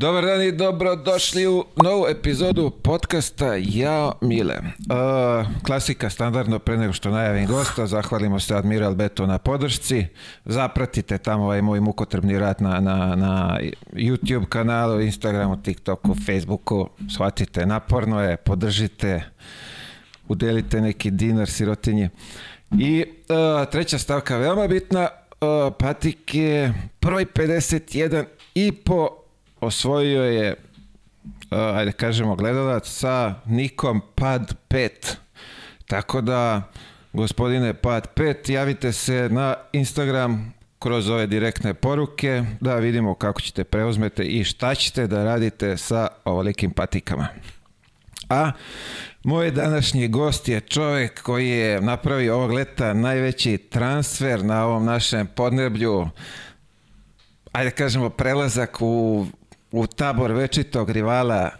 [0.00, 4.56] Dobar dan i dobrodošli u novu epizodu podcasta Ja Mile.
[4.56, 10.06] Uh, klasika standardno pre nego što najavim gosta, zahvalimo se Admiral Beto na podršci.
[10.44, 13.58] Zapratite tamo ovaj moj mukotrbni rat na, na, na
[13.92, 16.88] YouTube kanalu, Instagramu, TikToku, Facebooku.
[17.14, 19.22] Shvatite, naporno je, podržite,
[20.28, 22.10] udelite neki dinar sirotinje.
[22.78, 25.08] I uh, treća stavka veoma bitna,
[25.40, 29.18] uh, Patik je broj 51 i po
[29.60, 34.88] osvojio je, uh, ajde kažemo, gledalac sa nikom Pad 5.
[35.86, 36.62] Tako da,
[37.12, 43.64] gospodine Pad 5, javite se na Instagram kroz ove direktne poruke da vidimo kako ćete
[43.64, 47.28] preuzmete i šta ćete da radite sa ovolikim patikama.
[48.28, 48.52] A
[49.24, 55.26] moj današnji gost je čovek koji je napravio ovog leta najveći transfer na ovom našem
[55.26, 56.08] podneblju
[57.52, 59.26] ajde kažemo prelazak u
[59.70, 61.50] u tabor večitog rivala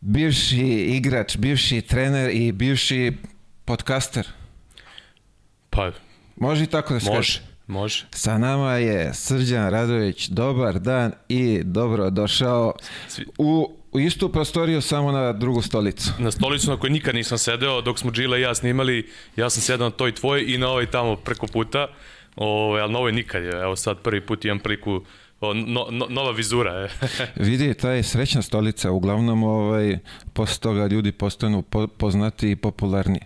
[0.00, 3.12] bivši igrač, bivši trener i bivši
[3.64, 4.26] podcaster.
[5.70, 5.90] Pa,
[6.36, 7.40] Može i tako da se može, kaže.
[7.66, 8.06] može.
[8.10, 12.72] Sa nama je Srđan Radović, dobar dan i dobro došao
[13.08, 16.10] Svi- u, u istu prostoriju samo na drugu stolicu.
[16.18, 19.62] Na stolicu na kojoj nikad nisam sedeo, dok smo Džila i ja snimali, ja sam
[19.62, 21.86] sedao na toj tvoj i na ovoj tamo preko puta,
[22.36, 23.50] Ove, ali na ovoj nikad je.
[23.52, 25.00] Evo sad prvi put imam priliku,
[25.40, 26.90] o, no, no, nova vizura je.
[27.48, 29.98] Vidi, ta je srećna stolica, uglavnom ovaj,
[30.32, 33.20] posle toga ljudi postanu po, poznati i popularni.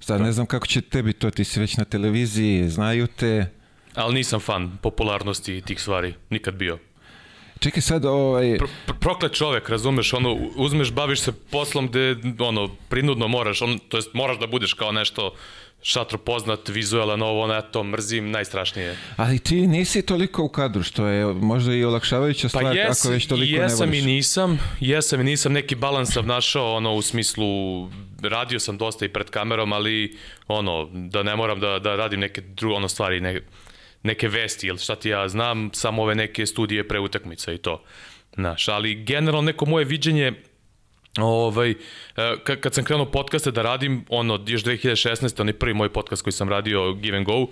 [0.00, 3.46] Sad ne znam kako će tebi to, ti si već na televiziji, znaju te,
[3.94, 6.78] ali nisam fan popularnosti tih stvari, nikad bio.
[7.60, 12.68] Čekaj sad, ovaj, Pro, pro, proklet čovek, razumeš, ono, uzmeš, baviš se poslom gde, ono,
[12.88, 15.34] prinudno moraš, on, to jest moraš da budeš kao nešto
[15.82, 18.96] šatro poznat, vizualan, ovo, ono, ja to mrzim, najstrašnije.
[19.16, 23.12] ali ti nisi toliko u kadru, što je možda i olakšavajuća stvar, Pa jes, ako
[23.12, 24.02] već toliko ne jesam voliš.
[24.02, 27.44] i nisam, jesam i nisam, neki balans sam našao, ono, u smislu,
[28.22, 30.16] radio sam dosta i pred kamerom, ali,
[30.48, 33.40] ono, da ne moram da, da radim neke druge, ono, stvari, ne,
[34.02, 37.82] neke vesti, ili šta ti ja znam, samo ove neke studije pre utakmica i to.
[38.34, 40.32] Znaš, ali generalno neko moje viđenje,
[41.18, 41.74] Ovaj, e,
[42.44, 45.40] kad, kad sam krenuo podcaste da radim, ono, još 2016.
[45.40, 47.46] onaj prvi moj podcast koji sam radio, Give and Go,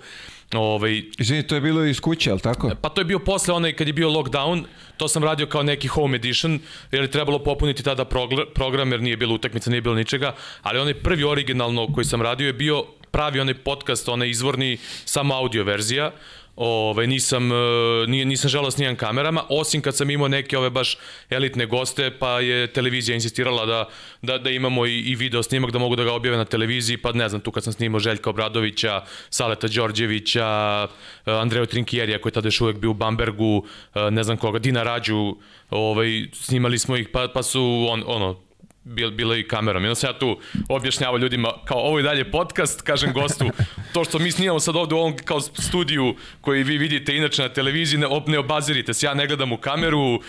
[0.53, 2.71] ovaj, Izvini, to je bilo iz kuće, ali tako?
[2.81, 4.63] Pa to je bio posle onaj kad je bio lockdown,
[4.97, 6.59] to sam radio kao neki home edition,
[6.91, 8.05] jer je trebalo popuniti tada
[8.55, 12.47] program, jer nije bilo utakmica, nije bilo ničega, ali onaj prvi originalno koji sam radio
[12.47, 16.11] je bio pravi onaj podcast, onaj izvorni, samo audio verzija,
[16.63, 17.55] Ove, nisam, e,
[18.07, 20.97] nisam želao s kamerama, osim kad sam imao neke ove baš
[21.29, 23.89] elitne goste, pa je televizija insistirala da,
[24.21, 27.11] da, da imamo i, i video snimak, da mogu da ga objave na televiziji, pa
[27.11, 30.87] ne znam, tu kad sam snimao Željka Obradovića, Saleta Đorđevića,
[31.25, 34.59] e, Andreju Trinkjerija koji je tada još uvek bio u Bambergu, e, ne znam koga,
[34.59, 35.35] Dina Rađu,
[35.69, 38.39] ovaj, snimali smo ih, pa, pa su on, ono,
[38.83, 39.83] bil, bilo i kamerom.
[39.83, 43.49] I onda sam ja tu objašnjavao ljudima, kao ovo je dalje podcast, kažem gostu,
[43.93, 47.49] to što mi snimamo sad ovde u ovom kao studiju koji vi vidite inače na
[47.49, 50.19] televiziji, ne, ne obazirite se, ja ne gledam u kameru,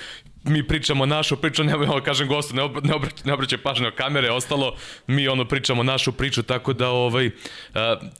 [0.44, 1.72] mi pričamo našu priču, ne,
[2.04, 4.76] kažem gostu, ne, ob, ne, obrać, ne obraćaj pažnje o kamere, ostalo
[5.06, 7.32] mi ono pričamo našu priču, tako da ovaj, uh,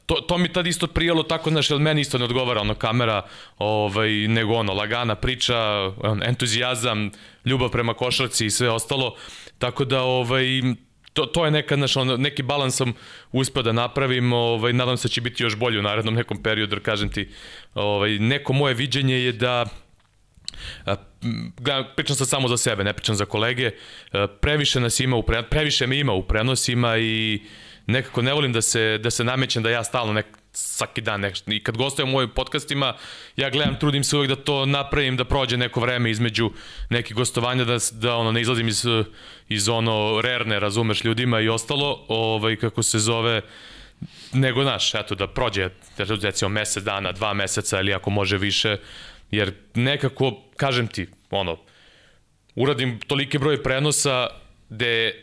[0.07, 3.23] to, to mi tad isto prijelo tako, znaš, jer meni isto ne odgovara ono kamera,
[3.59, 5.57] ovaj, nego ono, lagana priča,
[6.25, 7.11] entuzijazam,
[7.45, 9.17] ljubav prema košarci i sve ostalo,
[9.63, 10.45] tako da ovaj,
[11.13, 12.93] to, to je neka, znaš, ono, neki balans sam
[13.33, 16.81] uspeo da napravim, ovaj, nadam se da će biti još bolje u narednom nekom periodu,
[16.83, 17.29] kažem ti,
[17.75, 19.67] ovaj, neko moje viđenje je da
[21.97, 23.71] pričam sad samo za sebe, ne pričam za kolege,
[24.41, 27.43] previše nas ima u prenos, previše me ima u prenosima i
[27.87, 31.53] nekako ne volim da se, da se namećem da ja stalno nek, svaki dan nešto.
[31.53, 32.95] I kad gostujem u mojim podcastima,
[33.37, 36.51] ja gledam, trudim se uvek da to napravim, da prođe neko vreme između
[36.91, 38.87] nekih gostovanja, da, da ono, ne izlazim iz,
[39.49, 43.41] iz ono rerne, razumeš, ljudima i ostalo, ovaj, kako se zove,
[44.33, 48.77] nego naš, eto da prođe recimo mesec dana, dva meseca ili ako može više,
[49.31, 51.59] jer nekako, kažem ti, ono,
[52.55, 54.27] uradim toliki broj prenosa
[54.69, 55.15] gde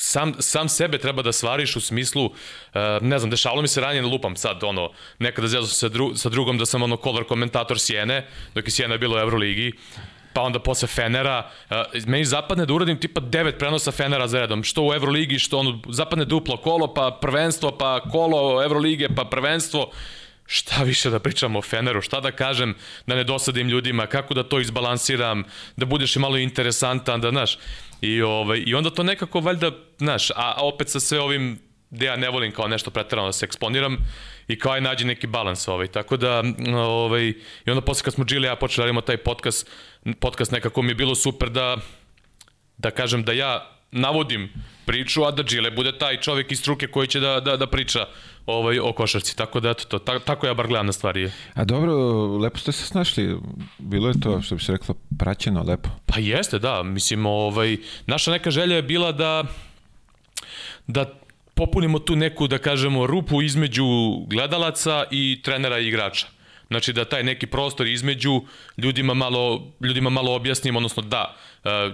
[0.00, 2.32] sam, sam sebe treba da svariš u smislu, uh,
[3.00, 6.14] ne znam, dešavalo mi se ranije, ne lupam sad, ono, nekada zezao sam sa, dru,
[6.16, 9.72] sa drugom da sam ono color komentator Sjene, dok je Sjena bilo u Euroligi,
[10.32, 11.76] pa onda posle Fenera, uh,
[12.06, 15.80] meni zapadne da uradim tipa devet prenosa Fenera za redom, što u Euroligi, što ono,
[15.88, 19.90] zapadne duplo kolo, pa prvenstvo, pa kolo Eurolige, pa prvenstvo,
[20.50, 22.74] šta više da pričam o Feneru, šta da kažem,
[23.06, 25.44] da ne dosadim ljudima, kako da to izbalansiram,
[25.76, 27.58] da budeš malo interesantan, da, znaš,
[28.00, 31.58] i, ovaj, i onda to nekako, valjda, znaš, a, a opet sa sve ovim
[31.90, 33.96] gde ja ne volim kao nešto pretarano da se eksponiram,
[34.48, 35.86] i kao aj nađi neki balans ovaj.
[35.86, 36.42] Tako da,
[36.76, 37.28] ovaj,
[37.66, 39.70] i onda posle kad smo Džili ja počeli da radimo taj podcast,
[40.20, 41.76] podcast nekako mi je bilo super da,
[42.78, 44.52] da kažem da ja navodim
[44.86, 48.06] priču, a da Džile bude taj čovjek iz struke koji će da, da, da priča
[48.50, 49.36] ovaj, o košarci.
[49.36, 51.30] Tako da, eto, to, ta, tako ja bar gledam na stvari.
[51.54, 51.92] A dobro,
[52.36, 53.36] lepo ste se snašli.
[53.78, 55.88] Bilo je to, što bi se reklo, praćeno lepo.
[56.06, 56.82] Pa jeste, da.
[56.82, 57.76] Mislim, ovaj,
[58.06, 59.44] naša neka želja je bila da
[60.86, 61.06] da
[61.54, 63.84] popunimo tu neku, da kažemo, rupu između
[64.26, 66.26] gledalaca i trenera i igrača.
[66.70, 68.42] Znači da taj neki prostor između
[68.76, 71.36] ljudima malo, ljudima malo objasnimo, odnosno da,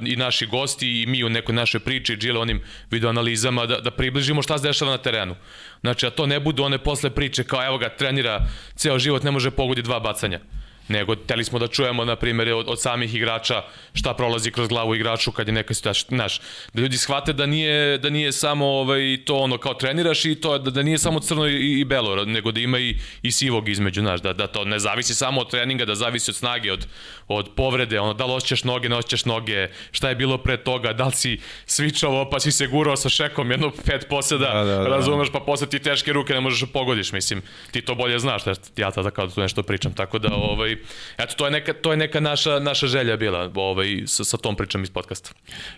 [0.06, 2.60] i naši gosti i mi u nekoj našoj priči, džile onim
[2.90, 5.34] videoanalizama, da, da približimo šta se dešava na terenu.
[5.80, 9.30] Znači, a to ne budu one posle priče kao evo ga, trenira ceo život, ne
[9.30, 10.40] može pogodi dva bacanja
[10.88, 13.62] nego teli smo da čujemo, na primjer, od, od samih igrača
[13.94, 16.40] šta prolazi kroz glavu igraču kad je neka situacija, znaš,
[16.72, 20.58] da ljudi shvate da nije, da nije samo ovaj, to ono kao treniraš i to
[20.58, 24.00] da, da nije samo crno i, i belo, nego da ima i, i sivog između,
[24.00, 26.86] znaš, da, da to ne zavisi samo od treninga, da zavisi od snage, od,
[27.28, 30.92] od povrede, ono, da li osjećaš noge, ne osjećaš noge, šta je bilo pre toga,
[30.92, 34.76] da li si svičavo pa si se gurao sa šekom jedno pet poseda, da, da,
[34.76, 34.88] da.
[34.88, 38.42] razumeš, pa posle ti teške ruke ne možeš da pogodiš, mislim, ti to bolje znaš,
[38.76, 40.75] ja tada kao da tu nešto pričam, tako da, ovaj,
[41.18, 44.56] eto, to je neka, to je neka naša, naša želja bila ovaj, sa, sa tom
[44.56, 45.30] pričom iz podcasta.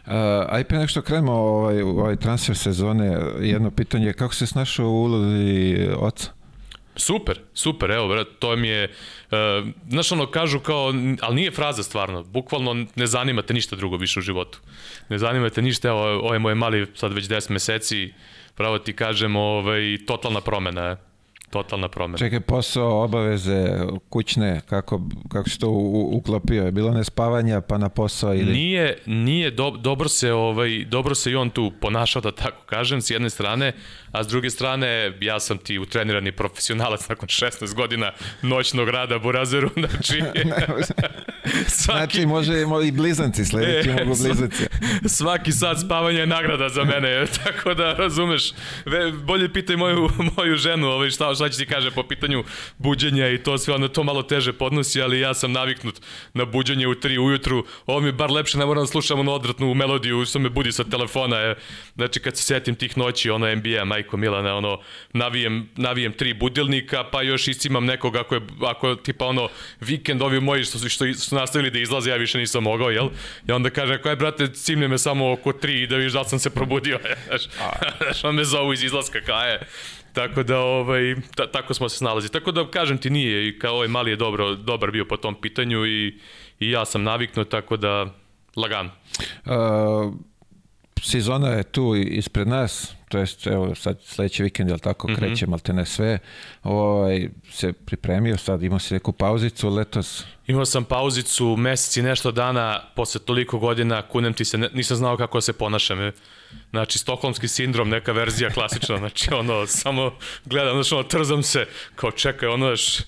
[0.07, 0.13] Uh,
[0.49, 5.03] aj pre nek što krenemo ovaj, ovaj transfer sezone, jedno pitanje, kako se snašao u
[5.03, 6.31] ulozi oca?
[6.97, 8.91] Super, super, evo, brat, to mi je,
[9.31, 13.97] uh, znaš ono, kažu kao, ali nije fraza stvarno, bukvalno ne zanima te ništa drugo
[13.97, 14.59] više u životu.
[15.09, 18.13] Ne zanima te ništa, evo, ovaj moj mali, sad već 10 meseci,
[18.55, 21.08] pravo ti kažem, ovaj, totalna promena je
[21.51, 22.19] totalna promena.
[22.19, 23.79] Čekaj, posao, obaveze,
[24.09, 25.71] kućne, kako, kako se to
[26.13, 26.65] uklopio?
[26.65, 28.53] Je bilo nespavanja pa na posao ili...
[28.53, 33.01] Nije, nije do, dobro se ovaj dobro se i on tu ponašao da tako kažem
[33.01, 33.73] s jedne strane,
[34.13, 38.13] a s druge strane ja sam ti utrenirani profesionalac nakon 16 godina
[38.43, 40.23] noćnog rada Burazeru, znači
[41.67, 42.17] svaki...
[42.17, 42.53] Znači može
[42.89, 44.65] i blizanci, sledeći e, mogu blizanci.
[45.07, 48.53] svaki sat spavanja je nagrada za mene, tako da razumeš,
[49.25, 52.45] bolje pitaj moju, moju ženu ovaj, šta, šta će ti kaže po pitanju
[52.79, 56.01] buđenja i to sve, onda to malo teže podnosi, ali ja sam naviknut
[56.35, 59.33] na buđenje u 3 ujutru, ovo mi je bar lepše, ne moram da slušam onu
[59.33, 61.55] odvratnu melodiju što me budi sa telefona, je.
[61.95, 64.81] znači kad se setim tih noći, ono NBA, Majko Milana, ono,
[65.13, 69.49] navijem, navijem tri budilnika, pa još iscimam nekog ako je, ako tipa ono,
[69.81, 73.09] vikend ovi moji što, što su nastavili da izlaze, ja više nisam mogao, jel?
[73.49, 76.39] I onda kaže, ako je, brate, cimne me samo oko tri da viš da sam
[76.39, 77.43] se probudio, znaš,
[77.99, 79.61] znaš, on me zovu iz izlaska, kaje.
[80.13, 82.33] Tako da ovaj ta, tako smo se snalazili.
[82.33, 85.41] Tako da kažem ti nije i kao ovaj mali je dobro dobar bio po tom
[85.41, 86.19] pitanju i
[86.61, 88.07] i ja sam naviknuo tako da
[88.57, 88.91] lagano.
[89.47, 90.15] Uh,
[91.03, 95.19] sezona je tu ispred nas, to jest evo sad sledeći vikend jel tako mm -hmm.
[95.19, 96.19] kreće malte ne sve.
[96.63, 100.25] Ovaj se pripremio sad imao si neku pauzicu letos.
[100.47, 104.97] Imao sam pauzicu mesec i nešto dana posle toliko godina, kunem ti se, ne, nisam
[104.97, 106.13] znao kako se ponašam.
[106.71, 110.13] Znači, stokholmski sindrom, neka verzija klasična, znači ono, samo
[110.45, 113.03] gledam, znači ono, trzam se, kao čekaj, ono, š,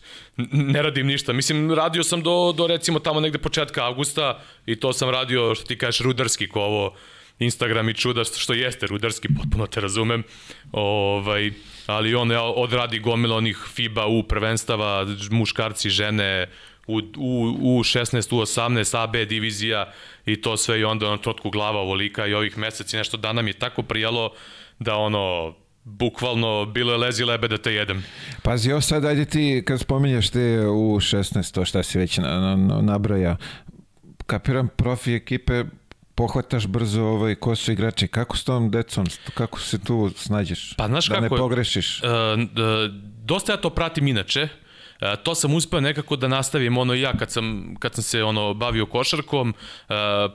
[0.52, 1.32] ne radim ništa.
[1.32, 5.64] Mislim, radio sam do, do recimo tamo negde početka avgusta i to sam radio, što
[5.64, 6.94] ti kažeš, rudarski, ko ovo,
[7.40, 10.22] Instagram i čuda što jeste rudarski, potpuno te razumem.
[10.72, 11.50] Ovaj,
[11.86, 16.46] ali on odradi gomila onih FIBA u prvenstava, muškarci, žene,
[16.86, 19.92] u, u, u 16, u 18, AB divizija
[20.26, 23.46] i to sve i onda na trotku glava ovolika i ovih meseci nešto da nam
[23.46, 24.32] je tako prijalo
[24.78, 28.04] da ono bukvalno bilo je lezi lebe da te jedem.
[28.42, 32.40] Pazi, ovo sad ajde ti kad spominješ te u 16, to šta si već na,
[32.40, 33.36] na, na, nabroja,
[34.26, 35.64] kapiram profi ekipe
[36.20, 38.08] pohvataš brzo ovaj, ko su igrači.
[38.08, 39.06] Kako s tom decom?
[39.34, 40.74] Kako se tu snađeš?
[40.76, 42.02] Pa znaš da kako ne pogrešiš?
[42.02, 42.46] Uh, uh,
[43.24, 44.42] dosta ja to pratim inače.
[44.42, 44.69] Uh,
[45.00, 48.54] E, to sam uspeo nekako da nastavim ono ja kad sam, kad sam se ono
[48.54, 49.54] bavio košarkom, e,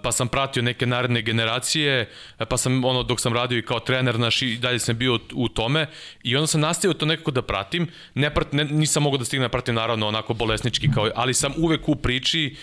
[0.04, 3.80] pa sam pratio neke naredne generacije, e, pa sam ono dok sam radio i kao
[3.80, 5.88] trener naš i dalje sam bio u tome
[6.24, 7.88] i onda sam nastavio to nekako da pratim.
[8.14, 11.54] Ne, prat, ne nisam mogao da stignem da pratim naravno onako bolesnički kao, ali sam
[11.58, 12.56] uvek u priči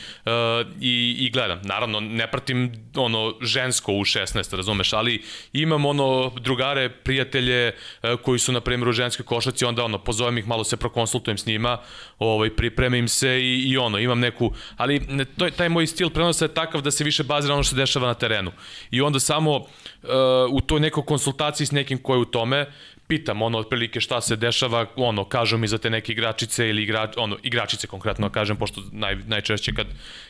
[0.81, 1.61] i, i gledam.
[1.65, 7.73] Naravno ne pratim ono žensko u 16, razumeš, ali imam ono drugare, prijatelje
[8.23, 11.47] koji su na primjer u ženskoj košarci, onda ono pozovem ih, malo se prokonsultujem s
[11.47, 11.79] njima
[12.19, 16.55] ovaj, pripremim se i, i ono, imam neku, ali to, taj moj stil prenosa je
[16.55, 18.53] takav da se više bazira ono što dešava na terenu.
[18.91, 19.67] I onda samo uh,
[20.51, 22.67] u toj nekoj konsultaciji s nekim ko je u tome,
[23.13, 27.17] pitam ono otprilike šta se dešava, ono kažu mi za te neke igračice ili igrač,
[27.17, 29.87] ono igračice konkretno kažem pošto naj, najčešće kad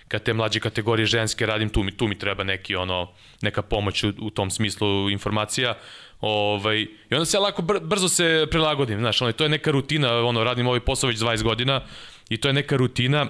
[0.09, 3.09] kad te mlađe kategorije ženske radim tu mi tu mi treba neki ono
[3.43, 5.75] neka pomoć u, u tom smislu informacija.
[6.23, 10.19] Ovaj i onda se lako br, brzo se prilagodim, znaš, ono to je neka rutina,
[10.19, 11.81] ono radim ovaj posao već 20 godina
[12.29, 13.27] i to je neka rutina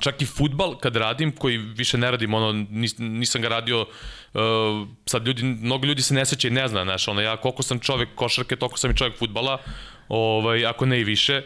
[0.00, 4.40] čak i futbal kad radim, koji više ne radim, ono, nis, nisam ga radio, uh,
[5.06, 7.78] sad ljudi, mnogo ljudi se ne seća i ne zna, znaš, ono, ja koliko sam
[7.78, 9.58] čovek košarke, toliko sam i čovek futbala,
[10.08, 11.42] ovaj, ako ne i više.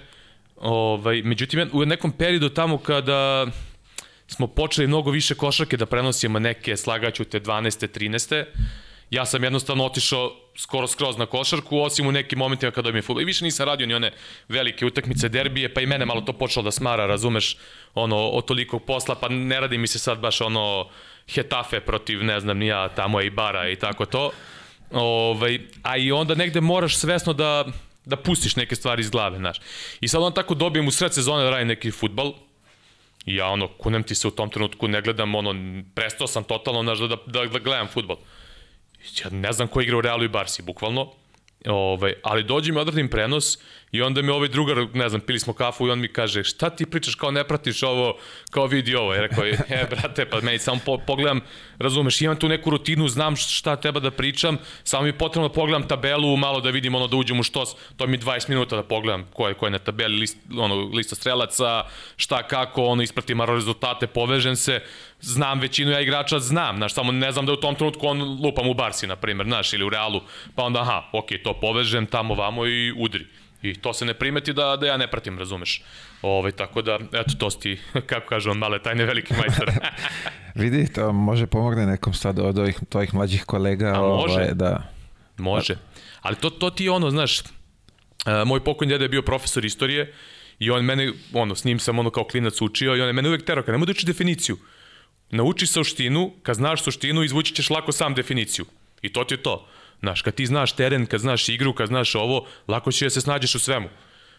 [0.57, 3.47] Ovaj, međutim, u nekom periodu tamo kada
[4.27, 7.89] smo počeli mnogo više košarke da prenosimo neke slagaću te 12.
[7.99, 8.45] 13
[9.11, 13.23] ja sam jednostavno otišao skoro skroz na košarku, osim u nekim momentima kada je futbol.
[13.23, 14.13] I više nisam radio ni one
[14.49, 17.57] velike utakmice derbije, pa i mene malo to počelo da smara, razumeš,
[17.95, 20.89] ono, od tolikog posla, pa ne radi mi se sad baš ono
[21.29, 24.31] Hetafe protiv, ne znam, nija tamo i bara i tako to.
[24.91, 27.65] Ovaj, a i onda negde moraš svesno da,
[28.05, 29.61] da pustiš neke stvari iz glave, znaš.
[30.01, 32.33] I sad on tako dobijem u sred sezone da radim neki futbal,
[33.27, 35.55] ja ono, kunem ti se u tom trenutku, ne gledam, ono,
[35.95, 38.17] prestao sam totalno, znaš, da, da, da gledam futbol
[39.25, 41.13] ja ne znam ko igra u Realu i Barsi, bukvalno,
[41.67, 43.59] ovaj, ali dođe mi odradim prenos
[43.93, 46.71] i onda mi ovaj drugar, ne znam, pili smo kafu i on mi kaže, šta
[46.71, 48.19] ti pričaš kao ne pratiš ovo,
[48.51, 49.15] kao vidi ovo.
[49.15, 51.41] Ja rekao, e, brate, pa meni samo po, pogledam,
[51.79, 55.55] razumeš, imam tu neku rutinu, znam šta treba da pričam, samo mi je potrebno da
[55.55, 58.83] pogledam tabelu, malo da vidim ono da uđem u štos, to mi 20 minuta da
[58.83, 61.85] pogledam ko je, ko je na tabeli, list, ono, lista strelaca,
[62.17, 64.81] šta kako, ono, ispratim rezultate, povežem se,
[65.21, 68.69] znam većinu ja igrača, znam, znaš, samo ne znam da u tom trenutku on lupam
[68.69, 70.21] u Barsi, na primjer, znaš, ili u Realu,
[70.55, 73.27] pa onda, aha, ok, to povežem tamo vamo i udri.
[73.63, 75.83] I to se ne primeti da, da ja ne pratim, razumeš.
[76.23, 77.79] Ove, ovaj, tako da, eto, to ti,
[78.11, 79.71] kako kažu on, male tajne veliki majstor.
[80.55, 83.89] Vidi, to može pomogne nekom sad od ovih tvojih mlađih kolega.
[83.89, 84.83] A može, ovaj, da.
[85.37, 85.77] može.
[86.21, 87.47] Ali to, to ti je ono, znaš, uh,
[88.47, 90.15] moj pokojni deda je bio profesor istorije
[90.59, 93.29] i on mene, ono, s njim sam ono kao klinac učio i on je mene
[93.29, 94.59] uvek terao, kad nemoj da uči definiciju.
[95.31, 98.65] Nauči suštinu, kad znaš suštinu, izvući ćeš lako sam definiciju.
[99.03, 99.69] I to ti je to.
[100.01, 103.21] Znaš, kad ti znaš teren, kad znaš igru, kad znaš ovo, lako će da se
[103.21, 103.89] snađeš u svemu.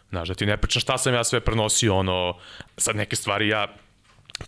[0.09, 2.37] Znaš, da ti ne pričam šta sam ja sve prenosio, ono,
[2.77, 3.67] sad neke stvari ja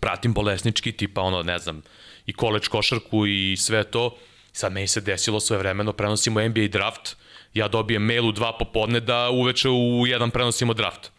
[0.00, 1.82] pratim bolesnički, tipa ono, ne znam,
[2.26, 4.16] i koleč košarku i sve to.
[4.52, 7.16] Sad meni se desilo svoje vremeno, prenosimo NBA draft,
[7.54, 11.10] ja dobijem mail u dva popodne da uveče u jedan prenosimo draft.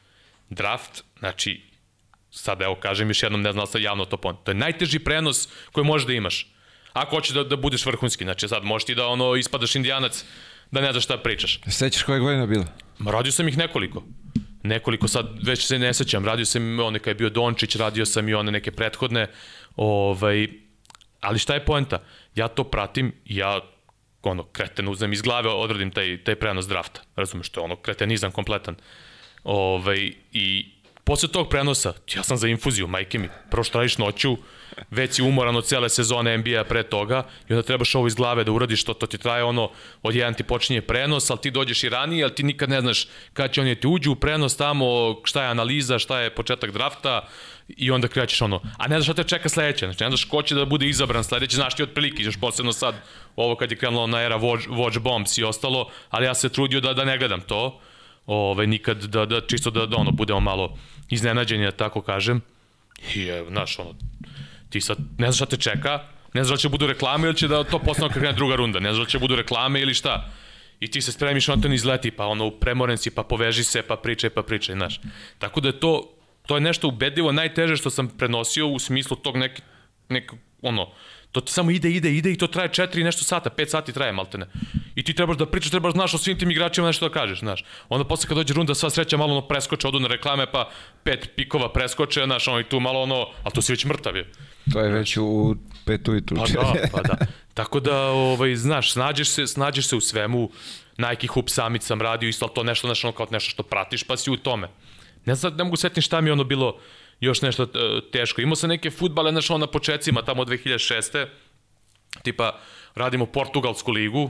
[0.49, 1.61] Draft, znači,
[2.31, 4.37] sad evo kažem još jednom, ne znam da javno to pon.
[4.43, 6.52] To je najteži prenos koji možeš da imaš
[6.93, 8.23] ako hoćeš da, da budeš vrhunski.
[8.23, 10.23] Znači sad možeš ti da ono ispadaš indijanac,
[10.71, 11.59] da ne znaš šta pričaš.
[11.67, 12.65] Sećaš koje godine bilo?
[12.99, 14.03] Ma radio sam ih nekoliko.
[14.63, 16.25] Nekoliko, sad već se ne sećam.
[16.25, 19.27] Radio sam one kad je bio Dončić, radio sam i one neke prethodne.
[19.75, 20.47] Ovaj,
[21.21, 22.03] ali šta je poenta?
[22.35, 23.59] Ja to pratim, ja
[24.23, 27.01] ono, kreten uzem iz glave, odradim taj, taj prenos drafta.
[27.15, 28.75] Razumeš, to je ono, kretenizam kompletan.
[29.43, 30.71] Ovaj, I
[31.03, 34.37] posle tog prenosa, ja sam za infuziju, majke mi, prvo što radiš noću,
[34.91, 38.43] već si umoran od cele sezone NBA pre toga i onda trebaš ovo iz glave
[38.43, 39.69] da uradiš, to, to ti traje ono,
[40.03, 43.07] od jedan ti počinje prenos, ali ti dođeš i ranije, ali ti nikad ne znaš
[43.33, 44.85] kada će oni ti uđu u prenos tamo,
[45.23, 47.27] šta je analiza, šta je početak drafta
[47.67, 50.41] i onda krećeš ono, a ne znaš šta te čeka sledeće, znači ne znaš ko
[50.41, 52.95] će da bude izabran sledeće, znaš ti otprilike, još posebno sad,
[53.35, 56.81] ovo kad je krenulo na era Watch, Watch Bombs i ostalo, ali ja se trudio
[56.81, 57.79] da, da ne gledam to,
[58.25, 60.77] ovaj, nikad da, da čisto da, da ono, budemo malo
[61.09, 62.41] iznenađeni, da tako kažem,
[63.15, 63.93] i znaš, ono,
[64.73, 65.99] ti sad ne znaš šta te čeka,
[66.33, 68.79] ne znaš da će budu reklame ili će da to postane kad krene druga runda,
[68.79, 70.29] ne znaš da će budu reklame ili šta.
[70.79, 73.95] I ti se spremiš na to izleti, pa ono premoren si, pa poveži se, pa
[73.95, 74.99] pričaj, pa pričaj, znaš.
[75.39, 75.93] Tako da je to,
[76.47, 79.61] to je nešto ubedljivo najteže što sam prenosio u smislu tog nek,
[80.09, 80.89] nek ono,
[81.33, 84.11] To ti samo ide, ide, ide i to traje 4 nešto sata, 5 sati traje
[84.13, 84.45] maltene.
[84.95, 87.63] I ti trebaš da pričaš, trebaš znaš o svim tim igračima nešto da kažeš, znaš.
[87.89, 90.69] Onda posle kad dođe runda, sva sreća malo ono preskoče, odu na reklame, pa
[91.03, 94.29] pet pikova preskoče, znaš, ono i tu malo ono, ali tu si već mrtav je.
[94.71, 95.55] To je već u
[95.85, 96.35] petu i tu.
[96.35, 97.17] Pa da, pa da.
[97.53, 100.49] Tako da, ovaj, znaš, snađeš se, snađeš se u svemu,
[100.97, 104.31] Nike Hoop Summit sam radio, isto to nešto, nešto, kao nešto što pratiš, pa si
[104.31, 104.69] u tome.
[105.25, 106.79] Ne znam, ne mogu setiti šta mi je ono bilo,
[107.19, 107.67] još nešto e,
[108.11, 108.41] teško.
[108.41, 111.25] Imao sam neke futbale, znaš, na početcima, tamo od 2006.
[112.23, 112.59] Tipa,
[112.95, 114.29] radimo Portugalsku ligu,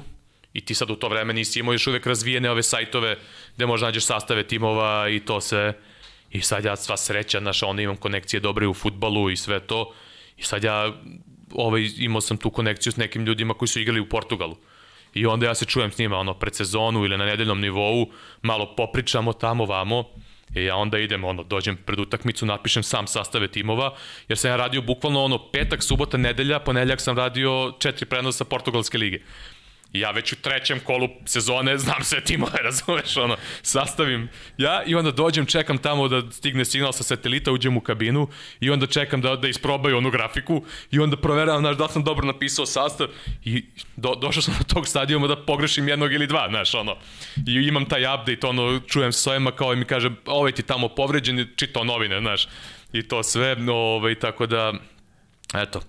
[0.54, 3.18] i ti sad u to vreme nisi imao još uvek razvijene ove sajtove
[3.56, 5.74] gde možda nađeš sastave timova i to se
[6.32, 9.94] i sad ja sva sreća, znaš, onda imam konekcije dobre u futbalu i sve to
[10.38, 10.94] i sad ja
[11.52, 14.56] ovaj, imao sam tu konekciju s nekim ljudima koji su igrali u Portugalu
[15.14, 18.08] i onda ja se čujem s njima ono pred sezonu ili na nedeljnom nivou
[18.42, 20.04] malo popričamo tamo vamo
[20.56, 23.96] I ja onda idem, ono, dođem pred utakmicu, napišem sam sastave timova,
[24.28, 28.98] jer sam ja radio bukvalno ono petak, subota, nedelja, ponedeljak sam radio četiri prenosa Portugalske
[28.98, 29.20] lige.
[29.94, 34.30] I ja već u trećem kolu sezone znam sve timove, razumeš, ono, sastavim.
[34.58, 38.28] Ja i onda dođem, čekam tamo da stigne signal sa satelita, uđem u kabinu
[38.60, 42.26] i onda čekam da, da isprobaju onu grafiku i onda proveravam, znaš, da sam dobro
[42.26, 43.08] napisao sastav
[43.46, 46.96] i do, došao sam do tog stadijuma da pogrešim jednog ili dva, znaš, ono,
[47.48, 50.88] i imam taj update, ono, čujem sa svojima kao i mi kaže, ovaj ti tamo
[50.88, 52.48] povređen, čitao novine, znaš,
[52.94, 54.74] i to sve, ovaj, tako da,
[55.54, 55.82] eto,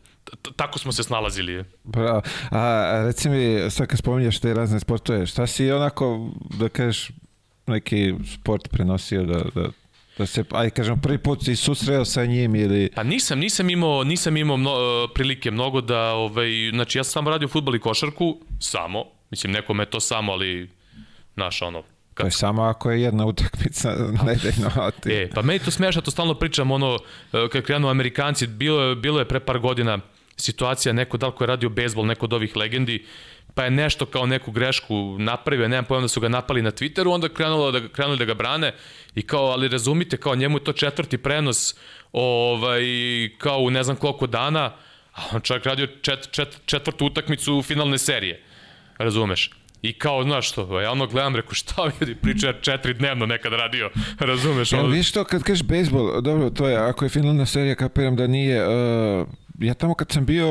[0.57, 1.65] tako smo se snalazili.
[1.85, 2.23] Bravo.
[2.51, 7.11] A reci mi, sad kad spominješ te razne sportove, šta si onako, da kažeš,
[7.67, 9.69] neki sport prenosio da, da,
[10.19, 12.91] da se, aj kažem, prvi put si susreo sa njim ili...
[12.95, 14.75] Pa nisam, nisam imao, nisam imao mno,
[15.15, 19.87] prilike mnogo da, ovaj, znači ja sam samo radio futbol i košarku, samo, mislim nekome
[19.87, 20.71] to samo, ali,
[21.35, 21.83] znaš, ono,
[22.15, 22.25] Kad...
[22.25, 24.91] To je samo ako je jedna utakmica nedeljno.
[25.01, 25.13] Ti...
[25.13, 26.99] E, pa meni to smiješ, to stalno pričam, ono,
[27.53, 29.99] kad krenu Amerikanci, bilo, bilo je pre par godina
[30.37, 33.05] situacija, neko da li ko je radio bejsbol, neko od ovih legendi,
[33.55, 37.15] pa je nešto kao neku grešku napravio, nemam pojma da su ga napali na Twitteru,
[37.15, 38.75] onda krenulo da, krenuli da ga brane
[39.15, 41.75] i kao, ali razumite, kao njemu je to četvrti prenos,
[42.13, 42.83] ovaj,
[43.39, 44.73] kao u ne znam koliko dana,
[45.15, 48.43] a on čak radio čet, čet, četvrtu utakmicu finalne serije,
[48.99, 49.51] razumeš?
[49.83, 53.91] I kao, znaš što, ja ono gledam, reku, šta vidi, priča četiri dnevno nekad radio,
[54.31, 54.73] razumeš?
[54.73, 58.27] Ja, viš to, kad kažeš bejsbol, dobro, to je, ako je finalna serija, kapiram da
[58.27, 60.49] nije, uh, ja tamo kad sam bio,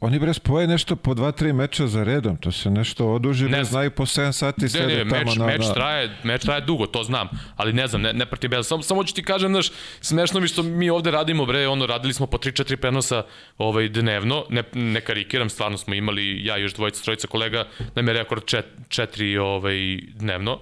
[0.00, 3.64] oni bre spoje nešto po dva, tri meča za redom, to se nešto oduži, ne
[3.64, 7.04] znaju po 7 sati sede ne, tamo meč, na, meč, traje, meč traje dugo, to
[7.04, 10.40] znam, ali ne znam, ne, ne pratim bez, samo, samo ću ti kažem, znaš, smešno
[10.40, 13.22] mi što mi ovde radimo, bre, ono, radili smo po 3-4 prenosa
[13.58, 17.64] ovaj, dnevno, ne, ne karikiram, stvarno smo imali, ja i još dvojica, trojica kolega,
[17.94, 20.58] da me rekord čet, četiri ovaj, dnevno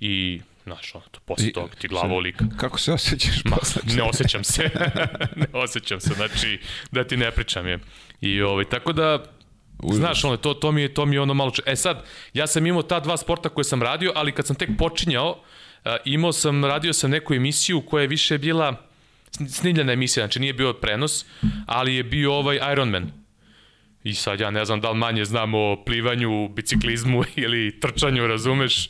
[0.00, 2.44] i Znaš, ono, to posle toga ti glava olika.
[2.56, 3.82] Kako se osjećaš Ma, posle?
[3.96, 4.70] Ne osjećam se.
[5.42, 7.78] ne osjećam se, znači, da ti ne pričam je.
[8.20, 9.24] I ovaj, tako da,
[9.82, 9.98] Užas.
[9.98, 11.50] Znaš, ono, to, to, mi je, to mi je ono malo...
[11.50, 11.62] Če...
[11.66, 14.70] E sad, ja sam imao ta dva sporta koje sam radio, ali kad sam tek
[14.78, 15.42] počinjao,
[16.04, 18.76] imao sam, radio sam neku emisiju koja je više bila
[19.48, 21.24] snimljena emisija, znači nije bio prenos,
[21.66, 23.12] ali je bio ovaj Ironman.
[24.04, 28.88] I sad ja ne znam da li manje znam o plivanju, biciklizmu ili trčanju, razumeš?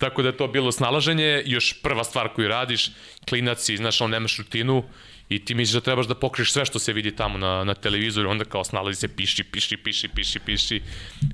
[0.00, 2.90] Tako da je to bilo snalaženje, još prva stvar koju radiš,
[3.28, 4.84] klinac si, znaš, on nemaš rutinu
[5.28, 8.30] i ti misliš da trebaš da pokriš sve što se vidi tamo na, na televizoru,
[8.30, 10.82] onda kao snalazi se, piši, piši, piši, piši, piši.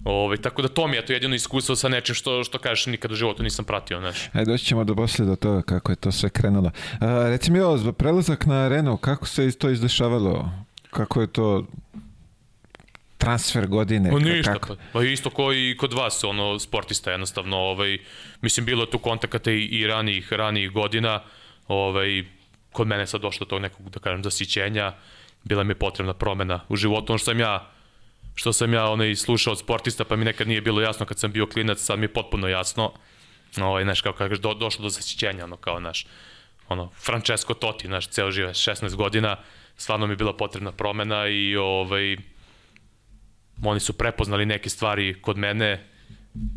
[0.05, 3.13] Ove, tako da to mi je to jedino iskustvo sa nečim što, što kažeš nikad
[3.13, 4.17] u životu nisam pratio, znaš.
[4.33, 6.71] Ajde, doći ćemo do posle do toga kako je to sve krenulo.
[7.01, 10.51] A, reci mi ovo, prelazak na arenu, kako se to izdešavalo?
[10.91, 11.67] Kako je to
[13.19, 14.11] transfer godine.
[14.11, 14.69] No ništa, kako?
[14.69, 17.99] pa, pa isto ko i kod vas, ono, sportista jednostavno, ovaj,
[18.41, 21.23] mislim, bilo je tu kontakata i, i ranijih, ranijih godina,
[21.69, 22.25] ovaj,
[22.73, 24.93] kod mene sad došlo to nekog, da kažem, zasićenja,
[25.45, 27.73] bila mi je potrebna promena u životu, ono što sam ja
[28.37, 31.33] što sam ja onaj slušao od sportista, pa mi nekad nije bilo jasno kad sam
[31.33, 32.93] bio klinac, sad mi je potpuno jasno.
[33.61, 36.07] Ovaj, znaš, kao kažeš, do, došlo do zasićenja, ono, kao, naš,
[36.69, 39.37] ono, Francesco Totti, naš, ceo žive, 16 godina,
[39.77, 42.17] stvarno mi je bila potrebna promena i, ovaj,
[43.63, 45.85] oni su prepoznali neke stvari kod mene,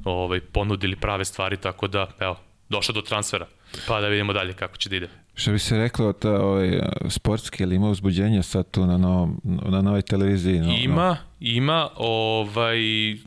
[0.05, 3.47] ovaj, ponudili prave stvari, tako da, evo, došlo do transfera.
[3.88, 5.09] Pa da vidimo dalje kako će da ide.
[5.35, 9.81] Što bi se reklo, ta, ovaj, sportski, ili ima uzbuđenja sad tu na, novom, na
[9.81, 10.59] novoj televiziji?
[10.59, 11.17] No, ima, no.
[11.39, 12.77] ima, ovaj,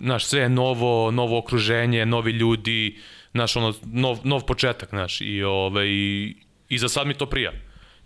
[0.01, 2.99] znaš, sve je novo, novo okruženje, novi ljudi,
[3.33, 5.89] znaš, ono, nov, nov početak, znaš, i, ovaj,
[6.69, 7.53] i za sad mi to prija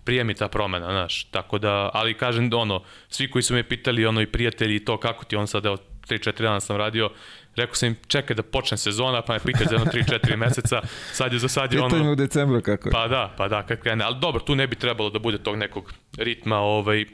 [0.06, 4.06] prije mi ta promena, znaš, tako da, ali kažem, ono, svi koji su me pitali,
[4.06, 5.76] ono, i prijatelji, to kako ti, on sad, evo,
[6.08, 7.10] 3-4 dana sam radio,
[7.56, 10.80] rekao sam im, čekaj da počne sezona, pa me pitaju za jedno 3-4 meseca,
[11.12, 11.88] sad je za sad je ono...
[11.88, 12.92] Pitanje u decembru kako je.
[12.92, 15.56] Pa da, pa da, kad krene, ali dobro, tu ne bi trebalo da bude tog
[15.56, 17.04] nekog ritma, ovaj,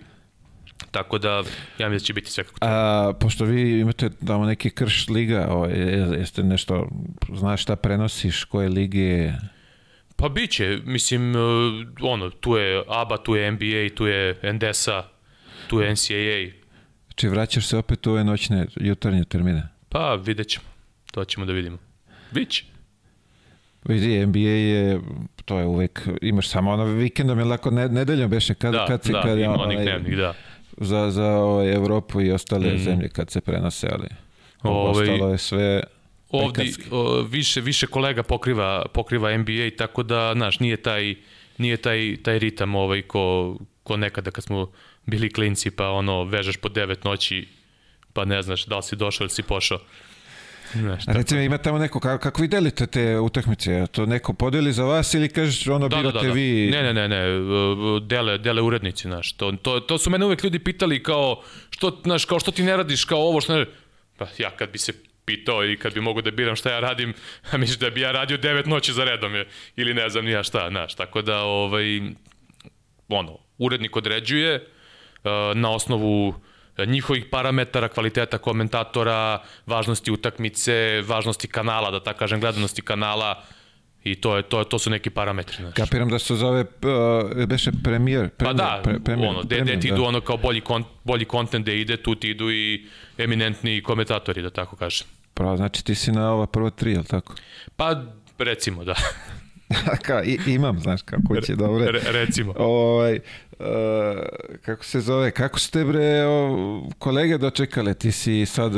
[0.91, 1.43] Tako da,
[1.79, 3.09] ja mislim da će biti sve kako treba.
[3.09, 5.73] A, pošto vi imate tamo neki krš liga, ovaj,
[6.19, 6.89] jeste nešto,
[7.35, 9.33] znaš šta prenosiš, koje lige...
[10.17, 11.39] Pa biće, mislim, e,
[12.01, 15.05] ono, tu je ABA, tu je NBA, tu je Endesa,
[15.69, 16.63] tu je NCAA.
[17.07, 19.69] Znači vraćaš se opet u ove noćne, jutarnje termine?
[19.89, 20.67] Pa vidjet ćemo,
[21.13, 21.79] to ćemo da vidimo.
[22.31, 22.65] Biće.
[23.85, 25.01] Vidi, NBA je,
[25.45, 29.03] to je uvek, imaš samo ono vikendom, je lako ne, nedeljom beše, kad, da, kad
[29.03, 30.35] se, da, kad ima onih dnevnih, da.
[30.77, 32.79] Za, za ovaj, Evropu i ostale mm.
[32.79, 34.09] zemlje kad se prenose, ali
[34.63, 35.83] ovaj, ostalo je sve
[36.33, 41.15] ovde o, više više kolega pokriva pokriva NBA tako da znaš nije taj
[41.59, 44.71] nije taj taj ritam ovaj ko ko nekada kad smo
[45.07, 47.49] bili klinci pa ono vežeš po 9 noći
[48.13, 49.79] pa ne znaš da li si došao ili si pošao
[50.75, 53.87] Znaš, Recimo, ima tamo neko, kako, kako vi delite te utakmice?
[53.87, 56.33] To neko podeli za vas ili kažeš ono da, birate da, da, da.
[56.33, 56.71] vi?
[56.71, 57.23] Ne, ne, ne, ne,
[58.01, 59.33] dele, dele urednici, znaš.
[59.33, 62.77] To, to, to su mene uvek ljudi pitali kao, što, znaš, kao što ti ne
[62.77, 63.67] radiš kao ovo, što ne...
[64.17, 64.93] Pa ja kad bi se
[65.25, 67.15] pitao i kad bi mogo da biram šta ja radim,
[67.51, 70.31] a misliš da bi ja radio 9 noći za redom je, ili ne znam ni
[70.31, 72.01] ja šta, znaš, tako da ovaj,
[73.09, 76.35] ono, urednik određuje uh, na osnovu
[76.87, 83.45] njihovih parametara, kvaliteta komentatora, važnosti utakmice, važnosti kanala, da tako kažem, gledanosti kanala,
[84.05, 85.77] I to je to to su neki parametri, znači.
[85.77, 89.81] Kapiram da se zove uh, beše premijer, premijer, pa da, pre, premijer, ono, de, de
[89.81, 89.95] ti da.
[89.95, 92.87] idu ono kao bolji kon, bolji kontent da ide, tu ti idu i
[93.19, 95.07] eminentni komentatori, da tako kažem.
[95.35, 97.35] Pravo, znači ti si na ova prvo tri, je tako?
[97.77, 98.03] Pa
[98.39, 98.95] recimo, da.
[100.07, 101.91] Ka, i, imam, znaš, kako će, dobro.
[101.91, 102.55] Re, recimo.
[102.57, 103.67] Ovaj, uh,
[104.63, 108.73] kako se zove, kako ste bre o, kolege dočekale, ti si sad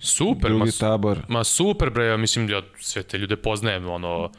[0.00, 1.18] super, drugi ma, tabor.
[1.28, 4.30] Ma super bre, ja mislim, ja sve te ljude poznajem, ono,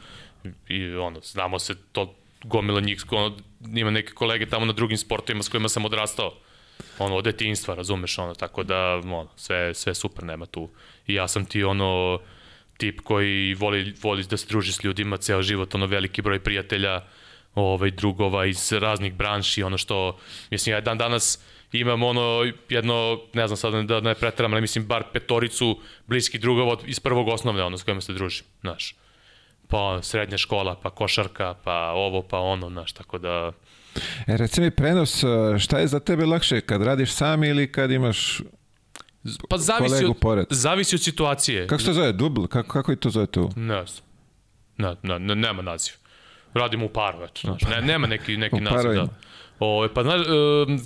[0.68, 3.36] i ono, znamo se to gomila njih, ono,
[3.74, 6.32] ima neke kolege tamo na drugim sportovima s kojima sam odrastao
[6.98, 10.68] ono, od detinjstva, razumeš, ono, tako da, ono, sve, sve super, nema tu.
[11.06, 12.20] I ja sam ti, ono,
[12.76, 17.00] tip koji voli, voli da se druži s ljudima ceo život, ono veliki broj prijatelja,
[17.54, 20.18] ovaj, drugova iz raznih branši, ono što,
[20.50, 21.38] mislim, ja dan danas
[21.72, 26.76] imam ono jedno, ne znam sad da ne pretram, ali mislim bar petoricu bliskih drugova
[26.86, 28.96] iz prvog osnovne, ono s kojima se družim, znaš.
[29.68, 33.52] Pa srednja škola, pa košarka, pa ovo, pa ono, znaš, tako da...
[34.26, 35.24] E, reci mi prenos,
[35.58, 38.40] šta je za tebe lakše, kad radiš sam ili kad imaš
[39.48, 40.46] Pa zavisi od, pored.
[40.50, 41.66] zavisi od situacije.
[41.66, 42.12] Kako se to zove?
[42.12, 42.46] Dubl?
[42.46, 43.50] Kako, kako je to zove tu?
[43.56, 44.04] Ne znam.
[44.76, 45.94] Ne, ne, ne, nema naziv.
[46.54, 47.40] Radimo u paru, eto.
[47.44, 48.92] Znači, ne, nema neki, neki naziv.
[48.92, 49.06] Da.
[49.64, 50.20] O, pa znaš,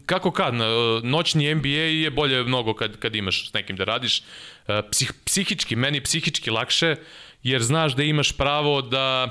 [0.07, 0.55] kako kad,
[1.03, 4.23] noćni NBA je bolje mnogo kad, kad imaš s nekim da radiš.
[4.69, 6.97] E, psih, psihički, meni psihički lakše,
[7.43, 9.29] jer znaš da imaš pravo da,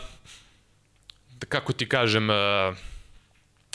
[1.30, 2.34] da kako ti kažem, e,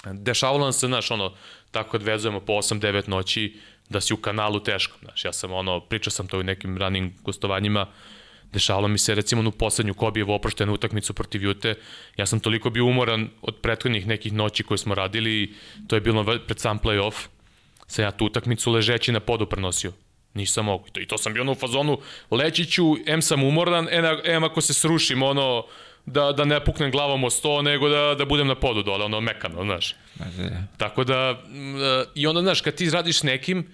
[0.04, 1.34] dešavalo se, znaš, ono,
[1.70, 4.98] tako odvezujemo po 8-9 noći, da si u kanalu teško.
[5.02, 7.86] Znaš, ja sam ono, pričao sam to u nekim ranim gostovanjima,
[8.52, 11.74] dešavalo mi se recimo u poslednju Kobijevu oproštenu utakmicu protiv Jute,
[12.16, 15.54] ja sam toliko bio umoran od prethodnih nekih noći koje smo radili,
[15.86, 17.14] to je bilo pred sam play-off,
[17.86, 19.92] sam ja tu utakmicu ležeći na podu prenosio.
[20.34, 20.84] Nisam mogu.
[20.88, 21.98] I to, I to sam bio ono u fazonu,
[22.30, 23.88] leći ću, em sam umoran,
[24.24, 25.64] em ako se srušim, ono,
[26.06, 29.20] da, da ne puknem glavom o sto, nego da, da budem na podu dole, ono
[29.20, 29.94] mekano, znaš.
[30.76, 31.42] Tako da,
[32.14, 33.66] i onda, znaš, kad ti radiš s nekim,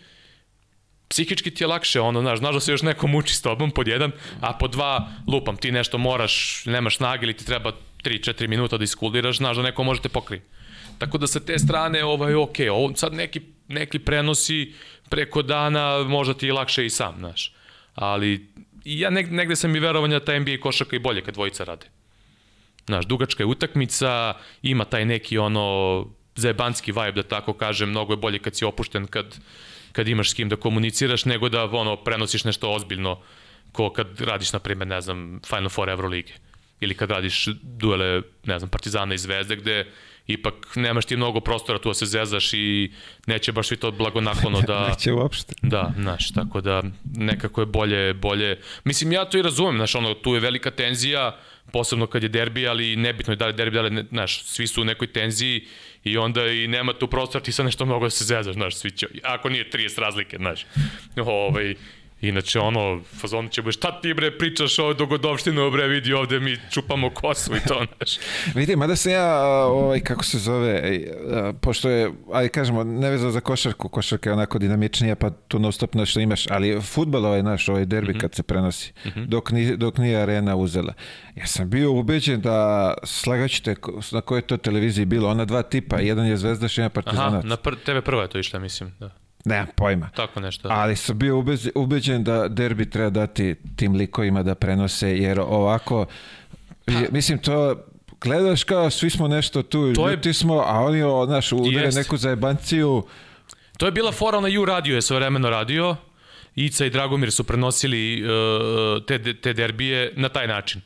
[1.08, 3.88] psihički ti je lakše, ono, znaš, znaš da se još neko muči s tobom, pod
[3.88, 7.72] jedan, a pod dva, lupam, ti nešto moraš, nemaš snage ili ti treba
[8.04, 10.40] 3-4 minuta da iskuliraš, znaš da neko može te pokri.
[10.98, 14.72] Tako da sa te strane, ovaj, ok, ovo, sad neki, neki prenosi
[15.08, 17.52] preko dana, možda ti je lakše i sam, znaš.
[17.94, 18.46] Ali
[18.84, 21.86] ja negde sam i verovanja da ta NBA košaka i bolje kad dvojica rade.
[22.86, 28.16] Znaš, dugačka je utakmica, ima taj neki ono zajebanski vibe, da tako kažem, mnogo je
[28.16, 29.38] bolje kad si opušten, kad,
[29.96, 33.18] kad imaš s kim da komuniciraš, nego da ono, prenosiš nešto ozbiljno,
[33.72, 36.36] ko kad radiš, na primjer, ne znam, Final Four Euroligije.
[36.80, 39.86] Ili kad radiš duele, ne znam, Partizana i Zvezde, gde
[40.26, 42.92] ipak nemaš ti mnogo prostora tu da se zezaš i
[43.26, 44.88] neće baš svi to blagonaklono da...
[44.88, 45.54] neće uopšte.
[45.62, 46.82] Da, znaš, tako da
[47.16, 48.60] nekako je bolje, bolje...
[48.84, 51.38] Mislim, ja to i razumem, znaš, ono, tu je velika tenzija,
[51.72, 54.82] posebno kad je derbi, ali nebitno je da li derbi, da li, znaš, svi su
[54.82, 55.66] u nekoj tenziji
[56.06, 58.90] i onda i nema tu prostora, ti sad nešto mnogo da se zezaš, znaš, svi
[58.90, 60.66] će, ako nije 30 razlike, znaš,
[61.16, 61.74] ovaj,
[62.20, 66.58] Inače, ono, fazon će bude, šta ti bre pričaš o dogodovštinu, bre, vidi ovde mi
[66.70, 68.18] čupamo kosu i to, znaš.
[68.54, 71.00] vidi, mada se ja, ovaj, kako se zove,
[71.60, 75.94] pošto je, ajde kažemo, nevezano za košarku, košarka je onako dinamičnija, pa tu non stop
[75.94, 78.20] nešto imaš, ali futbol ovaj naš, ovaj derbi mm -hmm.
[78.20, 79.26] kad se prenosi, mm -hmm.
[79.26, 80.92] dok, ni, dok nije arena uzela.
[81.34, 83.74] Ja sam bio ubeđen da, slagaćete,
[84.12, 87.44] na kojoj to televiziji bilo, ona dva tipa, jedan je Zvezdaš, jedan Partizanac.
[87.44, 89.25] Aha, na pr TV prvo je to išla, mislim, da.
[89.46, 90.10] Nemam pojma.
[90.16, 90.68] Tako nešto.
[90.68, 96.06] Ali sam bio ubeđen da derbi treba dati tim likovima da prenose, jer ovako,
[96.84, 97.84] pa, mislim to,
[98.20, 100.34] gledaš kao svi smo nešto tu, to ljuti je...
[100.34, 103.02] smo, a oni o, naš, udare neku zajebanciju.
[103.76, 105.96] To je bila fora na U radio, je vremeno radio.
[106.54, 110.80] Ica i Dragomir su prenosili uh, te, te derbije na taj način.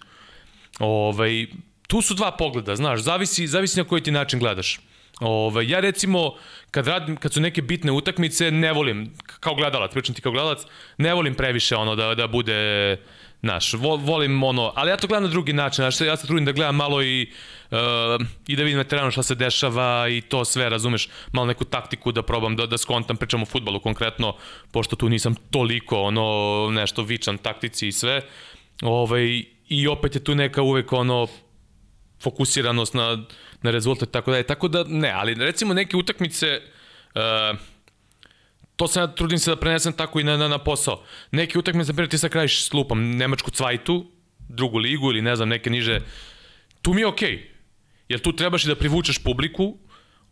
[0.78, 1.46] Ovaj,
[1.86, 4.80] tu su dva pogleda, znaš, zavisi, zavisi na koji ti način gledaš.
[5.20, 6.34] Ove, ja recimo,
[6.70, 10.58] kad, radim, kad su neke bitne utakmice, ne volim, kao gledalac, pričam ti kao gledalac,
[10.98, 12.96] ne volim previše ono da, da bude,
[13.40, 16.52] znaš, volim ono, ali ja to gledam na drugi način, znaš, ja se trudim da
[16.52, 17.32] gledam malo i,
[17.70, 17.78] uh,
[18.46, 22.12] i da vidim na terenu šta se dešava i to sve, razumeš, malo neku taktiku
[22.12, 24.36] da probam da, da skontam, pričam o futbalu konkretno,
[24.72, 28.22] pošto tu nisam toliko ono, nešto vičan taktici i sve,
[28.82, 31.26] ovaj, i opet je tu neka uvek ono,
[32.22, 33.24] fokusiranost na
[33.62, 34.42] na rezultat, tako da je.
[34.42, 36.60] Tako da, ne, ali recimo neke utakmice,
[37.14, 37.58] uh,
[38.76, 41.04] to sam ja trudim se da prenesem tako i na, na, na posao.
[41.30, 44.06] Neki utakmice, na primjer, ti sad krajiš s lupom Nemačku cvajtu,
[44.48, 46.00] drugu ligu ili ne znam, neke niže,
[46.82, 47.36] tu mi je okej.
[47.36, 47.50] Okay.
[48.08, 49.78] Jer tu trebaš i da privučeš publiku,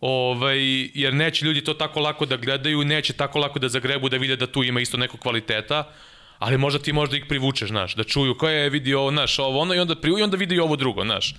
[0.01, 0.59] ovaj,
[0.95, 4.37] jer neće ljudi to tako lako da gledaju, neće tako lako da zagrebu da vide
[4.37, 5.93] da tu ima isto neko kvaliteta,
[6.39, 9.61] ali možda ti možda ih privučeš, znaš, da čuju ko je vidio ovo, znaš, ovo
[9.61, 11.35] ono i onda, pri, i onda vidi ovo drugo, znaš.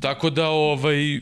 [0.00, 1.20] Tako da, ovaj,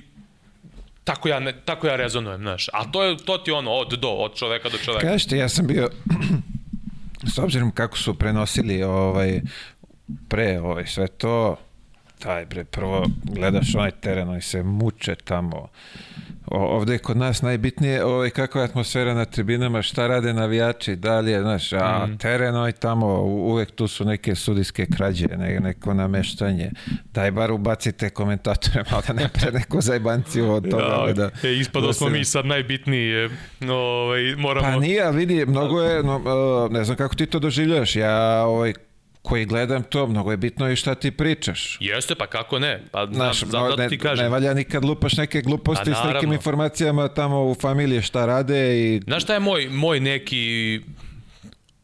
[1.05, 2.69] tako ja, ne, tako ja rezonujem, znaš.
[2.73, 5.07] A to, je, to ti ono, od do, od čoveka do čoveka.
[5.07, 5.91] Kažete, ja sam bio,
[7.35, 9.41] s obzirom kako su prenosili ovaj,
[10.29, 11.57] pre ovaj, sve to,
[12.19, 15.69] taj bre, prvo gledaš onaj teren, oni se muče tamo,
[16.51, 21.41] ovde je kod nas najbitnije ovaj, kakva je atmosfera na tribinama, šta rade navijači, dalje,
[21.41, 22.19] znaš, a mm.
[22.19, 26.71] teren ovaj tamo, uvek tu su neke sudijske krađe, ne, neko nameštanje.
[27.13, 31.05] Daj bar ubacite komentatore, malo da ne pre neko zajbanciju od toga.
[31.07, 33.29] Ja, da, e, ispadao da smo mi sad najbitniji,
[33.71, 34.67] ovaj, moramo...
[34.67, 38.73] Pa nije, vidi, mnogo je, no, ne znam kako ti to doživljaš, ja ovaj,
[39.27, 41.77] koji gledam to, mnogo je bitno i šta ti pričaš.
[41.81, 42.83] Jeste, pa kako ne?
[42.91, 44.25] Pa, Znaš, znam, da ne, ti kažem.
[44.25, 48.79] Ne valja nikad lupaš neke gluposti pa, s nekim informacijama tamo u familije šta rade
[48.81, 49.01] i...
[49.05, 50.81] Znaš šta je moj, moj neki,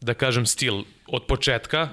[0.01, 1.89] da kažem, stil od početka?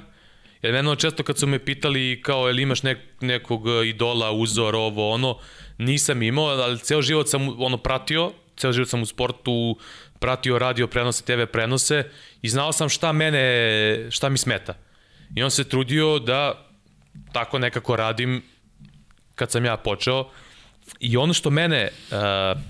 [0.62, 5.10] Jer mene često kad su me pitali kao, jel imaš nek, nekog idola, uzor, ovo,
[5.10, 5.38] ono,
[5.78, 9.78] nisam imao, ali ceo život sam ono pratio, ceo život sam u sportu,
[10.18, 12.04] pratio radio prenose, TV prenose
[12.42, 14.89] i znao sam šta mene, šta mi smeta.
[15.34, 16.66] I on se trudio da
[17.32, 18.42] tako nekako radim
[19.34, 20.30] kad sam ja počeo.
[21.00, 22.60] I ono što mene, uh,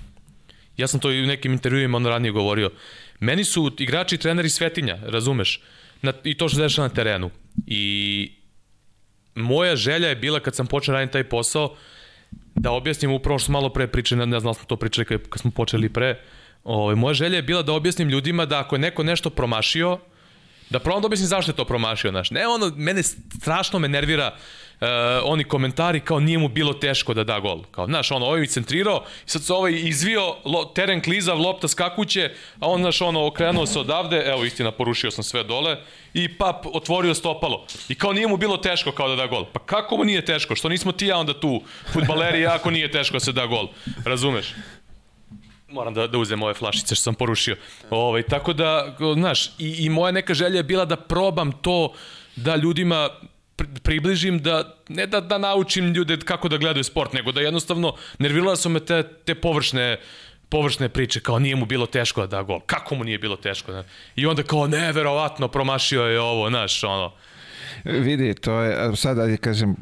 [0.77, 2.71] ja sam to i u nekim intervjuima ono ranije govorio,
[3.19, 5.61] meni su igrači i treneri svetinja, razumeš?
[6.01, 7.29] Na, I to što se dešava na terenu.
[7.67, 8.31] I
[9.35, 11.75] moja želja je bila kad sam počeo raditi taj posao,
[12.55, 15.41] da objasnim upravo što malo pre pričali, ne znam da smo to pričali kad, kad
[15.41, 16.19] smo počeli pre,
[16.63, 19.99] Ovaj moja želja je bila da objasnim ljudima da ako je neko nešto promašio,
[20.71, 22.31] Da probam da objasnim zašto je to promašio, znaš.
[22.31, 24.35] Ne, ono, mene strašno me nervira
[24.81, 24.87] uh,
[25.23, 27.63] oni komentari kao nije mu bilo teško da da gol.
[27.71, 32.31] Kao, znaš, ono, ovaj centrirao, i sad se ovaj izvio, lo, teren klizav, lopta skakuće,
[32.59, 35.77] a on, znaš, ono, okrenuo se odavde, evo, istina, porušio sam sve dole,
[36.13, 37.65] i pap, otvorio stopalo.
[37.89, 39.45] I kao nije mu bilo teško kao da da gol.
[39.53, 40.55] Pa kako mu nije teško?
[40.55, 41.61] Što nismo ti ja onda tu,
[41.93, 43.67] futbaleri, ako nije teško da se da gol.
[44.05, 44.53] Razumeš?
[45.71, 47.55] Moram da, da uzem ove flašice što sam porušio.
[47.89, 51.93] Ovaj, tako da, znaš, i, i moja neka želja je bila da probam to
[52.35, 53.09] da ljudima
[53.83, 58.55] približim da, ne da, da naučim ljude kako da gledaju sport, nego da jednostavno nervirala
[58.55, 59.97] su me te, te površne
[60.51, 62.59] površne priče, kao nije mu bilo teško da da gol.
[62.65, 63.71] Kako mu nije bilo teško?
[63.71, 63.83] Da?
[64.15, 67.11] I onda kao neverovatno promašio je ovo, znaš, ono.
[67.83, 69.75] Vidi, to je, sad da kažem,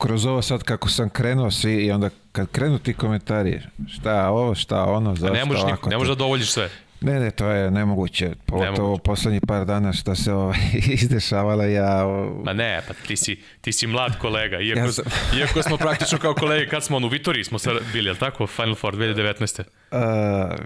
[0.00, 4.54] kroz ovo sad kako sam krenuo svi i onda kad krenu ti komentari, šta ovo,
[4.54, 5.90] šta ono, zašto ne možeš, ovako.
[5.90, 6.70] Ne možeš da dovoljiš sve.
[7.00, 8.30] Ne, ne, to je nemoguće.
[8.46, 10.58] Pogotovo poslednji par dana šta se ovaj,
[11.02, 12.04] izdešavalo ja...
[12.44, 14.60] Ma ne, pa ti si, ti si mlad kolega.
[14.60, 15.04] Iako, ja sam...
[15.38, 18.18] iako smo praktično kao kolege, kad smo on u Vitoriji smo sad bili, je li
[18.18, 18.46] tako?
[18.46, 19.60] Final Four 2019.
[19.60, 19.98] Uh,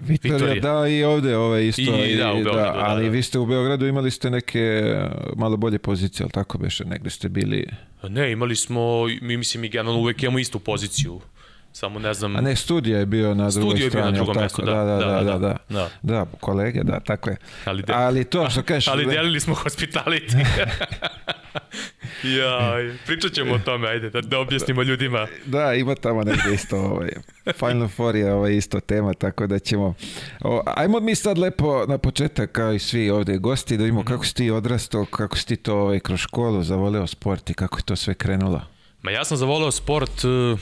[0.01, 1.81] Vitorija, Vitorija, da, i ovde ovaj isto.
[1.81, 2.57] I, i da, u Beogradu.
[2.57, 3.13] Da, da, ali da, da.
[3.13, 4.95] vi ste u Beogradu imali ste neke
[5.35, 6.85] malo bolje pozicije, ali tako beše?
[6.85, 7.67] Negde ste bili...
[8.09, 11.21] Ne, imali smo, mi mislim, mi generalno uvek imamo istu poziciju
[11.75, 12.35] Samo ne znam...
[12.35, 13.71] A ne, studija je bio na drugoj strani.
[13.71, 14.73] Studija je bio na drugom mestu, da.
[14.73, 15.89] Da, da, da, da, da, da.
[16.01, 17.37] Da, kolege, da, tako je.
[17.65, 17.93] Ali, de...
[17.93, 18.87] ali to što kažeš...
[18.87, 20.45] Ali delili smo hospitality.
[22.39, 25.27] ja, pričat ćemo o tome, ajde, da, da objasnimo ljudima.
[25.45, 27.09] Da, ima tamo negde isto ovaj,
[27.59, 29.93] Final Four je ovaj isto tema, tako da ćemo...
[30.41, 34.03] O, ajmo mi sad lepo na početak, kao i svi ovde gosti, da vidimo mm
[34.03, 34.07] -hmm.
[34.07, 37.79] kako si ti odrastao, kako si ti to ovaj, kroz školu zavoleo sport i kako
[37.79, 38.61] je to sve krenulo.
[39.01, 40.23] Ma ja sam zavoleo sport...
[40.23, 40.59] Uh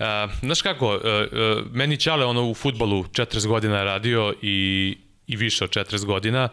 [0.00, 0.06] Uh,
[0.42, 1.00] znaš kako, uh,
[1.72, 6.48] meni Ćale ono u futbalu 40 godina radio i, i više od 40 godina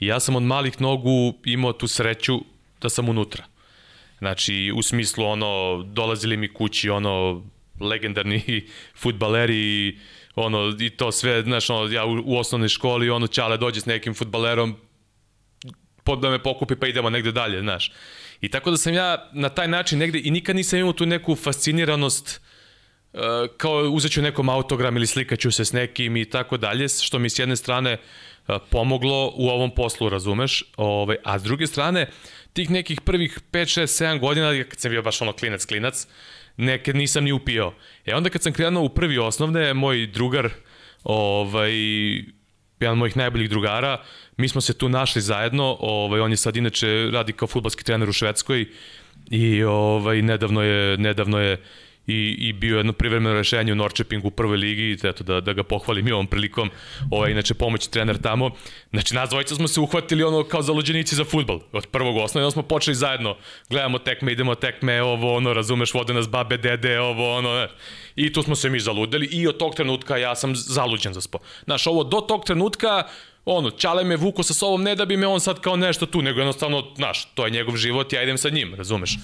[0.00, 2.40] i ja sam od malih nogu imao tu sreću
[2.80, 3.44] da sam unutra.
[4.18, 7.42] Znači, u smislu, ono, dolazili mi kući, ono,
[7.80, 8.66] legendarni
[9.02, 9.98] futbaleri,
[10.34, 13.86] ono, i to sve, znaš, ono, ja u, u osnovnoj školi, ono, Ćale dođe s
[13.86, 14.76] nekim futbalerom,
[16.20, 17.92] da me pokupi pa idemo negde dalje, znaš.
[18.40, 21.34] I tako da sam ja na taj način negde, i nikad nisam imao tu neku
[21.34, 22.57] fasciniranost Uh,
[23.56, 27.30] kao uzet ću nekom autogram ili slikaću se s nekim i tako dalje, što mi
[27.30, 27.98] s jedne strane uh,
[28.70, 32.06] pomoglo u ovom poslu, razumeš, ovaj, a s druge strane,
[32.52, 36.06] tih nekih prvih 5, 6, 7 godina, kad sam bio baš ono klinac, klinac,
[36.56, 37.72] nekad nisam ni upio.
[38.06, 40.50] E onda kad sam krenuo u prvi osnovne, moj drugar,
[41.04, 41.72] ovaj,
[42.80, 44.02] jedan od mojih najboljih drugara,
[44.36, 48.08] mi smo se tu našli zajedno, ovaj, on je sad inače radi kao futbalski trener
[48.08, 48.66] u Švedskoj
[49.30, 51.62] i ovaj, nedavno je, nedavno je
[52.08, 55.52] i, i bio jedno privremeno rešenje u Norčepingu u prvoj ligi i eto da, da
[55.52, 56.70] ga pohvalim i ovom prilikom,
[57.10, 58.50] ovaj, inače pomoći trener tamo.
[58.90, 62.52] Znači, nas dvojica smo se uhvatili ono kao zaluđenici za futbal od prvog osnova, onda
[62.52, 63.36] smo počeli zajedno,
[63.70, 67.68] gledamo tekme, idemo tekme, ovo, ono, razumeš, vode nas babe, dede, ovo, ono, ne.
[68.16, 71.44] I tu smo se mi zaludeli i od tog trenutka ja sam zaluđen za sport.
[71.64, 73.04] Znaš, ovo do tog trenutka
[73.44, 76.22] ono, Čale me vuko sa sobom, ne da bi me on sad kao nešto tu,
[76.22, 79.18] nego jednostavno, znaš, to je njegov život, ja idem sa njim, razumeš?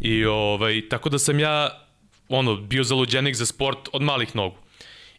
[0.00, 1.85] I ovaj, tako da sam ja,
[2.28, 4.56] ono, bio zaluđenik za sport od malih nogu.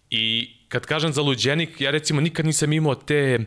[0.10, 3.40] I kad kažem zaluđenik, ja recimo nikad nisam imao te,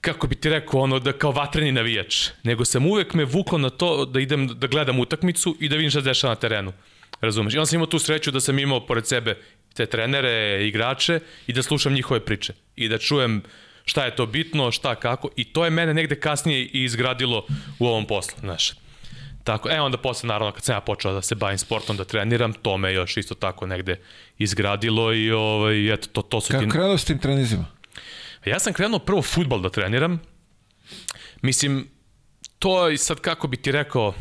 [0.00, 3.70] kako bi ti rekao, ono, da kao vatreni navijač, nego sam uvek me vukao na
[3.70, 6.72] to da idem da gledam utakmicu i da vidim šta se dešava na terenu.
[7.20, 7.54] Razumeš?
[7.54, 9.36] I onda sam imao tu sreću da sam imao pored sebe
[9.74, 13.42] te trenere, igrače i da slušam njihove priče i da čujem
[13.84, 17.46] šta je to bitno, šta kako i to je mene negde kasnije i izgradilo
[17.78, 18.72] u ovom poslu, znaš.
[19.44, 22.52] Tako, e onda posle naravno kad sam ja počeo da se bavim sportom, da treniram,
[22.52, 24.00] to me još isto tako negde
[24.38, 26.70] izgradilo i ovaj, eto, to, to su Kako ti...
[26.70, 27.64] krenuo s tim trenizima?
[28.44, 30.20] Ja sam krenuo prvo futbal da treniram.
[31.42, 31.88] Mislim,
[32.58, 34.14] to je sad kako bi ti rekao,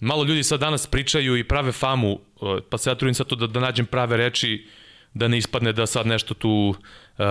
[0.00, 3.36] malo ljudi sad danas pričaju i prave famu, uh, pa se ja trudim sad to
[3.36, 4.68] da, da nađem prave reči,
[5.14, 6.74] da ne ispadne da sad nešto tu...
[7.18, 7.24] Uh,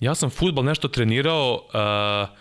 [0.00, 2.38] ja sam futbal nešto trenirao, uh,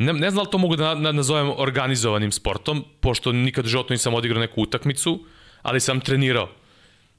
[0.00, 3.68] ne, ne znam da li to mogu da na, nazovem organizovanim sportom, pošto nikad u
[3.68, 5.24] životu nisam odigrao neku utakmicu,
[5.62, 6.48] ali sam trenirao.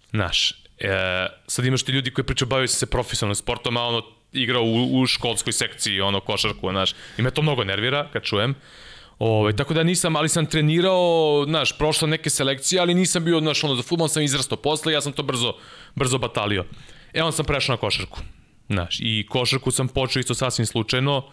[0.09, 4.01] Znaš, e, sad imaš ti ljudi koji pričaju bavaju se profesionalnim sportom, a ono
[4.33, 8.55] igrao u, u školskoj sekciji, ono košarku, znaš, i me to mnogo nervira kad čujem.
[9.19, 13.39] Ove, ovaj, tako da nisam, ali sam trenirao, znaš, prošlo neke selekcije, ali nisam bio,
[13.39, 15.53] znaš, ono, za futbol sam izrastao posle, ja sam to brzo,
[15.95, 16.65] brzo batalio.
[17.13, 18.19] E, on sam prešao na košarku.
[18.69, 21.23] Znaš, i košarku sam počeo isto sasvim slučajno,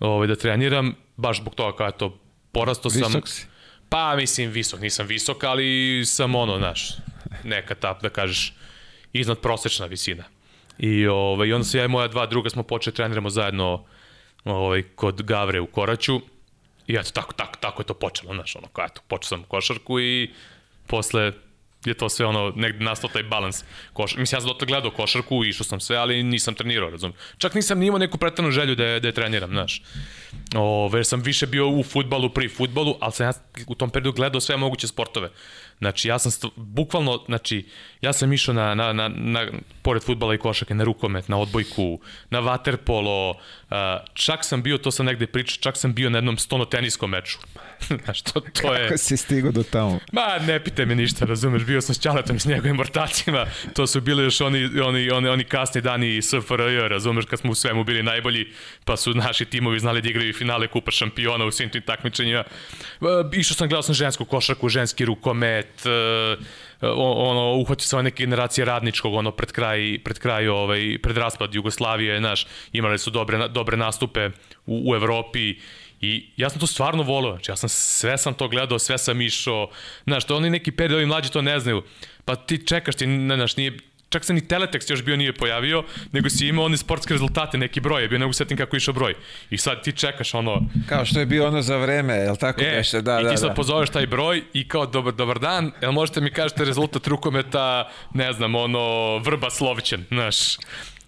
[0.00, 2.18] ovaj, da treniram, baš zbog toga kada to
[2.52, 3.12] porasto sam...
[3.12, 3.46] Visok si?
[3.88, 6.90] Pa, mislim, visok, nisam visok, ali sam ono, znaš,
[7.44, 8.54] neka tap, da kažeš,
[9.12, 10.24] iznad prosečna visina.
[10.78, 13.84] I ovaj, onda se ja i moja dva druga smo počeli treniramo zajedno
[14.44, 16.20] ovaj, kod Gavre u Koraću.
[16.86, 20.00] I eto, tako, tako, tako je to počelo, znaš, ono, kao, eto, počeo sam košarku
[20.00, 20.30] i
[20.86, 21.32] posle
[21.84, 23.64] je to sve ono, negde nastao taj balans.
[23.92, 27.16] Koš, mislim, ja sam dotle gledao košarku, išao sam sve, ali nisam trenirao, razumem.
[27.38, 29.82] Čak nisam ni imao neku pretanu želju da je, da je treniram, znaš.
[30.54, 33.32] Ove, sam više bio u futbalu, pri futbalu, ali sam ja
[33.66, 35.30] u tom periodu gledao sve moguće sportove.
[35.78, 37.66] Znači, ja sam st bukvalno, znači,
[38.00, 39.46] ja sam išao na, na, na, na,
[39.82, 43.34] pored futbala i košake, na rukomet, na odbojku, na vaterpolo,
[44.14, 47.38] čak sam bio, to sam negde pričao, čak sam bio na jednom stonoteniskom meču.
[48.04, 48.88] Znaš, to, to je...
[48.88, 50.00] Kako si stigao do tamo?
[50.12, 53.86] Ma, ne pite me ništa, razumeš, bio sam s Ćaletom i s njegovim ortacima, to
[53.86, 57.84] su bili još oni, oni, oni, oni kasni dani SFRJ, razumeš, kad smo u svemu
[57.84, 58.46] bili najbolji,
[58.84, 62.44] pa su naši timovi znali da igraju finale Kupa šampiona u svim tim takmičenjima.
[63.00, 66.44] Uh, išao sam, gledao sam žensku košarku, ženski rukomet, uh,
[66.96, 72.18] ono uhvatio se neke generacije radničkog ono pred kraj pred kraj ovaj pred raspad Jugoslavije,
[72.18, 74.30] znaš, imali su dobre dobre nastupe
[74.66, 75.54] u, u Evropi
[76.04, 79.20] I ja sam to stvarno volio, znači ja sam sve sam to gledao, sve sam
[79.20, 79.70] išao,
[80.04, 81.82] znaš, to oni neki period, ovi mlađi to ne znaju,
[82.24, 83.78] pa ti čekaš, ti, ne, znaš, nije,
[84.14, 87.80] čak se ni teletekst još bio nije pojavio, nego si imao one sportske rezultate, neki
[87.80, 89.14] broj je bio, nego setim kako išao broj.
[89.50, 90.60] I sad ti čekaš ono...
[90.88, 93.00] Kao što je bio ono za vreme, je li tako e, beše?
[93.02, 93.54] Da, i ti da, sad da.
[93.54, 98.32] pozoveš taj broj i kao dobar, dobar dan, jel možete mi kažete rezultat rukometa, ne
[98.32, 100.56] znam, ono, Vrba Slovićen, znaš.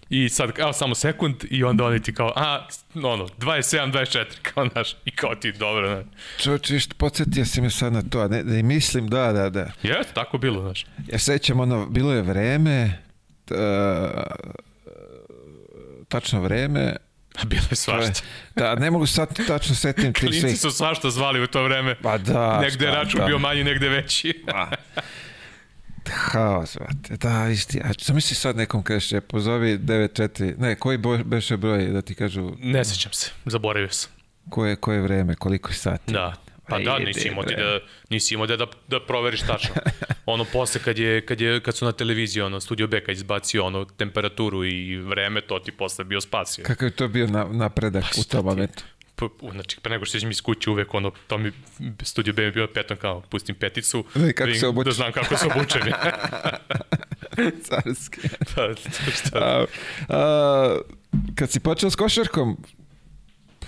[0.09, 4.67] I sad, evo samo sekund i onda oni ti kao, a, ono, 27, 24, kao,
[4.73, 6.05] znaš, i kao ti, dobro, znaš.
[6.43, 9.71] Čovječ, viš, podsjetio si me sad na to, ne, ne mislim, da, da, da.
[9.83, 10.85] Jeste, tako bilo, znaš.
[11.07, 13.01] Ja sećam, ono, bilo je vreme,
[13.45, 13.55] t,
[16.07, 16.95] tačno vreme,
[17.41, 18.21] A bilo je svašta.
[18.55, 20.59] da, ne mogu sad tačno setim ti Klinci svih.
[20.59, 21.95] su svašta zvali u to vreme.
[22.01, 23.25] Pa da, Negde je račun da.
[23.25, 24.43] bio manji, negde veći.
[24.51, 24.69] Pa.
[26.11, 27.27] Haos, brate.
[27.27, 27.81] Da, isti.
[27.83, 32.01] A što misliš sad nekom kažeš, e, pozovi 94, ne, koji boj, beše broj da
[32.01, 34.11] ti kažu ne sećam se, zaboravio sam.
[34.49, 36.13] koje, koje vreme, koliko je sati?
[36.13, 36.33] Da.
[36.69, 39.75] Pa da, nisi imao ti da, nisi imao da, da, da proveriš tačno.
[40.25, 43.65] Ono posle kad, je, kad, je, kad su na televiziji, ono, Studio B kad izbacio
[43.65, 46.63] ono, temperaturu i vreme, to ti posle bio spasio.
[46.63, 48.83] Kakav je to bio na, napredak Pa u tom momentu?
[49.51, 51.51] Znači, pre nego što izađem iz kuće uvek, ono, to mi,
[52.03, 54.85] Studio B je bio petom kao, pustim peticu, Da, i kako vidim- se obučeš.
[54.87, 55.81] da znam kako se obučem.
[57.63, 58.19] Carski.
[58.55, 58.67] pa,
[59.13, 59.65] šta, A,
[60.09, 60.77] a,
[61.35, 62.57] kad si počeo s košarkom,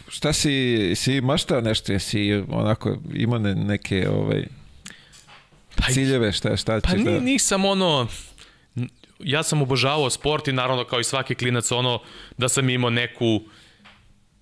[0.07, 0.51] šta si,
[0.95, 4.45] si maštao nešto, jesi onako imao ne- neke ovaj,
[5.75, 7.19] Pa ciljeve, šta, šta Pa ćeš ni, da...
[7.19, 8.07] nisam ono,
[9.19, 12.01] ja sam obožavao sport i naravno kao i svaki klinac ono
[12.37, 13.41] da sam imao neku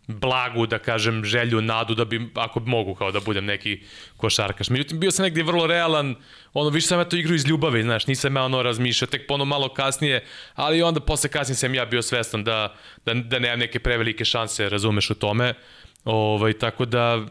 [0.08, 3.84] blagu, da kažem, želju, nadu da bi, ako mogu, kao da budem neki
[4.18, 4.70] košarkaš.
[4.70, 6.16] Međutim, bio sam negdje vrlo realan,
[6.53, 9.45] ono, više sam ja to igru iz ljubavi, znaš, nisam ja ono razmišljao, tek pono
[9.45, 13.80] malo kasnije, ali onda posle kasnije sam ja bio svestan da, da, da nemam neke
[13.80, 15.53] prevelike šanse, razumeš u tome,
[16.05, 17.26] ovaj, tako da,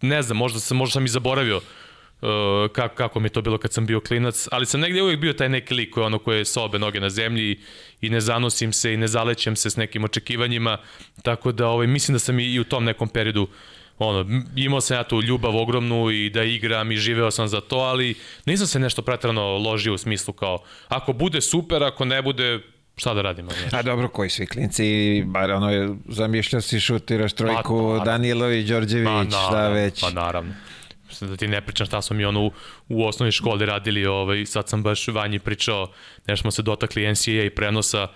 [0.00, 1.60] ne znam, možda sam, možda sam i zaboravio
[2.20, 2.28] uh,
[2.72, 5.32] kako, kako mi je to bilo kad sam bio klinac, ali sam negdje uvijek bio
[5.32, 7.60] taj neki lik koji ono koje sa obe noge na zemlji
[8.00, 10.78] i ne zanosim se i ne zalećem se s nekim očekivanjima,
[11.22, 13.48] tako da ovaj, mislim da sam i, i u tom nekom periodu
[13.98, 17.76] ono, imao sam ja tu ljubav ogromnu i da igram i živeo sam za to,
[17.76, 18.14] ali
[18.46, 20.58] nisam se nešto pretrano ložio u smislu kao,
[20.88, 22.60] ako bude super, ako ne bude,
[22.96, 23.50] šta da radimo?
[23.50, 23.72] Znaš?
[23.72, 29.28] A dobro, koji svi klinci, bar ono je, zamišljao si šutiraš trojku, Pa, Danilović, Đorđević,
[29.28, 30.00] šta već.
[30.00, 30.54] Pa naravno.
[31.16, 32.52] Mislim da ti ne pričam šta smo mi ono u,
[32.88, 35.92] u osnovnoj školi radili, ovaj, sad sam baš Vanji pričao,
[36.26, 38.08] nešto smo se dotakli NCAA i prenosa,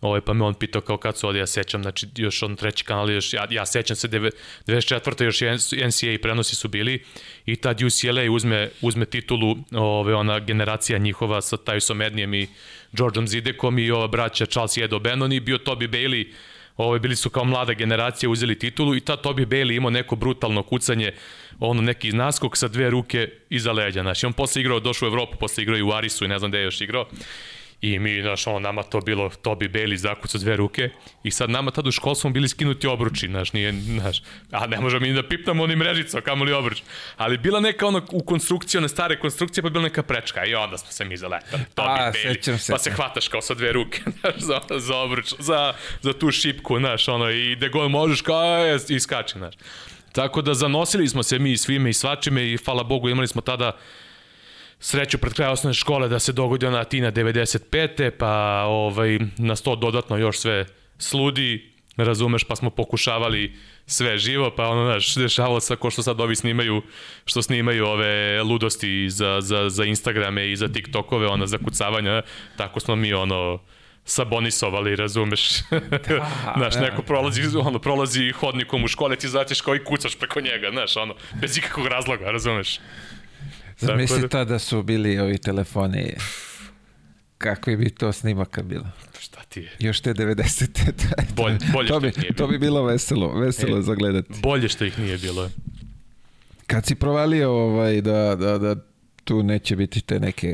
[0.00, 2.84] ovaj, pa me on pitao kao kad su ovdje, ja sećam, znači još on treći
[2.84, 4.30] kanal, još, ja, ja sećam se, deve-
[4.66, 5.24] 94.
[5.24, 5.40] još
[5.72, 7.04] NCAA prenosi su bili
[7.46, 12.48] i tad UCLA uzme, uzme titulu, ovaj, ona generacija njihova sa Tyson Ednijem i
[12.92, 16.32] Georgeom Zidekom i ova braća Charles Jedo Bannon i bio Toby Bailey,
[16.76, 20.62] Ove, bili su kao mlada generacija, uzeli titulu i ta Toby Bailey imao neko brutalno
[20.62, 21.12] kucanje,
[21.60, 24.02] ono neki naskok sa dve ruke iza leđa.
[24.02, 26.50] Znači, on posle igrao, došao u Evropu, posle igrao i u Arisu i ne znam
[26.50, 27.06] gde je još igrao.
[27.86, 30.90] I mi, znaš, ono, nama to bilo Toby Bailey zakuc sa dve ruke
[31.22, 34.80] i sad nama tad u školu smo bili skinuti obruči, znaš, nije, znaš, a ne
[34.80, 36.82] možemo mi da pipnamo onim mrežicom, kamo li obruč.
[37.16, 40.78] Ali bila neka ono u konstrukciji, one stare konstrukcije, pa bila neka prečka i onda
[40.78, 41.62] smo se mi zaletali.
[41.74, 42.72] Toby A, Bailey, sećam se.
[42.72, 46.78] pa se hvataš kao sa dve ruke, znaš, za, za obruč, za, za tu šipku,
[46.78, 49.54] znaš, ono, i gde god možeš, kao, e, i skači, znaš.
[50.12, 53.76] Tako da zanosili smo se mi svime i svačime i hvala Bogu imali smo tada
[54.80, 58.10] sreću pred kraj osnovne škole da se dogodi ona Tina 95.
[58.10, 60.64] pa ovaj, nas to dodatno još sve
[60.98, 63.56] sludi, razumeš, pa smo pokušavali
[63.86, 66.82] sve živo, pa ono, znaš, dešavalo se ko što sad ovi snimaju,
[67.24, 72.22] što snimaju ove ludosti za, za, za Instagrame i za TikTokove, ona za kucavanja,
[72.56, 73.58] tako smo mi, ono,
[74.04, 75.60] sabonisovali, razumeš?
[75.70, 75.78] Da,
[76.58, 76.80] znaš, da.
[76.80, 80.96] neko prolazi, ono, prolazi hodnikom u škole, ti zaćeš kao i kucaš preko njega, znaš,
[80.96, 82.78] ono, bez ikakvog razloga, razumeš?
[83.78, 86.14] Zamisli Tako to da su bili ovi telefoni.
[87.38, 88.86] Kakvi bi to snimaka bilo?
[89.20, 89.70] Šta ti je?
[89.78, 90.66] Još te 90.
[91.36, 93.82] Bolje- bolje to, što bi, ih nije to bi bilo veselo, veselo E.
[93.82, 94.32] za gledati.
[94.42, 95.50] Bolje što ih nije bilo.
[96.66, 98.76] Kad si provalio ovaj, da, da, da
[99.24, 100.52] tu neće biti te neke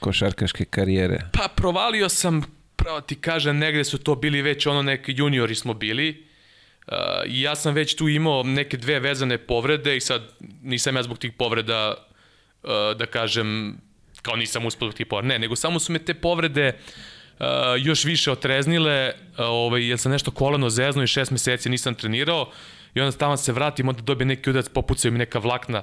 [0.00, 1.18] košarkaške karijere.
[1.32, 2.42] Pa provalio sam,
[2.76, 6.26] pravo ti kažem, negde su to bili već ono neki juniori smo bili.
[6.86, 6.92] Uh,
[7.26, 10.22] ja sam već tu imao neke dve vezane povrede i sad
[10.62, 11.94] nisam ja zbog tih povreda,
[12.96, 13.78] da kažem,
[14.22, 14.62] kao nisam
[14.96, 15.28] tih povreda.
[15.28, 16.72] Ne, nego samo su me te povrede
[17.38, 17.46] uh,
[17.78, 22.50] još više otreznile, uh, ovaj, jer sam nešto koleno zezno i šest meseci nisam trenirao
[22.94, 25.82] i onda tamo se vratim, onda dobijem neki udarac, popucaju mi neka vlakna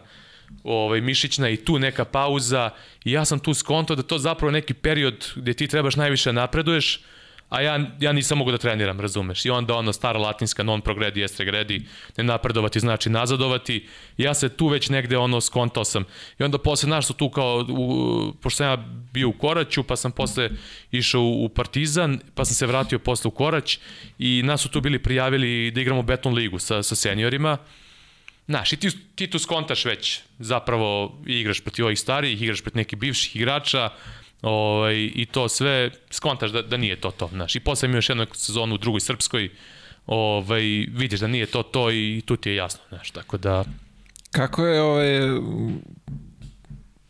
[0.63, 2.69] ovaj, mišićna i tu neka pauza
[3.05, 6.99] i ja sam tu skonto da to zapravo neki period gde ti trebaš najviše napreduješ,
[7.53, 9.45] a ja, ja nisam mogu da treniram, razumeš.
[9.45, 11.85] I onda ono stara latinska non progredi est regredi,
[12.17, 13.87] ne napredovati znači nazadovati.
[14.17, 16.05] Ja se tu već negde ono skontao sam.
[16.39, 18.77] I onda posle naš su tu kao, u, pošto sam ja
[19.13, 20.49] bio u Koraću, pa sam posle
[20.91, 23.77] išao u, u Partizan, pa sam se vratio posle u Korać
[24.19, 27.57] i nas su tu bili prijavili da igramo beton ligu sa, sa seniorima.
[28.47, 32.99] Znaš, i ti, ti tu skontaš već, zapravo igraš protiv ovih starijih, igraš protiv nekih
[32.99, 33.89] bivših igrača,
[34.43, 37.55] ovaj, i to sve, skontaš da, da nije to to, znaš.
[37.55, 39.49] I posle mi još jednu sezonu u drugoj srpskoj,
[40.05, 43.63] ovaj, vidiš da nije to to i tu ti je jasno, znaš, tako da...
[44.31, 45.19] Kako je ovaj,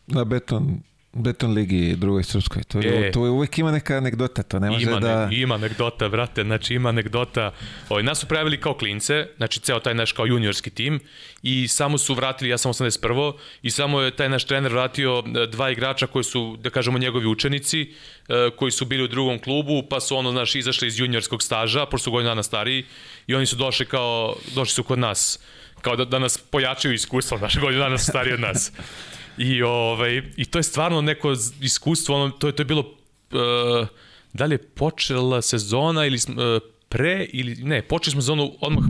[0.06, 0.82] na beton,
[1.14, 2.62] beton ligi drugoj srpskoj?
[2.62, 3.12] To, je, E.
[3.12, 5.26] to je uvijek ima neka anegdota, to ne može Ima, da...
[5.26, 7.52] ne, ima anegdota, brate, znači ima anegdota.
[7.88, 11.00] Ovaj, nas su pravili kao klince, znači ceo taj naš kao juniorski tim
[11.42, 13.32] i samo su vratili, ja sam 81.
[13.62, 17.26] i samo je taj naš trener vratio e, dva igrača koji su, da kažemo, njegovi
[17.26, 17.80] učenici,
[18.28, 21.86] e, koji su bili u drugom klubu, pa su ono, znaš, izašli iz juniorskog staža,
[21.86, 22.84] pošto su godinu dana stariji
[23.26, 25.38] i oni su došli kao, došli su kod nas,
[25.80, 28.72] kao da, da nas pojačaju iskustvo, znaš, godinu dana su stariji od nas.
[29.38, 33.88] I, ovaj, I to je stvarno neko iskustvo, ono, to, je, to je bilo, uh,
[34.32, 38.84] da li je počela sezona ili uh, pre, ili ne, počeli smo sezonu odmah,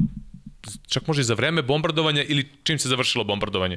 [0.88, 3.76] čak može i za vreme bombardovanja ili čim se završilo bombardovanje.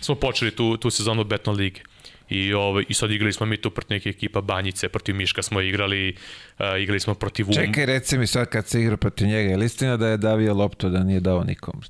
[0.00, 1.80] Smo počeli tu, tu sezonu Betno lige.
[2.28, 5.60] I, ovaj, I sad igrali smo mi tu protiv neke ekipa Banjice, protiv Miška smo
[5.60, 6.16] igrali,
[6.58, 7.54] uh, igrali smo protiv Um.
[7.54, 10.54] Čekaj, reci mi sad kad se igra protiv njega, je li istina da je davio
[10.54, 11.82] loptu da nije dao nikom?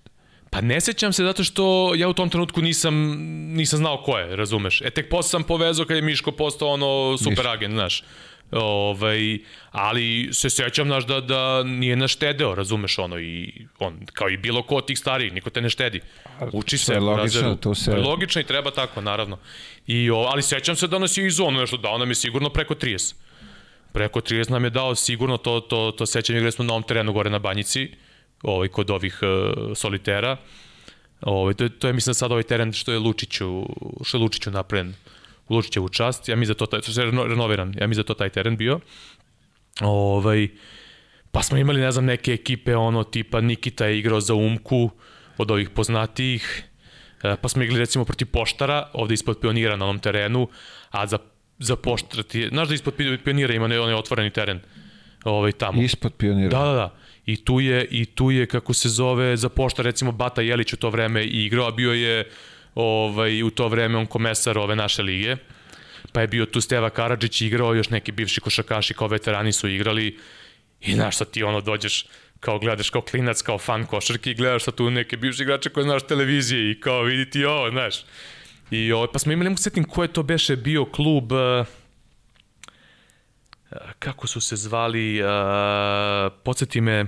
[0.56, 2.94] Pa ne sećam se zato što ja u tom trenutku nisam,
[3.54, 4.80] nisam znao ko je, razumeš.
[4.80, 8.02] E tek posle sam povezao kad je Miško postao ono super agent, znaš.
[8.52, 9.38] Ovaj,
[9.70, 14.62] ali se sećam naš da, da nije naštedeo, razumeš ono i on kao i bilo
[14.62, 16.00] ko od tih starijih, niko te ne štedi.
[16.52, 17.96] Uči se, logično, to se...
[17.96, 19.38] Logično i treba tako, naravno.
[19.86, 22.50] I, o, ali sećam se da nas je i zonu nešto dao nam je sigurno
[22.50, 23.14] preko 30.
[23.92, 27.12] Preko 30 nam je dao sigurno to, to, to sećam igrali smo na ovom terenu
[27.12, 27.90] gore na Banjici,
[28.42, 30.36] ovaj, kod ovih uh, solitera.
[31.20, 33.62] Ovaj, to, je, to je mislim sad ovaj teren što je Lučiću,
[34.04, 34.94] što je Lučiću napravljen
[35.48, 36.28] u Lučićevu čast.
[36.28, 38.80] Ja mislim da to taj, što je renoviran, ja mislim da to taj teren bio.
[39.80, 40.48] Ovaj,
[41.32, 44.90] pa smo imali, ne znam, neke ekipe, ono, tipa Nikita je igrao za Umku,
[45.38, 46.64] od ovih poznatijih,
[47.22, 50.48] e, pa smo igrali recimo protiv Poštara, ovde ispod pionira na onom terenu,
[50.90, 51.18] a za,
[51.58, 54.60] za Poštara ti, znaš da ispod pionira ima onaj otvoreni teren,
[55.24, 55.82] ovaj, tamo.
[55.82, 56.48] Ispod pionira.
[56.48, 56.96] Da, da, da.
[57.26, 60.76] I tu je, i tu je kako se zove, za Pošta recimo Bata Jelić u
[60.76, 62.30] to vreme igrao, a bio je
[62.74, 65.36] ovaj, u to vreme on komesar ove naše lige.
[66.12, 70.18] Pa je bio tu Steva Karadžić igrao, još neki bivši košakaši kao veterani su igrali.
[70.80, 72.06] I znaš sad ti ono dođeš,
[72.40, 75.84] kao gledaš kao klinac, kao fan košarke i gledaš sad tu neke bivše igrače koje
[75.84, 77.94] znaš televizije i kao vidi ti ovo, znaš.
[78.70, 81.66] I ovo, pa smo imali, mogu setim ko je to beše bio klub, uh,
[83.98, 85.28] kako su se zvali, uh,
[86.44, 87.04] podsjeti me,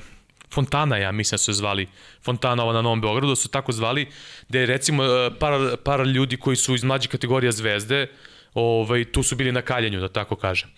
[0.55, 1.89] Fontana, ja mislim da su se zvali,
[2.23, 4.09] Fontana ovo na Novom Beogradu, su tako zvali,
[4.49, 5.03] gde je recimo
[5.39, 8.07] par, par ljudi koji su iz mlađe kategorija zvezde,
[8.55, 10.71] ovaj, tu su bili na kaljenju, da tako kažem.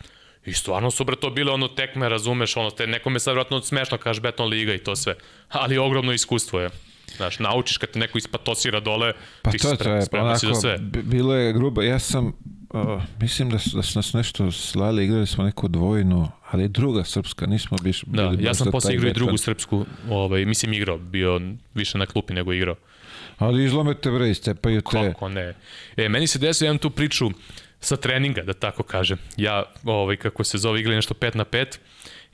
[0.45, 3.99] I stvarno su bre to bile ono tekme, razumeš, ono, te nekome sad vratno smešno
[3.99, 5.15] kaže beton liga i to sve.
[5.49, 6.71] Ali ogromno iskustvo je.
[7.17, 9.13] Znaš, naučiš kad te neko ispatosira dole,
[9.43, 10.79] pa ti to, to je, onako, za sve.
[11.03, 12.33] Bilo je grubo, ja sam,
[12.71, 17.05] uh, mislim da su, da su nas nešto slali, igrali smo neku dvojnu, ali druga
[17.05, 20.99] srpska, nismo biš, da, bili ja sam posle igrao i drugu srpsku, ovaj, mislim igrao,
[20.99, 21.41] bio
[21.75, 22.77] više na klupi nego igrao.
[23.39, 25.09] Ali izlomete bre, iscepaju te.
[25.13, 25.55] Kako ne.
[25.97, 27.31] E, meni se desio, imam tu priču
[27.81, 29.19] sa treninga, da tako kažem.
[29.37, 31.79] Ja, ovaj, kako se zove, igrali nešto 5 na 5,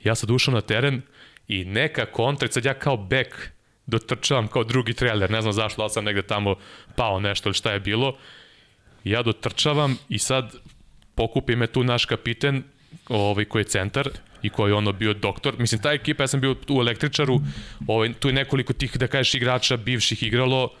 [0.03, 1.01] ja sad ušao na teren
[1.47, 3.51] i neka kontra, sad ja kao bek
[3.85, 6.55] dotrčavam kao drugi trailer, ne znam zašto, ali sam negde tamo
[6.95, 8.17] pao nešto ili šta je bilo.
[9.09, 10.55] Ja dotrčavam i sad
[11.15, 12.63] pokupi me tu naš kapiten,
[13.09, 14.09] ovaj, koji je centar
[14.41, 15.55] i koji je ono bio doktor.
[15.59, 17.39] Mislim, ta ekipa, ja sam bio u električaru,
[17.87, 20.71] ovaj, tu je nekoliko tih, da kažeš, igrača bivših igralo,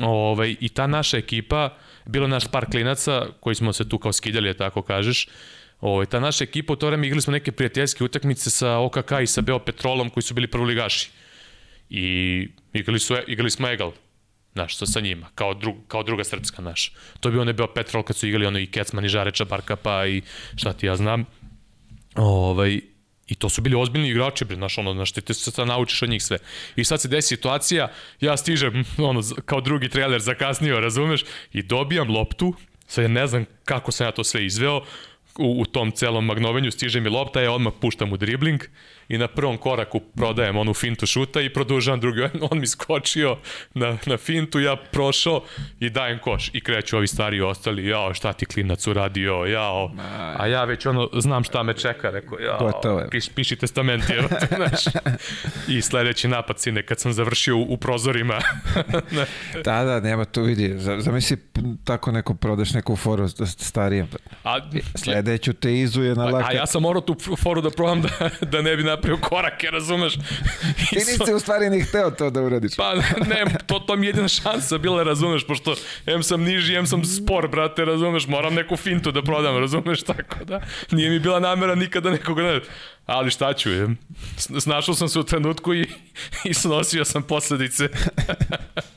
[0.00, 1.76] ovaj, i ta naša ekipa,
[2.06, 5.28] bilo naš par klinaca koji smo se tu kao skidali, tako kažeš,
[5.80, 9.26] Ovaj, ta naša ekipa u to vreme igrali smo neke prijateljske utakmice sa OKK i
[9.26, 11.10] sa Beopetrolom koji su bili prvoligaši.
[11.90, 13.92] I igrali, su, igrali smo Egal,
[14.56, 16.92] znaš, sa, sa njima, kao, drug, kao druga srpska, naš.
[17.20, 20.22] To bi ono bio Petrol kad su igrali ono i Kecman i Žareča, Barkapa i
[20.56, 21.24] šta ti ja znam.
[22.14, 22.80] Ovaj,
[23.28, 26.08] I to su bili ozbiljni igrači, bre, znaš, ono, znaš, ti, ti se naučiš od
[26.08, 26.38] njih sve.
[26.76, 27.90] I sad se desi situacija,
[28.20, 32.54] ja stižem, ono, kao drugi trailer zakasnio, razumeš, i dobijam loptu,
[32.86, 34.80] sad ja ne znam kako sam ja to sve izveo,
[35.38, 38.62] u, u tom celom magnovenju stiže mi lopta, ja odmah puštam u dribling,
[39.08, 42.22] i na prvom koraku prodajem onu fintu šuta i produžavam drugi.
[42.50, 43.36] On mi skočio
[43.74, 45.42] na, na fintu, ja prošao
[45.80, 46.50] i dajem koš.
[46.52, 49.90] I kreću ovi stari ostali, jao, šta ti klinac uradio, jao.
[50.36, 54.84] A ja već ono, znam šta me čeka, rekao, jao, piš, piši testament, evo, znaš.
[55.68, 58.40] I sledeći napad, sine, kad sam završio u, u prozorima.
[59.64, 60.74] da, da, nema tu vidi.
[60.98, 61.36] Zamisli
[61.84, 64.08] tako neko prodaš neku foru starijem.
[64.44, 64.60] A,
[64.94, 66.48] Sledeću te izuje na laka.
[66.48, 70.14] A ja sam morao tu foru da probam da, da ne bi napravio korake, razumeš?
[70.90, 72.76] Ti nisi u stvari ni hteo to da uradiš.
[72.76, 75.74] Pa ne, to, to mi je jedina šansa bila, razumeš, pošto
[76.06, 80.44] em sam niži, em sam spor, brate, razumeš, moram neku fintu da prodam, razumeš, tako
[80.44, 82.60] da nije mi bila namera nikada nekoga ne...
[83.06, 83.88] Ali šta ću, je.
[84.60, 85.86] Snašao sam se u trenutku i,
[86.44, 87.88] i snosio sam posledice.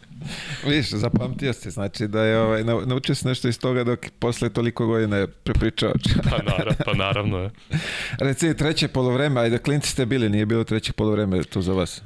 [0.65, 4.87] Viš, zapamtio se, znači da je ovaj, naučio se nešto iz toga dok posle toliko
[4.87, 5.93] godina je prepričao.
[6.29, 7.49] pa, naravno, pa naravno je.
[8.27, 12.01] Reci, treće polovreme, ajde, klinci ste bili, nije bilo treće polovreme tu za vas.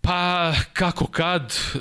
[0.00, 1.80] Pa, kako kad, uh,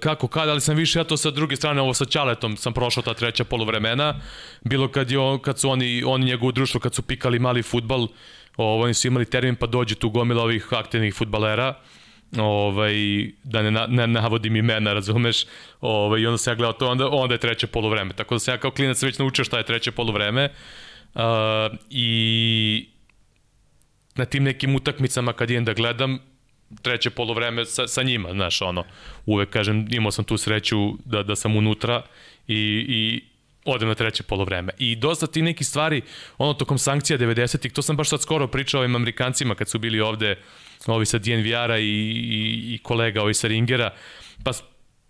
[0.00, 3.02] kako kad, ali sam više ja to sa druge strane, ovo sa Ćaletom sam prošao
[3.02, 4.20] ta treća polovremena,
[4.64, 8.08] bilo kad, je, kad su oni, oni njegovu društvo, kad su pikali mali futbal,
[8.56, 11.74] ovo, oni su imali termin pa dođe tu gomila ovih aktivnih futbalera,
[12.38, 12.94] ovaj,
[13.44, 15.44] da ne, ne navodim imena, razumeš,
[15.80, 18.12] ovaj, i onda se ja gledao to, onda, onda je treće polovreme.
[18.12, 20.48] Tako da se ja kao klinac već naučio šta je treće polovreme
[21.14, 21.20] uh,
[21.90, 22.88] i
[24.14, 26.18] na tim nekim utakmicama kad idem da gledam,
[26.82, 28.84] treće polovreme sa, sa njima, znaš, ono,
[29.26, 32.02] uvek kažem, imao sam tu sreću da, da sam unutra
[32.48, 33.24] i, i
[33.66, 34.72] odem na treće polovreme.
[34.78, 36.02] I dosta ti neki stvari,
[36.38, 40.00] ono, tokom sankcija 90-ih, to sam baš sad skoro pričao ovim Amerikancima kad su bili
[40.00, 40.38] ovde,
[40.86, 43.90] ovi sa DNVR-a i, i, i kolega ovi sa Ringera,
[44.44, 44.52] pa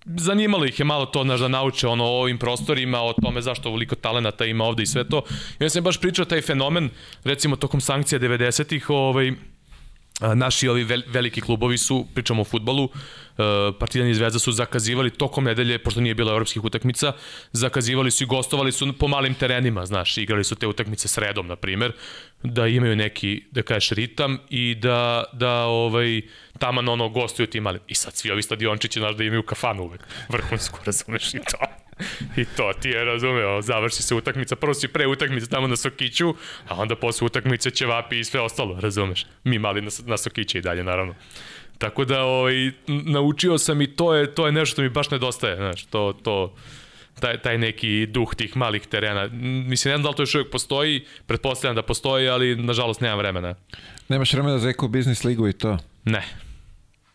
[0.07, 3.69] zanimalo ih je malo to, znaš, da nauče ono, o ovim prostorima, o tome zašto
[3.69, 5.23] ovoliko talenata ima ovde i sve to.
[5.61, 6.91] I ja sam baš pričao taj fenomen,
[7.25, 9.33] recimo tokom sankcija 90-ih, ovaj,
[10.21, 12.89] naši ovi veliki klubovi su, pričamo o futbolu,
[13.79, 17.12] Partizan i Zvezda su zakazivali tokom nedelje, pošto nije bilo evropskih utakmica,
[17.53, 21.57] zakazivali su i gostovali su po malim terenima, znaš, igrali su te utakmice sredom, na
[21.57, 21.93] primer,
[22.43, 26.23] da imaju neki, da kažeš, ritam i da, da ovaj,
[26.59, 27.79] taman ono gostuju ti mali.
[27.89, 31.86] I sad svi ovi stadiončići, znaš, da imaju kafanu uvek, vrhunsku, razumeš i to.
[32.36, 36.34] I to ti je razumeo, završi se utakmica, prvo si pre utakmice tamo na Sokiću,
[36.68, 39.26] a onda posle utakmice ćevapi i sve ostalo, razumeš?
[39.44, 41.14] Mi mali na, na Sokiće i dalje, naravno.
[41.78, 42.55] Tako da ovaj,
[42.86, 46.55] naučio sam i to je, to je nešto što mi baš nedostaje, znaš, to, to,
[47.20, 49.28] taj, taj neki duh tih malih terena.
[49.68, 53.18] Mislim, ne znam da li to još uvijek postoji, pretpostavljam da postoji, ali nažalost nemam
[53.18, 53.55] vremena.
[54.09, 55.78] Nemaš vremena za Eko Biznis ligu i to?
[56.05, 56.22] Ne,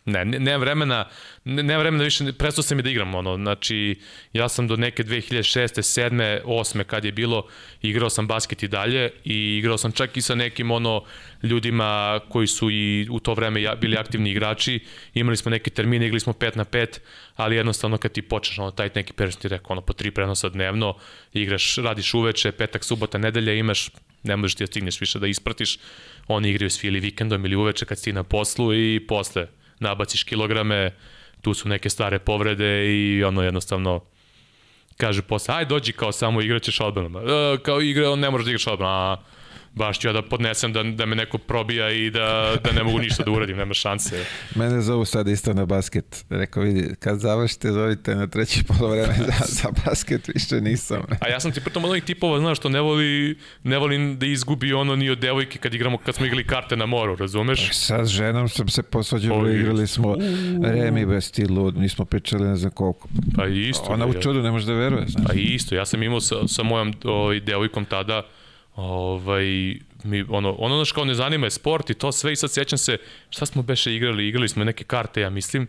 [0.06, 1.06] Ne, ne, nemam vremena,
[1.44, 4.00] ne, vremena više, prestao sam i da igram, ono, znači,
[4.34, 6.02] ja sam do neke 2006.
[6.12, 6.42] 7.
[6.46, 6.84] 8.
[6.84, 7.48] kad je bilo,
[7.82, 11.04] igrao sam basket i dalje i igrao sam čak i sa nekim, ono,
[11.44, 14.80] ljudima koji su i u to vreme bili aktivni igrači,
[15.14, 17.00] imali smo neke termine, igrali smo 5 na 5,
[17.36, 20.98] ali jednostavno kad ti počneš, ono, taj neki period rekao, ono, po tri prenosa dnevno,
[21.34, 23.90] igraš, radiš uveče, petak, subota, nedelja, imaš,
[24.24, 25.80] ne možeš ti da stigneš više da ispratiš,
[26.28, 30.92] oni igraju svi ili vikendom ili uveče kad si na poslu i posle nabaciš kilograme,
[31.42, 34.02] tu su neke stare povrede i ono jednostavno
[34.98, 37.16] kaže posle, aj dođi kao samo igraćeš odbranom.
[37.16, 39.18] E, kao igra, on ne može da igraš odbranom.
[39.76, 43.00] Baš ću ja da podnesem da, da me neko probija i da, da ne mogu
[43.00, 44.26] ništa da uradim, nema šanse.
[44.56, 46.26] Mene zovu sad isto na basket.
[46.30, 51.02] Rekao, vidi, kad završite, zovite na treći polovreme za, za basket, više nisam.
[51.22, 54.26] A ja sam ti pritom od onih tipova, znaš, što ne voli, ne volim da
[54.26, 57.68] izgubi ono ni od devojke kad igramo, kad smo igrali karte na moru, razumeš?
[57.68, 60.16] Pa sa ženom sam se posvađao, igrali smo
[60.64, 63.08] Remi bez ti lud, nismo pričali ne znam koliko.
[63.36, 63.86] Pa isto.
[63.90, 65.26] Ona u čudu ne može da veruje, znaš.
[65.28, 68.24] Pa isto, ja sam imao sa, sa mojom ovaj, devojkom tada,
[68.82, 69.46] ovaj,
[70.04, 72.78] mi, ono, ono naš kao ne zanima je sport i to sve i sad sjećam
[72.78, 72.98] se
[73.30, 75.68] šta smo beše igrali, igrali smo neke karte, ja mislim,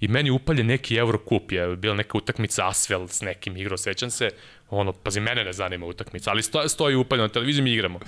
[0.00, 4.30] i meni upalje neki Eurocup, je bila neka utakmica Asvel s nekim igrao, sećam se,
[4.70, 8.00] ono, pazi, mene ne zanima utakmica, ali sto, stoji upaljeno na televiziji, mi igramo.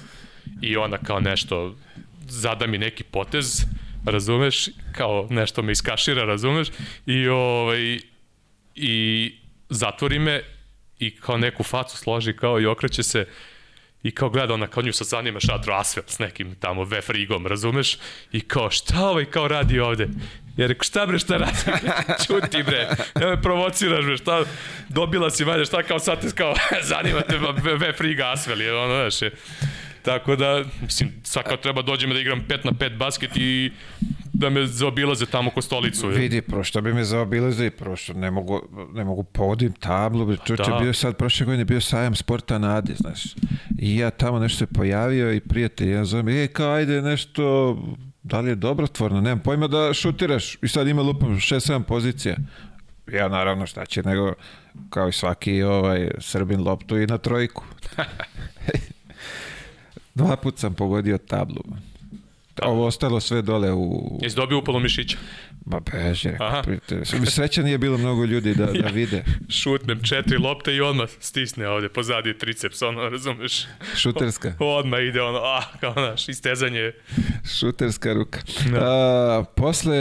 [0.62, 1.74] I ona kao nešto,
[2.28, 3.64] zada mi neki potez,
[4.06, 6.68] razumeš, kao nešto me iskašira, razumeš,
[7.06, 7.98] i ovaj,
[8.74, 9.34] i
[9.68, 10.42] zatvori me
[10.98, 13.26] i kao neku facu složi kao i okreće se
[14.04, 17.98] i kao gleda ona kao nju sad zanima šatro Asvel s nekim tamo vefrigom, razumeš?
[18.32, 20.08] I kao šta ovaj kao radi ovde?
[20.56, 21.58] Ja rekao, šta bre, šta radi?
[22.26, 24.44] Čuti bre, ne me provociraš bre, šta,
[24.88, 26.54] dobila si valjda, šta kao sad te kao,
[26.90, 27.38] zanima te
[27.76, 29.30] vefriga Asvel, je ono, znaš, je.
[30.04, 33.72] Tako da, mislim, svakako treba dođem da igram 5 na 5 basket i
[34.32, 36.10] da me zaobilaze tamo ko stolicu.
[36.10, 36.18] Je.
[36.18, 38.62] Vidi, prošto bi me zaobilazili, prošto ne mogu,
[38.94, 40.78] ne mogu podim tablu, čuče, da.
[40.80, 43.24] bio sad, prošle godine bio sajam sporta na Adi, znaš.
[43.78, 47.76] I ja tamo nešto se pojavio i prijatelj, ja zovem, e, kao, ajde nešto,
[48.22, 52.36] da li je dobrotvorno, nemam pojma da šutiraš i sad ima lupom 6-7 pozicija.
[53.12, 54.32] Ja naravno šta će nego
[54.90, 57.64] kao i svaki ovaj Srbin loptu i na trojku.
[60.14, 61.62] Dva put sam pogodio tablu.
[62.62, 64.18] Ovo ostalo sve dole u...
[64.22, 65.18] Jesi dobio upalo mišića?
[65.64, 66.36] Ba beže,
[67.20, 69.24] mi sreća nije bilo mnogo ljudi da, da vide.
[69.48, 73.66] Šutnem četiri lopte i odmah stisne ovde pozadi triceps, ono, razumeš?
[73.96, 74.54] Šuterska.
[74.58, 76.92] Odmah ide ono, ah, kao naš, istezanje.
[77.58, 78.40] Šuterska ruka.
[78.72, 78.78] Da.
[78.80, 79.96] A, posle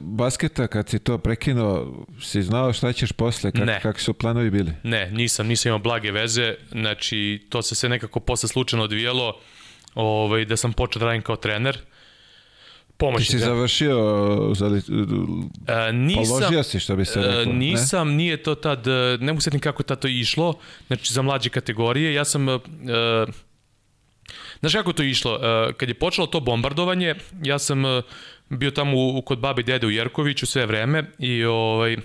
[0.00, 3.52] basketa, kad si to prekinuo, si znao šta ćeš posle?
[3.52, 3.80] Kak, ne.
[3.80, 4.72] Kakvi su planovi bili?
[4.82, 6.54] Ne, nisam, nisam imao blage veze.
[6.70, 9.40] Znači, to se sve nekako posle slučajno odvijelo
[9.94, 11.78] ovaj, da sam počeo da radim kao trener.
[13.02, 13.96] Pomoći Ti si završio,
[14.54, 17.52] zali, e, nisam, položio si što bi se rekao, ne?
[17.52, 20.54] Nisam, nije to tad, e, ne mogu setim kako tad to išlo,
[20.86, 22.48] znači za mlađe kategorije, ja sam...
[22.48, 22.60] Uh,
[24.60, 25.32] Znaš kako to išlo?
[25.32, 28.04] Uh, kad je počelo to bombardovanje, ja sam uh,
[28.48, 31.96] bio tamo u, kod babe i dede u Jerkoviću sve vreme i ovaj,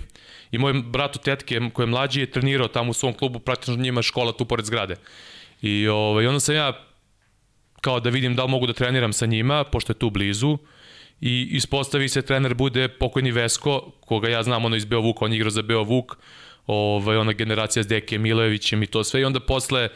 [0.50, 3.76] i moj brat u tetke koji je mlađi je trenirao tamo u svom klubu, praktično
[3.76, 4.96] njima škola tu pored zgrade.
[5.62, 6.84] I ovaj, onda sam ja
[7.80, 10.58] kao da vidim da li mogu da treniram sa njima, pošto je tu blizu,
[11.20, 15.50] i ispostavi se trener bude pokojni Vesko, koga ja znam ono iz Beovuka, on igra
[15.50, 16.16] za Beovuk,
[16.66, 19.88] ovaj, ona generacija s Deke Milojevićem i to sve, i onda posle,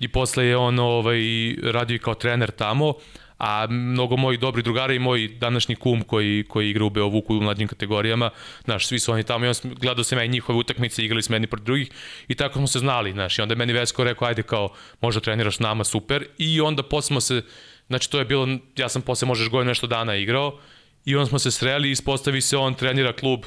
[0.00, 1.20] i posle je on ovaj,
[1.62, 2.94] radio i kao trener tamo,
[3.38, 7.40] a mnogo mojih dobrih drugara i moj današnji kum koji, koji igra u Beovuku u
[7.40, 8.30] mlađim kategorijama,
[8.64, 11.34] znaš, svi su oni tamo i on gledao sam ja i njihove utakmice, igrali smo
[11.34, 11.90] jedni protiv drugih
[12.28, 14.68] i tako smo se znali, znaš, i onda je meni Vesko rekao, ajde kao,
[15.00, 17.42] možda treniraš nama, super, i onda posle smo se,
[17.88, 20.58] znači to je bilo, ja sam posle možeš godinu nešto dana igrao,
[21.04, 23.44] i onda smo se sreli i ispostavi se on trenira klub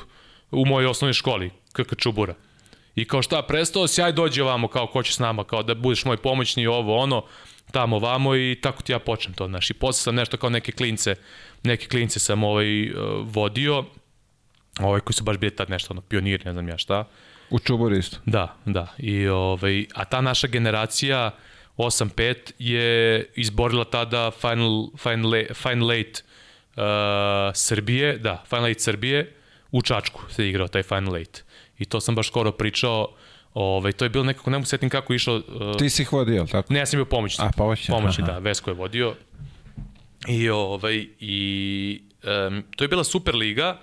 [0.52, 2.36] u mojoj osnovnoj školi, KK Čubura.
[2.96, 5.76] I kao šta, prestao si, aj dođi ovamo, kao ko će s nama, kao da
[5.76, 7.24] budeš moj pomoćni, ovo, ono,
[7.72, 9.70] tamo, ovamo i tako ti ja počnem to, znaš.
[9.70, 11.16] I posle sam nešto kao neke klince,
[11.64, 13.86] neke klince sam ovaj, uh, vodio,
[14.80, 17.08] ovaj koji su baš bili tad nešto, ono, pioniri, ne znam ja šta.
[17.50, 18.18] U Čuburi isto.
[18.26, 18.88] Da, da.
[18.98, 21.32] I, ovaj, a ta naša generacija
[21.78, 26.22] 8-5 je izborila tada Final, final, final Late
[26.76, 26.84] uh,
[27.54, 29.34] Srbije, da, Final Late Srbije,
[29.72, 31.42] u Čačku se igrao taj Final Late.
[31.80, 33.08] I to sam baš skoro pričao,
[33.54, 35.36] ovaj, to je bilo nekako, ne mu setim kako je išao...
[35.36, 36.74] Uh, Ti si ih vodio, jel tako?
[36.74, 37.46] Ne, ja sam bio pomoćni.
[37.46, 38.32] A, pomoćni, Pomoćni, aha.
[38.32, 39.16] da, Vesko je vodio.
[40.28, 43.80] I, ovaj, i um, to je bila Super Liga,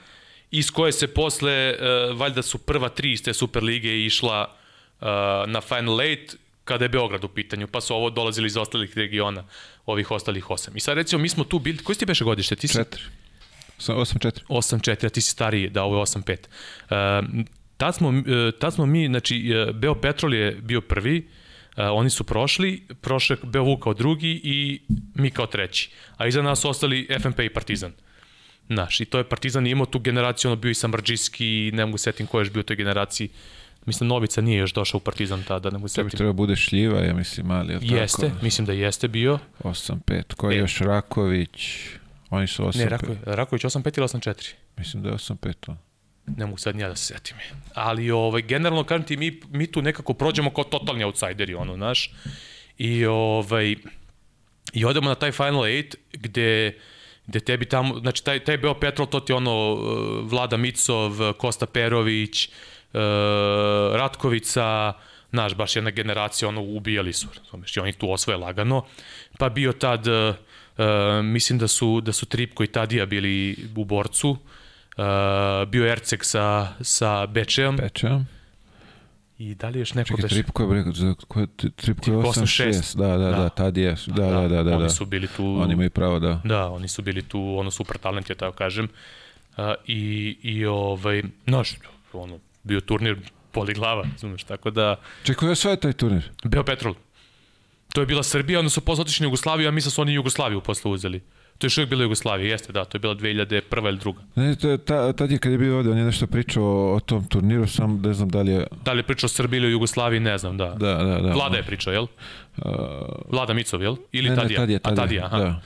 [0.51, 4.55] iz koje se posle, uh, valjda su prva tri iz te Super Lige išla
[5.01, 5.07] uh,
[5.47, 6.37] na Final Eight,
[6.69, 9.45] kada je Beograd u pitanju, pa su ovo dolazili iz ostalih regiona,
[9.87, 10.77] ovih ostalih osam.
[10.77, 12.57] I sad recimo, mi smo tu bili, koji si ti beše godište?
[12.57, 13.03] Ti si Četiri.
[13.79, 14.45] Sa 8-4.
[14.49, 16.37] 8-4, a ti si stariji, da, ovo je 8-5.
[16.37, 17.45] Uh,
[17.77, 18.25] tad, smo, uh,
[18.59, 21.29] tad smo mi, znači, uh, Beo Petrol je bio prvi,
[21.77, 24.81] uh, oni su prošli, prošao Beo Vuk kao drugi i
[25.15, 25.91] mi kao treći.
[26.17, 27.93] A iza nas ostali FNP i Partizan.
[28.69, 32.27] Znaš, i to je Partizan imao tu generaciju, ono bio i Samrđiski, ne mogu setim
[32.27, 33.29] ko je još bio u toj generaciji.
[33.87, 36.17] Mislim, Novica nije još došao u Partizan tada, ne mogu To bi setim.
[36.17, 38.45] trebao bude šljiva, ja mislim, mali, jel Jeste, tako?
[38.45, 39.39] mislim da jeste bio.
[39.61, 40.35] 8-5.
[40.35, 40.61] Ko je E.
[40.61, 41.75] još Raković?
[42.31, 42.79] Oni su 8-5.
[42.79, 44.53] Ne, Rako, Raković 8-5 ili 8-4?
[44.77, 45.77] Mislim da je 8-5 to.
[46.27, 47.37] ne mogu sad ni ja da se setim.
[47.75, 52.11] Ali ovaj, generalno, kažem ti, mi, mi tu nekako prođemo kao totalni outsideri, ono, znaš.
[52.79, 53.77] I, ovaj,
[54.73, 56.79] I odemo na taj Final Eight, gde,
[57.27, 59.81] gde tebi tamo, znači taj, taj Beo Petrol, to ti je ono uh,
[60.23, 62.49] Vlada Micov, Kosta Perović,
[62.93, 63.01] uh,
[63.97, 64.93] Ratkovica,
[65.31, 68.85] znaš, baš jedna generacija, ono, ubijali su, razumeš, i oni tu osvoje lagano.
[69.39, 70.35] Pa bio tad, uh,
[70.79, 70.85] uh,
[71.25, 74.39] mislim da su, da su Tripko i Tadija bili u borcu, uh,
[75.69, 78.27] bio Erceg sa, sa Bečejom Pečem.
[79.39, 80.35] i da li još neko Čekaj, beše?
[80.35, 82.69] Tripko je, bre- za, ko je, Tripko je Tripko 8-6.
[82.73, 82.97] 8-6.
[82.97, 83.49] Da, da, da, Da.
[83.49, 83.97] tad je.
[84.07, 84.75] Da, da, da, da.
[84.75, 84.89] Oni da.
[84.89, 85.57] su bili tu...
[85.61, 86.41] Oni imaju pravo, da.
[86.45, 88.89] Da, oni su bili tu, ono, super talent je, tako kažem.
[89.57, 91.75] Uh, I, i ovaj, znaš,
[92.13, 93.17] ono, bio turnir
[93.53, 96.31] poli glava, znaš, tako da, Čekaj, je sve taj turnir?
[96.45, 96.95] Beo Petrol.
[97.95, 100.61] To je bila Srbija, onda su posle otišli na Jugoslaviju, a mi su oni Jugoslaviju
[100.61, 101.21] posle uzeli.
[101.59, 103.89] To je još uvijek bila Jugoslavija, jeste, da, to je bila 2001.
[103.89, 104.21] ili druga.
[104.35, 107.01] Ne, ta, ta, tad je kad je bio ovde, on je nešto pričao o, o
[107.01, 108.67] tom turniru, sam ne znam da li je...
[108.85, 110.69] Da li je pričao o Srbiji ili o Jugoslaviji, ne znam, da.
[110.69, 111.33] Da, da, da.
[111.33, 112.07] Vlada je pričao, jel?
[113.31, 113.97] Vlada Micov, jel?
[114.13, 114.59] Ili ne, ne, Tadija?
[114.61, 115.39] tad je, A tad je, Tadija, aha.
[115.39, 115.61] Da.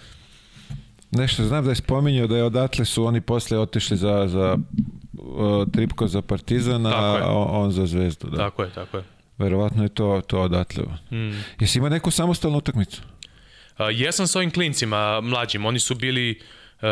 [1.10, 4.60] Nešto znam da je spominjao da je odatle su oni posle otišli za, za uh,
[5.72, 7.22] Tripko za Partizan, Tako je.
[7.22, 8.30] a on, za Zvezdu.
[8.30, 8.36] Da.
[8.36, 9.04] Tako je, tako je.
[9.38, 10.84] Verovatno je to, to odatle.
[11.10, 11.30] Mm.
[11.60, 13.02] Jesi imao neku samostalnu utakmicu?
[13.02, 16.40] Uh, jesam sa ovim klincima mlađim, oni su bili
[16.82, 16.88] Uh,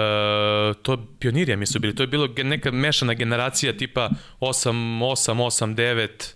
[0.83, 4.11] to pionirija mi su bili, to je bilo neka mešana generacija tipa
[4.41, 6.35] 8, 8, 8, 9,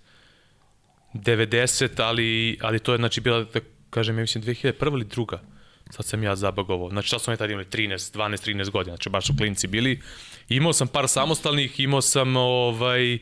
[1.15, 3.61] 90, ali, ali to je znači bila, da
[3.91, 5.41] kažem, ja mislim 2001 ili druga.
[5.91, 6.91] Sad sam ja zabagovao.
[6.91, 8.97] Znači, sad su oni tada imali 13, 12, 13 godina.
[8.97, 10.01] Znači, baš su klinci bili.
[10.49, 13.19] Imao sam par samostalnih, imao sam, ovaj,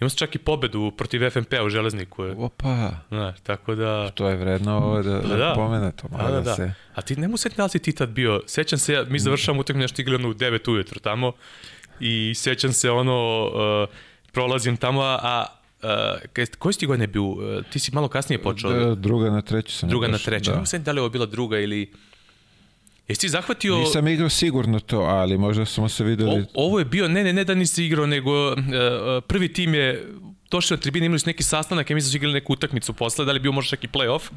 [0.00, 2.24] imao sam čak i pobedu protiv FNP-a u Železniku.
[2.36, 4.10] Opa, Znaš, tako da...
[4.10, 5.52] to je vredno ovo da, da, Pa da.
[5.54, 6.08] pomene to.
[6.08, 6.54] Da, Malo da, da, da.
[6.54, 6.72] se...
[6.94, 9.60] A ti ne mu da li si ti tad bio, sećam se, ja, mi završavamo
[9.60, 11.32] utakmicu nešto igrali ono u 9 ujutro tamo
[12.00, 13.88] i sećam se ono, uh,
[14.32, 15.46] prolazim tamo, a
[15.82, 15.88] uh,
[16.58, 17.24] koji si ti godine bio?
[17.24, 17.38] Uh,
[17.70, 18.70] ti si malo kasnije počeo.
[18.70, 19.88] Da, druga na treću sam.
[19.88, 20.50] druga na treću.
[20.50, 20.56] Da.
[20.56, 20.64] Da.
[20.72, 21.92] Ne da li je ovo bila druga ili...
[23.08, 23.78] Jesi ti zahvatio...
[23.78, 26.30] Nisam igrao sigurno to, ali možda smo se videli...
[26.30, 28.56] O, ovo je bio, ne, ne, ne da nisi igrao, nego uh,
[29.26, 30.06] prvi tim je
[30.50, 33.24] došli na tribine, imali su neki sastanak, ja mislim da su igrali neku utakmicu posle,
[33.24, 34.30] da li bio možda čak i play-off.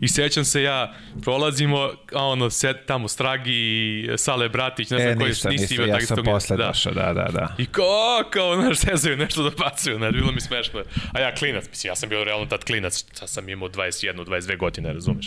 [0.00, 5.16] I sećam se ja, prolazimo, a ono, set tamo Stragi, Sale Bratić, ne znam e,
[5.16, 6.66] koji, nisam, nisi nisam, imao ja sam tog- posle da.
[6.66, 7.54] došao, da, da, da.
[7.58, 10.82] I kao, kao, znaš, sezaju nešto da bacuju, znaš, bilo mi smešno.
[11.12, 14.56] A ja klinac, mislim, ja sam bio realno tad klinac, sad sam imao 21, 22
[14.56, 15.26] godine, razumeš.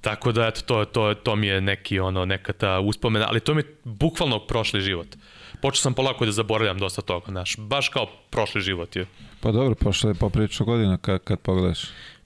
[0.00, 3.54] Tako da, eto, to, to, to mi je neki, ono, neka ta uspomena, ali to
[3.54, 5.06] mi je bukvalno prošli život.
[5.62, 9.06] Počeo sam polako da zaboravljam dosta toga, znaš, baš kao prošli život je.
[9.40, 11.80] Pa dobro, prošlo je poprilično godina kad, kad pogledaš.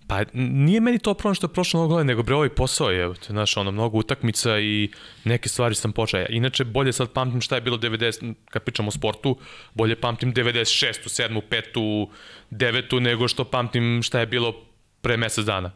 [0.06, 3.14] Pa nije meni to problem što je prošlo mnogo godina, nego bre ovaj posao je,
[3.26, 4.90] znaš, ono, mnogo utakmica i
[5.24, 6.26] neke stvari sam počeo.
[6.28, 9.38] Inače, bolje sad pamtim šta je bilo 90, kad pričamo o sportu,
[9.74, 10.92] bolje pamtim 96.
[11.04, 11.40] 7.
[11.50, 12.08] 5.
[12.50, 13.00] 9.
[13.00, 14.54] nego što pamtim šta je bilo
[15.00, 15.70] pre mesec dana.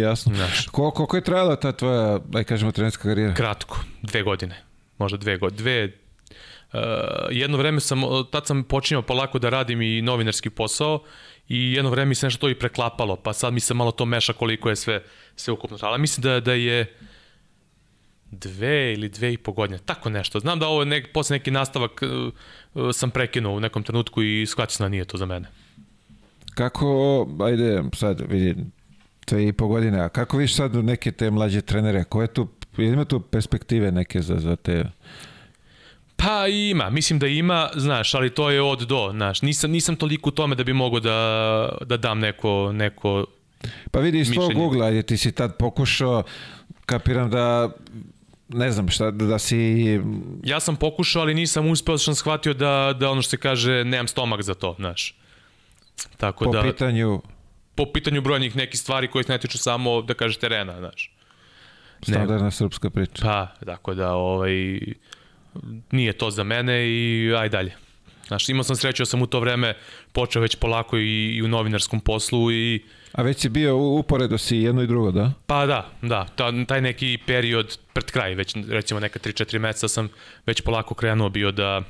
[0.00, 0.34] Jasno.
[0.34, 0.66] Znaš.
[0.66, 3.34] Ko, koliko je trajala ta tvoja, aj kažemo, trenerska karijera?
[3.34, 4.62] Kratko, dve godine.
[4.98, 5.62] Možda dve godine.
[5.62, 5.92] Dve,
[6.72, 6.80] uh,
[7.30, 11.02] jedno vreme sam, tad sam počinjao polako da radim i novinarski posao
[11.48, 14.04] i jedno vreme mi se nešto to i preklapalo, pa sad mi se malo to
[14.04, 15.02] meša koliko je sve,
[15.36, 15.78] sve ukupno.
[15.80, 16.94] Ali mislim da, da je
[18.30, 20.40] dve ili dve i po godine, tako nešto.
[20.40, 22.32] Znam da ovo je nek, posle neki nastavak uh,
[22.74, 25.48] uh, sam prekinuo u nekom trenutku i shvatio sam da nije to za mene.
[26.54, 28.56] Kako, ajde, sad vidi,
[29.26, 32.48] dve i po godine, a kako viš sad neke te mlađe trenere, koje tu,
[32.78, 34.84] ima tu perspektive neke za, za te...
[36.16, 40.28] Pa ima, mislim da ima, znaš, ali to je od do, znaš, nisam, nisam toliko
[40.28, 43.26] u tome da bi mogao da, da dam neko, neko
[43.90, 46.22] Pa vidi iz tvojeg ugla, ajde, ti si tad pokušao,
[46.86, 47.70] kapiram da
[48.48, 50.00] ne znam šta, da si...
[50.42, 54.08] Ja sam pokušao, ali nisam uspeo, sam shvatio da, da ono što se kaže, nemam
[54.08, 55.18] stomak za to, znaš.
[56.16, 56.62] Tako po da...
[56.62, 57.22] Po pitanju...
[57.74, 61.10] Po pitanju brojnih nekih stvari koje se ne tiču samo, da kaže, terena, znaš.
[62.02, 63.22] Standardna srpska priča.
[63.22, 64.80] Pa, tako da, ovaj,
[65.90, 67.76] nije to za mene i aj dalje.
[68.26, 69.74] Znaš, imao sam sreću da sam u to vreme
[70.12, 74.56] počeo već polako i, i u novinarskom poslu i A već si bio uporedo si
[74.56, 75.32] jedno i drugo, da?
[75.46, 76.26] Pa da, da.
[76.36, 80.08] Ta, taj neki period pred kraj, već recimo neka 3-4 meseca sam
[80.46, 81.82] već polako krenuo bio da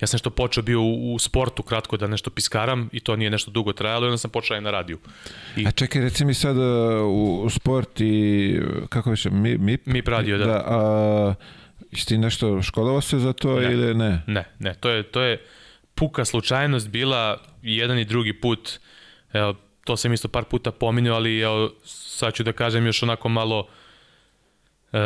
[0.00, 3.30] ja sam nešto počeo bio u, u sportu kratko da nešto piskaram i to nije
[3.30, 4.98] nešto dugo trajalo i onda sam počeo i na radiju.
[5.56, 5.66] I...
[5.66, 6.62] A čekaj, reci mi sad uh,
[7.04, 9.60] u, u sport i kako više, MIP?
[9.60, 10.44] MIP, MIP radio, da.
[10.44, 11.34] da a,
[12.06, 14.22] ti nešto školovao se za to ne, ili ne?
[14.26, 15.44] Ne, ne, to je, to je
[15.94, 18.78] puka slučajnost bila jedan i drugi put.
[19.32, 23.28] Evo, to sam isto par puta pominjao, ali evo, sad ću da kažem još onako
[23.28, 23.68] malo
[24.92, 24.98] e,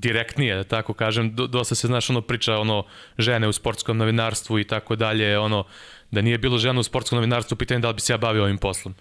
[0.00, 2.84] direktnije, da tako kažem, dosta se, znaš, ono priča, ono,
[3.18, 5.64] žene u sportskom novinarstvu i tako dalje, ono,
[6.10, 8.58] da nije bilo žena u sportskom novinarstvu, pitanje da li bi se ja bavio ovim
[8.58, 8.94] poslom.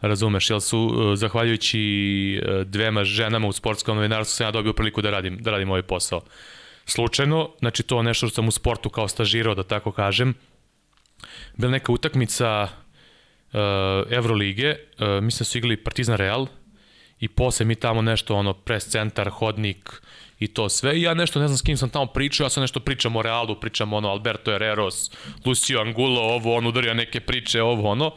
[0.00, 1.80] Razumeš, jel su, e, zahvaljujući
[2.42, 5.82] e, dvema ženama u sportskom novinarstvu, sam ja dobio priliku da radim, da radim ovaj
[5.82, 6.20] posao.
[6.84, 10.34] Slučajno, znači to nešto što sam u sportu kao stažirao, da tako kažem,
[11.56, 12.68] bila neka utakmica
[13.52, 13.60] uh,
[14.10, 16.46] Evrolige, uh, mislim da su igrali Partizan Real
[17.22, 20.02] i posle mi tamo nešto, ono, pres centar, hodnik
[20.38, 20.98] i to sve.
[20.98, 23.22] I ja nešto, ne znam s kim sam tamo pričao, ja sam nešto pričam o
[23.22, 25.10] Realu, pričam ono, Alberto Herreros,
[25.46, 28.14] Lucio Angulo, ovo, on udario neke priče, ovo, ono.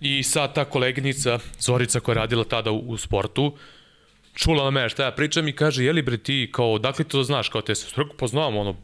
[0.00, 3.56] I sad ta koleginica, Zorica koja je radila tada u, u sportu,
[4.34, 7.48] čula na mene šta ja pričam i kaže, jeli bre ti, kao, dakle to znaš,
[7.48, 8.76] kao te se struku, znam, ono,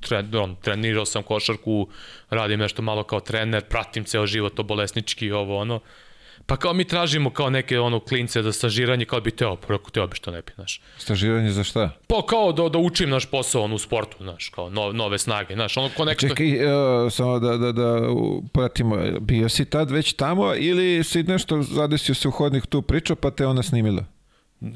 [0.00, 1.88] tren, on, trenirao sam košarku,
[2.30, 5.80] radim nešto malo kao trener, pratim ceo život to bolesnički, ovo, ono.
[6.46, 10.06] Pa kao mi tražimo kao neke ono klince za stažiranje, kao bi teo, preko teo
[10.06, 10.80] bi što ne bi, znaš.
[10.98, 11.90] Stažiranje za šta?
[12.06, 15.54] Pa kao da, da učim naš posao on, u sportu, znaš, kao no, nove snage,
[15.54, 16.28] znaš, ono ko nekako...
[16.28, 18.00] Čekaj, uh, samo da, da, da
[18.52, 23.16] pratimo, bio si tad već tamo ili si nešto zadesio se u hodnik tu priču
[23.16, 24.04] pa te ona snimila?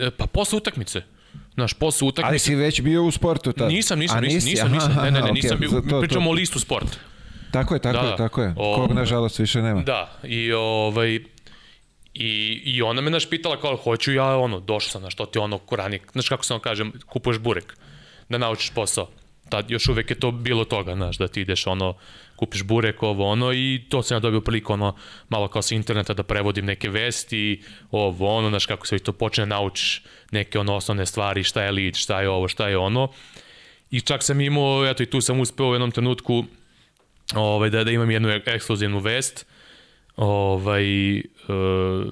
[0.00, 1.02] E, pa posle utakmice.
[1.54, 2.30] Znaš, posle utakmice...
[2.30, 3.68] Ali si već bio u sportu tada?
[3.68, 6.60] Nisam, nisam, nisam, nisam, nisam, ne, ne, ne, nisam bio, to, pričamo to, o listu
[6.60, 6.98] sport.
[7.50, 8.54] Tako je, tako da, je, tako je.
[8.56, 9.82] O, Kog, nažalost, više nema.
[9.82, 11.18] Da, i ovaj...
[12.18, 15.38] I, I ona me, naš, pitala kao, hoću ja, ono, došao sam, znaš, to ti
[15.38, 17.76] ono, koranik, znaš, kako se on kaže, kupuješ burek,
[18.28, 19.08] da naučiš posao
[19.48, 21.94] tad još uvek je to bilo toga, znaš, da ti ideš ono,
[22.36, 24.96] kupiš burek, ovo ono i to sam ja dobio priliku ono,
[25.28, 29.46] malo kao sa interneta da prevodim neke vesti, ovo ono, znaš, kako se to počne
[29.46, 33.08] da naučiš neke ono osnovne stvari, šta je lead, šta je ovo, šta je ono.
[33.90, 36.44] I čak sam imao, eto i tu sam uspeo u jednom trenutku
[37.34, 39.46] ovaj, da, da imam jednu ekskluzivnu vest,
[40.18, 42.06] ovaj, uh,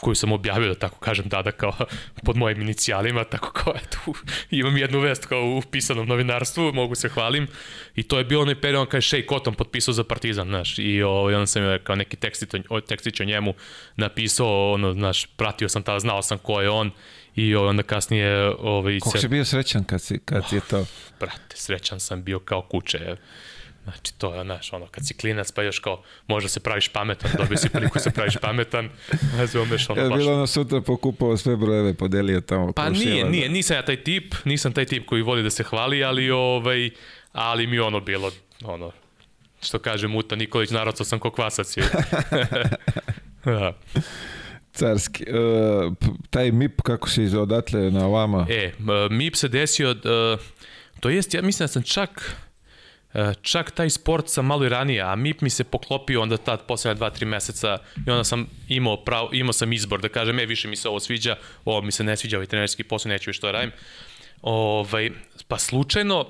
[0.00, 1.72] koju sam objavio, da tako kažem, tada kao
[2.26, 3.98] pod mojim inicijalima, tako kao eto,
[4.50, 7.46] imam jednu vest kao u pisanom novinarstvu, mogu se hvalim.
[7.94, 11.02] I to je bio onaj period kada je Shea Cotton potpisao za Partizan, znaš, i
[11.02, 12.48] ovaj, onda sam kao neki tekstić,
[12.88, 13.54] tekstić o njemu
[13.96, 16.90] napisao, ono, znaš, pratio sam tada, znao sam ko je on
[17.34, 18.54] i onda kasnije...
[18.58, 20.86] Ovaj, Kako si bio srećan kad, si, kad oh, je to?
[21.20, 23.16] Brate, srećan sam bio kao kuće.
[23.90, 27.30] Znači, to je, znaš, ono, kad si klinac, pa još kao, možda se praviš pametan,
[27.38, 28.88] dobio si priliku da se praviš pametan,
[29.38, 30.18] ne znam, umeš ono baš.
[30.18, 32.72] bilo ono sutra pokupao sve brojeve, podelio tamo.
[32.72, 36.04] Pa nije, nije, nisam ja taj tip, nisam taj tip koji voli da se hvali,
[36.04, 36.90] ali, ovaj,
[37.32, 38.30] ali mi ono bilo,
[38.64, 38.92] ono,
[39.62, 41.76] što kaže Muta Nikolić, narocao sam ko kvasac.
[41.76, 41.84] Je.
[43.44, 43.72] da.
[44.72, 45.24] Carski.
[45.24, 45.94] Uh,
[46.30, 48.46] taj MIP, kako se odatle na vama?
[48.50, 48.72] E,
[49.10, 50.40] MIP se desio, uh,
[51.00, 52.49] to jest, ja mislim da sam čak, E,
[53.42, 56.94] čak taj sport sam malo i ranije, a MIP mi se poklopio onda tad poslednja
[56.94, 60.68] dva, tri meseca i onda sam imao, prav, imao sam izbor da kažem, e, više
[60.68, 63.52] mi se ovo sviđa, ovo mi se ne sviđa, ovaj trenerski posao, neću što da
[63.52, 63.72] radim.
[64.42, 65.10] Ovaj,
[65.48, 66.26] pa slučajno,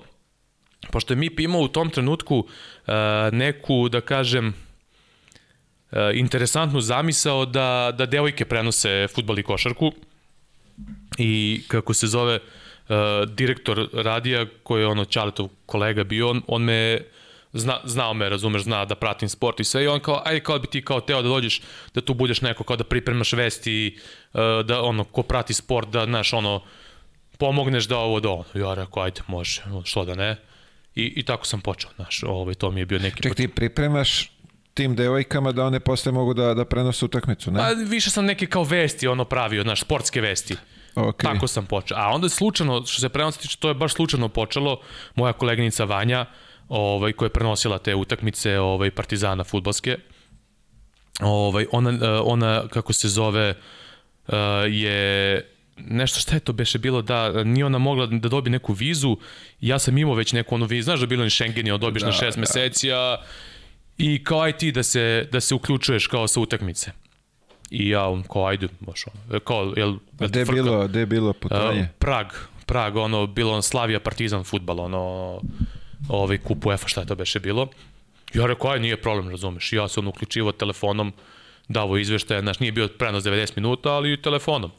[0.91, 2.95] pošto je MIP imao u tom trenutku uh,
[3.33, 9.93] neku, da kažem, uh, interesantnu zamisao da, da devojke prenose futbol i košarku
[11.19, 12.43] i kako se zove, uh,
[13.27, 17.01] direktor radija koji je ono Čaletov kolega bio, on, on me
[17.53, 20.59] zna, znao me, razumeš, zna da pratim sport i sve i on kao, ajde kao
[20.59, 21.63] bi ti kao teo da dođeš,
[21.95, 23.99] da tu budeš neko kao da pripremaš vesti,
[24.33, 26.63] uh, da ono, ko prati sport, da, znaš, ono,
[27.39, 28.45] pomogneš da ovo, da ono.
[28.55, 30.37] Ja rekao, ajde, može, što da ne.
[30.95, 33.23] I, i tako sam počeo, znaš, ovaj, to mi je bio neki...
[33.23, 34.31] Ček, ti pripremaš
[34.75, 37.59] tim devojkama da one posle mogu da, da prenose utakmicu, ne?
[37.59, 40.57] Pa više sam neke kao vesti ono pravio, znaš, sportske vesti.
[40.95, 41.23] Okay.
[41.23, 41.97] Tako sam počeo.
[41.99, 44.81] A onda je slučajno, što se prenosi tiče, to je baš slučajno počelo,
[45.15, 46.27] moja koleginica Vanja,
[46.69, 49.99] ovaj, koja je prenosila te utakmice ovaj, Partizana futbalske,
[51.21, 53.55] ovaj, ona, eh, ona, kako se zove,
[54.29, 54.37] eh,
[54.69, 59.17] je nešto šta je to beše bilo da nije ona mogla da dobije neku vizu
[59.61, 62.07] ja sam imao već neku onu vizu znaš da bilo ni Schengen je dobiš da,
[62.07, 62.41] na šest da.
[62.41, 63.17] meseci a
[63.99, 66.93] i kao aj ti da se, da se uključuješ kao sa utakmice
[67.71, 71.07] i ja on kao ajde baš ono kao jel a gde je bilo gde je
[71.07, 72.27] bilo putovanje uh, Prag
[72.67, 75.41] Prag ono bilo on Slavija Partizan fudbal ono
[76.09, 77.69] ovaj kup UEFA šta je to beše bilo
[78.35, 81.13] ja rekao aj nije problem razumeš ja sam uključivao telefonom
[81.71, 84.71] davo izveštaje, znaš, nije bio prenos 90 minuta, ali telefonom.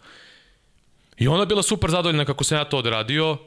[1.17, 3.37] I ona je bila super zadovoljna kako sam ja to odradio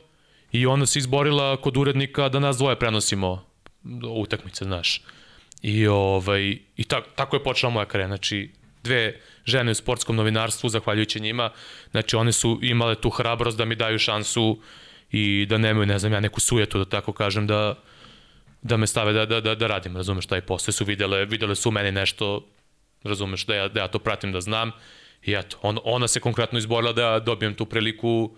[0.52, 3.44] i ona se izborila kod urednika da nas dvoje prenosimo
[4.16, 5.02] utakmice, znaš.
[5.62, 8.08] I, ovaj, i ta, tako je počela moja karijera.
[8.08, 8.50] Znači,
[8.84, 11.50] dve žene u sportskom novinarstvu, zahvaljujući njima,
[11.90, 14.58] znači one su imale tu hrabrost da mi daju šansu
[15.10, 17.74] i da nemaju, ne znam, ja neku sujetu, da tako kažem, da,
[18.62, 20.72] da me stave da, da, da, da radim, razumeš, taj posao.
[20.72, 22.46] Su videle, videle su u meni nešto,
[23.02, 24.72] razumeš, da ja, da ja to pratim, da znam
[25.24, 28.30] I eto, on, ona se konkretno izborila da dobijem tu priliku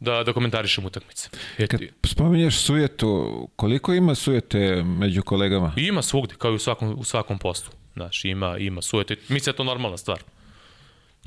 [0.00, 1.28] da, da komentarišem utakmice.
[1.70, 5.72] Kad spominješ sujetu, koliko ima sujete među kolegama?
[5.76, 7.70] Ima svugde, kao i u svakom, u svakom postu.
[7.94, 9.16] Znaš, ima, ima sujete.
[9.28, 10.22] Mislim da je to normalna stvar.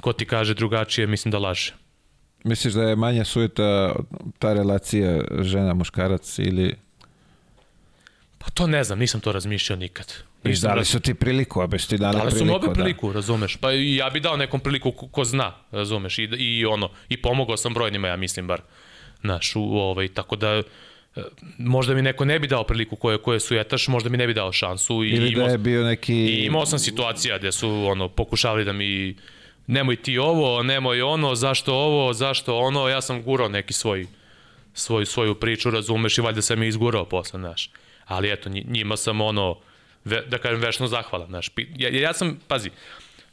[0.02, 1.74] Ko ti kaže drugačije, mislim da laže.
[2.44, 3.96] Misliš da je manja sujeta
[4.40, 6.76] ta relacija žena-muškarac ili...
[8.38, 10.14] Pa to ne znam, nisam to razmišljao nikad.
[10.44, 12.46] I dali su ti priliku, a bez ti dali, dali priliku.
[12.46, 13.14] Dali su mi priliku, da.
[13.14, 13.58] razumeš.
[13.58, 16.20] Pa i ja bi dao nekom priliku ko, ko zna, razumeš.
[16.20, 18.62] I, I ono, i pomogao sam brojnima, ja mislim bar.
[19.22, 20.62] Znaš, u, ovaj, tako da
[21.58, 24.34] možda mi neko ne bi dao priliku koje koje su etaš, možda mi ne bi
[24.34, 28.10] dao šansu i Ili da je bio neki i imao sam situacija gde su ono
[28.10, 29.16] pokušavali da mi
[29.68, 34.08] nemoj ti ovo, nemoj ono, zašto ovo, zašto ono, ja sam gurao neki svoj
[34.76, 37.70] svoju svoju priču, razumeš, i valjda sam je izgurao posle, znaš.
[38.06, 39.58] Ali eto, njima sam ono
[40.06, 41.28] ve, da kažem, vešno zahvalan.
[41.28, 41.52] Znaš.
[41.78, 42.70] Ja, ja sam, pazi,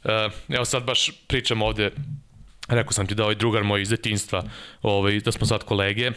[0.03, 0.11] uh,
[0.49, 1.91] evo sad baš pričam ovde,
[2.67, 4.43] rekao sam ti da ovaj drugar moj iz detinstva,
[4.81, 6.11] ovaj, da smo sad kolege,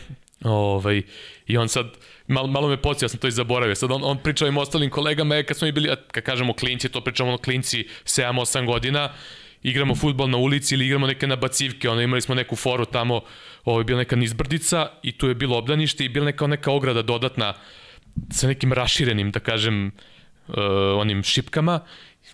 [0.44, 1.02] ovaj,
[1.46, 1.86] i on sad,
[2.26, 4.90] malo, malo me pocija, ja sam to i zaboravio, sad on, on pričao im ostalim
[4.90, 9.12] kolegama, je, kad smo i bili, kad kažemo klinci, to pričamo ono klinci 7-8 godina,
[9.62, 13.20] igramo futbol na ulici ili igramo neke nabacivke, ono imali smo neku foru tamo,
[13.64, 17.02] ovo je bila neka nizbrdica i tu je bilo obdanište i bila neka neka ograda
[17.02, 17.54] dodatna
[18.30, 19.90] sa nekim raširenim, da kažem,
[20.48, 20.54] uh,
[20.98, 21.80] onim šipkama,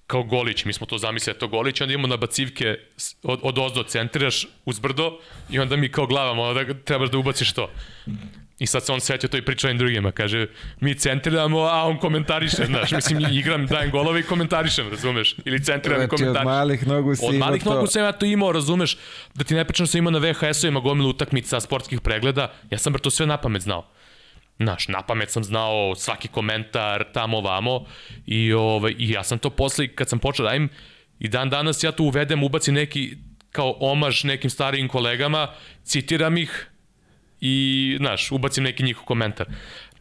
[0.07, 2.77] kao Golić, mi smo to zamislili, to Golić, onda imamo nabacivke
[3.23, 5.19] od, od ozdo centriraš uz brdo
[5.51, 7.71] i onda mi kao glavamo da trebaš da ubaciš to.
[8.59, 10.47] I sad se on setio to i priča ovim drugima, kaže,
[10.81, 15.37] mi centriramo, a on komentariše, znaš, mislim, igram, dajem golove i komentarišem, razumeš?
[15.45, 16.47] Ili centriram i komentarišem.
[16.47, 18.99] Od malih nogu si Od malih nogu sam ja to imao, razumeš?
[19.35, 23.01] Da ti ne pričam sam imao na VHS-ovima gomilu utakmica sportskih pregleda, ja sam bar
[23.01, 23.92] to sve na pamet znao.
[24.59, 27.87] Znaš, na pamet sam znao svaki komentar tamo vamo
[28.27, 30.69] i, ovaj, i ja sam to posle, kad sam počeo da im,
[31.19, 33.17] i dan danas ja tu uvedem, ubacim neki
[33.51, 35.49] kao omaž nekim starijim kolegama,
[35.85, 36.71] citiram ih
[37.41, 39.47] i, znaš, ubacim neki njihov komentar.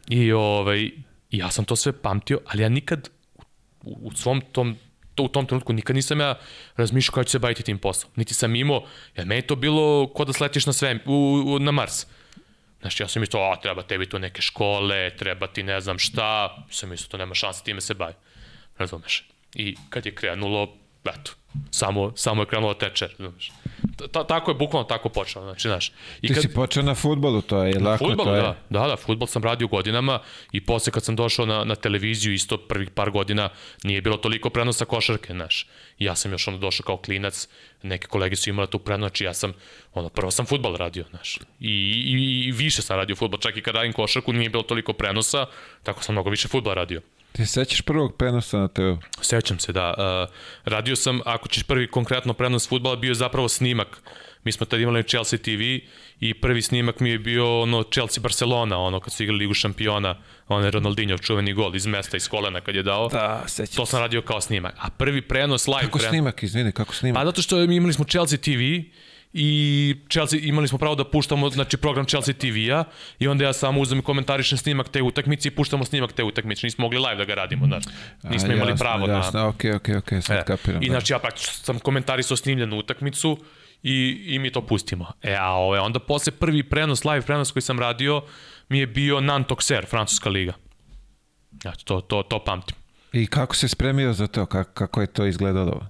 [0.08, 0.90] I ovaj,
[1.30, 3.08] ja sam to sve pamtio, ali ja nikad
[3.82, 4.76] u, u svom tom
[5.14, 6.34] to u tom trenutku nikad nisam ja
[6.76, 8.12] razmišljao kako ću se baviti tim poslom.
[8.16, 8.84] Niti sam imao,
[9.16, 12.06] jer meni to bilo ko da sletiš na sve, u, u, na Mars.
[12.82, 16.56] Znaš, ja sam mislio, a treba tebi tu neke škole, treba ti ne znam šta,
[16.70, 18.14] sam mislio, to nema šanse, time se bavi.
[18.78, 19.24] Razumeš?
[19.54, 21.32] I kad je krenulo, eto,
[21.70, 23.52] samo, samo je krenulo teče, razumeš?
[24.12, 25.92] Ta, tako je, bukvalno tako počelo, znači, znaš.
[26.22, 26.42] I Ti kad...
[26.42, 28.42] si počeo na futbolu, to je na lako, futbolu, to je...
[28.42, 30.18] da, da, da, futbol sam radio godinama
[30.52, 33.48] i posle kad sam došao na, na televiziju, isto prvih par godina,
[33.84, 35.66] nije bilo toliko prenosa košarke, znaš.
[35.98, 37.48] Ja sam još ono došao kao klinac,
[37.82, 39.52] neke kolege su imali tu prenos, znači ja sam,
[39.94, 41.38] ono, prvo sam futbol radio, znaš.
[41.60, 41.70] I,
[42.06, 45.46] i, i više sam radio futbol, čak i kad radim košarku nije bilo toliko prenosa,
[45.82, 47.00] tako sam mnogo više futbol radio.
[47.32, 48.82] Ti sećaš prvog prenosa na TV?
[49.20, 49.94] Sećam se, da.
[49.98, 54.02] Uh, radio sam, ako ćeš prvi konkretno prenos futbala, bio je zapravo snimak.
[54.44, 55.60] Mi smo tad imali Chelsea TV
[56.20, 60.16] i prvi snimak mi je bio ono Chelsea Barcelona, ono kad su igrali Ligu šampiona,
[60.48, 63.08] onaj Ronaldinho čuveni gol iz mesta, iz kolena kad je dao.
[63.08, 64.74] Da, sećam To sam radio kao snimak.
[64.78, 66.10] A prvi prenos, live kako prenos...
[66.10, 67.20] snimak, izvini, kako snimak?
[67.20, 68.60] Pa zato što mi imali smo Chelsea TV
[69.32, 72.84] i Chelsea, imali smo pravo da puštamo znači, program Chelsea TV-a
[73.18, 76.66] i onda ja samo uzem i komentarišem snimak te utakmice i puštamo snimak te utakmice.
[76.66, 77.88] Nismo mogli live da ga radimo, znači.
[78.22, 79.48] Nismo A, imali jasno, pravo jasno, na...
[79.48, 80.82] ok, ok, ok, sad E, kapiram.
[80.82, 80.92] I da.
[80.92, 83.38] znači ja praktično sam komentarisao snimljenu utakmicu
[83.82, 85.12] i, i mi to pustimo.
[85.22, 88.22] E, a ove, onda posle prvi prenos, live prenos koji sam radio,
[88.68, 90.52] mi je bio Nantoxer, francuska liga.
[91.64, 92.76] Ja, to, to, to pamtim.
[93.12, 94.46] I kako se spremio za to?
[94.46, 95.86] Kako, kako je to izgledalo?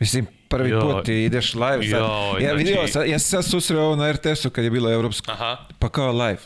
[0.00, 0.80] Mislim, prvi Joj.
[0.80, 1.88] put ideš live.
[1.90, 2.42] Sad.
[2.42, 5.32] Ja, vidio, znači- sad, ja sam sad susreo ovo na RTS-u kad je bilo evropsko.
[5.32, 5.56] Aha.
[5.78, 6.38] Pa kao live.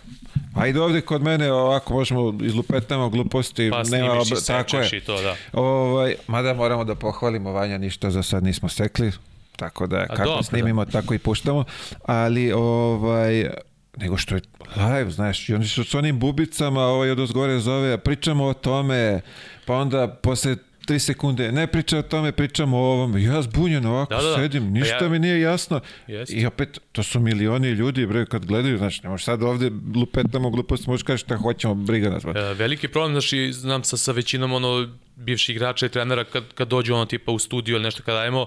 [0.55, 3.71] Ajde ovde kod mene, ovako možemo izlupetamo gluposti.
[3.71, 4.89] Pa nema i tako je.
[4.93, 5.37] i to, da.
[5.53, 9.13] Ovaj, mada moramo da pohvalimo Vanja, ništa za sad nismo sekli.
[9.57, 11.65] Tako da, kako dobro, snimimo, tako i puštamo.
[12.05, 13.51] Ali, ovaj,
[13.97, 14.41] nego što je
[14.77, 19.21] live, znaš, i oni su s onim bubicama, ovaj od ozgore zove, pričamo o tome,
[19.65, 23.18] pa onda posle tri sekunde, ne priča o tome, pričamo o ovom.
[23.18, 24.37] Ja zbunjen ovako Da, da, da.
[24.37, 25.81] sedim, ništa ja- mi nije jasno.
[26.07, 26.35] Jeste.
[26.35, 30.51] I opet, to su milioni ljudi, bre, kad gledaju, znači, ne možeš sad ovde lupetamo
[30.51, 32.24] gluposti, možeš kaži šta hoćemo, briga nas.
[32.24, 36.45] E, veliki problem, znaš, i znam sa, sa većinom ono, bivših igrača i trenera kad,
[36.55, 38.47] kad dođu ono tipa u studio ili nešto kad dajemo,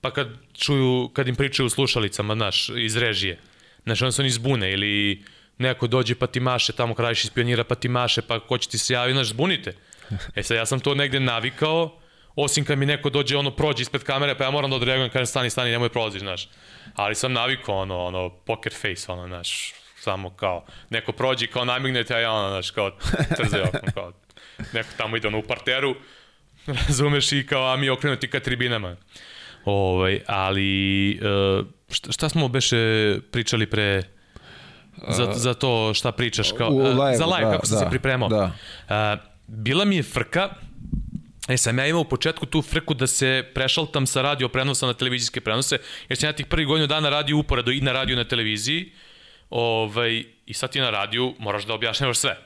[0.00, 3.38] pa kad čuju, kad im pričaju u slušalicama, znaš, iz režije,
[3.84, 5.22] znaš, onda se oni zbune ili
[5.58, 8.68] neko dođe pa ti maše tamo krajiš iz pionira pa ti maše pa ko će
[8.68, 9.72] ti se javi, znaš, zbunite.
[10.36, 11.98] E sad ja sam to negde navikao,
[12.36, 15.26] osim kad mi neko dođe, ono, prođe ispred kamere, pa ja moram da odreagujem, kažem,
[15.26, 16.48] stani, stani, nemoj prolaziš, znaš.
[16.94, 22.14] Ali sam navikao, ono, ono, poker face, ono, znaš, samo kao, neko prođe kao namignete,
[22.14, 22.90] a ja, ono, znaš, kao,
[23.36, 24.12] trze okom, kao,
[24.72, 25.94] neko tamo ide, ono, u parteru,
[26.88, 28.96] razumeš, i kao, a mi okrenuti ka tribinama.
[29.64, 32.76] Ovaj, ali, e, šta, šta smo beše
[33.30, 34.02] pričali pre,
[35.08, 37.84] za, za to šta pričaš, kao, U e, live, za live, da, kako sam da,
[37.84, 38.28] se pripremao.
[38.28, 38.52] da.
[38.88, 40.48] A, bila mi je frka,
[41.48, 44.94] E, sam ja imao u početku tu frku da se prešaltam sa radio prenosa na
[44.94, 45.78] televizijske prenose,
[46.08, 48.92] jer sam ja tih prvih godinu dana radio uporedo i na radio na televiziji,
[49.50, 52.38] ovaj, i sad ti na radiju moraš da objašnjavaš sve,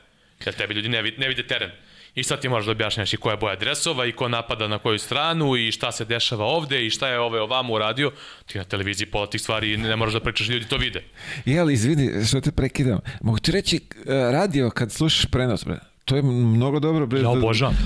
[0.45, 1.71] jer tebi ljudi ne, ne vide teren.
[2.15, 4.79] I sad ti moraš da objašnjavaš i koja je boja dresova i ko napada na
[4.79, 8.13] koju stranu i šta se dešava ovde i šta je ove ovamo uradio.
[8.47, 11.03] Ti na televiziji pola tih stvari ne moraš da pričaš, ljudi to vide.
[11.45, 13.01] Je, ali izvini, što te prekidam.
[13.21, 13.83] Mogu ti reći, e,
[14.33, 17.19] radio kad slušaš prenos, bre, to je mnogo dobro, bre.
[17.19, 17.77] Ja da- obožavam.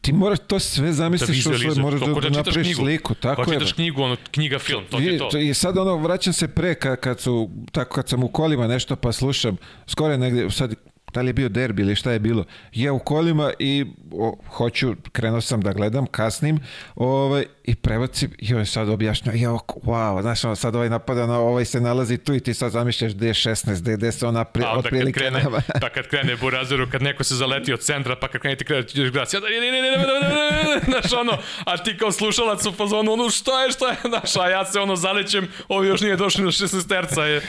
[0.00, 2.80] Ti moraš to sve Da zamisliš, svoj, vizualizuješ, moraš to da, da, da napraviš knjigu.
[2.80, 3.58] sliku, tako Ko je.
[3.58, 5.24] čitaš knjigu, ono, knjiga, film, to je to.
[5.24, 8.66] to- I sad ono, vraćam se pre, kad, kad, su, tako, kad sam u kolima
[8.66, 9.56] nešto pa slušam,
[9.86, 10.74] skoro je negde, sad,
[11.14, 14.94] da li je bio derbi ili šta je bilo, je u kolima i o, hoću,
[15.12, 16.60] krenuo sam da gledam, kasnim,
[16.94, 21.64] ovaj, i prebacim, joj, sad objašnja, jo, wow, znaš, ono, sad ovaj napada, na ovaj
[21.64, 24.64] se nalazi tu i ti sad zamišljaš gde je 16, gde, gde se ona pri,
[24.64, 28.16] A, otprilike da kad krene, Pa kad krene Burazeru, kad neko se zaleti od centra,
[28.16, 30.80] pa kad krene ti krene, ćeš gledati, ne, ne, ne, ne, ne, ne, ne, ne,
[30.84, 31.32] znaš, ono,
[31.64, 34.80] a ti kao slušalac u fazonu, ono, što je, što je, znaš, a ja se,
[34.80, 37.40] ono, zalećem, ovi još nije došli na 16 terca, je.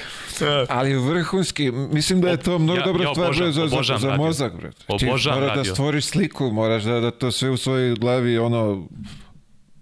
[0.70, 4.26] Ali vrhunski, mislim da je to mnogo ja, dobra ja stvar za, za, za radio.
[4.26, 4.56] mozak.
[4.56, 4.72] Bre.
[4.88, 5.74] Obožavam da radio.
[5.74, 8.88] stvoriš sliku, moraš da, da to sve u svojoj glavi ono,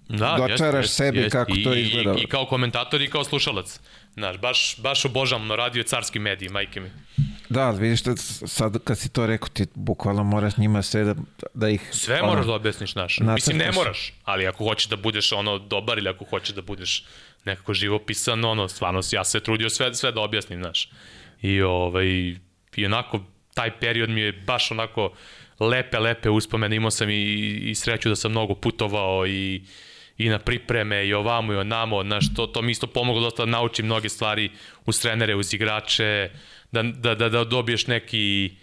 [0.09, 2.19] Da, Dočaraš sebi kako to I, izgleda.
[2.19, 3.80] I, I kao komentator i kao slušalac.
[4.13, 6.91] Znaš, baš, baš obožavam no, radio carski mediji, majke mi.
[7.49, 11.15] Da, ali vidiš da sad kad si to rekao, ti bukvalno moraš njima sve da,
[11.53, 11.89] da ih...
[11.91, 13.19] Sve ono, moraš da objasniš, znaš.
[13.19, 13.36] nacrtaš.
[13.36, 17.05] Mislim, ne moraš, ali ako hoćeš da budeš ono dobar ili ako hoćeš da budeš
[17.45, 20.89] nekako živopisan, ono, stvarno, ja se trudio sve, sve da objasnim, znaš.
[21.41, 22.07] I, ovaj,
[22.76, 23.19] i onako,
[23.54, 25.12] taj period mi je baš onako
[25.60, 26.76] lepe, lepe uspomene.
[26.76, 27.24] Imao sam i,
[27.64, 29.62] i sreću da sam mnogo putovao i,
[30.18, 33.51] i na pripreme i ovamo i onamo, znaš, to, to mi isto pomoglo dosta da
[33.51, 34.51] naučim mnoge stvari
[34.86, 36.30] uz trenere, uz igrače,
[36.72, 38.56] da, da, da, da dobiješ neki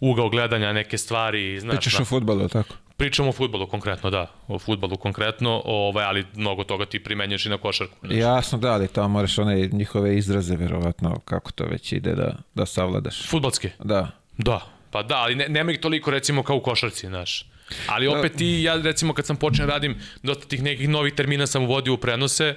[0.00, 1.76] ugao gledanja neke stvari, znaš.
[1.76, 2.02] Pričaš da.
[2.02, 2.74] o futbalu, tako?
[2.96, 4.26] Pričamo o futbolu konkretno, da.
[4.48, 7.96] O futbolu konkretno, ovaj, ali mnogo toga ti primenjuješ i na košarku.
[8.00, 8.18] Znaš.
[8.18, 12.66] Jasno da, ali tamo moraš one njihove izraze, verovatno, kako to već ide da, da
[12.66, 13.28] savladaš.
[13.28, 13.70] Futbalske?
[13.84, 14.10] Da.
[14.38, 14.60] Da.
[14.90, 17.44] Pa da, ali ne, nema ih toliko recimo kao u košarci, znaš.
[17.86, 21.64] Ali opet ti, ja recimo kad sam počeo radim, dosta tih nekih novih termina sam
[21.64, 22.54] uvodio u prenose,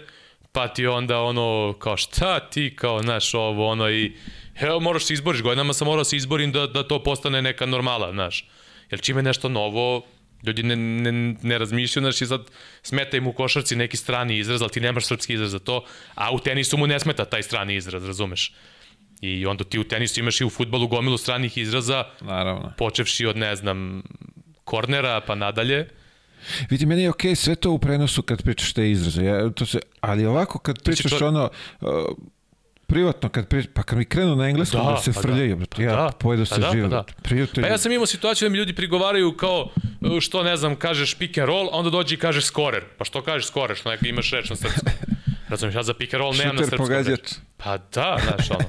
[0.52, 4.14] pa ti onda ono, kao šta ti, kao, znaš, ovo, ono i,
[4.60, 7.66] evo, moraš se izboriš, godinama sam morao da se izborim da, da to postane neka
[7.66, 8.48] normala, znaš.
[8.92, 10.06] Jer čime je nešto novo,
[10.44, 12.42] ljudi ne, ne, ne razmišljaju, znaš, i sad
[12.84, 15.86] smeta im u košarci neki strani izraz, ali ti nemaš srpski izraz za to,
[16.16, 18.54] a u tenisu mu ne smeta taj strani izraz, razumeš?
[19.22, 22.74] I onda ti u tenisu imaš i u futbalu gomilu stranih izraza, Naravno.
[22.78, 24.04] počevši od, ne znam,
[24.64, 25.88] kornera pa nadalje.
[26.70, 29.80] Vidi, meni je okej sve to u prenosu kad pričaš te izraze, ja, to se,
[30.02, 31.50] ali ovako kad pričaš to- ono,
[31.82, 31.90] uh,
[32.88, 35.84] privatno kad pričaš, pa kad mi krenu na engleskom da, Da, se pa frljaju, da.
[35.84, 36.96] ja Da, pojedu pa se da, živo, pa da.
[36.96, 37.14] brate.
[37.24, 37.64] prijatelji.
[37.64, 39.70] Pa ja sam imao situaciju da mi ljudi prigovaraju kao
[40.08, 42.84] e, što ne znam, kažeš pick and roll, a onda dođe i kažeš scorer.
[42.98, 44.94] Pa što kažeš scorer, što neka imaš reč na srpskom?
[45.50, 46.88] Razumiješ, ja za pick and roll nemam na Šuter srpskom.
[46.88, 47.32] pogađač.
[47.58, 48.60] Pa da, znaš, ono.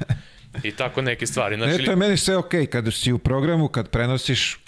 [0.63, 1.57] I tako neke stvari.
[1.57, 4.59] Znači, Ne, to je meni sve okej, kad si u programu, kad prenosiš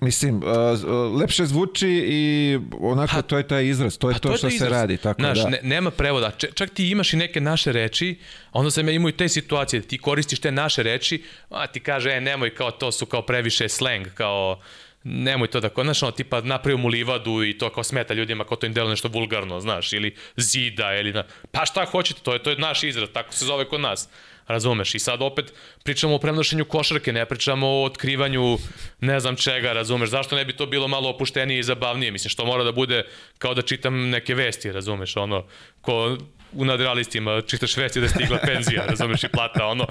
[0.00, 4.36] Mislim, uh, lepše zvuči i onako to je taj izraz, to je Pa to, je
[4.36, 4.72] što taj se izraz.
[4.72, 5.48] radi, tako Znaš, da.
[5.48, 6.30] ne, nema prevoda.
[6.30, 8.18] Č čak ti imaš i neke naše reči,
[8.52, 12.10] onda sam ja imao i te situacije, ti koristiš te naše reči, a ti kaže,
[12.10, 14.60] e, nemoj, kao to su kao previše slang, kao
[15.04, 18.56] nemoj to da, znaš, ono, tipa napravio mu livadu i to kao smeta ljudima, kao
[18.56, 21.24] to im delo nešto vulgarno, znaš, ili zida, ili na...
[21.50, 24.08] Pa šta hoćete, to je, to je naš izraz, tako se zove kod nas.
[24.48, 24.94] Razumeš?
[24.94, 25.52] I sad opet
[25.84, 28.58] pričamo o prenošenju košarke, ne pričamo o otkrivanju
[29.00, 30.10] ne znam čega, razumeš?
[30.10, 32.12] Zašto ne bi to bilo malo opuštenije i zabavnije?
[32.12, 33.04] Mislim, što mora da bude
[33.38, 35.16] kao da čitam neke vesti, razumeš?
[35.16, 35.44] Ono,
[35.80, 36.16] ko
[36.52, 39.24] u nadrealistima čitaš vesti da je stigla penzija, razumeš?
[39.24, 39.86] I plata, ono,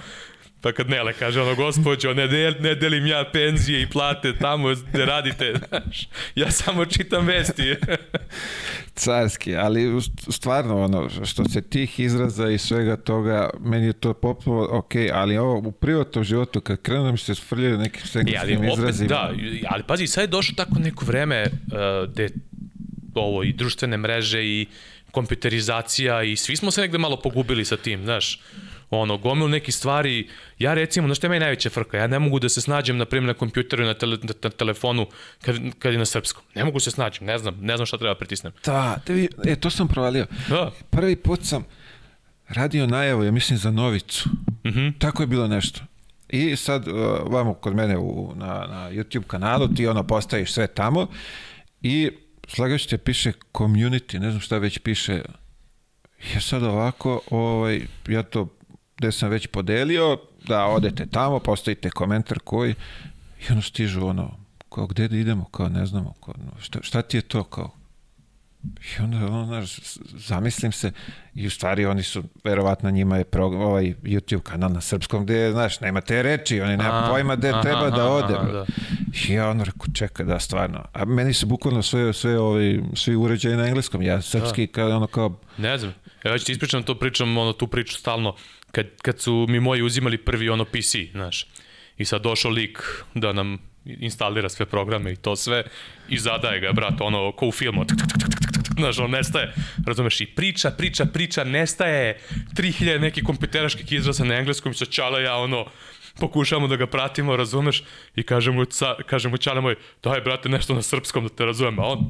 [0.66, 4.70] Pa kad Nele kaže ono, gospođo, ne, del, ne delim ja penzije i plate tamo
[4.70, 7.76] gde radite, znaš, ja samo čitam vesti.
[8.96, 14.68] Carski, ali stvarno ono, što se tih izraza i svega toga, meni je to popuno
[14.72, 18.74] ok, ali ovo u privatnom životu, kad krenu mi se sfrljaju nekim ali senglarskim opet,
[18.74, 19.34] izrazima, da,
[19.70, 22.30] ali pazi, sad je došlo tako neko vreme uh, gde
[23.16, 24.66] ovo i društvene mreže i
[25.12, 28.40] kompjuterizacija i svi smo se negde malo pogubili sa tim, znaš
[29.00, 30.28] ono, gomil neki stvari,
[30.60, 33.06] ja recimo, znaš što je meni najveća frka, ja ne mogu da se snađem, na
[33.06, 35.08] primjer, na kompjuteru i na, tele, na, na telefonu
[35.42, 36.44] kad, kad je na srpskom.
[36.56, 38.54] Ne mogu se snaći, ne znam, ne znam šta treba pritisnem.
[38.66, 40.26] Da, te vi, e, to sam provalio.
[40.50, 40.72] Da.
[40.90, 41.66] Prvi put sam
[42.48, 44.30] radio najavu, ja mislim, za Novicu.
[44.64, 44.70] Mm.
[44.70, 44.94] -hmm.
[45.00, 45.82] Tako je bilo nešto.
[46.30, 46.96] I sad, uh,
[47.26, 51.08] vamo kod mene u, na, na YouTube kanalu, ti ono postaviš sve tamo
[51.82, 52.12] i
[52.48, 55.22] slagajući te piše community, ne znam šta već piše.
[56.34, 58.48] Ja sad ovako, ovaj, ja to
[58.98, 60.18] gde sam već podelio,
[60.48, 62.76] da odete tamo, postavite komentar koji,
[63.42, 64.38] i ono stižu ono,
[64.70, 67.72] kao gde da idemo, kao ne znamo, kao, šta, šta ti je to, kao,
[68.64, 69.80] I onda, ono, znaš,
[70.28, 70.92] zamislim se,
[71.36, 75.52] i u stvari oni su, verovatno njima je program, ovaj YouTube kanal na srpskom gde,
[75.52, 78.34] znaš, nema te reči, oni nema A, pojma gde aha, treba da aha, ode.
[78.34, 78.54] aha, bro.
[78.54, 78.66] da.
[79.28, 80.86] I ja ono rekao, čekaj, da, stvarno.
[80.94, 85.08] A meni su bukvalno sve, sve ovi, svi uređaji na engleskom, ja srpski, kao, ono
[85.08, 85.94] kao, Ne znam.
[86.24, 88.36] Ja ću ti ispričam to pričam, ono, tu priču stalno.
[88.76, 91.46] Kad, kad su mi moji uzimali prvi ono PC, znaš.
[91.98, 92.80] I sad došao lik
[93.14, 95.64] da nam instalira sve programe i to sve
[96.10, 99.00] i zadaje ga, brat, ono, ko u filmu, tuk, tuk, tuk, tuk, tuk, tuk, znaš,
[99.00, 99.54] on nestaje,
[99.88, 102.20] razumeš, i priča, priča, priča, nestaje,
[102.58, 105.66] 3000 nekih kompjuteraških izraza na engleskom i sa čala ja, ono,
[106.20, 107.84] pokušamo da ga pratimo, razumeš,
[108.16, 111.46] i kaže mu, ca, kaže mu čale moj, daj, brate, nešto na srpskom da te
[111.46, 112.10] razumem, a on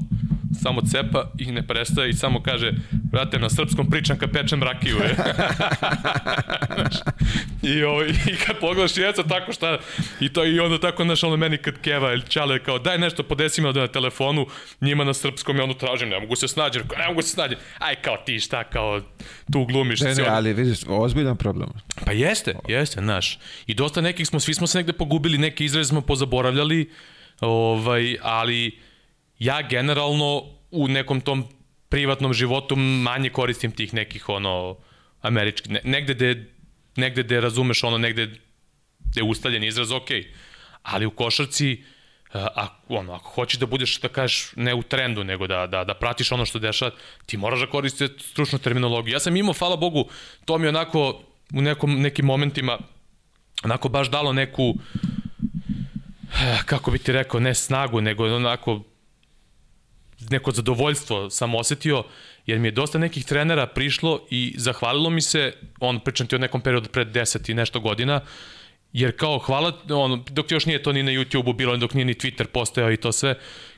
[0.61, 4.95] samo cepa i ne prestaje i samo kaže, brate, na srpskom pričam kad pečem rakiju,
[4.97, 5.15] je.
[7.73, 9.77] I, ovo, I kad pogledaš jeca tako šta,
[10.19, 13.23] i to i onda tako, znaš, ono meni kad keva ili čale, kao daj nešto,
[13.23, 14.47] podesi ovde na telefonu,
[14.81, 17.55] njima na srpskom, ja ono tražim, ne mogu se snađi, rekao, ne mogu se snađi,
[17.79, 19.01] aj kao ti šta, kao
[19.53, 20.01] tu glumiš.
[20.01, 21.69] ne, ne, ono- ali vidiš, ozbiljan problem.
[22.05, 23.39] Pa jeste, jeste, znaš.
[23.67, 26.89] I dosta nekih smo, svi smo se negde pogubili, neke izraze smo pozaboravljali,
[27.41, 28.79] ovaj, ali
[29.39, 31.45] ja generalno u nekom tom
[31.89, 34.77] privatnom životu manje koristim tih nekih ono
[35.21, 36.45] američkih, ne, negde gde
[36.95, 38.25] negde gde razumeš ono negde
[38.99, 40.09] gde je ustaljen izraz, ok.
[40.83, 41.83] Ali u košarci
[42.33, 45.83] a, a, ono, ako hoćeš da budeš, da kažeš, ne u trendu, nego da, da,
[45.83, 46.91] da pratiš ono što dešava,
[47.25, 49.13] ti moraš da koristiti stručnu terminologiju.
[49.13, 50.09] Ja sam imao, hvala Bogu,
[50.45, 51.21] to mi onako
[51.53, 52.77] u nekom, nekim momentima
[53.63, 54.75] onako baš dalo neku
[56.33, 58.81] eh, kako bi ti rekao, ne snagu, nego onako
[60.29, 62.03] neko zadovoljstvo sam osetio,
[62.45, 66.39] jer mi je dosta nekih trenera prišlo i zahvalilo mi se, on pričam ti o
[66.39, 68.21] nekom periodu pred 10 i nešto godina,
[68.93, 72.13] jer kao hvala, on, dok još nije to ni na YouTube-u bilo, dok nije ni
[72.13, 73.35] Twitter postojao i to sve,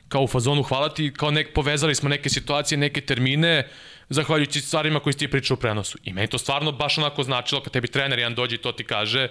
[0.08, 3.68] kao u fazonu hvala ti, kao nek, povezali smo neke situacije, neke termine,
[4.08, 5.98] zahvaljujući stvarima koji si ti pričao u prenosu.
[6.04, 8.84] I meni to stvarno baš onako značilo, kad tebi trener jedan dođe i to ti
[8.84, 9.28] kaže,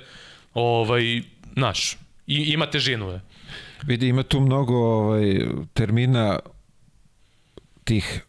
[0.54, 1.22] ovaj,
[1.56, 3.22] naš, i, ima težinu je.
[3.84, 5.40] Vidi, ima tu mnogo ovaj,
[5.74, 6.40] termina
[7.88, 8.22] tih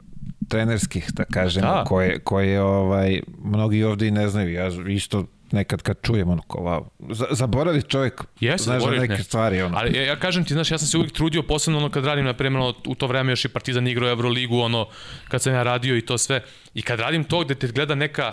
[0.49, 1.73] trenerskih, da kažemo, Da.
[1.73, 1.85] da.
[1.85, 4.53] koje, koje ovaj, mnogi ovde i ne znaju.
[4.53, 9.11] Ja isto nekad kad čujem ono kao, wow, za- zaboravi čovjek, Jeste, znaš zaboraviš neke
[9.13, 9.25] nešto.
[9.25, 9.63] stvari.
[9.63, 9.77] Ono.
[9.79, 12.25] Ali ja, ja kažem ti, znaš, ja sam se uvijek trudio, posebno ono kad radim,
[12.25, 14.89] na primjer, ono, u to vreme još i Partizan igrao Euroligu, ono,
[15.29, 16.43] kad sam ja radio i to sve.
[16.75, 18.33] I kad radim to gde te gleda neka,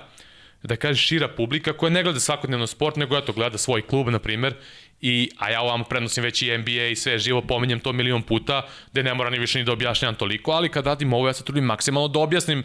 [0.64, 4.20] da kažeš, šira publika koja ne gleda svakodnevno sport, nego eto, gleda svoj klub, na
[4.20, 4.56] primjer,
[5.02, 8.62] I, a ja ovam prenosim već i NBA i sve živo, pominjem to milion puta,
[8.92, 11.44] gde ne mora ni više ni da objašnjam toliko, ali kad radim ovo, ja se
[11.44, 12.64] trudim maksimalno da objasnim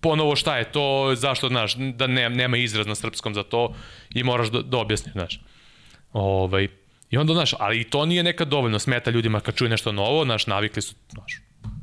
[0.00, 3.74] ponovo šta je to, zašto, znaš, da ne, nema izraz na srpskom za to
[4.14, 5.40] i moraš da, da objasniš, znaš.
[6.12, 6.68] Ovaj,
[7.10, 10.24] I onda, znaš, ali i to nije nekad dovoljno, smeta ljudima kad čuju nešto novo,
[10.24, 11.40] znaš, navikli su, znaš,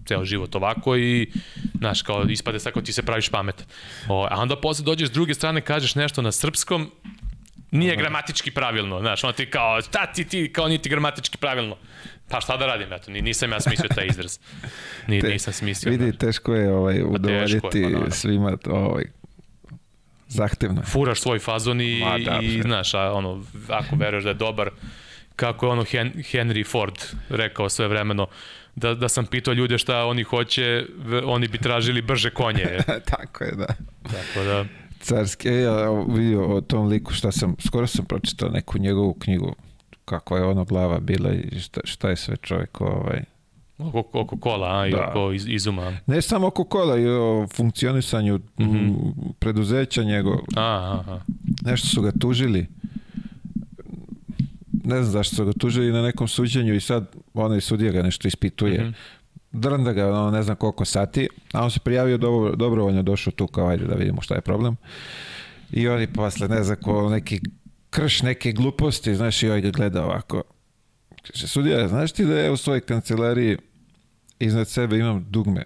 [0.07, 1.31] ceo život ovako i
[1.79, 3.67] Znaš, kao ispade sad kao ti se praviš pamet.
[4.09, 6.91] O, a onda posle dođeš s druge strane, kažeš nešto na srpskom,
[7.71, 11.77] nije gramatički pravilno, znaš, ono ti kao, šta ti ti, kao niti gramatički pravilno.
[12.29, 14.39] Pa šta da radim, eto, ni- nisam ja smislio taj izraz.
[15.07, 15.91] Ni, Te- nisam smislio.
[15.91, 16.17] Vidi, znaš.
[16.17, 19.03] teško je ovaj, udovoljiti teško je, pa svima ovaj,
[20.27, 20.81] zahtevno.
[20.83, 24.69] Furaš svoj fazon i, Ma da, i znaš, a, ono, ako veruješ da je dobar,
[25.35, 26.95] kako je ono Hen, Henry Ford
[27.29, 28.27] rekao sve vremeno,
[28.75, 30.85] da, da sam pitao ljude šta oni hoće,
[31.23, 32.77] oni bi tražili brže konje.
[33.11, 33.67] Tako je, da.
[34.03, 34.65] Tako da,
[34.99, 39.55] Carski, e, ja vidio o tom liku šta sam, skoro sam pročitao neku njegovu knjigu,
[40.05, 43.23] kako je ono glava bila i šta, šta je sve čovjek ovaj,
[43.77, 45.07] oko, oko kola, a, i Da.
[45.09, 45.97] oko iz, izuma.
[46.05, 48.93] Ne samo oko kola, i o funkcionisanju mm,
[49.39, 50.37] preduzeća njegov.
[50.55, 51.19] A, aha.
[51.65, 52.67] Nešto su ga tužili.
[54.83, 58.27] Ne znam zašto su ga tužili na nekom suđenju i sad onaj sudija ga nešto
[58.27, 58.81] ispituje.
[58.81, 58.89] Mhm.
[59.57, 63.47] Drnda ga ono, ne znam koliko sati, a on se prijavio dobro, dobrovoljno došao tu
[63.47, 64.75] kao ajde da vidimo šta je problem.
[65.71, 67.39] I oni posle ne znam ko neki
[67.89, 70.43] krš neke gluposti, znaš, i ovaj ga gleda ovako.
[71.27, 73.57] Kaže, sudija, znaš ti da ja u svojoj kancelariji
[74.39, 75.63] iznad sebe imam dugme.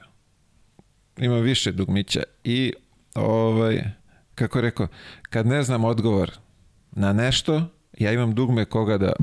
[1.18, 2.73] Imam više dugmića i
[3.15, 3.84] ovaj,
[4.35, 4.88] kako je rekao,
[5.22, 6.31] kad ne znam odgovor
[6.91, 7.63] na nešto,
[7.97, 9.13] ja imam dugme koga da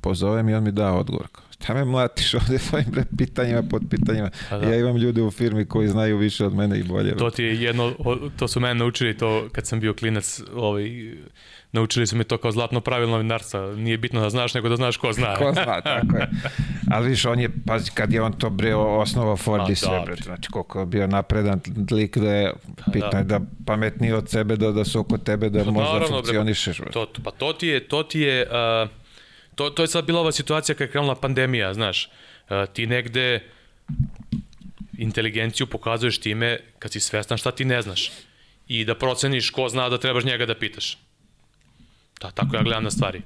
[0.00, 1.28] pozovem i on mi da odgovor.
[1.62, 2.86] Šta me mlatiš ovdje svojim
[3.18, 4.30] pitanjima, pod pitanjima?
[4.50, 4.68] Pa da.
[4.68, 7.16] Ja imam ljude u firmi koji znaju više od mene i bolje.
[7.16, 7.92] To ti je jedno,
[8.36, 10.84] to su mene naučili to kad sam bio klinac, ovaj,
[11.72, 13.74] naučili su me to kao zlatno pravilo novinarstva.
[13.76, 15.36] Nije bitno da znaš, nego da znaš ko zna.
[15.36, 16.28] Ko zna, tako je.
[16.90, 19.98] Ali viš, on je, pazi, kad je on to bre osnovao Ford Ma i sve,
[19.98, 21.60] da, bre, znači koliko je bio napredan
[21.90, 22.52] lik da je,
[22.92, 23.18] bitno da.
[23.18, 26.80] je da pametniji od sebe, da, da su oko tebe, da Pa možda naravno, funkcionišeš.
[26.80, 26.90] bre.
[26.90, 28.46] To, pa to ti je, to ti je,
[28.82, 28.88] uh,
[29.58, 32.06] to, to je sad bila ova situacija kad je krenula pandemija, znaš.
[32.06, 33.42] Uh, ti negde
[34.98, 38.10] inteligenciju pokazuješ time kad si svestan šta ti ne znaš.
[38.68, 40.98] I da proceniš ko zna da trebaš njega da pitaš.
[42.20, 43.22] Da, tako ja gledam na stvari.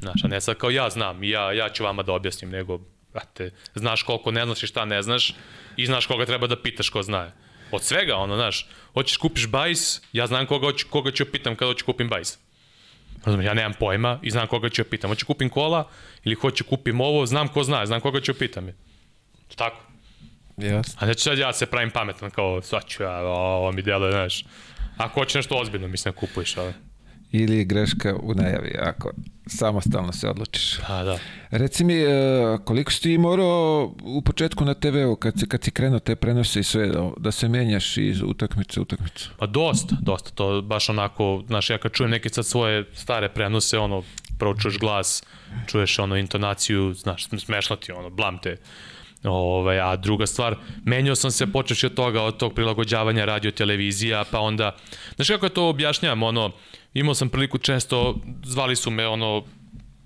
[0.00, 2.80] Znaš, a ne sad kao ja znam i ja, ja ću vama da objasnim, nego,
[3.12, 5.34] brate, znaš koliko ne znaš i šta ne znaš
[5.76, 7.30] i znaš koga treba da pitaš ko zna.
[7.70, 11.84] Od svega, ono, znaš, hoćeš kupiš bajs, ja znam koga, koga ću pitam kada hoću
[11.84, 12.38] kupim bajs.
[13.24, 15.10] Razumem, ja nemam pojma i znam koga ću pitam.
[15.10, 15.88] Hoću kupim kola
[16.24, 18.68] ili hoću kupim ovo, znam ko zna, znam koga ću pitam.
[19.56, 19.82] Tako.
[20.56, 20.98] Jasno.
[21.00, 24.44] A neću sad ja se pravim pametan kao, sad ću ja, ovo mi deluje, znaš.
[24.96, 26.72] Ako hoćeš nešto ozbiljno, mislim, kupuješ, ali...
[27.32, 29.10] Ili je greška u najavi, ako
[29.46, 30.78] samostalno se odlučiš.
[30.86, 31.18] Pa da.
[31.50, 32.08] Reci mi, e,
[32.64, 36.60] koliko si ti morao u početku na TV-u, kad si, kad si krenuo te prenose
[36.60, 39.30] i sve, da- da se menjaš iz utakmice u utakmicu?
[39.38, 43.78] Pa dosta, dosta, to baš onako, znaš, ja kad čujem neke sad svoje stare prenose,
[43.78, 44.02] ono,
[44.38, 45.22] prvo čuješ glas,
[45.66, 48.56] čuješ ono intonaciju, znaš, smešno ti ono, blam te.
[49.24, 54.24] Ove, a druga stvar, menjao sam se počeši od toga, od tog prilagođavanja radio televizija,
[54.30, 54.76] pa onda,
[55.16, 56.50] znaš kako ja to objašnjam, ono,
[56.94, 59.44] imao sam priliku često, zvali su me, ono,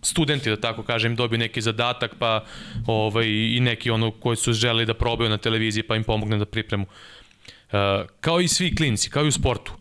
[0.03, 2.45] studenti, da tako kažem, dobiju neki zadatak, pa
[2.87, 6.45] ovaj, i neki ono koji su želi da probaju na televiziji, pa im pomognem da
[6.45, 6.87] pripremu.
[6.87, 9.73] Uh, kao i svi klinci, kao i u sportu,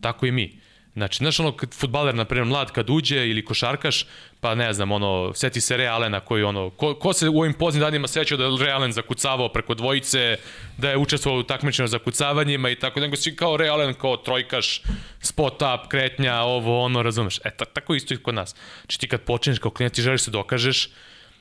[0.00, 0.60] tako i mi.
[0.94, 4.06] Znači, znaš ono, kad futbaler, na primjer, mlad kad uđe ili košarkaš,
[4.40, 7.80] pa ne znam, ono, seti se Realena koji ono, ko, ko se u ovim poznim
[7.80, 10.36] danima sećao da je Realen zakucavao preko dvojice,
[10.78, 14.82] da je učestvovao u takmičenju za kucavanjima i tako, nego si kao Realen, kao trojkaš,
[15.20, 17.38] spot up, kretnja, ovo, ono, razumeš.
[17.44, 18.54] E, ta, tako isto i kod nas.
[18.80, 20.88] Znači, ti kad počneš kao klinac, ti želiš se dokažeš,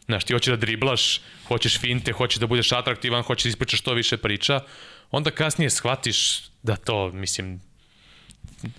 [0.06, 3.94] Znaš, ti hoćeš da driblaš, hoćeš finte, hoćeš da budeš atraktivan, hoćeš da ispričaš što
[3.94, 4.60] više priča,
[5.12, 7.62] onda kasnije shvatiš da to, mislim,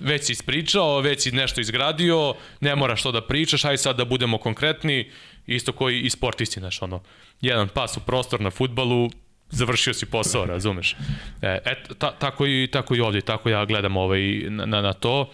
[0.00, 4.04] već si ispričao, već si nešto izgradio, ne moraš to da pričaš, aj sad da
[4.04, 5.10] budemo konkretni,
[5.46, 7.02] isto koji i sportisti, znaš, ono,
[7.40, 9.10] jedan pas u prostor na futbalu,
[9.50, 10.96] završio si posao, razumeš.
[11.42, 14.92] E, et, ta, tako, i, tako i ovdje, tako ja gledam ovaj, na, na, na
[14.92, 15.30] to,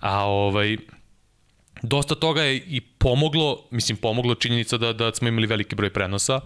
[0.00, 0.76] a ovaj,
[1.82, 6.40] dosta toga je i pomoglo, mislim pomoglo činjenica da, da smo imali veliki broj prenosa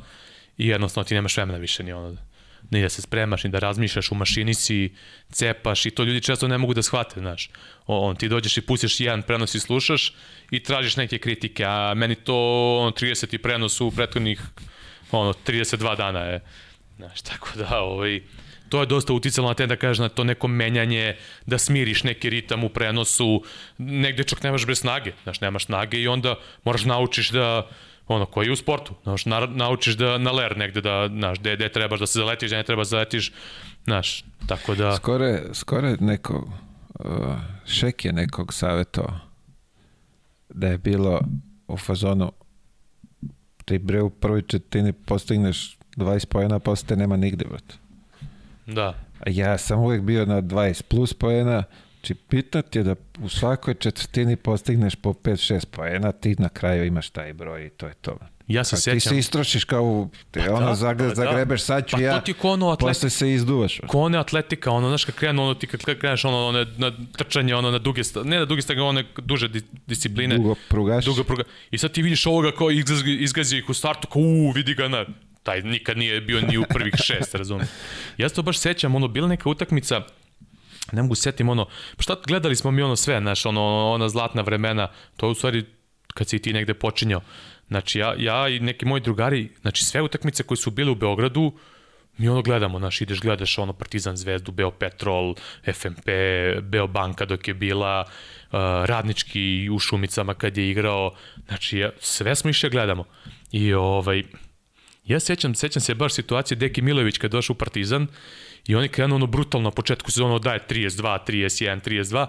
[0.59, 2.17] i jednostavno ti nemaš vremena više ni ono
[2.71, 4.95] ni da se spremaš, ni da razmišljaš, u mašini si,
[5.31, 7.51] cepaš i to ljudi često ne mogu da shvate, znaš.
[7.87, 10.15] O, on, ti dođeš i pustiš jedan prenos i slušaš
[10.51, 12.37] i tražiš neke kritike, a meni to
[12.81, 13.39] on, 30.
[13.39, 14.41] prenos u prethodnih
[15.11, 16.41] ono, 32 dana je.
[16.97, 18.21] Znaš, tako da, ovaj,
[18.69, 21.17] to je dosta uticalo na te da kažeš na to neko menjanje,
[21.47, 23.43] da smiriš neki ritam u prenosu,
[23.79, 26.35] negde čak nemaš bez snage, znaš, nemaš snage i onda
[26.65, 27.69] moraš naučiš da
[28.09, 31.57] ono, koji je u sportu, znaš, na, naučiš da na ler negde da, znaš, gde,
[31.57, 33.33] gde trebaš da se zaletiš, gde ne treba da zaletiš,
[33.85, 34.97] znaš, tako da...
[35.53, 36.49] Skoro je nekog,
[36.99, 37.07] uh,
[37.67, 39.19] šek je nekog savjetovao
[40.49, 41.21] da je bilo
[41.69, 42.33] u fazonu
[43.65, 47.75] ti bre u prvoj četini postigneš 20 pojena, posle te nema nigde, brate.
[48.67, 48.95] Da.
[49.27, 51.65] Ja sam uvek bio na 20 plus poena,
[52.07, 57.11] Znači, ti je da u svakoj četvrtini postigneš po 5-6 poena, ti na kraju imaš
[57.11, 58.19] taj broj i to je to.
[58.47, 59.01] Ja se sećam.
[59.01, 61.15] Ti se istrošiš kao, te Pa ono da, zagre, pa da.
[61.15, 63.81] zagrebeš, sad ću Pa to ja, ti je ko ono posle se izduvaš.
[63.87, 67.55] Ko one atletika, ono, znaš, kad krenu, ono, ti kad kreneš, ono, ono, na trčanje,
[67.55, 70.37] ono, na duge, ne na duge stege, one duže di, discipline.
[70.37, 71.05] Dugo prugaš.
[71.05, 71.43] Dugo pruga.
[71.71, 74.89] I sad ti vidiš ovoga kao izgazi, izgazi ih u startu, kao, uuu, vidi ga
[74.89, 75.05] na...
[75.43, 77.69] Taj nikad nije bio ni u prvih šest, razumiješ.
[78.19, 80.03] Ja se to baš sećam, ono, bila neka utakmica,
[80.95, 81.65] ne mogu setim ono,
[81.97, 85.35] pa šta gledali smo mi ono sve, znaš, ono, ona zlatna vremena, to je u
[85.35, 85.65] stvari
[86.15, 87.21] kad si ti negde počinjao.
[87.69, 91.53] Znači, ja, ja i neki moji drugari, znači sve utakmice koje su bile u Beogradu,
[92.19, 95.35] mi ono gledamo, znaš, ideš, gledaš ono Partizan Zvezdu, Beopetrol,
[95.73, 96.07] FMP,
[96.63, 101.15] Beobanka dok je bila, uh, Radnički u Šumicama kad je igrao,
[101.47, 103.05] znači, ja, sve smo išli da gledamo.
[103.53, 104.23] I ovaj,
[105.05, 108.07] Ja sećam, sećam se baš situacije Deki Milović kad došao u Partizan
[108.67, 112.27] i oni krenu ono brutalno na početku sezona daje 32, 31, 32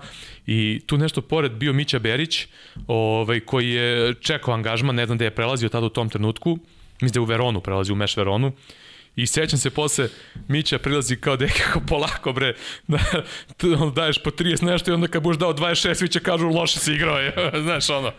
[0.47, 2.47] i tu nešto pored bio Mića Berić
[2.87, 6.57] ovaj, koji je čekao angažman, ne znam da je prelazio tada u tom trenutku,
[7.01, 8.51] mislim da je u Veronu, prelazi u Meš Veronu
[9.15, 10.07] I sećam se posle,
[10.47, 12.53] Mića prilazi kao deke, kao polako bre,
[12.87, 12.99] da,
[13.63, 16.79] ono, daješ po 30 nešto i onda kad budeš dao 26, svi će kažu loše
[16.79, 17.33] si igrao, je.
[17.65, 18.11] znaš ono,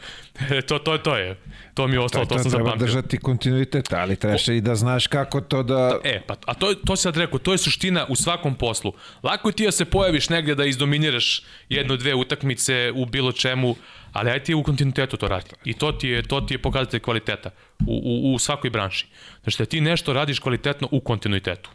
[0.50, 1.36] e, to, to je to je,
[1.74, 2.86] to mi je ostalo, to, to sam treba zapamtio.
[2.86, 5.98] držati kontinuitet, ali trebaš i da znaš kako to da...
[6.04, 8.92] E, pa, a to, to si sad rekao, to je suština u svakom poslu.
[9.22, 13.76] Lako je ti da se pojaviš negdje da izdominiraš jednu, dve utakmice u bilo čemu,
[14.16, 15.50] ali aj ti u kontinuitetu to radi.
[15.64, 17.50] I to ti je, to ti je pokazatelj kvaliteta
[17.86, 19.06] u, u, u svakoj branši.
[19.42, 21.70] Znači da ti nešto radiš kvalitetno u kontinuitetu.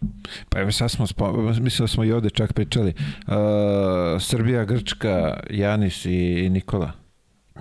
[0.50, 1.06] Pa evo sad smo,
[1.62, 3.34] mislim da smo i ovde čak pričali, uh,
[4.20, 6.92] Srbija, Grčka, Janis i Nikola.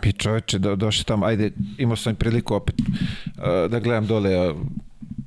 [0.05, 4.57] Mi čoveče do, došli tamo, ajde, imao sam priliku opet uh, da gledam dole uh,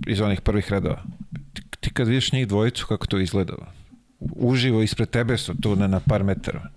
[0.08, 1.04] iz onih prvih redova.
[1.54, 3.54] Ti, ti kad vidiš njih dvojicu, kako to izgleda,
[4.20, 6.70] uživo ispred tebe su tu na, na par metara.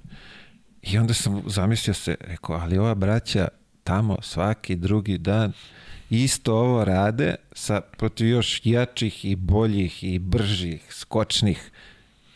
[0.86, 3.48] I onda sam zamislio se, rekao, ali ova braća
[3.84, 5.52] tamo svaki drugi dan
[6.10, 11.70] isto ovo rade sa protiv još jačih i boljih i bržih, skočnih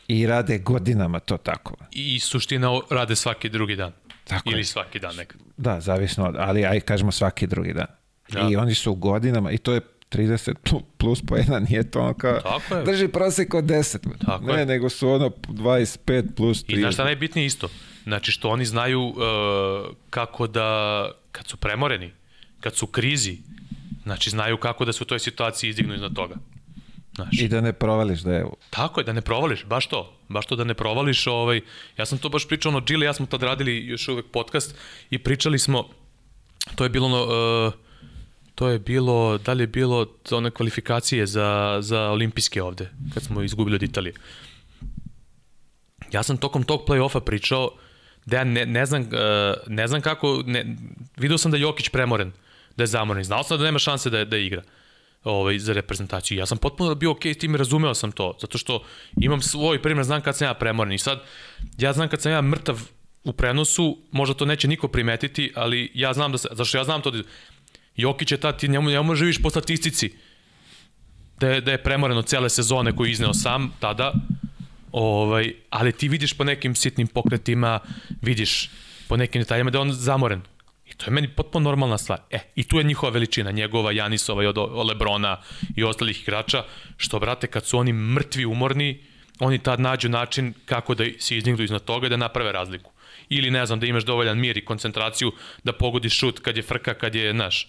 [0.09, 1.75] i rade godinama to tako.
[1.93, 3.93] I suština rade svaki drugi dan.
[4.25, 4.65] Tako Ili je.
[4.65, 5.41] svaki dan nekad.
[5.57, 7.87] Da, zavisno, od, ali aj kažemo svaki drugi dan.
[8.29, 8.49] Da.
[8.51, 12.15] I oni su godinama, i to je 30 plu- plus po jedna, nije to ono
[12.15, 12.85] kao, Tako je.
[12.85, 13.99] drži prosek od 10.
[14.27, 14.67] Tako ne, je.
[14.67, 16.65] nego su ono 25 plus 30.
[16.69, 17.69] I znaš šta najbitnije isto?
[18.05, 19.17] Znači što oni znaju uh,
[20.11, 22.13] kako da, kad su premoreni,
[22.61, 23.39] kad su u krizi,
[24.03, 26.37] znači znaju kako da se u toj situaciji izdignu iznad toga.
[27.15, 27.39] Znaš.
[27.41, 30.17] I da ne provališ da je Tako je, da ne provališ, baš to.
[30.29, 31.27] Baš to da ne provališ.
[31.27, 31.61] Ovaj,
[31.97, 34.75] ja sam to baš pričao, ono, Gile, ja smo tad radili još uvek podcast
[35.11, 35.89] i pričali smo,
[36.77, 37.23] to je bilo ono,
[37.67, 37.73] uh,
[38.55, 43.43] to je bilo, da li je bilo one kvalifikacije za, za olimpijske ovde, kad smo
[43.43, 44.15] izgubili od Italije.
[46.13, 47.71] Ja sam tokom tog play-offa pričao
[48.27, 49.09] da ja ne, ne, znam, uh,
[49.67, 50.77] ne znam kako, ne,
[51.17, 52.33] video sam da je Jokić premoren,
[52.77, 54.63] da je zamoren, znao sam da nema šanse da, da igra
[55.25, 56.39] ovaj, za reprezentaciju.
[56.39, 58.85] Ja sam potpuno bio okej s tim razumeo sam to, zato što
[59.21, 60.93] imam svoj primjer, znam kad sam ja premoren.
[60.93, 61.23] I sad,
[61.79, 62.81] ja znam kad sam ja mrtav
[63.25, 67.03] u prenosu, možda to neće niko primetiti, ali ja znam da se, zašto ja znam
[67.03, 67.23] to da
[67.97, 70.13] Jokić je tad, ti njemu, njemu živiš po statistici
[71.41, 74.13] da je, da je premoren od cele sezone koju izneo sam tada,
[74.93, 77.81] ovaj, ali ti vidiš po nekim sitnim pokretima,
[78.23, 78.71] vidiš
[79.09, 80.43] po nekim detaljima da je on zamoren.
[80.87, 82.21] I to je meni potpuno normalna stvar.
[82.31, 84.59] E, i tu je njihova veličina, njegova, Janisova i od
[84.89, 85.41] Lebrona
[85.77, 86.65] i ostalih igrača,
[86.97, 89.01] što, brate, kad su oni mrtvi, umorni,
[89.39, 92.91] oni tad nađu način kako da se izdignu iznad toga i da naprave razliku.
[93.29, 95.33] Ili, ne znam, da imaš dovoljan mir i koncentraciju
[95.65, 97.67] da pogodiš šut kad je frka, kad je, znaš,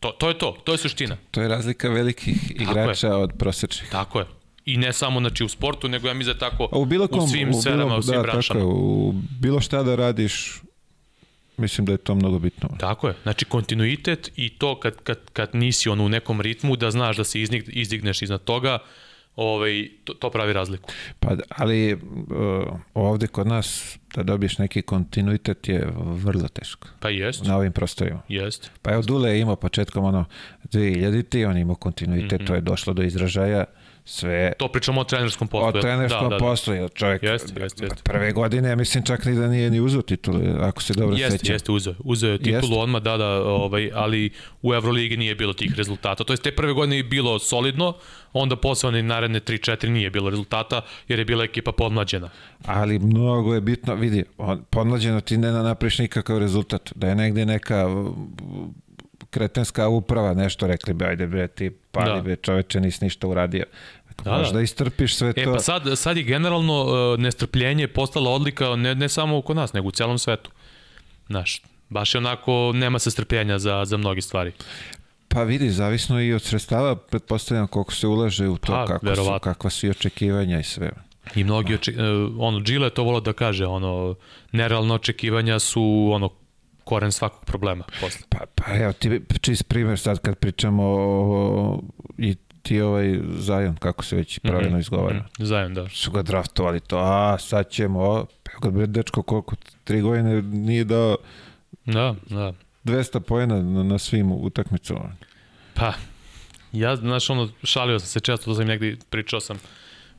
[0.00, 1.16] to, to je to, to je suština.
[1.30, 3.90] To je razlika velikih igrača od prosečnih.
[3.90, 4.39] Tako je.
[4.70, 7.18] I ne samo znači, u sportu, nego ja mislim da je tako u bilo kom,
[7.18, 8.60] u svim sferama, bilo, u svim da, branšama.
[8.60, 10.60] Tako je, u bilo šta da radiš,
[11.56, 12.68] mislim da je to mnogo bitno.
[12.78, 13.14] Tako je.
[13.22, 17.24] Znači kontinuitet i to kad, kad, kad nisi ono u nekom ritmu da znaš da
[17.24, 18.78] se izdig- izdigneš iznad toga,
[19.36, 20.90] ovaj, to, to pravi razliku.
[21.20, 22.00] Pa, ali uh,
[22.94, 26.88] ovde kod nas da dobiješ neki kontinuitet je vrlo teško.
[27.00, 28.22] Pa jest, Na ovim prostorima.
[28.28, 28.70] jest.
[28.82, 30.24] Pa evo Dule je imao početkom ono
[30.64, 32.46] 2000-ti, on imao kontinuitet, Mhm.
[32.46, 33.64] to je došlo do izražaja
[34.10, 35.68] sve To pričamo o trenerskom poslu.
[35.68, 36.38] o trenerskom da, da, da.
[36.38, 38.02] poslu, jer čovjek Jeste, jeste, jeste.
[38.04, 41.52] prve godine, mislim čak ni da nije ni uzeo titule, ako se dobro Jeste, sećam.
[41.54, 41.94] jeste, uzeo.
[42.00, 42.74] Uzeo je titulu Jeste.
[42.74, 44.30] odmah, da, da, ovaj, ali
[44.62, 46.24] u Euroligi nije bilo tih rezultata.
[46.24, 47.94] To jest te prve godine je bilo solidno,
[48.32, 52.30] onda posle one naredne 3-4 nije bilo rezultata, jer je bila ekipa podmlađena.
[52.66, 56.92] Ali mnogo je bitno, vidi, on, podmlađeno ti ne napraviš nikakav rezultat.
[56.94, 57.86] Da je negde neka
[59.30, 62.22] kretenska uprava nešto rekli bi, ajde bre, ti pali Da.
[62.22, 63.64] bre, čoveče, nisi ništa uradio.
[64.24, 64.54] Da, možeš da.
[64.54, 65.40] da istrpiš sve to.
[65.40, 69.72] E pa sad, sad je generalno uh, nestrpljenje postala odlika ne, ne samo kod nas,
[69.72, 70.50] nego u celom svetu.
[71.26, 74.52] Znaš, baš je onako, nema se strpljenja za, za mnogi stvari.
[75.28, 79.38] Pa vidi, zavisno i od sredstava, pretpostavljam koliko se ulaže u to, pa, kako su,
[79.42, 80.90] kakva su i očekivanja i sve.
[81.34, 84.14] I mnogi oče, uh, ono, Gile je to volao da kaže, ono,
[84.52, 86.30] nerealno očekivanja su, ono,
[86.84, 88.20] koren svakog problema posle.
[88.28, 91.82] Pa, pa evo ti čist primjer sad kad pričamo o,
[92.18, 92.36] i
[92.70, 95.16] ti ovaj Zajon, kako se već pravilno -hmm, izgovara.
[95.16, 95.88] Mm -hmm, Zajon, da.
[95.88, 98.26] Su ga draftovali to, a sad ćemo,
[98.60, 101.16] kad bre dečko koliko, tri godine nije dao
[101.84, 102.52] da, da.
[102.84, 105.16] 200 pojena na, na svim utakmicama.
[105.74, 105.92] Pa,
[106.72, 109.58] ja, znaš, ono, šalio sam se često, to sam negdje pričao sam,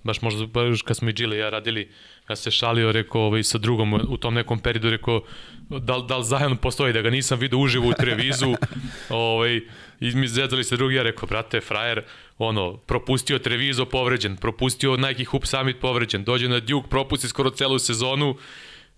[0.03, 1.89] baš možda baš kad smo i Gile ja radili,
[2.31, 5.21] ja se šalio, rekao, ovaj, sa drugom u tom nekom periodu, rekao,
[5.69, 8.55] da, da li zajedno postoji, da ga nisam vidio uživo u trevizu,
[9.09, 9.61] ovaj,
[9.99, 12.03] i mi zezali se drugi, ja rekao, brate, frajer,
[12.37, 17.79] ono, propustio Trevizo povređen, propustio Nike Hoop Summit povređen, dođe na Duke, propusti skoro celu
[17.79, 18.35] sezonu,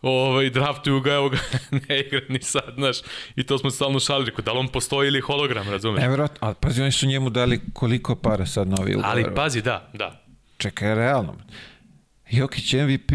[0.02, 1.38] ovaj, draftuju ga, evo ga,
[1.90, 2.98] ne igra ni sad, znaš,
[3.36, 6.02] i to smo stalno šalili, rekao, da li on postoji ili hologram, razumeš?
[6.02, 9.12] Nevjerojatno, ali pazi, oni su njemu dali koliko para sad novi ugovor.
[9.12, 10.24] Ali pazi, da, da.
[10.58, 11.36] Čekaj, realno.
[12.38, 13.12] Jokić MVP,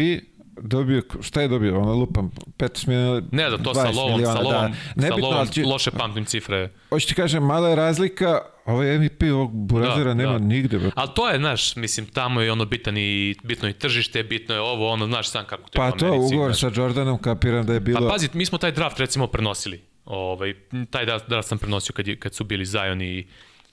[0.61, 4.41] dobio, šta je dobio, ono lupam, 15 miliona, Ne da, to sa lovom, miliona, sa
[4.41, 5.07] lovom, da.
[5.07, 6.69] sa lovom, ali, loše pamtim cifre.
[6.89, 10.39] Hoće ti kažem, mala je razlika, ovaj MVP ovog Burazera da, nema da.
[10.39, 10.79] nigde.
[10.79, 10.91] Bro.
[10.95, 14.61] Ali to je, znaš, mislim, tamo je ono bitan i, bitno i tržište, bitno je
[14.61, 16.73] ovo, ono, znaš sam kako to pa je Pa to, ugovor znaš.
[16.73, 17.99] sa Jordanom, kapiram da je bilo...
[17.99, 19.81] Pa pazi, mi smo taj draft recimo prenosili.
[20.05, 20.53] Ovaj,
[20.89, 23.27] taj draft sam prenosio kad, je, kad su bili Zion i,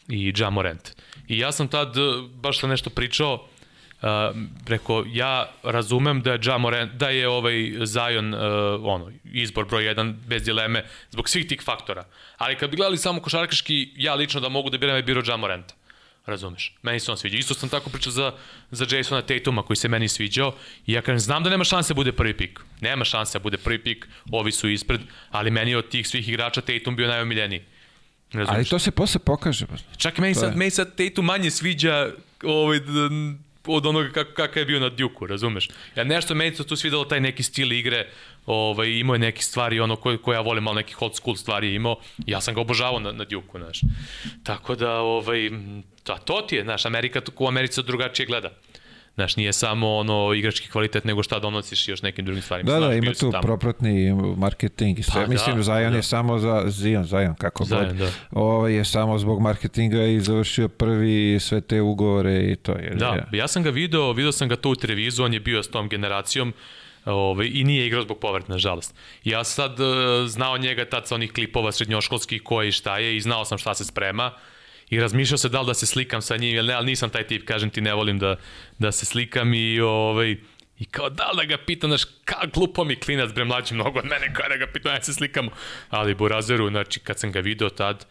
[0.08, 1.02] i Ja Morant.
[1.28, 1.94] I ja sam tad
[2.34, 3.46] baš sa nešto pričao,
[4.02, 4.08] Uh,
[4.64, 8.40] preko ja razumem da je Ja Morant, da je ovaj Zion uh,
[8.82, 12.04] ono izbor broj 1 bez dileme zbog svih tih faktora.
[12.36, 15.36] Ali kad bi gledali samo košarkaški, ja lično da mogu da biram je biro Ja
[15.36, 15.74] Moranta.
[16.26, 16.74] Razumeš?
[16.82, 17.38] Meni se on sviđa.
[17.38, 18.32] Isto sam tako pričao za,
[18.70, 20.54] za Jasona Tatuma koji se meni sviđao
[20.86, 22.60] i ja kažem, znam da nema šanse da bude prvi pik.
[22.80, 25.00] Nema šanse da bude prvi pik, ovi su ispred,
[25.30, 27.62] ali meni od tih svih igrača Tatum bio najomiljeniji.
[28.32, 28.56] Razumeš?
[28.56, 29.66] Ali to se posle pokaže.
[29.96, 32.10] Čak i meni sad, meni sad Tatum manje sviđa
[32.42, 32.80] ovaj,
[33.66, 35.68] od onoga kako, kakav je bio na Duke-u, razumeš?
[35.96, 38.08] Ja nešto meni se tu svidelo taj neki stil igre,
[38.46, 41.68] ovaj, imao je neke stvari ono koje, koje ja volim, malo nekih old school stvari
[41.68, 43.80] je imao, ja sam ga obožavao na, na Duke-u, znaš.
[44.42, 45.50] Tako da, ovaj,
[46.02, 48.50] to, to ti je, znaš, Amerika, u Americi drugačije gleda.
[49.16, 52.72] Znaš, nije samo ono igrački kvalitet, nego šta donosiš još nekim drugim stvarima.
[52.72, 53.42] Da, da, ima tu tamo.
[53.42, 55.24] propratni marketing i sve.
[55.24, 55.96] Pa, Mislim, da, Zion da.
[55.96, 57.96] je samo za Zion, Zion, kako Zion, god.
[57.96, 58.10] Da.
[58.30, 62.94] Ovo ovaj je samo zbog marketinga i završio prvi sve te ugovore i to je.
[62.94, 65.68] Da, ja, sam ga video, video sam ga to u televizu, on je bio s
[65.68, 66.54] tom generacijom,
[67.04, 68.94] Ove, I nije igrao zbog povrata, nažalost.
[69.24, 69.86] Ja sad uh,
[70.26, 73.84] znao njega tad sa onih klipova srednjoškolskih koji šta je i znao sam šta se
[73.84, 74.32] sprema
[74.90, 77.26] i razmišljao se da li da se slikam sa njim ili ne, ali nisam taj
[77.26, 78.36] tip, kažem ti, ne volim da,
[78.78, 80.36] da se slikam i ovaj,
[80.78, 83.98] I kao da li da ga pitam, znaš, kak glupo mi klinac, bre, mlađi mnogo
[83.98, 85.50] od mene, kao da ga pitam, ja se slikamo.
[85.90, 88.06] Ali Burazeru, znači, kad sam ga video tad,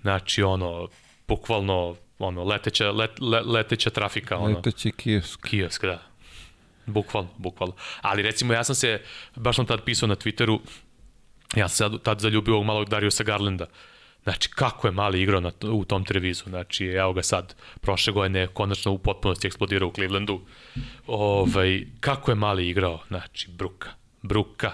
[0.00, 0.88] znači, ono,
[1.28, 4.56] bukvalno, ono, leteća, let, let, leteća trafika, ono.
[4.56, 5.40] Leteći kiosk.
[5.46, 6.02] Kiosk, da.
[6.86, 7.74] Bukvalno, bukvalno.
[8.00, 9.00] Ali recimo, ja sam se,
[9.36, 10.58] baš sam tad pisao na Twitteru,
[11.56, 13.66] ja sam se tad zaljubio ovog malog Dariusa Garlanda.
[14.22, 16.44] Znači, kako je mali igrao na, u tom Trevizu.
[16.48, 20.40] Znači, evo ga sad, prošle godine konačno u potpunosti eksplodirao u Clevelandu.
[21.06, 23.00] Ovaj, kako je mali igrao.
[23.08, 23.90] Znači, bruka.
[24.22, 24.72] Bruka.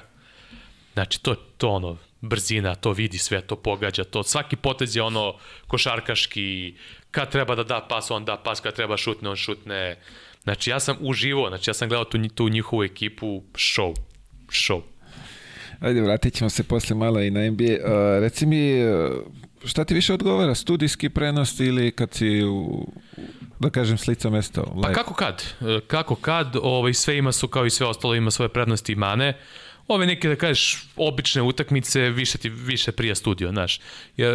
[0.94, 5.34] Znači, to, to ono, brzina, to vidi sve, to pogađa, to svaki potez je ono
[5.66, 6.74] košarkaški,
[7.10, 9.98] kad treba da da pas, on da pas, kad treba šutne, on šutne.
[10.42, 13.94] Znači, ja sam uživo, znači, ja sam gledao tu, tu njihovu ekipu, show,
[14.48, 14.82] show.
[15.84, 17.64] Ajde, vratit ćemo se posle malo i na NBA.
[17.64, 18.82] Uh, reci mi,
[19.64, 22.86] šta ti više odgovara, studijski prenos ili kad si u,
[23.60, 24.80] da kažem, slica mesto?
[24.82, 25.44] Pa kako kad?
[25.60, 28.96] E, kako kad, ovaj, sve ima su kao i sve ostalo, ima svoje prednosti i
[28.96, 29.38] mane.
[29.88, 33.80] Ove neke, da kažeš, obične utakmice, više ti više prija studio, znaš.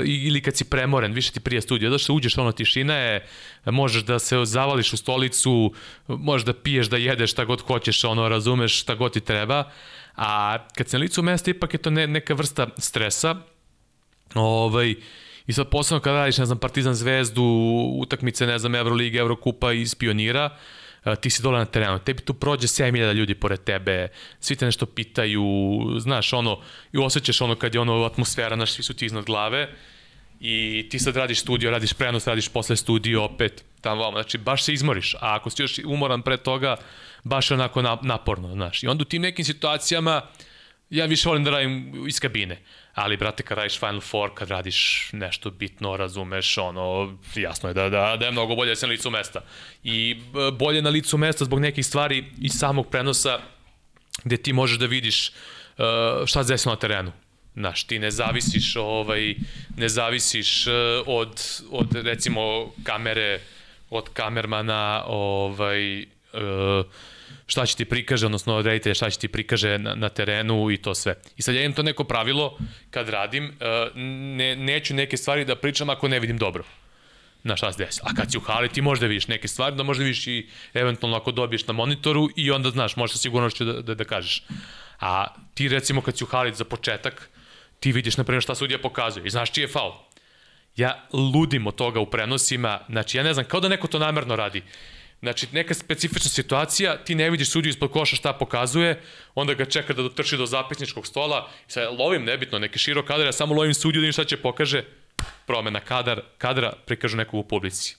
[0.05, 1.97] Ili kad si premoren, više ti prija studio.
[1.97, 3.25] Što uđeš, ono, tišina je,
[3.65, 5.73] možeš da se zavališ u stolicu,
[6.07, 9.71] možeš da piješ, da jedeš šta god hoćeš, ono, razumeš šta god ti treba.
[10.19, 13.35] A kad se na licu mesta, ipak je to ne, neka vrsta stresa.
[14.35, 14.95] Ovaj,
[15.47, 17.43] I sad posebno kada radiš, ne znam, Partizan Zvezdu,
[18.01, 20.57] utakmice, ne znam, Euroliga, Eurokupa iz pionira,
[21.21, 24.07] ti si dole na terenu, tebi tu prođe 7000 ljudi pored tebe,
[24.39, 25.43] svi te nešto pitaju,
[25.99, 26.59] znaš, ono,
[26.93, 29.69] i osjećaš ono kad je ono atmosfera, znaš, svi su ti iznad glave,
[30.39, 34.63] i ti sad radiš studio, radiš prenos, radiš posle studio opet, tamo vamo, znači baš
[34.63, 36.77] se izmoriš, a ako si još umoran pre toga,
[37.23, 38.83] baš je onako naporno, znaš.
[38.83, 40.21] I onda u tim nekim situacijama
[40.89, 42.61] ja više volim da radim iz kabine.
[42.93, 47.89] ali brate kad radiš Final Four, kad radiš nešto bitno, razumeš, ono, jasno je da,
[47.89, 49.41] da, da je mnogo bolje da se na licu mesta.
[49.83, 50.17] I
[50.53, 53.39] bolje na licu mesta zbog nekih stvari iz samog prenosa
[54.23, 57.11] gde ti možeš da vidiš uh, šta se desilo na terenu.
[57.53, 59.35] Znaš, ti ne zavisiš, ovaj,
[59.77, 60.73] ne zavisiš uh,
[61.05, 63.39] od, od, recimo, kamere,
[63.89, 66.85] od kamermana, ovaj, uh,
[67.47, 70.77] šta će ti prikaže, odnosno od reditelja šta će ti prikaže na, na terenu i
[70.77, 71.15] to sve.
[71.37, 72.57] I sad ja imam to neko pravilo
[72.91, 76.63] kad radim, uh, ne, neću neke stvari da pričam ako ne vidim dobro
[77.43, 78.01] na šta se desi.
[78.03, 81.17] A kad si u hali ti možda vidiš neke stvari, da možda vidiš i eventualno
[81.17, 84.43] ako dobiješ na monitoru i onda znaš, možda sigurnošću da, da, da kažeš.
[84.99, 87.29] A ti recimo kad si u hali za početak,
[87.79, 89.91] ti vidiš na primjer šta sudija pokazuje i znaš čiji je faul.
[90.75, 94.35] Ja ludim od toga u prenosima, znači ja ne znam, kao da neko to namerno
[94.35, 94.63] radi.
[95.21, 99.01] Znači, neka specifična situacija, ti ne vidiš sudiju ispod koša šta pokazuje,
[99.35, 103.25] onda ga čeka da dotrči do zapisničkog stola, i sad lovim nebitno, neki širok kadar,
[103.25, 104.83] ja samo lovim sudiju da im šta će pokaže,
[105.45, 107.95] promena kadar, kadra prikažu nekog u publici.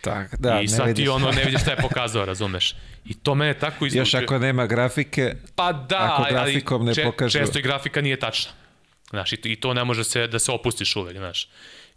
[0.00, 2.74] Tak, da, I sad ti ono ne vidiš šta je pokazao, razumeš.
[3.04, 3.98] I to mene tako izvuče.
[3.98, 7.38] Još ako nema grafike, pa da, ako grafikom ne pokažu...
[7.38, 8.52] često i grafika nije tačna.
[9.10, 11.48] Znaš, i to ne može se, da se opustiš uvek, znaš.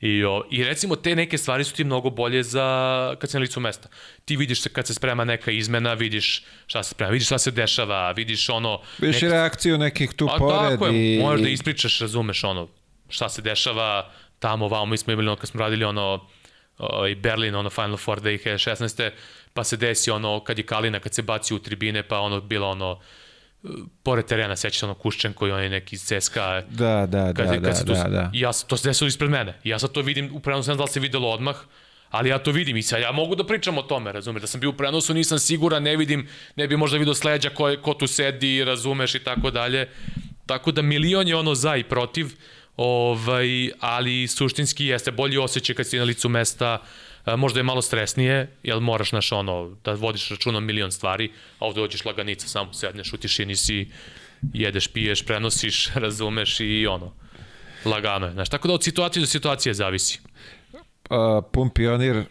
[0.01, 3.41] I, o, I recimo te neke stvari su ti mnogo bolje za kad si na
[3.41, 3.89] licu mesta.
[4.25, 7.51] Ti vidiš se kad se sprema neka izmena, vidiš šta se sprema, vidiš šta se
[7.51, 8.81] dešava, vidiš ono...
[8.97, 9.31] Vidiš nek...
[9.31, 11.19] reakciju nekih tu A, pored tako je, i...
[11.19, 12.67] možeš da ispričaš, razumeš ono,
[13.09, 16.27] šta se dešava tamo, vamo, mi smo imali ono kad smo radili ono
[17.09, 19.11] i Berlin, ono Final Four 2016.
[19.53, 22.69] Pa se desi ono, kad je Kalina, kad se baci u tribine, pa ono, bilo
[22.69, 22.99] ono,
[24.03, 26.61] pored terena, sećaš ono Kuščenko i on je neki iz CSKA.
[26.69, 28.29] Da, da, kad, da, kad da, tu, da, da.
[28.33, 29.57] Ja, to se desilo ispred mene.
[29.63, 31.55] Ja sad to vidim, u prenosu ne znam da li se videlo odmah,
[32.09, 34.59] ali ja to vidim i sad ja mogu da pričam o tome, razumeš, da sam
[34.59, 38.07] bio u prenosu, nisam siguran, ne vidim, ne bi možda vidio sleđa ko, ko tu
[38.07, 39.89] sedi, razumeš i tako dalje.
[40.45, 42.33] Tako da milion je ono za i protiv,
[42.77, 46.77] ovaj, ali suštinski jeste bolji osjećaj kad si na licu mesta,
[47.37, 51.81] možda je malo stresnije, jer moraš naš ono, da vodiš računa milion stvari, a ovde
[51.81, 53.89] dođeš laganica, samo sedneš u tišini si,
[54.53, 57.13] jedeš, piješ, prenosiš, razumeš i ono,
[57.85, 58.33] lagano je.
[58.33, 60.19] Znaš, tako da od situacije do situacije zavisi.
[60.73, 62.23] Uh, pun pionir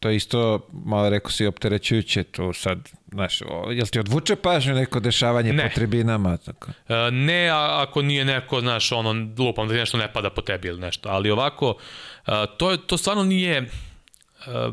[0.00, 2.78] to je isto, malo rekao si, opterećujuće tu sad,
[3.12, 5.62] znaš, o, jel ti odvuče pažnju neko dešavanje ne.
[5.62, 6.36] po tribinama?
[6.36, 6.70] Tako?
[6.88, 10.68] E, ne, a, ako nije neko, znaš, ono, lupam da nešto ne pada po tebi
[10.68, 11.76] ili nešto, ali ovako,
[12.26, 13.66] a, e, to, to stvarno nije,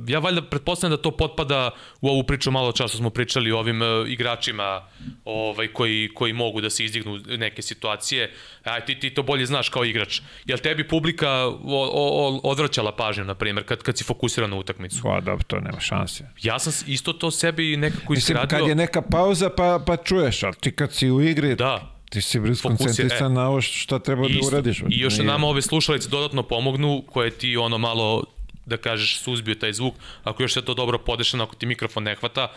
[0.08, 1.72] ja valjda pretpostavljam da to potpada
[2.02, 4.82] u ovu priču malo čas što smo pričali o ovim uh, igračima
[5.26, 8.32] ovaj, koji, koji mogu da se izdignu neke situacije.
[8.64, 10.22] Aj, ti, ti to bolje znaš kao igrač.
[10.46, 11.60] Jel tebi publika o,
[11.94, 15.00] o, odvraćala pažnju, na primjer, kad, kad si fokusiran na utakmicu?
[15.04, 16.28] Pa dobro, to nema šanse.
[16.42, 18.60] Ja sam isto to sebi nekako Mislim, izgradio.
[18.60, 21.92] kad je neka pauza pa, pa čuješ, ali ti kad si u igri, da.
[22.10, 24.80] Ti si brz koncentrisan e, na ovo šta treba da uradiš.
[24.80, 25.28] I još Nije.
[25.28, 28.24] nama ove slušalice dodatno pomognu, koje ti ono malo
[28.66, 32.16] da kažeš, suzbio taj zvuk, ako još sve to dobro podešeno, ako ti mikrofon ne
[32.16, 32.52] hvata,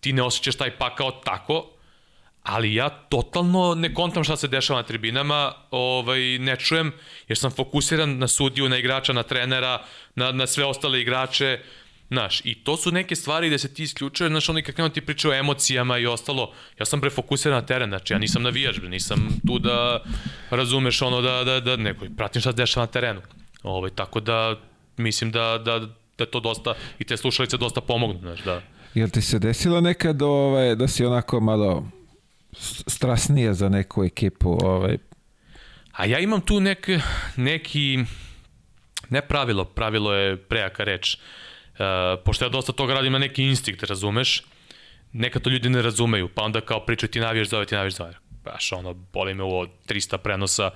[0.00, 1.70] ti ne osjećaš taj pakao tako,
[2.42, 6.92] ali ja totalno ne kontam šta se dešava na tribinama, ovaj, ne čujem,
[7.28, 9.82] jer sam fokusiran na sudiju, na igrača, na trenera,
[10.14, 11.58] na, na sve ostale igrače,
[12.10, 15.32] Znaš, i to su neke stvari gde se ti isključuje, znaš, oni kako ti pričaju
[15.32, 19.58] o emocijama i ostalo, ja sam prefokusiran na teren, znači ja nisam navijač, nisam tu
[19.58, 20.00] da
[20.50, 23.20] razumeš ono da, da, da neko, pratim šta se dešava na terenu.
[23.62, 24.56] Ovaj, tako da
[24.98, 25.80] mislim da, da,
[26.18, 28.62] da to dosta, i te slušalice dosta pomognu, znaš, da.
[28.94, 31.90] Jel ti se desilo nekad ovaj, da si onako malo
[32.86, 34.58] strasnije za neku ekipu?
[34.62, 34.98] Ovaj?
[35.92, 36.88] A ja imam tu nek,
[37.36, 37.98] neki,
[39.10, 41.80] ne pravilo, pravilo je prejaka reč, uh,
[42.24, 44.42] pošto ja dosta toga radim na neki instinkt, razumeš,
[45.12, 47.94] nekad to ljudi ne razumeju, pa onda kao pričaju ti navijaš za ovaj, ti navijaš
[47.94, 50.70] za ovaj baš ono, boli me ovo 300 prenosa,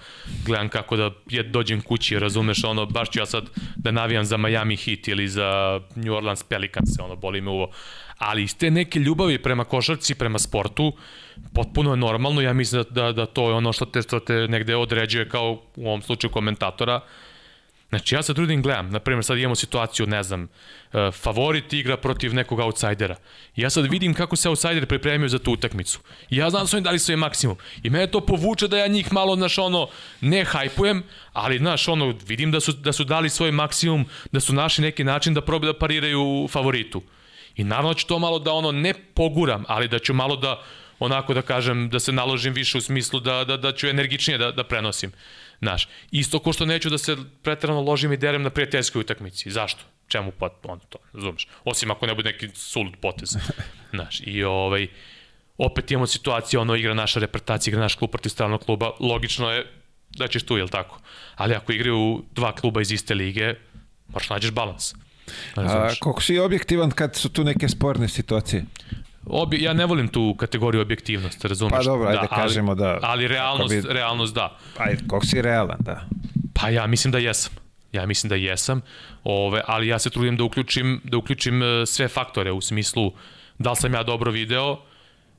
[0.45, 3.45] gledam kako da je, dođem kući, razumeš, ono, baš ću ja sad
[3.77, 7.71] da navijam za Miami Heat ili za New Orleans Pelicans, ono, boli me ovo.
[8.19, 10.93] Ali iz te neke ljubavi prema košarci, prema sportu,
[11.55, 14.49] potpuno je normalno, ja mislim da, da, da to je ono što te, što te
[14.49, 17.01] negde određuje kao u ovom slučaju komentatora,
[17.93, 20.49] Znači, ja sad trudim gledam, na primjer, sad imamo situaciju, ne znam,
[20.93, 23.17] e, favorit igra protiv nekog outsidera.
[23.57, 26.01] Ja sad vidim kako se outsider pripremio za tu utakmicu.
[26.31, 27.57] I ja znam da su oni dali svoj maksimum.
[27.83, 29.89] I mene to povuče da ja njih malo, znaš, ono,
[30.21, 31.03] ne hajpujem,
[31.33, 35.05] ali, znaš, ono, vidim da su, da su dali svoj maksimum, da su našli neki
[35.05, 37.03] način da probaju da pariraju favoritu.
[37.57, 40.63] I naravno ću to malo da, ono, ne poguram, ali da ću malo da,
[40.99, 44.53] onako da kažem, da se naložim više u smislu da, da, da ću energičnije da,
[44.53, 45.13] da prenosim.
[45.63, 49.51] Znaš, isto ko što neću da se pretrano ložim i derem na prijateljskoj utakmici.
[49.51, 49.85] Zašto?
[50.09, 51.49] Čemu pa on to, razumeš?
[51.65, 53.37] Osim ako ne bude neki sulud potez.
[53.95, 54.87] Znaš, i ovaj,
[55.59, 59.67] opet imamo situaciju, ono igra naša reprezentacija, igra naš klub protiv stranog kluba, logično je
[60.11, 61.01] da ćeš tu, jel tako?
[61.35, 63.55] Ali ako igraju dva kluba iz iste lige,
[64.09, 64.95] moraš nađeš balans.
[65.57, 68.65] A, koliko si objektivan kad su tu neke sporne situacije?
[69.27, 71.79] Obi, ja ne volim tu kategoriju objektivnost, razumeš?
[71.79, 72.99] Pa dobro, ajde da, kažemo da...
[73.03, 73.83] Ali realnost, bi...
[73.89, 74.59] realnost da.
[74.79, 76.05] Ajde, koliko si realan, da.
[76.55, 77.53] Pa ja mislim da jesam.
[77.93, 78.81] Ja mislim da jesam,
[79.25, 83.13] ove, ali ja se trudim da uključim, da uključim e, sve faktore u smislu
[83.59, 84.79] da li sam ja dobro video,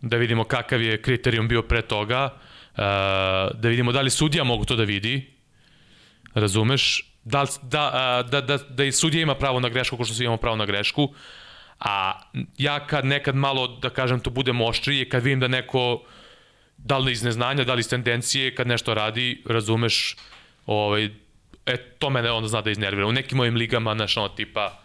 [0.02, 2.82] da vidimo kakav je kriterijum bio pre toga, e,
[3.54, 5.34] da vidimo da li sudija mogu to da vidi,
[6.34, 10.26] razumeš, da, da, da, da, da i sudija ima pravo na grešku kao što svi
[10.26, 11.10] imamo pravo na grešku,
[11.80, 12.22] a
[12.58, 16.04] ja kad nekad malo, da kažem, to budem oštrije, kad vidim da neko,
[16.78, 20.16] da li iz neznanja, da li iz tendencije, kad nešto radi, razumeš,
[20.66, 21.10] ovaj,
[21.66, 23.08] e, to mene onda zna da iznervira.
[23.08, 24.80] U nekim mojim ligama, znaš, ono, tipa,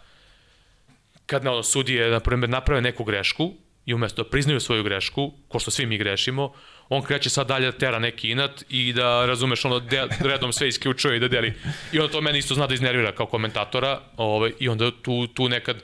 [1.27, 3.52] kad na ono, sudije, na primjer, naprave neku grešku
[3.86, 6.52] i umesto da priznaju svoju grešku, ko što svi mi grešimo,
[6.89, 10.69] on kreće sad dalje da tera neki inat i da, razumeš, ono, de, redom sve
[10.69, 11.52] isključuje i da deli.
[11.93, 15.48] I onda to meni isto zna da iznervira kao komentatora ovaj, i onda tu, tu
[15.48, 15.82] nekad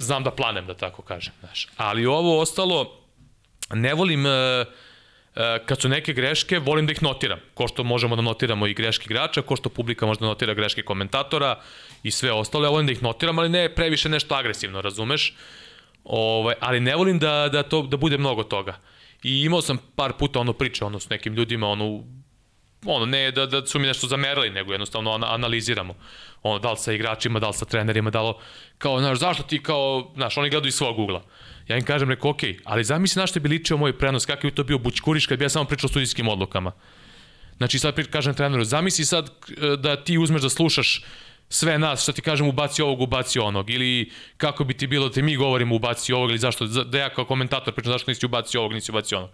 [0.00, 1.32] znam da planem, da tako kažem.
[1.40, 1.68] Znaš.
[1.76, 3.00] Ali ovo ostalo,
[3.74, 4.26] ne volim...
[4.26, 4.32] Uh,
[5.36, 7.38] E, kad su neke greške, volim da ih notiram.
[7.54, 10.82] Ko što možemo da notiramo i greške igrača, ko što publika može da notira greške
[10.82, 11.60] komentatora
[12.02, 12.64] i sve ostalo.
[12.64, 15.34] Ja volim da ih notiram, ali ne previše nešto agresivno, razumeš?
[16.04, 18.78] Ovaj, ali ne volim da, da, to, da bude mnogo toga.
[19.22, 22.04] I imao sam par puta ono priče ono, s nekim ljudima, ono,
[22.86, 25.94] ono, ne da, da su mi nešto zamerali, nego jednostavno analiziramo.
[26.42, 28.34] Ono, da li sa igračima, da li sa trenerima, da li,
[28.78, 31.22] kao, znaš, zašto ti kao, znaš, oni gledaju iz svog ugla.
[31.68, 34.54] Ja im kažem, reko, ok, ali zamisli na što bi ličio moj prenos, kakav je
[34.54, 36.72] to bio bučkuriš kad bi ja samo pričao o studijskim odlukama.
[37.56, 41.02] Znači sad kažem treneru, zamisli sad e, da ti uzmeš da slušaš
[41.48, 45.14] sve nas, što ti kažem ubaci ovog, ubaci onog, ili kako bi ti bilo da
[45.14, 48.58] ti mi govorimo ubaci ovog, ili zašto, da ja kao komentator pričam zašto nisi ubaci
[48.58, 49.30] ovog, nisi ubaci onog.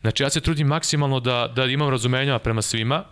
[0.00, 3.04] Znači ja se trudim maksimalno da, da imam razumenja prema svima,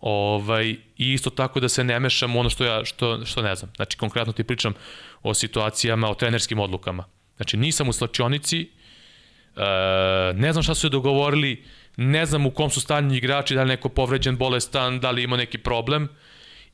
[0.00, 3.54] ovaj, i isto tako da se ne mešam u ono što ja što, što ne
[3.54, 3.70] znam.
[3.76, 4.74] Znači konkretno ti pričam
[5.22, 7.04] o situacijama, o trenerskim odlukama.
[7.36, 11.64] Znači, nisam u slačionici, e, ne znam šta su se dogovorili,
[11.96, 15.36] ne znam u kom su stanju igrači, da li neko povređen, bolestan, da li ima
[15.36, 16.08] neki problem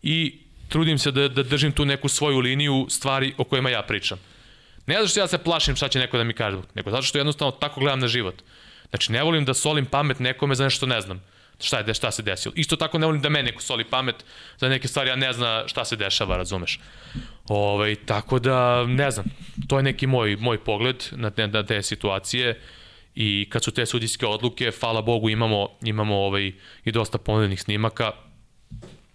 [0.02, 0.38] i
[0.68, 4.18] trudim se da, da držim tu neku svoju liniju stvari o kojima ja pričam.
[4.86, 7.18] Ne zato što ja se plašim šta će neko da mi kaže, nego zato što
[7.18, 8.42] jednostavno tako gledam na život.
[8.90, 11.20] Znači, ne volim da solim pamet nekome za nešto ne znam
[11.62, 12.52] šta je šta se desilo.
[12.56, 14.24] Isto tako ne volim da mene neko soli pamet
[14.58, 16.80] za neke stvari, a ne zna šta se dešava, razumeš.
[17.48, 19.26] Ovaj tako da ne znam,
[19.68, 22.60] to je neki moj moj pogled na te, na te situacije
[23.14, 26.52] i kad su te sudijske odluke, hvala Bogu imamo imamo ovaj
[26.84, 28.12] i dosta ponuđenih snimaka,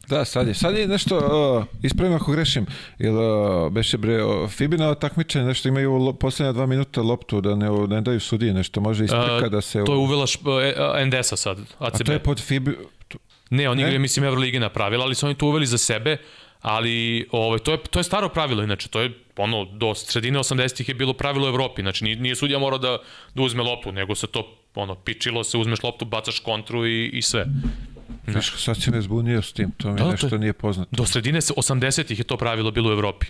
[0.08, 0.54] Da, sad je.
[0.54, 2.66] Sad je nešto, uh, ispravim ako grešim,
[3.00, 7.56] jel uh, beše bre, uh, Fibina takmičenje, nešto imaju lo, poslednja dva minuta loptu, da
[7.56, 9.84] ne, ne daju sudije, nešto može isprika da se...
[9.86, 12.02] To je uvela šp, uh, NDS-a sad, ACB.
[12.02, 12.78] A to je pod Fibi...
[13.50, 16.18] Ne, oni igraju, mislim, Evroligina pravila, ali su oni to uveli za sebe,
[16.62, 20.90] ali ovaj, to, je, to je staro pravilo, inače, to je ono, do sredine 80-ih
[20.90, 22.98] je bilo pravilo u Evropi, znači nije, nije sudija morao da,
[23.36, 27.22] da uzme loptu, nego se to, ono, pičilo se, uzmeš loptu, bacaš kontru i, i
[27.22, 27.46] sve.
[28.28, 30.90] Znaš, sad si me zbunio s tim, to mi da, nešto to, nije poznato.
[30.92, 33.26] Do sredine 80-ih je to pravilo bilo u Evropi.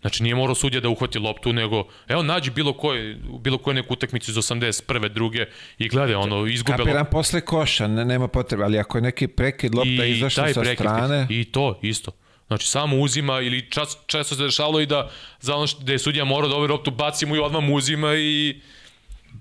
[0.00, 3.94] Znači nije morao sudija da uhvati loptu, nego evo nađi bilo koje, bilo koje neku
[3.94, 5.08] utakmicu iz 81.
[5.08, 5.46] druge
[5.78, 9.74] i gledaj ono izgube Kapiram posle koša, ne, nema potrebe, ali ako je neki prekid
[9.74, 11.26] lopta I izašla sa prekid, strane...
[11.30, 12.10] I to, isto.
[12.46, 15.98] Znači samo uzima ili čas, često se dešavalo i da za ono što, da je
[15.98, 18.60] sudija morao da ovaj loptu bacimo i odmah mu uzima i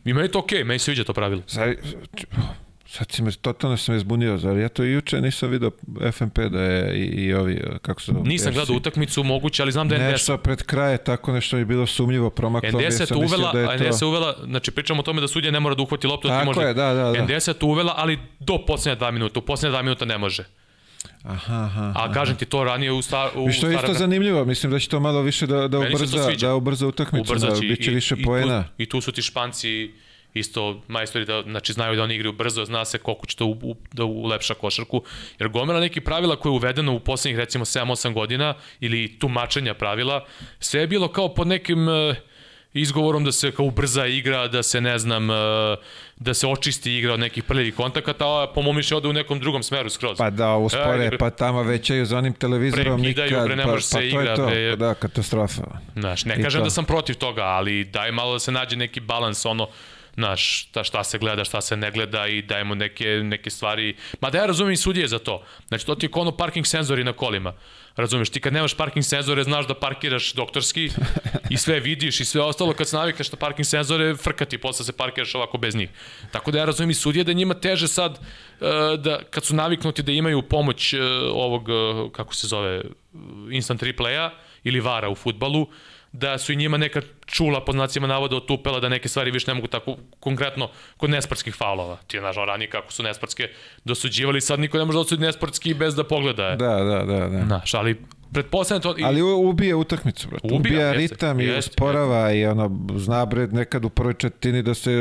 [0.06, 1.42] i meni je to okej, okay, meni se sviđa to pravilo.
[1.48, 1.76] Zar,
[2.90, 5.72] Sad si me, totalno se me zbunio, zar ja to i juče nisam vidio
[6.12, 8.12] FMP da je i, i ovi, kako se?
[8.12, 10.12] Nisam gledao utakmicu moguće, ali znam da je NDS...
[10.12, 12.82] Nešto pred kraje, tako nešto je bilo sumnjivo, promaklo.
[12.82, 13.84] NDS je to uvela, da je to...
[13.84, 16.28] NDS uvela, znači pričamo o tome da sudija ne mora da uhvati loptu.
[16.28, 17.24] Tako može, je, da, da, da.
[17.24, 20.44] NDS je to uvela, ali do poslednje dva minuta, u poslednje dva minuta ne može.
[21.24, 24.72] Aha, aha, A kažem ti to ranije u sta u što je isto zanimljivo, mislim
[24.72, 28.60] da će to malo više da da ubrza, da ubrza utakmicu, da biće više poena.
[28.60, 29.92] I tu, I tu su ti Španci
[30.40, 33.52] isto majstori da, znači, znaju da oni igraju brzo, zna se koliko će to u,
[33.62, 35.04] u, da ulepša košarku,
[35.40, 40.26] jer gomera neki pravila koje je uvedeno u poslednjih recimo 7-8 godina ili tumačenja pravila,
[40.60, 42.16] sve je bilo kao pod nekim uh,
[42.74, 45.36] izgovorom da se kao ubrza igra, da se ne znam, uh,
[46.18, 49.40] da se očisti igra od nekih prljivih kontakata, a po mom mišljenju ode u nekom
[49.40, 50.18] drugom smeru skroz.
[50.18, 53.82] Pa da, uspore, e, pa tamo većaju za onim televizorom nikad, bre, ne pa, pa
[53.82, 55.64] se igra, to je to, bre, pa da, katastrofa.
[55.96, 56.64] Znaš, ne I kažem to.
[56.64, 59.68] da sam protiv toga, ali daj malo da se nađe neki balans, ono,
[60.18, 63.96] Znaš, šta, šta se gleda, šta se ne gleda i dajemo neke, neke stvari.
[64.22, 65.44] Ma da ja razumijem i sudije za to.
[65.68, 67.54] Znači, to ti je ono parking senzori na kolima.
[67.96, 70.90] Razumeš, ti kad nemaš parking senzore, znaš da parkiraš doktorski
[71.50, 74.94] i sve vidiš i sve ostalo, kad se navikneš na parking senzore, frkati, posle se
[74.94, 75.90] parkiraš ovako bez njih.
[76.32, 80.04] Tako da ja razumijem i sudije da njima teže sad, e, da kad su naviknuti
[80.04, 81.00] da imaju pomoć e,
[81.34, 81.74] ovog, e,
[82.12, 82.82] kako se zove,
[83.52, 84.30] instant replaya
[84.64, 85.68] ili vara u futbalu,
[86.12, 89.54] da su i njima neka čula po znacima navoda otupela da neke stvari više ne
[89.54, 91.98] mogu tako konkretno kod nesportskih faulova.
[92.08, 93.50] Ti je znaš ranije kako su nesportske
[93.86, 96.56] dosuđivali, sad niko ne može da osudi nesportski bez da pogleda.
[96.56, 97.28] Da, da, da.
[97.28, 97.46] da.
[97.46, 98.02] Znaš, ali
[98.34, 98.96] pretpostavljam to...
[99.04, 100.48] Ali ubija utakmicu, brate.
[100.48, 102.40] Ubija, ubija jeste, ritam jeste, i usporava jeste.
[102.40, 104.92] i ono, zna bre nekad u prvoj četvrtini da se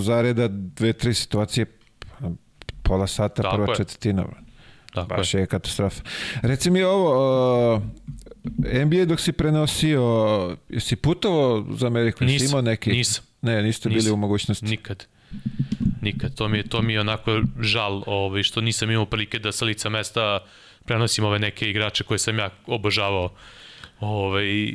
[0.00, 1.66] zareda dve, tri situacije
[2.82, 3.76] pola sata Tako prva je.
[3.76, 4.46] četvrtina, brate.
[4.94, 5.40] Tako Baš je.
[5.40, 6.02] je katastrofa.
[6.42, 7.82] Reci mi ovo, uh,
[8.84, 12.24] NBA dok si prenosio, jesi putovao za Ameriku?
[12.24, 12.90] Nisam, imao neki?
[12.90, 13.24] nisam.
[13.42, 14.66] Ne, niste nisam, bili u mogućnosti?
[14.66, 15.06] Nikad.
[16.02, 16.34] Nikad.
[16.34, 19.64] To mi je, to mi je onako žal ovaj, što nisam imao prilike da sa
[19.64, 20.38] lica mesta
[20.84, 23.32] prenosim ove neke igrače koje sam ja obožavao
[24.00, 24.74] ovaj,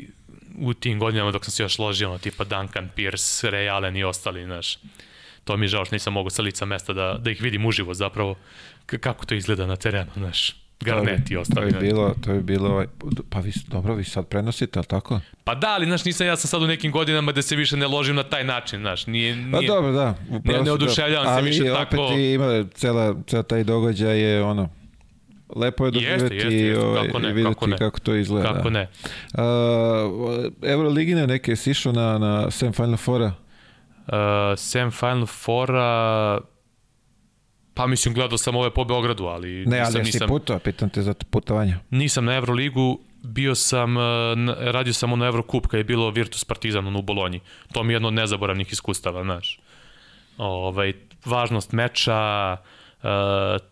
[0.60, 4.46] u tim godinama dok sam se još ložio, tipa Duncan, Pierce, Ray Allen i ostali,
[4.46, 4.78] znaš.
[5.44, 7.94] To mi je žao što nisam mogu sa lica mesta da, da ih vidim uživo
[7.94, 8.36] zapravo
[8.86, 10.56] kako to izgleda na terenu, znaš.
[10.82, 11.72] Garnet i ostali.
[11.72, 12.86] To je bilo, to je bilo, ovaj,
[13.30, 15.20] pa vi, dobro, vi sad prenosite, ali tako?
[15.44, 17.88] Pa da, ali, znaš, nisam ja sam sad u nekim godinama da se više ne
[17.88, 20.16] ložim na taj način, znaš, nije, pa nije, pa dobro, da.
[20.44, 21.96] Nije, ne oduševljavam se više tako.
[21.96, 24.70] Ali opet ima, cela, cela taj događaj je ono,
[25.56, 26.86] lepo je doživjeti jeste, jeste, jeste.
[26.86, 27.78] Ovaj, kako ne, i vidjeti kako, ne.
[27.78, 28.54] kako to izgleda.
[28.54, 28.88] Kako ne.
[29.34, 29.42] Uh,
[30.62, 33.34] Euroligine neke si išao na, na Sam Final Fora?
[34.08, 34.14] Uh,
[34.58, 36.40] Sam Final Fora
[37.74, 39.66] Pa mislim, gledao sam ove po Beogradu, ali...
[39.66, 41.76] Ne, ali jesi putao, pitam te za putovanje.
[41.90, 44.02] Nisam na Euroligu, bio sam, e,
[44.72, 47.40] radio sam na Eurocup kad je bilo Virtus Partizan u Bolonji.
[47.74, 49.60] To mi je jedno od nezaboravnih iskustava, znaš.
[50.38, 50.94] Ovaj,
[51.26, 52.58] važnost meča,
[53.04, 53.10] uh,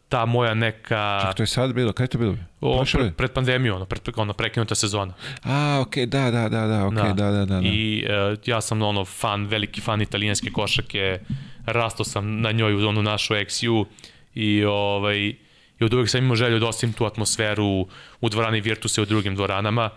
[0.10, 1.20] ta moja neka...
[1.22, 2.36] Čak, to je sad bilo, kada je to bilo?
[2.62, 5.14] O, pre, pred pandemiju, ono, pred, ono, prekinuta sezona.
[5.44, 7.32] A, okej, okay, da, da, da, da, okej, okay, da.
[7.32, 7.68] da, da, da.
[7.68, 11.20] I uh, ja sam ono fan, veliki fan italijanske košake,
[11.66, 13.86] rastao sam na njoj u onu našu XU
[14.36, 15.18] i ovaj,
[15.80, 17.88] i od uvek sam imao želju da osim tu atmosferu
[18.22, 19.90] u dvorani Virtuse u drugim dvoranama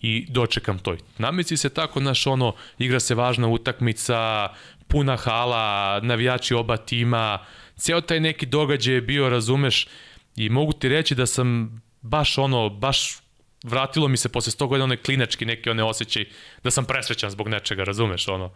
[0.00, 0.96] i dočekam to.
[1.18, 4.48] Nameci se tako, naš ono, igra se važna utakmica,
[4.88, 7.38] puna hala, navijači oba tima,
[7.76, 9.86] ceo taj neki događaj je bio, razumeš,
[10.36, 13.18] i mogu ti reći da sam baš ono, baš
[13.64, 16.24] vratilo mi se posle 100 godina onaj klinački neki one osjećaj
[16.64, 18.50] da sam presrećan zbog nečega, razumeš, ono.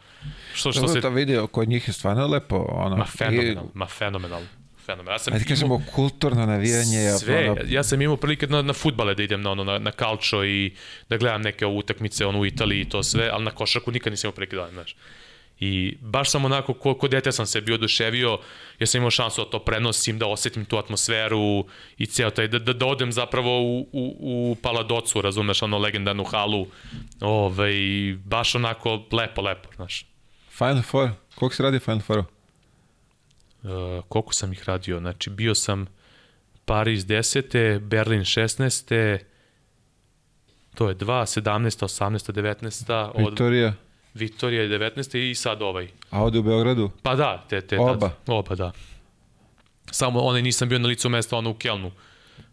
[0.54, 1.00] Što, što se...
[1.00, 2.96] to vidio, kod njih je stvarno lepo, ono.
[2.96, 3.68] Ma fenomenal, I...
[3.74, 4.42] ma fenomenal.
[4.86, 5.14] Fenomenal.
[5.14, 5.86] Ja sam Ajde kažemo imao...
[5.94, 7.10] kulturno navijanje.
[7.18, 7.60] Sve, ono...
[7.68, 10.74] ja sam imao prilike na, na futbale da idem na, ono, na, na kalčo i
[11.08, 14.28] da gledam neke utakmice ono, u Italiji i to sve, ali na košarku nikad nisam
[14.28, 14.96] imao prilike da, znaš.
[15.64, 18.38] I baš sam onako, ko, ko dete sam se bio oduševio,
[18.78, 21.64] ja sam imao šansu da to prenosim, da osetim tu atmosferu
[21.98, 26.24] i ceo taj, da, da, da odem zapravo u, u, u Paladocu, razumeš, ono legendarnu
[26.24, 26.66] halu,
[27.20, 27.74] ovaj,
[28.24, 30.06] baš onako lepo, lepo, znaš.
[30.50, 32.18] Final Four, koliko si radio Final Four?
[32.18, 32.24] Uh,
[34.08, 34.98] koliko sam ih radio?
[34.98, 35.86] Znači, bio sam
[36.64, 37.78] Paris 10.
[37.78, 39.18] Berlin 16.
[40.74, 43.10] To je 2, 17, 18, 19.
[43.14, 43.30] Od...
[43.30, 43.74] Viktorija?
[44.14, 45.30] Viktorija je 19.
[45.30, 45.88] i sad ovaj.
[46.10, 46.90] A ovde u Beogradu?
[47.02, 48.08] Pa da, te, te, Oba?
[48.08, 48.72] Tad, oba, da.
[49.90, 51.90] Samo onaj nisam bio na licu mesta, ono u Kelnu.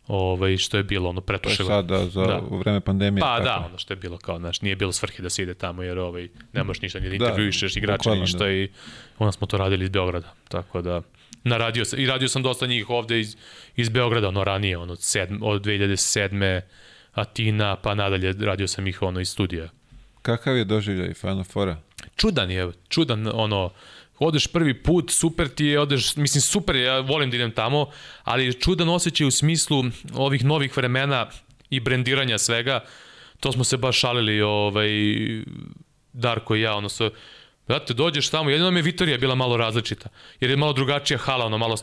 [0.07, 1.67] Ovaj, što je bilo ono pretošilo.
[1.67, 2.41] To je sada za da.
[2.51, 3.21] vreme pandemije.
[3.21, 3.43] Pa tako.
[3.43, 5.99] da, ono što je bilo kao, znaš, nije bilo svrhe da se ide tamo jer
[5.99, 8.51] ovaj, ne možeš ništa, ni da, da intervjuišeš igrača, ništa da.
[8.51, 8.69] i
[9.17, 10.33] onda smo to radili iz Beograda.
[10.47, 11.01] Tako da,
[11.43, 13.35] na radio sam, i radio sam dosta njih ovde iz,
[13.75, 16.61] iz Beograda, ono ranije, ono od, sedm, od 2007.
[17.13, 19.69] Atina, pa nadalje radio sam ih ono iz studija.
[20.21, 21.77] Kakav je doživljaj Final Fora?
[22.15, 23.69] Čudan je, čudan, ono,
[24.19, 27.89] odeš prvi put, super ti je, odeš, mislim super ja volim da idem tamo,
[28.23, 29.83] ali čudan osjećaj u smislu
[30.13, 31.27] ovih novih vremena
[31.69, 32.83] i brendiranja svega,
[33.39, 34.89] to smo se baš šalili, ovaj,
[36.13, 37.09] Darko i ja, ono sve,
[37.69, 40.09] Znate, dođeš tamo, jedino mi je Vitorija bila malo različita,
[40.39, 41.75] jer je malo drugačija hala, ono malo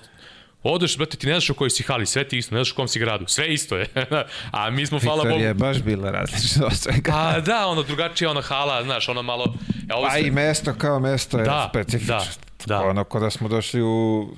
[0.68, 2.74] Odeš, brate, ti ne znaš u kojoj si hali, sve ti isto, ne znaš u
[2.74, 3.86] kom si gradu, sve isto je.
[4.50, 5.40] A mi smo, hvala Bogu...
[5.40, 7.12] je baš bila različita od svega.
[7.14, 9.54] A da, ono, drugačija ona hala, znaš, ono malo...
[9.90, 12.16] E, ovo pa i mesto kao mesto je da, specifično.
[12.66, 12.80] Da, da.
[12.80, 14.28] Ono, kod da smo došli u...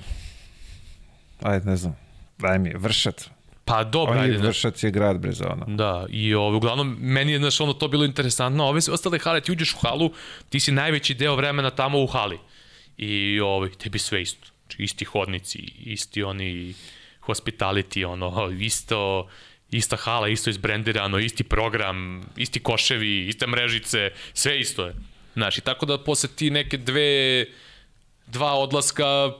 [1.41, 1.97] Ajde, ne znam,
[2.37, 3.29] daj mi, Vršac.
[3.65, 4.37] Pa dobro, ajde.
[4.37, 5.65] Vršac je grad brez ono.
[5.67, 8.65] Da, i ovo, uglavnom, meni je, znaš, ono, to bilo interesantno.
[8.65, 10.11] Ove ostale hale, ti uđeš u halu,
[10.49, 12.39] ti si najveći deo vremena tamo u hali.
[12.97, 16.73] I ovo, tebi sve isto Znači, isti hodnici, isti oni
[17.25, 19.27] hospitality, ono, isto,
[19.71, 24.95] ista hala, isto izbrendirano, isti program, isti koševi, iste mrežice, sve isto je.
[25.33, 27.45] Znaš, i tako da posle ti neke dve,
[28.27, 29.31] dva odlaska,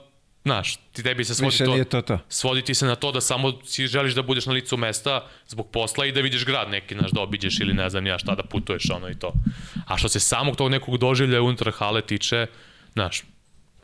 [0.43, 2.19] znaš, ti tebi se svodi Više to, to to.
[2.29, 5.69] svodi ti se na to da samo si želiš da budeš na licu mesta zbog
[5.71, 8.43] posla i da vidiš grad neki, znaš, da obiđeš ili ne znam ja šta da
[8.43, 9.33] putuješ, ono i to.
[9.87, 12.47] A što se samog tog nekog doživlja unutar hale tiče,
[12.93, 13.23] znaš,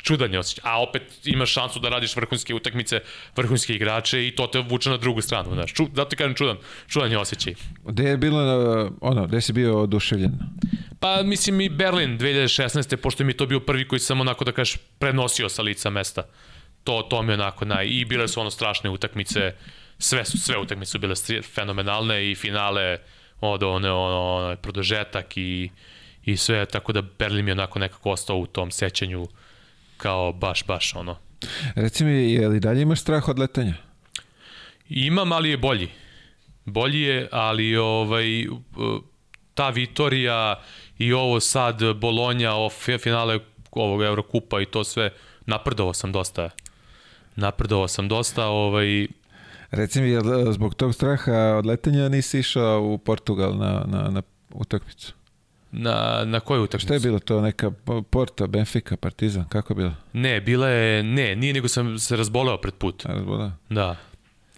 [0.06, 0.72] čudan je osjećaj.
[0.72, 3.00] A opet imaš šansu da radiš vrhunske utakmice,
[3.36, 5.74] vrhunske igrače i to te vuče na drugu stranu, znaš.
[5.74, 6.58] Ču, zato ti kažem čudan,
[6.88, 7.54] čudan je osjećaj.
[7.86, 10.32] Gde je bilo, uh, ono, gde si bio oduševljen?
[11.00, 12.96] Pa mislim i Berlin 2016.
[12.96, 16.24] pošto mi je to bio prvi koji sam onako da kažeš prenosio sa lica mesta.
[16.84, 17.88] To, to mi je onako naj...
[17.88, 19.54] I bile su ono strašne utakmice,
[19.98, 22.98] sve su, sve utakmice su bile fenomenalne i finale
[23.42, 25.70] od one, ono, ono, produžetak i,
[26.26, 29.28] i sve, tako da Berlin mi je onako nekako ostao u tom sećanju
[29.98, 31.18] kao baš, baš ono.
[31.76, 33.74] Reci mi, je li dalje imaš strah od letanja?
[34.90, 35.90] Imam, ali je bolji.
[36.66, 38.26] Bolji je, ali ovaj,
[39.54, 40.64] ta Vitorija
[40.98, 43.40] i ovo sad Bolonja, ovo fi- finale
[43.72, 45.10] ovog Evrokupa i to sve,
[45.46, 46.50] napredovao sam dosta.
[47.36, 49.08] Napredovao sam dosta, ovaj,
[49.72, 50.18] Reci mi,
[50.52, 54.22] zbog tog straha od letanja nisi išao u Portugal na, na, na
[54.54, 55.14] utakmicu?
[55.76, 56.88] Na, na koju utakmicu?
[56.88, 57.72] Šta je bilo to, neka
[58.10, 59.94] Porto, Benfica, Partizan, kako je bilo?
[60.14, 63.06] Ne, bila je, ne, nije nego sam se razboleo pred put.
[63.06, 63.52] A, razbola?
[63.70, 63.96] Da.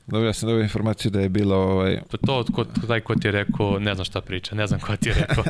[0.07, 1.99] Dobro, ja sam dobio informaciju da je bilo ovaj...
[2.11, 4.95] Pa to, ko, taj ko ti je rekao, ne znam šta priča, ne znam ko
[4.95, 5.43] ti je rekao.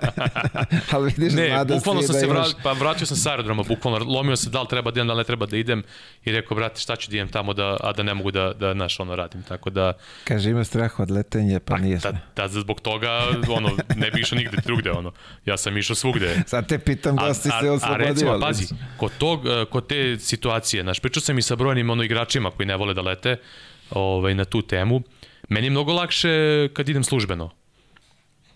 [0.92, 2.38] Ali vidiš, ne, da bukvalno sam da se imaš...
[2.38, 5.14] vratio, pa vratio sam sa aerodroma, bukvalno lomio se da li treba da idem, da
[5.14, 5.84] li ne treba da idem
[6.26, 8.74] i rekao, brate, šta ću da idem tamo, da, a da ne mogu da, da
[8.74, 9.94] znaš, ono radim, tako da,
[10.24, 12.20] Kaže, ima strah od letenja, pa, nije da, sve.
[12.36, 13.10] da, zbog toga,
[13.50, 15.12] ono, ne bi išao nigde drugde, ono,
[15.46, 16.44] ja sam išao svugde.
[16.48, 18.08] Sad te pitam da si se a oslobodio.
[18.08, 18.66] recimo, ali- pazi,
[18.98, 22.68] kod, tog, eh, kod te situacije, znaš, pričao sam i sa brojnim ono, igračima koji
[22.68, 23.38] ne vole da lete
[23.90, 25.02] ovaj, na tu temu,
[25.50, 26.30] meni je mnogo lakše
[26.74, 27.50] kad idem službeno.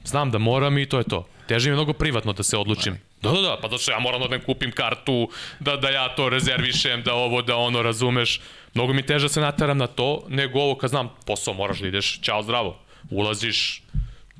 [0.03, 1.27] Znam da moram i to je to.
[1.47, 2.97] Teže mi je mnogo privatno da se odlučim.
[3.21, 5.29] Da, da, da, pa zato što ja moram da odem kupim kartu,
[5.59, 8.41] da, da ja to rezervišem, da ovo, da ono, razumeš.
[8.73, 11.87] Mnogo mi teže da se nataram na to, nego ovo kad znam posao moraš da
[11.87, 12.79] ideš, čao zdravo.
[13.09, 13.83] Ulaziš,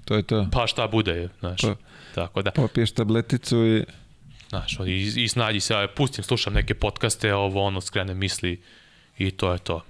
[0.06, 0.48] To je to.
[0.52, 1.62] pa šta bude, znaš.
[1.62, 1.76] Pa.
[2.16, 2.52] Tako da.
[2.52, 3.84] Popiješ tableticu i...
[4.50, 8.62] Znaš, i, i snađi se, ja pustim, slušam neke podcaste, ovo, ono, skrene misli
[9.18, 9.82] i to je to.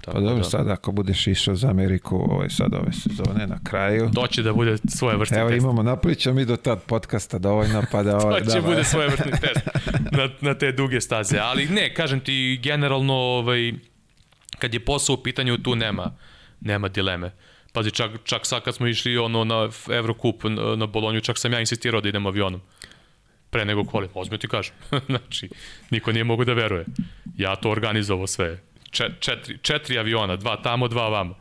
[0.00, 3.58] Tako Pa dobro, da, sad ako budeš išao za Ameriku ovaj, sad ove sezone na
[3.64, 5.62] kraju, To će da bude svoje vrste Evo test.
[5.62, 8.16] imamo, napravit ćemo mi do tad podcasta dovoljno, pa da...
[8.26, 9.68] Ovaj, To će da, bude svoje vrste test
[10.10, 11.38] na, na te duge staze.
[11.38, 13.72] Ali ne, kažem ti, generalno, ovaj,
[14.58, 16.12] kad je posao u pitanju, tu nema,
[16.60, 17.32] nema dileme.
[17.72, 21.52] Pazi, čak, čak sad kad smo išli ono na Evrokup na, na Bolonju, čak sam
[21.52, 22.60] ja insistirao da idem avionom.
[23.50, 24.74] Pre nego kvali, ozme ti kažem.
[25.08, 25.48] znači,
[25.90, 26.84] niko nije mogu da veruje.
[27.36, 28.58] Ja to organizovao sve.
[28.92, 31.34] Če, četiri, četiri aviona, dva tamo, dva vamo.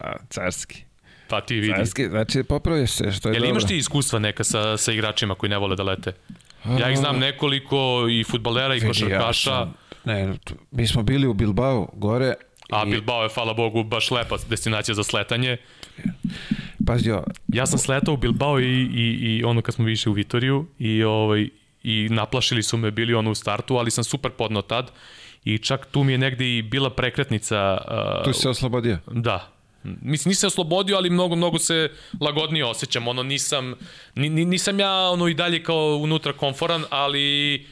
[0.00, 0.82] A, carski.
[1.28, 1.72] Pa ti vidi.
[1.74, 3.50] Carski, znači popraviš se, što je Jel dobro.
[3.50, 6.12] imaš ti iskustva neka sa, sa igračima koji ne vole da lete?
[6.70, 7.78] Ja ih znam nekoliko
[8.10, 9.74] i futbalera i Vidi, ja košarkaša, sam-
[10.04, 10.34] Ne,
[10.70, 12.34] mi smo bili u Bilbao, gore,
[12.70, 15.56] a i, Bilbao je, hvala Bogu, baš lepa destinacija za sletanje.
[16.86, 20.12] pazi, jo, Ja sam sletao u Bilbao i, i, i ono kad smo više u
[20.12, 21.48] Vitoriju i, ovaj,
[21.82, 24.90] i naplašili su me, bili ono u startu, ali sam super podno tad
[25.44, 27.78] i čak tu mi je negde i bila prekretnica.
[28.18, 28.98] Uh, tu si se oslobodio.
[29.06, 29.50] Da.
[29.82, 31.90] Mislim, nisam se oslobodio, ali mnogo, mnogo se
[32.20, 33.08] lagodnije osjećam.
[33.08, 33.74] Ono, nisam,
[34.14, 37.66] ni, ni- nisam ja ono i dalje kao unutra komforan, ali,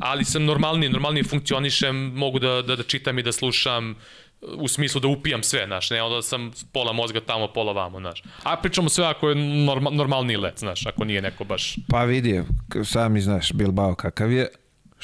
[0.00, 3.96] ali sam normalniji, normalnije funkcionišem, mogu da, da, da čitam i da slušam,
[4.40, 8.22] u smislu da upijam sve, znaš, ne onda sam pola mozga tamo, pola vamo, znaš.
[8.42, 12.42] A pričamo sve ako je norma, normalni let, znaš, ako nije neko baš Pa vidi,
[12.84, 14.48] sami znaš Bilbao kakav je,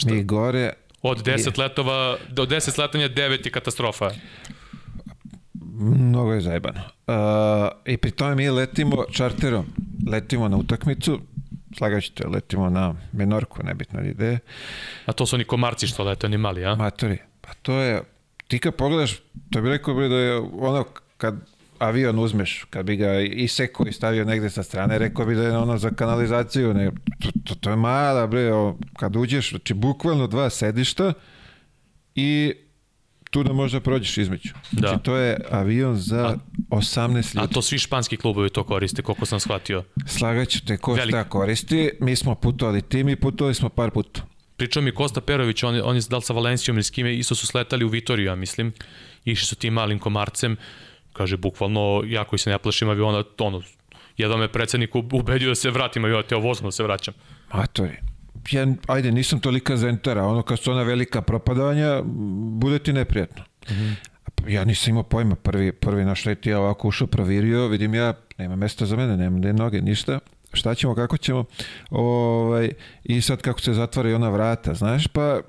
[0.06, 0.72] mi gore,
[1.04, 4.10] od 10 letova, do 10 letanja 9 je katastrofa.
[5.80, 6.80] mnogo je zajebano.
[6.80, 7.14] Uh,
[7.84, 9.66] I pri tome mi letimo čarterom,
[10.10, 11.20] letimo na utakmicu,
[11.78, 14.38] slagaću te, letimo na Menorku, nebitno je,
[15.06, 16.74] A to su oni komarci što lete, oni mali, a?
[16.74, 18.02] Matori, pa to je,
[18.48, 19.20] ti kad pogledaš,
[19.50, 20.84] to bi rekao bre da je ono
[21.16, 21.34] kad
[21.78, 25.56] avion uzmeš, kad bi ga isekao i stavio negde sa strane, rekao bi da je
[25.58, 26.90] ono za kanalizaciju, ne,
[27.20, 31.12] to, to, to je mala bre, o, kad uđeš, znači bukvalno dva sedišta
[32.14, 32.52] i
[33.30, 34.48] tu da možda prođeš između.
[34.70, 34.98] Znači Da.
[34.98, 36.36] to je avion za
[36.70, 37.54] 18 A ljudi.
[37.54, 39.84] to svi španski klubovi to koriste, koliko sam shvatio.
[40.06, 41.18] Slagaću te ko Veliko.
[41.18, 44.22] šta koristi, mi smo putovali tim i putovali smo par puta.
[44.56, 47.34] Pričao mi Kosta Perović, on, on je da li sa Valencijom ili s kime, isto
[47.34, 48.72] su sletali u Vitoriju, ja mislim.
[49.24, 50.56] Išli su tim malim komarcem.
[51.14, 53.62] Kaže, bukvalno, ja koji se ne plašim aviona, ono,
[54.16, 57.14] jedan me predsednik ubedio da se vratim aviona, te vozno se vraćam.
[57.52, 57.96] Matori.
[58.50, 62.02] Ja, ajde, nisam tolika zentara, ono kad su ona velika propadanja,
[62.60, 63.44] bude ti neprijatno.
[63.70, 63.94] Mm -hmm.
[64.48, 68.56] Ja nisam imao pojma, prvi, prvi naš let ja ovako ušao, provirio, vidim ja, nema
[68.56, 70.18] mesta za mene, nema ne noge, ništa,
[70.52, 71.44] šta ćemo, kako ćemo,
[71.90, 72.70] ovaj,
[73.04, 75.40] i sad kako se zatvara ona vrata, znaš, pa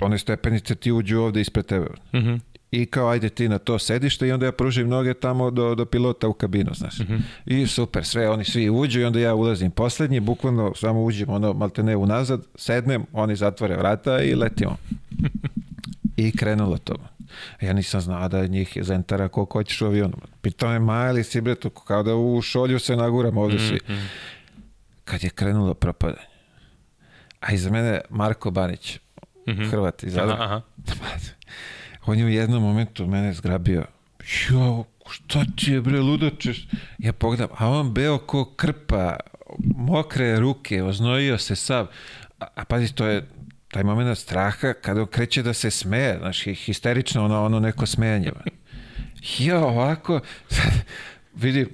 [0.00, 1.86] one stepenice ti uđu ovde ispred tebe.
[2.12, 2.40] Mm -hmm.
[2.70, 5.84] I kao ajde ti na to sedište i onda ja pružim noge tamo do, do
[5.84, 6.98] pilota u kabinu, znaš.
[6.98, 7.20] Mm -hmm.
[7.46, 11.52] I super, sve, oni svi uđu i onda ja ulazim poslednji, bukvalno samo uđem ono
[11.52, 14.76] malte ne unazad, sednem, oni zatvore vrata i letimo.
[16.16, 16.94] I krenulo to.
[17.60, 20.16] Ja nisam znao da njih je zentara koliko hoćeš u avionu.
[20.42, 21.54] Pitao me Majli si bre,
[21.86, 23.80] kao da u šolju se naguram ovde svi.
[23.88, 24.06] Mm -hmm.
[25.04, 26.26] Kad je krenulo propadanje.
[27.40, 28.98] A iza mene Marko Banić,
[29.46, 29.70] mm -hmm.
[29.70, 30.34] Hrvat iz Zadra.
[30.34, 30.44] Aha,
[30.84, 31.37] aha.
[32.08, 33.84] On je u jednom momentu mene zgrabio.
[34.50, 36.68] Jo, šta ti je bre, ludačeš?
[36.98, 39.16] Ja pogledam, a on beo ko krpa,
[39.76, 41.86] mokre ruke, oznojio se sav.
[42.40, 43.26] A, a pazi, to je
[43.68, 48.32] taj moment straha kada kreće da se smeje, znaš, histerično ono, ono neko smejanje.
[49.38, 50.20] Ja, ovako,
[51.42, 51.66] vidi,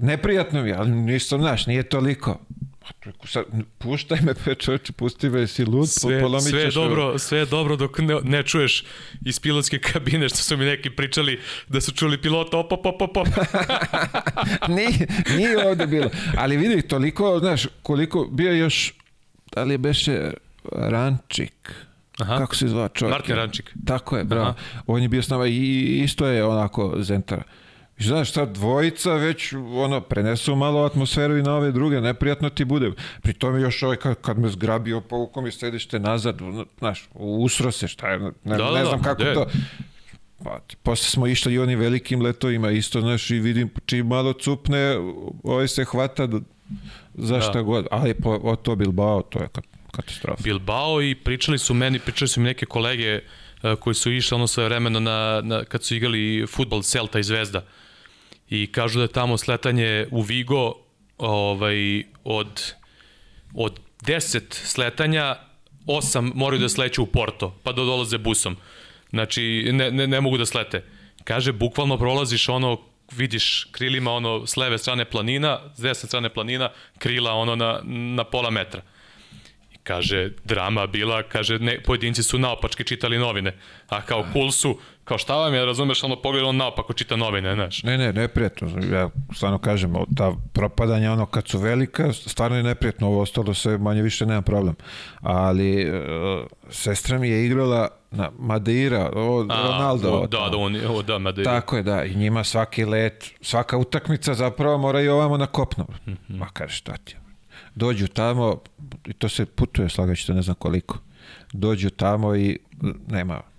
[0.00, 2.38] neprijatno mi, ali nisam, znaš, nije toliko.
[3.24, 3.44] Sad,
[3.78, 7.46] puštaj me, pe čoveče, pusti me, si lud, sve, polomit sve je dobro, sve je
[7.46, 8.84] dobro dok ne, ne čuješ
[9.26, 13.16] iz pilotske kabine što su mi neki pričali da su čuli pilota, op, op, op,
[13.16, 13.28] op.
[14.76, 15.06] nije,
[15.36, 16.10] nije ovde bilo.
[16.36, 18.94] Ali vidi, toliko, znaš, koliko bio još,
[19.52, 20.30] da li je beše
[20.72, 21.74] Rančik.
[22.18, 22.38] Aha.
[22.38, 23.12] Kako se zva čovjek?
[23.12, 23.74] Martin Rančik.
[23.86, 24.48] Tako je, bravo.
[24.48, 24.82] Aha.
[24.86, 27.42] On je bio s nama i isto je onako Zentara.
[28.00, 32.64] I znaš šta, dvojica već ono, prenesu malo atmosferu i na ove druge, neprijatno ti
[32.64, 32.90] bude.
[33.22, 36.38] Pri tome još ovaj kad, kad me zgrabio, povukom i sedište nazad,
[36.78, 39.34] znaš, usro se, šta je, ne, da, ne da, znam kako de.
[39.34, 39.46] to.
[40.44, 44.96] Pa, posle smo išli i oni velikim letovima, isto, znaš, i vidim, čim malo cupne,
[45.42, 46.28] ovaj se hvata
[47.14, 47.62] za šta da.
[47.62, 47.86] god.
[47.90, 49.48] Ali po, o to Bilbao, to je
[49.92, 50.42] katastrofa.
[50.42, 53.20] Bilbao i pričali su meni, pričali su mi neke kolege
[53.62, 57.22] uh, koji su išli ono svoje vremeno na, na, kad su igrali futbol Celta i
[57.22, 57.64] Zvezda.
[58.50, 60.74] I kažu da je tamo sletanje u Vigo
[61.18, 62.74] ovaj, od,
[63.54, 65.36] od 10 sletanja,
[65.86, 68.56] 8 moraju da sleću u Porto, pa da dolaze busom.
[69.10, 70.84] Znači, ne, ne, ne mogu da slete.
[71.24, 72.78] Kaže, bukvalno prolaziš ono
[73.12, 78.24] vidiš krilima ono s leve strane planina, s desne strane planina, krila ono na, na
[78.24, 78.82] pola metra
[79.82, 83.56] kaže, drama bila, kaže, ne, pojedinci su naopački čitali novine,
[83.88, 84.78] a kao cool su,
[85.10, 87.82] kao šta vam je, razumeš, ono pogled on naopako čita novine, znaš.
[87.82, 93.06] Ne, ne, neprijatno, ja stvarno kažem, ta propadanja, ono, kad su velika, stvarno je neprijatno,
[93.06, 94.74] ovo ostalo se manje više nema problem,
[95.20, 100.10] ali uh, sestra mi je igrala na Madeira, o, A, Ronaldo.
[100.10, 101.50] O, da, da, on, o, da, Madeira.
[101.50, 105.84] Tako je, da, i njima svaki let, svaka utakmica zapravo mora i ovamo na kopnu.
[106.06, 106.38] Mm -hmm.
[106.38, 107.16] Ma kaže, šta ti
[107.74, 108.60] dođu tamo,
[109.06, 110.98] i to se putuje slagaći, ne znam koliko,
[111.52, 112.58] dođu tamo i
[113.08, 113.49] nema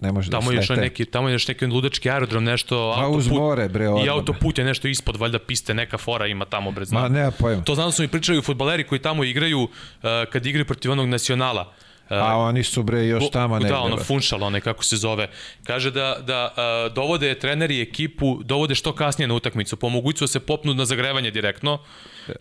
[0.00, 3.18] ne može tamo da još neki tamo je još neki ludački aerodrom nešto pa autoput
[3.18, 4.06] uz more bre odmah.
[4.06, 7.02] i autoput je nešto ispod valjda piste neka fora ima tamo bre znam.
[7.02, 7.62] Ma nema pojma.
[7.62, 9.68] To znam da su mi pričali fudbaleri koji tamo igraju uh,
[10.32, 11.72] kad igraju protiv onog nacionala.
[12.08, 13.68] A oni su bre još tamo ne.
[13.68, 15.28] Da, ono Funšal, onaj kako se zove.
[15.64, 20.28] Kaže da, da uh, dovode treneri ekipu, dovode što kasnije na utakmicu, po mogućstvu da
[20.28, 21.78] se popnu na zagrevanje direktno,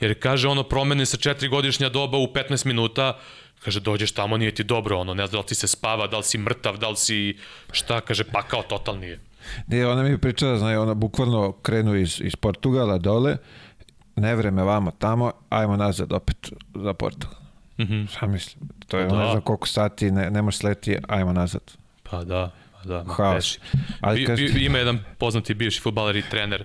[0.02, 3.18] jer kaže ono promene sa četiri godišnja doba u 15 minuta,
[3.64, 6.18] kaže dođeš tamo nije ti dobro, ono ne znam da li ti se spava, da
[6.18, 7.38] li si mrtav, da li si
[7.72, 9.20] šta, kaže pa kao totalni je.
[9.68, 13.38] Ne, ona mi pričala, znaje, ona bukvalno krenu iz, iz Portugala dole,
[14.16, 17.40] ne vreme vamo tamo, ajmo nazad opet za Portugal.
[17.78, 18.16] Mm -hmm.
[18.16, 18.70] Šta mislim?
[18.88, 19.22] To je pa da.
[19.22, 21.62] ne znam koliko sati, ne, ne možeš sleti, ajmo nazad.
[22.04, 23.04] Pa da, pa da.
[23.04, 23.60] Haos.
[24.02, 26.64] Ali bi, bi, ima jedan poznati bivši futbaler i trener,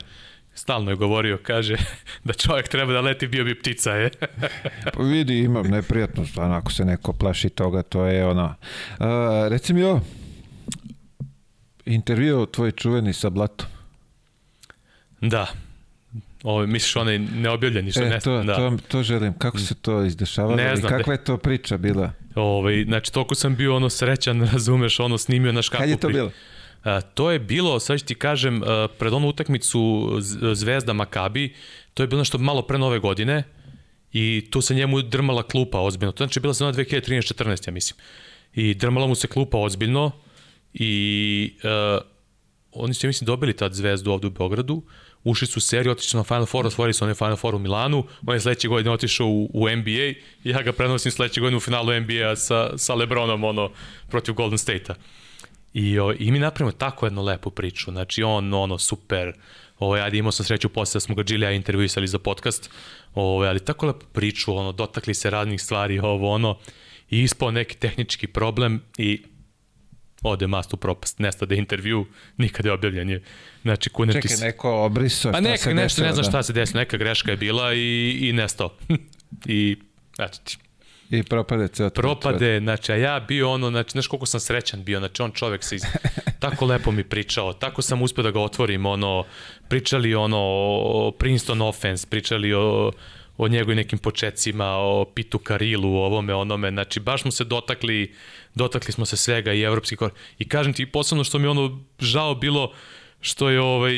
[0.60, 1.76] stalno je govorio, kaže
[2.24, 4.10] da čovjek treba da leti, bio bi ptica, je.
[4.94, 8.54] pa vidi, imam neprijatnost, ako se neko plaši toga, to je ono...
[8.98, 9.06] Uh,
[9.48, 10.00] reci mi ovo,
[11.84, 13.66] intervju tvoj čuveni sa Blatom.
[15.20, 15.46] Da,
[16.42, 18.56] Ovo, misliš onaj neobjavljeni što e, ne to, da.
[18.56, 19.38] to, to želim.
[19.38, 22.12] Kako se to izdešavalo ne znam, kakva je to priča bila?
[22.34, 25.82] Ovaj, znači, toliko sam bio ono srećan, razumeš, ono snimio na škapu.
[25.82, 26.30] Kad je to bilo?
[27.15, 28.62] To je bilo, sad ću ti kažem,
[28.98, 30.11] pred onu utakmicu
[30.55, 31.55] Zvezda Makabi,
[31.94, 33.43] to je bilo nešto malo pre nove godine
[34.12, 36.12] i tu se njemu drmala klupa ozbiljno.
[36.12, 38.01] To znači bila se ona 2013-14, ja mislim.
[38.55, 40.11] I drmala mu se klupa ozbiljno
[40.74, 41.98] i a,
[42.73, 44.82] oni su, ja mislim, dobili tad Zvezdu ovde u Beogradu
[45.24, 48.05] ušli su u seriju, otišli na Final Four, osvojili su onaj Final Four u Milanu,
[48.27, 50.12] on je sledeće godine otišao u, u NBA
[50.44, 53.70] ja ga prenosim sledeće godine u finalu NBA sa, sa Lebronom ono,
[54.11, 54.94] protiv Golden State-a.
[55.72, 59.32] I, o, I mi napravimo tako jednu lepu priču, znači on ono super,
[59.78, 62.70] ovo, ajde imao sam sreću posle da smo ga Gilija intervjuisali za podcast,
[63.14, 66.59] ovo, ali tako lepu priču, ono, dotakli se raznih stvari, ovo ono,
[67.10, 69.22] i ispao neki tehnički problem i
[70.22, 72.06] ode mast u propast, nestade intervju,
[72.36, 73.22] nikada je objavljen je.
[73.62, 74.30] Znači, Kunertis...
[74.32, 76.30] Čekaj, neko obrisao, šta neka, se nešto, desilo, ne znam da.
[76.30, 78.76] šta se desilo, neka greška je bila i, i nestao.
[79.47, 79.76] I,
[80.18, 80.56] eto ti.
[81.10, 84.98] I propade ceo propade, znači, a ja bio ono, znači, znaš koliko sam srećan bio,
[84.98, 85.82] znači, on čovek se iz...
[86.40, 89.24] tako lepo mi pričao, tako sam uspio da ga otvorim, ono,
[89.68, 92.92] pričali ono o Princeton offense, pričali o
[93.42, 98.14] o njegovim nekim počecima, o Pitu Karilu, o ovome, onome, znači baš smo se dotakli,
[98.54, 100.10] dotakli smo se svega i evropski kor.
[100.38, 102.72] I kažem ti, posebno što mi ono žao bilo,
[103.20, 103.92] što je ovaj,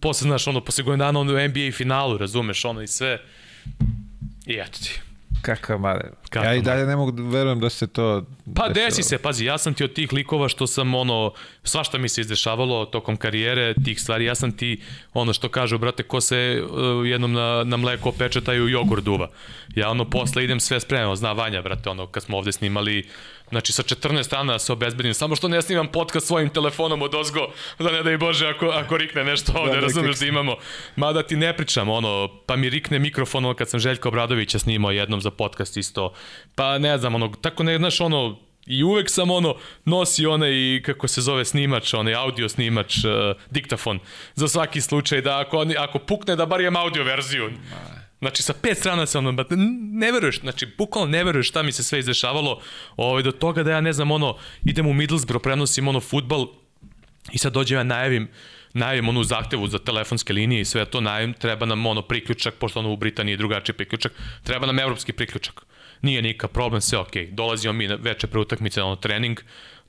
[0.00, 3.18] posle, znaš, ono, posle godina dana ono, u NBA finalu, razumeš, ono i sve.
[4.46, 5.00] I eto ti.
[5.42, 6.10] Kakav male.
[6.30, 8.24] Kakav ja i dalje ne mogu da verujem da se to...
[8.56, 8.86] Pa desilo.
[8.86, 11.32] desi se, pazi, ja sam ti od tih likova što sam ono,
[11.64, 14.82] svašta mi se izdešavalo tokom karijere, tih stvari, ja sam ti
[15.14, 19.04] ono što kažu, brate, ko se uh, jednom na, na mleko peče, taj u jogurt
[19.04, 19.30] duva.
[19.74, 23.08] Ja ono posle idem sve spremno, zna Vanja, brate, ono kad smo ovde snimali
[23.50, 27.14] Znači sa 14 strana da se obezbedim, samo što ne snimam podcast svojim telefonom od
[27.14, 27.40] ozgo,
[27.78, 30.56] da ne da i Bože ako, ako rikne nešto ovde, da, razumeš da imamo.
[30.96, 34.90] Mada ti ne pričam, ono, pa mi rikne mikrofon ono, kad sam Željko Obradovića snimao
[34.90, 36.12] jednom za podcast isto,
[36.54, 41.08] pa ne znam, ono, tako ne, znaš, ono, I uvek sam ono nosi onaj kako
[41.08, 43.10] se zove snimač, onaj audio snimač, uh,
[43.50, 43.98] diktafon
[44.34, 47.50] za svaki slučaj da ako ako pukne da bar imam audio verziju.
[48.20, 49.44] Znači, sa pet strana se ono,
[49.92, 52.60] ne veruješ, znači, bukvalno ne veruješ šta mi se sve izdešavalo,
[52.96, 56.46] ovaj, do toga da ja, ne znam, ono, idem u Middlesbrough, prenosim, ono, futbal,
[57.32, 58.28] i sad dođem ja najavim,
[58.72, 62.78] najavim onu zahtevu za telefonske linije i sve to najavim, treba nam ono priključak, pošto
[62.78, 65.66] ono u Britaniji je drugačiji priključak, treba nam evropski priključak.
[66.02, 67.26] Nije nikakav problem, sve okej.
[67.26, 67.34] Okay.
[67.34, 69.40] Dolazimo mi na veče pre utakmice ono trening,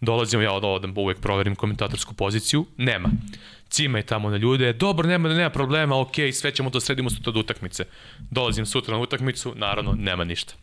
[0.01, 3.09] dolazimo ja od odam, uvek proverim komentatorsku poziciju, nema
[3.71, 7.37] cimaj tamo na ljude, dobro, nema, nema problema, ok, sve ćemo to sredimo sutra od
[7.37, 7.85] utakmice.
[8.31, 10.53] Dolazim sutra na utakmicu, naravno, nema ništa.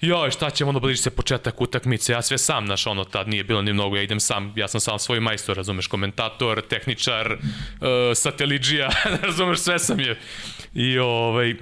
[0.00, 3.44] Joj, šta ćemo, ono bliži se početak utakmice, ja sve sam, naš ono, tad nije
[3.44, 7.88] bilo ni mnogo, ja idem sam, ja sam sam svoj majstor, razumeš, komentator, tehničar, uh,
[8.14, 8.90] satelidžija,
[9.26, 10.18] razumeš, sve sam je.
[10.74, 11.54] I ovaj,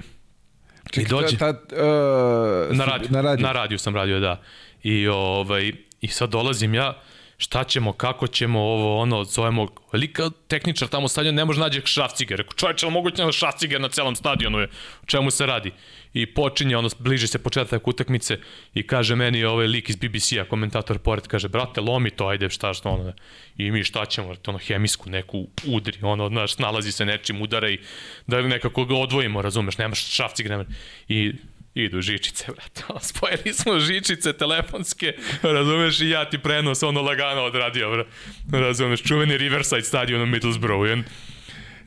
[0.91, 1.37] Čekaj, I dođe.
[1.37, 3.45] Tad, uh, na radiju, na radiju.
[3.45, 4.41] na radiju sam radio, da.
[4.83, 5.71] I ovaj,
[6.01, 7.01] i sad dolazim ja,
[7.41, 12.37] šta ćemo, kako ćemo ovo, ono, zovemo, velika tehničar tamo stadion ne može nađe šrafciger.
[12.37, 14.67] Rekao, čovječe, ali moguće na šrafciger na celom stadionu je,
[15.03, 15.71] o čemu se radi?
[16.13, 18.37] I počinje, ono, bliže se početak utakmice
[18.73, 22.73] i kaže meni ovaj lik iz BBC-a, komentator pored, kaže, brate, lomi to, ajde, šta
[22.73, 23.13] što, ono,
[23.57, 27.79] i mi šta ćemo, ono, hemijsku neku udri, ono, znaš, nalazi se nečim udara i
[28.27, 30.65] da nekako ga odvojimo, razumeš, nemaš šrafciger, nema.
[31.07, 31.33] I
[31.75, 32.83] idu žičice, brate.
[33.07, 38.09] Spojili smo žičice telefonske, razumeš, i ja ti prenos ono lagano odradio, brate.
[38.51, 41.03] Razumeš, čuveni Riverside stadion u Middlesbrough, jen.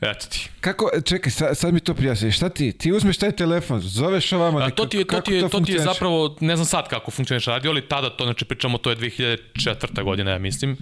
[0.01, 0.49] Eto ti.
[0.61, 2.31] Kako, čekaj, sad, sad mi to prijasni.
[2.31, 2.71] Šta ti?
[2.71, 4.59] Ti uzmeš taj telefon, zoveš ovamo.
[4.59, 6.89] A, to ti je, to ti je, to, to ti je zapravo, ne znam sad
[6.89, 10.03] kako funkcioniš radio, ali tada to, znači pričamo, to je 2004.
[10.03, 10.77] godina, ja mislim.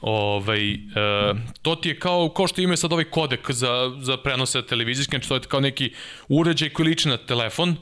[0.00, 0.78] Ovaj, e,
[1.62, 5.28] to ti je kao, kao što imaju sad ovaj kodek za, za prenose televizijske, znači
[5.28, 5.92] to je kao neki
[6.28, 7.76] uređaj koji liči na telefon,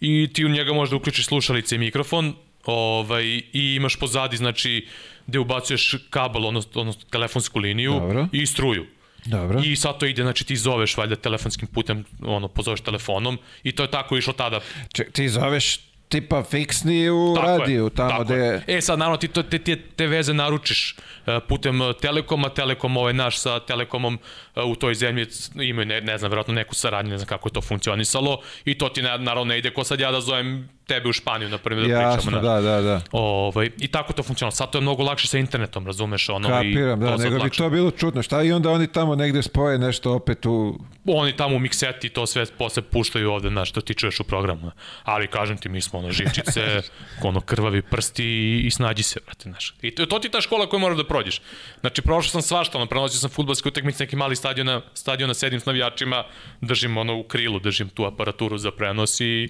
[0.00, 4.86] i ti u njega možda uključiš slušalice i mikrofon ovaj, i imaš pozadi, znači,
[5.26, 8.28] gde ubacuješ kabel, odnosno, odnosno telefonsku liniju Dobro.
[8.32, 8.86] i struju.
[9.24, 9.60] Dobro.
[9.64, 13.82] I sad to ide, znači ti zoveš valjda telefonskim putem, ono, pozoveš telefonom i to
[13.82, 14.60] je tako išlo tada.
[14.92, 18.34] Ček, ti zoveš tipa fiksni u Tako radiju, je, tamo gde...
[18.34, 18.62] je.
[18.66, 20.96] E sad naravno ti to, te, te, te veze naručiš
[21.26, 24.18] uh, putem Telekoma, Telekom ovaj naš sa Telekomom
[24.64, 27.60] u toj zemlji imaju ne, ne znam verovatno neku saradnju, ne znam kako je to
[27.60, 31.12] funkcionisalo i to ti na, naravno ne ide ko sad ja da zovem tebe u
[31.12, 32.42] Španiju, na primjer, da Jasno, pričamo.
[32.42, 33.00] da, da, da.
[33.12, 34.50] Ovaj, I tako to funkcionalo.
[34.50, 36.28] Sad to je mnogo lakše sa internetom, razumeš?
[36.28, 37.58] Ono, Kapiram, i da, nego bi lakše.
[37.58, 38.22] to bilo čudno.
[38.22, 40.78] Šta i onda oni tamo negde spoje nešto opet u...
[41.06, 44.70] Oni tamo u mikseti to sve posle puštaju ovde, znaš, što ti čuješ u programu.
[45.04, 46.82] Ali kažem ti, mi smo ono žičice,
[47.28, 49.74] ono krvavi prsti i, i snađi se, brate, znaš.
[49.82, 51.40] I to, to ti ta škola koju moraš da prođeš.
[51.80, 55.66] Znači, prošao sam svašta, ono, prenosio sam futbolske utakmice, neki mali stadiona, stadiona, sedim s
[55.66, 56.24] navijačima,
[56.60, 59.48] držim ono u krilu, držim tu aparaturu za prenos i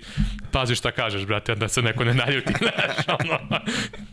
[0.53, 3.61] pazi šta kažeš, brate, da se neko ne naljuti, znaš, ono,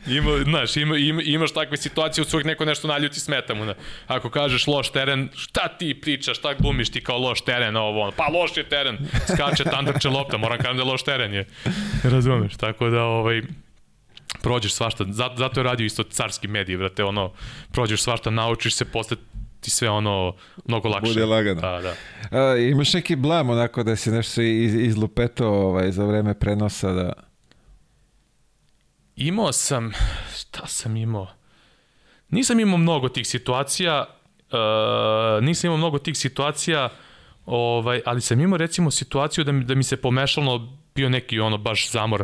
[0.07, 3.76] ima, znaš, ima, ima, imaš takve situacije, uvijek neko nešto naljuti, smeta mu, ne.
[4.07, 8.11] Ako kažeš loš teren, šta ti pričaš, šta glumiš ti kao loš teren, ovo, ono,
[8.11, 8.97] pa loš je teren,
[9.34, 11.45] skače tandrče lopta, moram kažem da loš teren je,
[12.03, 13.41] razumeš, tako da, ovaj,
[14.41, 17.31] prođeš svašta, zato, zato je radio isto carski mediji, brate, ono,
[17.72, 19.18] prođeš svašta, naučiš se, posle
[19.64, 20.35] ti sve ono
[20.65, 21.14] mnogo lakše.
[21.14, 21.61] Bude lagano.
[21.61, 21.95] Da, da.
[22.40, 27.14] A, imaš neki blam onako da si nešto iz, izlupeto ovaj, za vreme prenosa da...
[29.15, 29.91] Imao sam,
[30.40, 31.27] šta sam imao?
[32.30, 34.06] Nisam imao mnogo tih situacija,
[34.52, 36.90] uh, nisam imao mnogo tih situacija,
[37.45, 41.57] ovaj, ali sam imao recimo situaciju da mi, da mi se pomešalo, bio neki ono
[41.57, 42.23] baš zamor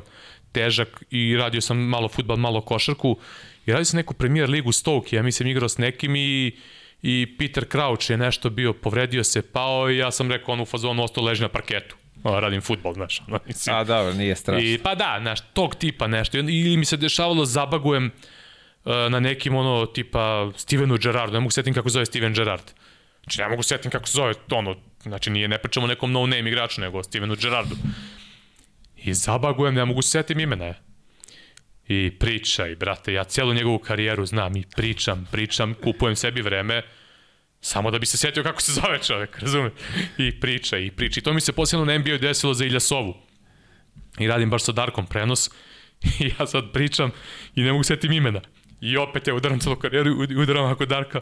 [0.52, 3.18] težak i radio sam malo futbal, malo košarku
[3.66, 6.58] i radio sam neku premier ligu Stoke, ja mislim igrao s nekim i
[7.02, 10.66] i Peter Crouch je nešto bio, povredio se, pao i ja sam rekao on u
[10.66, 11.96] fazonu ostao leži na parketu.
[12.24, 13.76] o, radim futbol, znaš, ono, mislim.
[13.76, 14.70] A dobro, nije strašno.
[14.70, 16.38] I, pa da, znaš, tog tipa nešto.
[16.38, 18.06] Ili mi se dešavalo zabagujem
[18.86, 22.72] uh, na nekim ono tipa Stevenu Gerrardu, ne mogu setim kako zove Steven Gerrard.
[23.24, 26.20] Znači ne mogu setim kako se zove ono, znači nije, ne pričamo o nekom no
[26.20, 27.76] name igraču, nego Stevenu Gerrardu.
[28.96, 30.89] I zabagujem, ne mogu se setim imena je.
[31.90, 36.84] I pričaj, brate, ja cijelu njegovu karijeru znam i pričam, pričam, kupujem sebi vreme,
[37.62, 39.72] Samo da bi se setio kako se zove čovek, razume?
[40.18, 41.20] I priča, i priča.
[41.20, 43.18] I to mi se posebno na NBA desilo za Iljasovu.
[44.20, 45.50] I radim baš sa Darkom prenos.
[46.20, 47.12] I ja sad pričam
[47.56, 48.42] i ne mogu setim imena.
[48.82, 51.22] I opet ja udaram celu karijeru i udaram ako Darka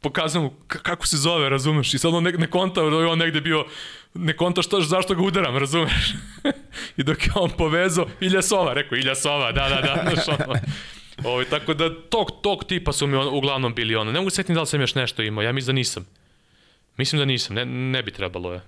[0.00, 1.94] pokazujem mu kako se zove, razumeš?
[1.94, 3.64] I sad on ne, ne konta, on negde bio,
[4.14, 6.14] ne konta što, zašto ga udaram, razumeš?
[6.96, 10.58] I dok je on povezao, Ilja Sova, rekao, Ilja Sova, da, da, da, znaš, ono.
[11.24, 14.12] Ovo, tako da tog, tog tipa su mi on, uglavnom bili ono.
[14.12, 16.06] Ne mogu setim da li sam još nešto imao, ja mislim da nisam.
[16.96, 18.60] Mislim da nisam, ne, ne bi trebalo je.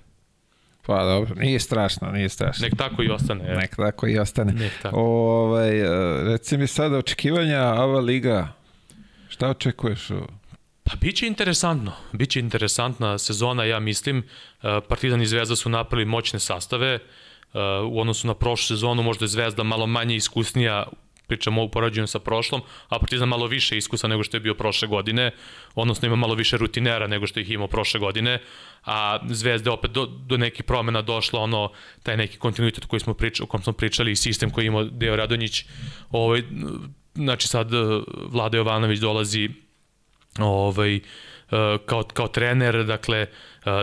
[0.87, 2.65] Pa dobro, nije strašno, nije strašno.
[2.65, 3.45] Nek tako i ostane.
[3.45, 3.57] je.
[3.57, 4.53] Nek tako i ostane.
[4.53, 4.97] Nek tako.
[4.97, 5.85] Ovaj, e,
[6.25, 8.53] reci mi sada očekivanja, ova liga,
[9.29, 10.11] šta očekuješ?
[10.11, 10.40] u-
[10.91, 11.93] Pa biće interesantno.
[12.13, 14.19] Biće interesantna sezona, ja mislim.
[14.19, 16.89] E, Partizan i Zvezda su napravili moćne sastave.
[16.95, 17.01] E,
[17.85, 20.87] U odnosu na prošlu sezonu možda je Zvezda malo manje iskusnija
[21.27, 24.89] pričamo o porađenju sa prošlom, a Partizan malo više iskusa nego što je bio prošle
[24.89, 25.31] godine,
[25.75, 28.41] odnosno ima malo više rutinera nego što ih imao prošle godine,
[28.85, 31.71] a Zvezda opet do, do nekih promena došla ono,
[32.03, 35.17] taj neki kontinuitet koji smo pričali, o kom smo pričali i sistem koji imao Deo
[35.17, 35.65] Radonjić,
[36.11, 36.43] ovaj,
[37.15, 37.79] znači sad eh,
[38.33, 39.51] Vlada Jovanović dolazi
[40.47, 41.01] ovaj, e,
[41.87, 43.29] kao, kao trener, dakle, e,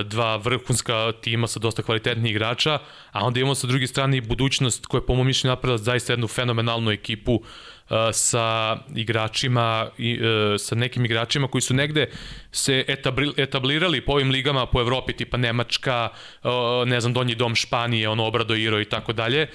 [0.03, 2.79] dva vrhunska tima sa dosta kvalitetnih igrača,
[3.11, 6.13] a onda imamo sa druge strane i budućnost koja je po mom mišljenju napravila zaista
[6.13, 10.19] jednu fenomenalnu ekipu e, sa igračima i
[10.59, 12.09] sa nekim igračima koji su negde
[12.51, 16.09] se etabli, etablirali po ovim ligama po Evropi tipa Nemačka,
[16.85, 19.47] ne znam Donji dom Španije, ono Obrado Iro i tako dalje,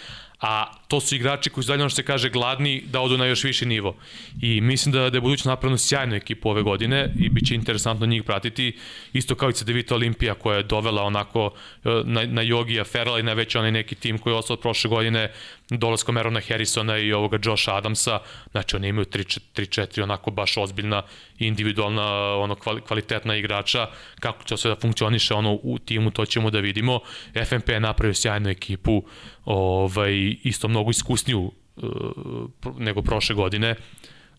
[0.43, 3.27] a to su igrači koji su dalje ono što se kaže gladni da odu na
[3.27, 3.97] još viši nivo.
[4.41, 8.07] I mislim da, da je budućnost napravno sjajnu ekipu ove godine i bit će interesantno
[8.07, 8.79] njih pratiti,
[9.13, 11.51] isto kao i Cedevita Olimpija koja je dovela onako
[11.85, 14.61] e, na, na Jogija Ferrella i na već onaj neki tim koji je ostao od
[14.61, 15.31] prošle godine
[15.71, 18.19] dolaskom Erona Harrisona i ovoga Josha Adamsa,
[18.51, 21.03] znači oni imaju 3-4 onako baš ozbiljna
[21.39, 23.87] individualna ono kvali- kvalitetna igrača,
[24.21, 27.01] kako će sve da funkcioniše ono u timu, to ćemo da vidimo.
[27.47, 29.05] FNP je napravio sjajnu ekipu,
[29.45, 31.83] ovaj, isto mnogo iskusniju uh,
[32.79, 33.75] nego prošle godine.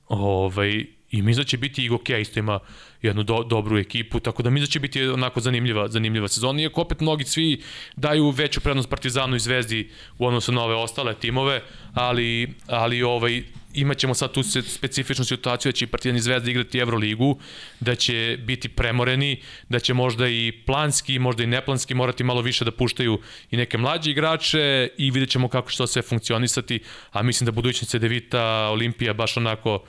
[0.08, 2.60] Ovaj, I mislim da će biti Igo Kea isto ima
[3.02, 6.62] jednu do, dobru ekipu, tako da mislim da će biti onako zanimljiva, zanimljiva sezona.
[6.62, 7.62] Iako opet mnogi svi
[7.96, 11.62] daju veću prednost Partizanu i Zvezdi u odnosu na ove ostale timove,
[11.94, 13.44] ali, ali ovaj,
[13.74, 17.40] imaćemo sad tu specifičnu situaciju da će i Partizan i Zvezda igrati Euroligu,
[17.80, 22.66] da će biti premoreni, da će možda i planski, možda i neplanski morati malo više
[22.66, 23.20] da puštaju
[23.52, 26.80] i neke mlađe igrače i vidjet ćemo kako će to sve funkcionisati,
[27.12, 29.84] a mislim da budućnost Cedevita, Olimpija baš onako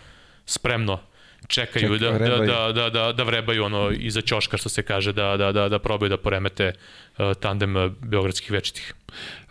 [0.47, 1.01] spremno
[1.47, 5.13] čekaju Čekaju, da, da, da, da, da, da vrebaju ono iza ćoška što se kaže
[5.13, 8.95] da, da, da, da probaju da poremete uh, tandem uh, beogradskih večitih.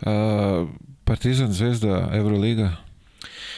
[0.06, 0.66] A,
[1.04, 2.76] Partizan, Zvezda, Euroliga,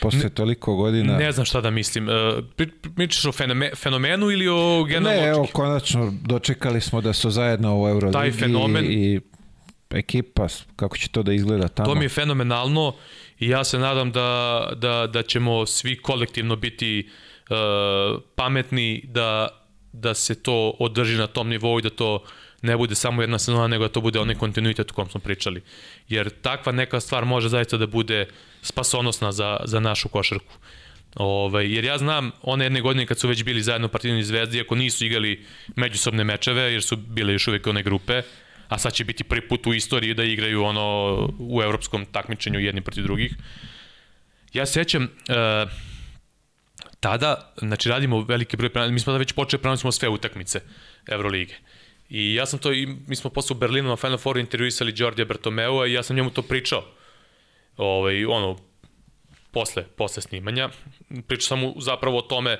[0.01, 1.17] posle toliko godina.
[1.17, 2.09] Ne znam šta da mislim.
[2.09, 2.13] Uh,
[2.57, 7.31] pri- Pričaš o fenome, fenomenu ili o generalno Ne, evo, konačno dočekali smo da su
[7.31, 9.21] zajedno u Euroligi Taj fenomen- i
[9.91, 10.47] ekipa,
[10.77, 11.89] kako će to da izgleda tamo.
[11.89, 12.95] To mi je fenomenalno
[13.39, 14.29] i ja se nadam da,
[14.77, 17.09] da, da ćemo svi kolektivno biti
[17.51, 17.57] uh,
[18.37, 19.49] pametni da,
[19.93, 22.23] da se to održi na tom nivou i da to
[22.67, 25.63] ne bude samo jedna sezona, nego da to bude onaj kontinuitet o kom smo pričali.
[26.09, 28.27] Jer takva neka stvar može zaista da bude
[28.63, 30.55] spasonosna za, za našu košarku.
[31.17, 34.57] Ovaj, jer ja znam one jedne godine kad su već bili zajedno Partizan i Zvezda,
[34.57, 35.45] iako nisu igrali
[35.77, 38.23] međusobne mečeve, jer su bile još uvek one grupe,
[38.69, 42.81] a sad će biti prvi put u istoriji da igraju ono u evropskom takmičenju jedni
[42.81, 43.35] protiv drugih.
[44.53, 45.71] Ja se sećam, uh,
[47.01, 50.61] tada, znači radimo veliki broj mi smo tada već počeli prenosimo sve utakmice
[51.07, 51.55] Evrolige.
[52.09, 55.25] I ja sam to, i mi smo posle u Berlinu na Final Fouru intervjuisali Đordija
[55.25, 56.85] Bertomeu i ja sam njemu to pričao.
[57.77, 58.57] Ovaj, ono,
[59.51, 60.69] posle, posle snimanja.
[61.27, 62.59] Pričao sam mu zapravo o tome e,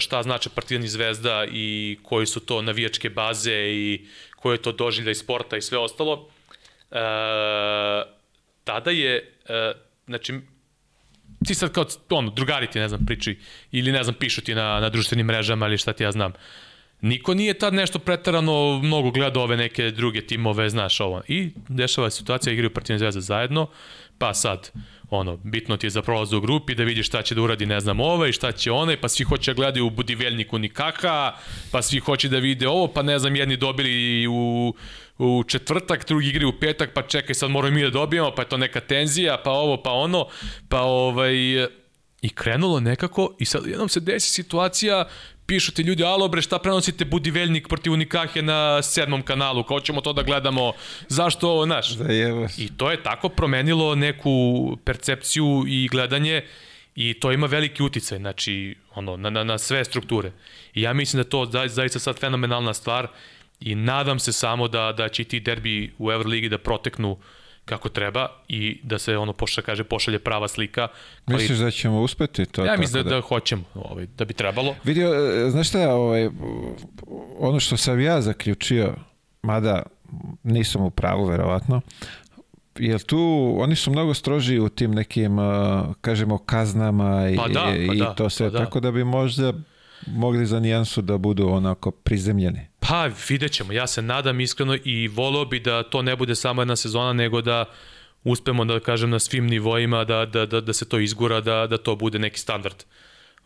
[0.00, 4.06] šta znače Partizan i Zvezda i koji su to navijačke baze i
[4.36, 6.28] koje je to doživljaj sporta i sve ostalo.
[6.90, 6.98] E,
[8.64, 9.72] tada je, e,
[10.06, 10.40] znači,
[11.46, 13.38] ti sad kao, ono, drugari ti, ne znam, priči,
[13.72, 16.32] ili ne znam, pišu ti na, na društvenim mrežama ili šta ti ja znam.
[17.00, 21.22] Niko nije tad nešto pretarano mnogo gledao ove neke druge timove, znaš ovo.
[21.28, 23.68] I dešava situacija, igraju Partizan Zvezda zajedno,
[24.18, 24.72] pa sad,
[25.10, 27.80] ono, bitno ti je za prolaz u grupi da vidiš šta će da uradi, ne
[27.80, 31.32] znam, ovaj, šta će onaj, pa svi hoće da gledaju u Budiveljniku nikaka,
[31.70, 34.74] pa svi hoće da vide ovo, pa ne znam, jedni dobili u,
[35.18, 38.48] u četvrtak, drugi igri u petak, pa čekaj, sad moramo mi da dobijemo, pa je
[38.48, 40.26] to neka tenzija, pa ovo, pa ono,
[40.68, 41.34] pa ovaj...
[42.22, 45.08] I krenulo nekako i sad jednom se desi situacija
[45.48, 50.00] pišu ti ljudi, alo bre, šta prenosite Budiveljnik protiv Unikahe na sedmom kanalu, kao ćemo
[50.00, 50.72] to da gledamo,
[51.08, 51.90] zašto ovo, znaš?
[51.90, 52.12] Da
[52.58, 54.32] I to je tako promenilo neku
[54.84, 56.42] percepciju i gledanje
[56.94, 60.32] i to ima veliki uticaj, znači, ono, na, na, na sve strukture.
[60.74, 63.08] I ja mislim da to zaista sad fenomenalna stvar
[63.60, 67.18] i nadam se samo da, da će ti derbi u Euroligi da proteknu uh,
[67.68, 70.88] kako treba i da se ono pošalje kaže pošalje prava slika.
[71.24, 71.42] Kvali...
[71.42, 72.64] Misliš da ćemo uspeti to?
[72.64, 74.74] Ja mislim da, da, da hoćemo, ovaj, da bi trebalo.
[74.84, 76.28] Vidio, e, znaš šta, ovaj,
[77.38, 78.94] ono što sam ja zaključio,
[79.42, 79.82] mada
[80.42, 81.80] nisam u pravu verovatno,
[82.78, 85.36] jer tu oni su mnogo stroži u tim nekim,
[86.00, 88.64] kažemo, kaznama i, pa da, pa i da, to sve, pa da.
[88.64, 89.52] tako da bi možda
[90.06, 92.67] mogli za nijansu da budu onako prizemljeni.
[92.80, 96.62] Pa vidjet ćemo, ja se nadam iskreno i voleo bi da to ne bude samo
[96.62, 97.64] jedna sezona, nego da
[98.24, 101.78] uspemo da kažem na svim nivoima da, da, da, da se to izgura, da, da
[101.78, 102.84] to bude neki standard.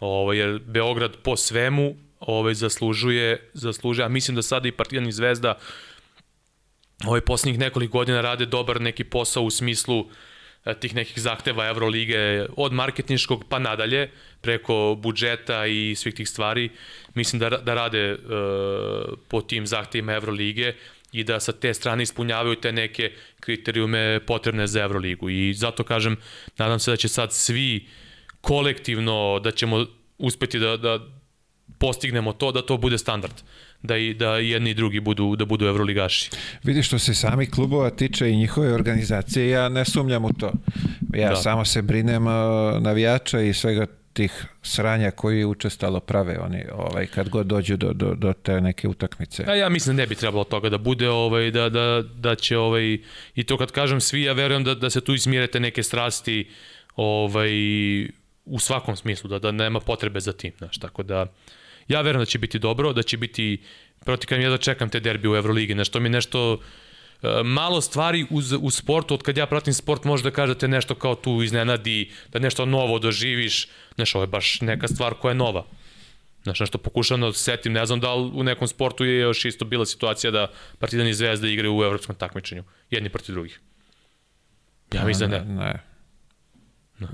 [0.00, 5.09] Ovo, ovaj, jer Beograd po svemu ovaj, zaslužuje, zaslužuje, a mislim da sada i Partizan
[5.09, 5.59] i Zvezda
[7.06, 10.06] ovaj, poslednjih nekoliko godina rade dobar neki posao u smislu uh,
[10.64, 14.10] E, tih nekih zahteva Evrolige od marketinškog pa nadalje
[14.43, 16.70] preko budžeta i svih tih stvari
[17.14, 18.19] mislim da, da rade uh,
[19.28, 20.74] po tim zahtevima Evrolige
[21.12, 26.16] i da sa te strane ispunjavaju te neke kriterijume potrebne za Evroligu i zato kažem
[26.59, 27.86] nadam se da će sad svi
[28.40, 29.86] kolektivno da ćemo
[30.19, 30.98] uspeti da, da
[31.78, 33.35] postignemo to da to bude standard
[33.82, 36.31] da i da jedni i drugi budu da budu evroligaši.
[36.62, 40.52] Vidi što se sami klubova tiče i njihove organizacije, ja ne sumnjam u to.
[41.14, 41.36] Ja da.
[41.36, 42.32] samo se brinem uh,
[42.81, 48.14] navijača i svega tih sranja koji učestalo prave oni ovaj kad god dođu do, do,
[48.14, 49.44] do te neke utakmice.
[49.47, 52.98] A ja mislim ne bi trebalo toga da bude ovaj da da da će ovaj
[53.34, 56.51] i to kad kažem svi ja verujem da da se tu izmirete neke strasti
[56.97, 57.52] ovaj
[58.44, 61.26] u svakom smislu da da nema potrebe za tim, znači tako da
[61.89, 63.62] ja verujem da će biti dobro, da će biti,
[64.05, 66.59] proti kažem, ja da čekam te derbi u Euroligi, nešto mi nešto,
[67.44, 71.15] malo stvari u, u sportu, od kad ja pratim sport, može da kažete nešto kao
[71.15, 75.65] tu iznenadi, da nešto novo doživiš, znaš, ovo je baš neka stvar koja je nova.
[76.43, 79.65] Znaš, nešto pokušam da setim, ne znam da li u nekom sportu je još isto
[79.65, 83.61] bila situacija da Partizan i Zvezda igraju u evropskom takmičenju, jedni protiv drugih.
[84.93, 85.55] Ja mislim da ne.
[85.55, 85.65] ne.
[85.65, 85.93] ne.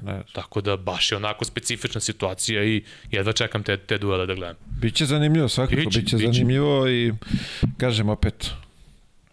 [0.02, 0.22] Ne.
[0.32, 4.56] Tako da baš je onako specifična situacija i jedva čekam te, te duele da gledam.
[4.80, 7.12] Biće zanimljivo svakako, biće, biće, biće zanimljivo i
[7.78, 8.50] kažem opet,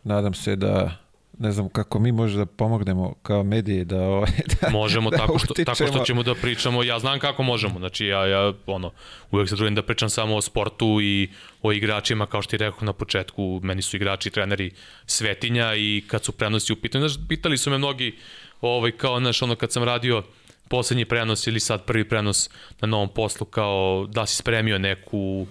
[0.06, 0.98] nadam se da
[1.40, 5.40] ne znam kako mi možemo da pomognemo kao mediji da ovaj da, možemo da tako
[5.40, 5.76] što utičemo.
[5.76, 8.92] tako što ćemo da pričamo ja znam kako možemo znači ja ja ono
[9.32, 11.30] uvek se trudim da pričam samo o sportu i
[11.62, 14.72] o igračima kao što ti rekao na početku meni su igrači treneri
[15.06, 18.18] svetinja i kad su prenosi u pitanju znači pitali su me mnogi
[18.62, 20.24] ovaj kao naš ono kad sam radio
[20.68, 22.50] poslednji prenos ili sad prvi prenos
[22.82, 25.48] na novom poslu kao da si spremio neku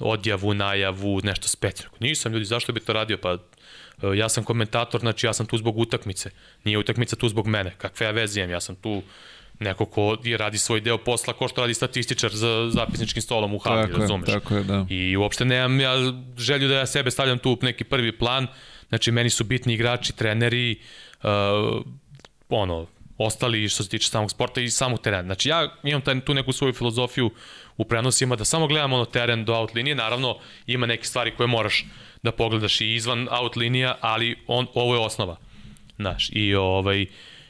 [0.00, 1.96] odjavu, najavu, nešto specijalno.
[2.00, 3.18] Nisam ljudi, zašto bi to radio?
[3.18, 3.38] Pa
[4.16, 6.30] ja sam komentator, znači ja sam tu zbog utakmice.
[6.64, 7.74] Nije utakmica tu zbog mene.
[7.78, 8.50] Kakve ja veze imam?
[8.50, 9.02] Ja sam tu
[9.58, 13.92] neko ko radi svoj deo posla ko što radi statističar za zapisničkim stolom u hali,
[13.92, 14.28] razumeš?
[14.28, 14.86] Tako je, da.
[14.90, 15.92] I uopšte nemam ja
[16.36, 18.46] želju da ja sebe stavljam tu u neki prvi plan.
[18.88, 20.80] Znači, meni su bitni igrači, treneri,
[21.22, 21.30] uh,
[22.48, 22.86] ono,
[23.18, 25.22] ostali što se tiče samog sporta i samog terena.
[25.22, 27.30] Znači ja imam taj, tu neku svoju filozofiju
[27.76, 31.46] u prenosima da samo gledam ono teren do out linije, naravno ima neke stvari koje
[31.46, 31.86] moraš
[32.22, 35.36] da pogledaš i izvan out linija, ali on, ovo je osnova.
[35.96, 37.06] Znaš, i ovaj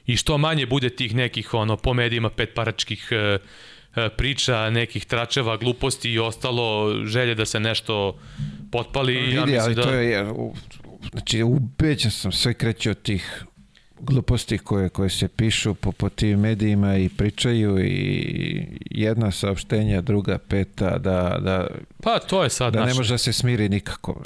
[0.06, 3.38] i što manje bude tih nekih ono po medijima petparačkih e,
[3.96, 8.18] e, priča, nekih tračeva, gluposti i ostalo, želje da se nešto
[8.70, 9.14] potpali.
[9.14, 9.82] Vidi, ja mislim ali da...
[9.82, 10.26] to je,
[11.10, 13.44] znači ubeđen sam, sve kreće od tih
[14.00, 20.38] gluposti koje, koje se pišu po, po tim medijima i pričaju i jedna saopštenja, druga,
[20.38, 21.66] peta, da, da,
[22.02, 22.88] pa, to je sad da naš...
[22.88, 24.22] ne može da se smiri nikako.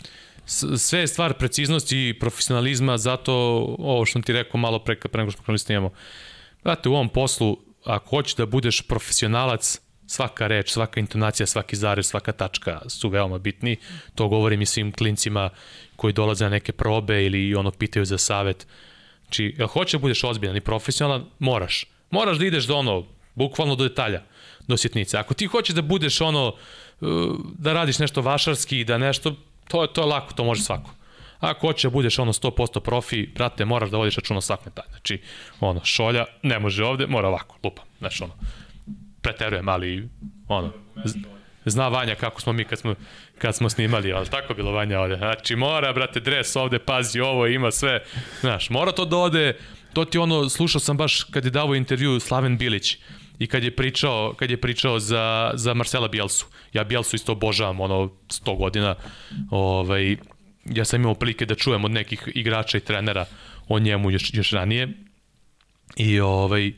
[0.76, 3.32] Sve je stvar preciznosti i profesionalizma, zato
[3.78, 5.90] ovo što ti rekao malo pre, pre nego što snimamo.
[6.62, 12.06] Znate, u ovom poslu, ako hoćeš da budeš profesionalac, svaka reč, svaka intonacija, svaki zarez,
[12.06, 13.76] svaka tačka su veoma bitni.
[14.14, 15.50] To govorim i svim klincima
[15.96, 18.66] koji dolaze na neke probe ili ono pitaju za savet.
[19.22, 21.84] Znači, jel hoće da budeš ozbiljan i profesionalan, moraš.
[22.10, 23.06] Moraš da ideš do ono
[23.36, 24.22] Bukvalno do detalja,
[24.68, 25.18] do sitnice.
[25.18, 26.54] Ako ti hoćeš da budeš ono,
[27.00, 29.34] uh, da radiš nešto vašarski, da nešto,
[29.68, 30.90] to je, to je lako, to može svako.
[31.40, 34.88] Ako hoće da budeš ono 100% profi, brate, moraš da vodiš računa svak detalj.
[34.90, 35.22] Znači,
[35.60, 37.82] ono, šolja ne može ovde, mora ovako, lupa.
[37.98, 38.32] Znači, ono,
[39.20, 40.08] preterujem, ali,
[40.48, 40.72] ono,
[41.64, 42.94] zna Vanja kako smo mi kad smo,
[43.38, 45.16] kad smo snimali, ali tako bilo Vanja ovde.
[45.16, 48.04] Znači, mora, brate, dres ovde, pazi ovo, ima sve.
[48.40, 49.58] Znaš, mora to da ode,
[49.92, 52.98] to ti ono, slušao sam baš kad je davo intervju Slaven Bilić
[53.38, 56.46] i kad je pričao, kad je pričao za, za Marcela Bielsu.
[56.72, 58.94] Ja Bielsu isto obožavam, ono, 100 godina.
[59.50, 60.16] Ovaj,
[60.64, 63.26] ja sam imao prilike da čujem od nekih igrača i trenera
[63.68, 64.88] o njemu još, još ranije.
[65.96, 66.72] I ovaj,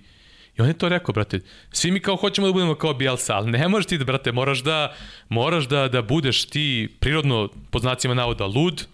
[0.58, 1.40] I on je to rekao, brate,
[1.72, 4.94] svi mi kao hoćemo da budemo kao Bielsa, ali ne možeš ti brate, moraš da,
[5.28, 8.86] moraš da, da budeš ti prirodno, po znacima navoda, lud,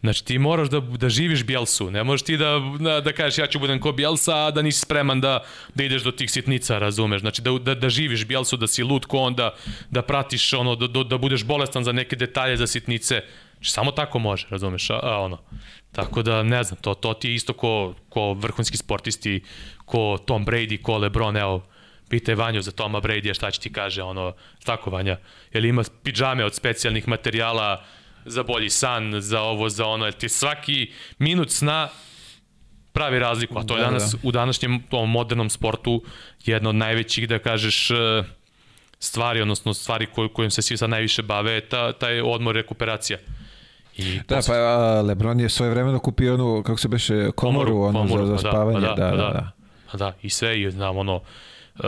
[0.00, 3.46] Znači ti moraš da, da živiš Bielsu, ne možeš ti da, da, da kažeš ja
[3.46, 5.44] ću budem ko Bielsa, a da nisi spreman da,
[5.74, 7.20] da ideš do tih sitnica, razumeš?
[7.20, 9.54] Znači da, da, da živiš Bielsu, da si lud ko onda,
[9.90, 13.22] da pratiš ono, da, da, budeš bolestan za neke detalje, za sitnice.
[13.54, 14.90] Znači samo tako može, razumeš?
[14.90, 15.38] A, a ono.
[15.92, 19.42] Tako da ne znam, to, to ti je isto ko, ko vrhunski sportisti,
[19.84, 21.66] ko Tom Brady, ko LeBron, evo,
[22.08, 24.32] pitaj Vanju za Toma Brady, šta će ti kaže, ono,
[24.64, 25.18] tako Vanja,
[25.54, 27.84] li ima pidžame od specijalnih materijala,
[28.24, 31.88] za bolji san, za ovo, za ono, jer ti svaki minut sna
[32.92, 34.18] pravi razliku, a to je da, danas da.
[34.22, 36.02] u današnjem tom modernom sportu
[36.44, 37.94] jedna od najvećih, da kažeš, e,
[38.98, 43.18] stvari, odnosno stvari koj, kojim se svi sad najviše bave, ta, taj odmor rekuperacija.
[43.96, 44.54] I da, posle...
[44.54, 48.26] pa a, Lebron je svoje vremeno kupio onu, kako se beše, komoru, komoru ono, komoru,
[48.26, 48.86] za, za pa da, spavanje.
[48.86, 49.50] Pa da, da, pa da, da, da.
[49.92, 51.20] Pa da, i sve, i znam, ono,
[51.78, 51.84] uh,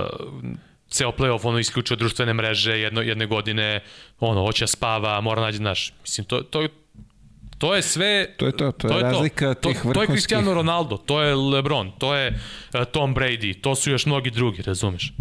[0.92, 3.80] ceo playoff ono isključio društvene mreže jedno, jedne godine,
[4.20, 6.68] ono, hoće da spava, mora nađe, znaš, mislim, to, to,
[7.58, 8.34] to je sve...
[8.36, 9.68] To je to, to, to je razlika to.
[9.68, 9.94] tih vrhunskih...
[9.94, 12.40] To je Cristiano Ronaldo, to je LeBron, to je
[12.74, 15.12] uh, Tom Brady, to su još mnogi drugi, razumeš?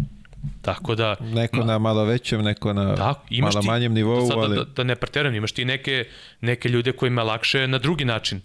[0.62, 1.16] Tako da...
[1.20, 4.56] Neko na malo većem, neko na da, malo ti, manjem nivou, sad, ali...
[4.56, 6.04] Da, da ne preteram, imaš ti neke,
[6.40, 8.40] neke ljude kojima lakše na drugi način,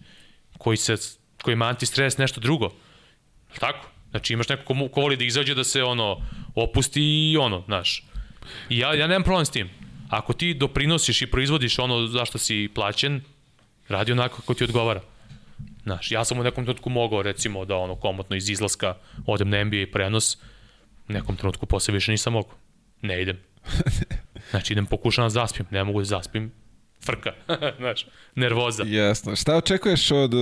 [0.57, 0.95] koji se,
[1.43, 2.69] kojima antistres nešto drugo.
[3.59, 3.87] Tako?
[4.17, 6.21] Znači imaš neko ko, ko voli da izađe da se ono
[6.55, 8.03] opusti i ono, znaš.
[8.69, 9.69] I ja, ja nemam problem s tim.
[10.09, 13.21] Ako ti doprinosiš i proizvodiš ono zašto si plaćen,
[13.87, 15.01] radi onako kako ti odgovara.
[15.83, 18.95] Znaš, ja sam u nekom trenutku mogao recimo da ono komotno iz izlaska
[19.25, 20.37] odem na NBA prenos,
[21.09, 22.55] u nekom trenutku posle više nisam mogao.
[23.01, 23.37] Ne idem.
[24.49, 26.51] Znači idem pokušam da zaspim, ne mogu da zaspim,
[27.05, 27.33] frka,
[27.79, 28.83] znaš, nervoza.
[28.87, 29.35] Jasno.
[29.35, 30.41] Šta očekuješ od uh,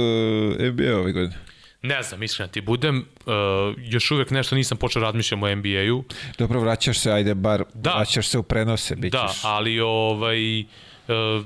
[0.60, 1.36] NBA ove godine?
[1.82, 3.34] Ne znam, iskreno ti budem, uh,
[3.78, 6.04] još uvek nešto nisam počeo da razmišljam o NBA-u.
[6.38, 7.94] Dobro, vraćaš se, ajde, bar da.
[7.96, 10.66] vraćaš se u prenose, bit Da, ali ovaj, uh,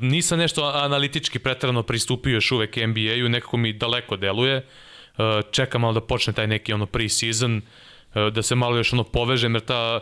[0.01, 4.57] nisam nešto analitički pretrano pristupio još uvek NBA-u, nekako mi daleko deluje.
[4.57, 9.03] Uh, čekam malo da počne taj neki ono pre-season, uh, da se malo još ono
[9.03, 9.99] povežem, jer ta,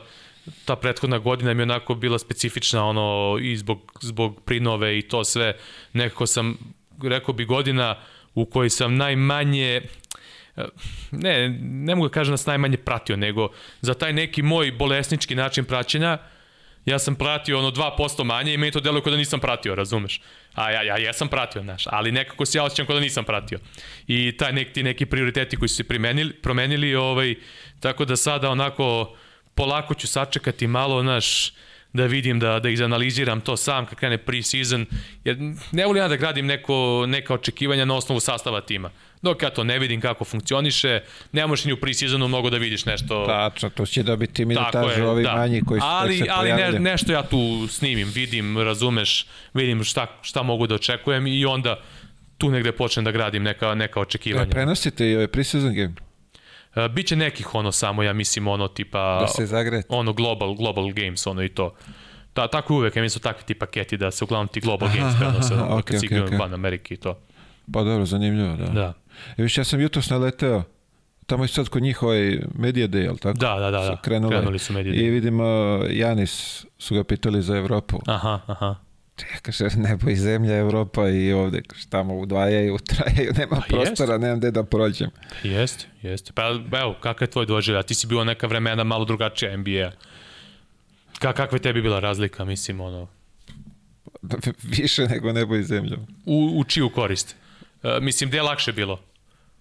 [0.65, 5.23] ta prethodna godina mi je onako bila specifična ono i zbog, zbog prinove i to
[5.23, 5.57] sve.
[5.93, 6.57] Nekako sam,
[7.03, 7.95] rekao bi godina
[8.35, 9.81] u kojoj sam najmanje
[11.11, 13.49] ne, ne mogu da kažem da sam najmanje pratio, nego
[13.81, 16.17] za taj neki moj bolesnički način praćenja,
[16.85, 20.21] ja sam pratio ono 2% manje i meni to deluje kao da nisam pratio, razumeš?
[20.53, 23.59] A ja, ja jesam pratio, znaš, ali nekako se ja osjećam kao da nisam pratio.
[24.07, 27.35] I taj neki, ti neki prioriteti koji su se primenili, promenili, ovaj,
[27.79, 29.15] tako da sada onako
[29.55, 31.53] polako ću sačekati malo, znaš,
[31.98, 34.86] da vidim, da, da izanaliziram to sam kad krene pre-season,
[35.24, 35.38] jer
[35.72, 38.90] ne volim ja da gradim neko, neka očekivanja na osnovu sastava tima.
[39.22, 41.02] Dok ja to ne vidim kako funkcioniše,
[41.32, 43.26] ne možeš ni u pre-seasonu mnogo da vidiš nešto...
[43.26, 45.36] Tačno, to će dobiti minutažu ovi da.
[45.36, 50.07] manji koji su ali, se Ali ne, nešto ja tu snimim, vidim, razumeš, vidim šta,
[50.22, 51.80] šta mogu da očekujem i onda
[52.38, 54.45] tu negde počnem da gradim neka, neka očekivanja.
[54.45, 56.06] Da, prenosite i ovaj pre-season game?
[56.77, 59.19] Uh, biće nekih ono samo, ja mislim, ono tipa...
[59.21, 59.87] Da se zagrete.
[59.89, 61.73] Ono global, global games, ono i to.
[62.33, 65.53] Ta, tako uvek, ja mislim, takvi ti paketi da se uglavnom ti global games prenose,
[65.53, 66.39] ono, okay, kad si okay, okay.
[66.39, 67.19] van Amerike i to.
[67.73, 68.65] Pa dobro, zanimljivo, da.
[68.65, 68.93] Da.
[69.37, 70.63] E, viš, ja sam jutros naleteo,
[71.25, 73.37] tamo je sad kod njih ovaj Media Day, ali tako?
[73.37, 73.97] Da, da, da, da.
[74.01, 75.07] Krenuli, krenuli su Media Day.
[75.07, 75.47] I vidim, uh,
[75.89, 77.99] Janis su ga pitali za Evropu.
[78.05, 78.75] Aha, aha.
[79.22, 84.22] Ja kaže, nebo i zemlja, Evropa i ovde, tamo udvajaju, trajaju, nema pa prostora, jest.
[84.22, 85.10] nemam gde da prođem.
[85.44, 86.31] Jeste, jeste.
[86.34, 86.49] Pa
[86.81, 87.84] evo, kakav je tvoj doživlja?
[87.84, 89.91] Ti si bio neka vremena malo drugačija NBA.
[91.19, 93.07] Ka, kakva je tebi bila razlika, mislim, ono?
[94.77, 95.98] Više nego nebo i zemlja.
[96.26, 97.35] U, u čiju korist?
[97.84, 98.99] Uh, mislim, gde je lakše bilo?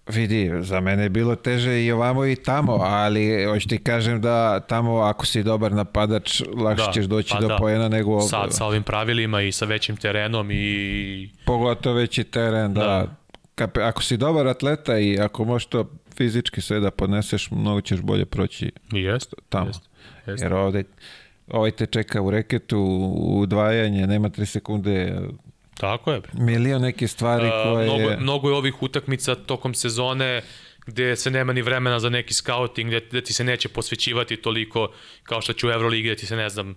[0.09, 4.59] Vidi, za mene je bilo teže i ovamo i tamo, ali hoću ti kažem da
[4.59, 7.57] tamo ako si dobar napadač, lakše da, ćeš doći pa do da.
[7.57, 8.29] pojena nego ovdje.
[8.29, 11.29] Sad sa ovim pravilima i sa većim terenom i...
[11.45, 13.07] Pogotovo veći teren, da.
[13.57, 13.87] da.
[13.87, 18.25] Ako si dobar atleta i ako možeš to fizički sve da podneseš, mnogo ćeš bolje
[18.25, 19.67] proći jest, tamo.
[19.67, 19.81] Jest.
[20.27, 20.45] Jeste.
[20.45, 20.83] Jer ovde,
[21.47, 22.79] ovaj te čeka u reketu,
[23.17, 25.21] udvajanje, nema 3 sekunde,
[25.77, 26.19] Tako je.
[26.19, 26.31] bre.
[26.33, 27.83] milion neke stvari A, koje...
[27.83, 30.41] mnogo, mnogo je ovih utakmica tokom sezone
[30.87, 34.91] gde se nema ni vremena za neki scouting, gde, gde ti se neće posvećivati toliko
[35.23, 36.75] kao što će u Euroligi, gde ti se, ne znam,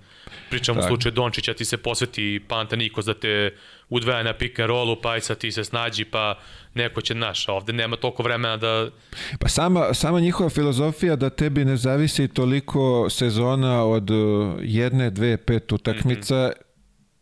[0.50, 0.88] pričam u Tako.
[0.88, 3.54] slučaju Dončića, ti se posveti Panta Nikos da te
[3.88, 6.38] udvaja na pick and rollu, pa aj sad ti se snađi, pa
[6.74, 8.90] neko će naš, a ovde nema toliko vremena da...
[9.38, 15.36] Pa sama, sama njihova filozofija da tebi ne zavisi toliko sezona od uh, jedne, dve,
[15.36, 16.52] pet utakmica,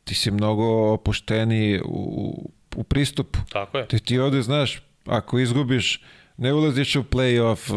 [0.08, 3.38] ti si mnogo opušteniji u, u pristupu.
[3.52, 3.86] Tako je.
[3.88, 6.02] Ti, ti ovde znaš, ako izgubiš,
[6.36, 7.72] ne ulaziš u play-off,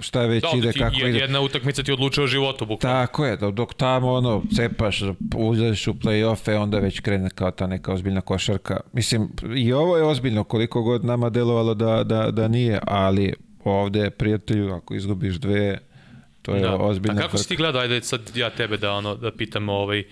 [0.00, 1.18] šta već Da, ide, ti kako ide.
[1.18, 3.06] jedna utakmica ti odlučuje o životu, bukvalno.
[3.06, 5.02] Tako je, dok, tamo ono, cepaš,
[5.36, 8.80] uđeš u play-offe, onda već krene kao ta neka ozbiljna košarka.
[8.92, 13.34] Mislim, i ovo je ozbiljno, koliko god nama delovalo da, da, da nije, ali
[13.64, 15.78] ovde, prijatelju, ako izgubiš dve,
[16.42, 16.76] to je Da.
[16.76, 20.04] ozbiljna A kako si ti gledao, ajde sad ja tebe da, ono, da pitam, ovaj,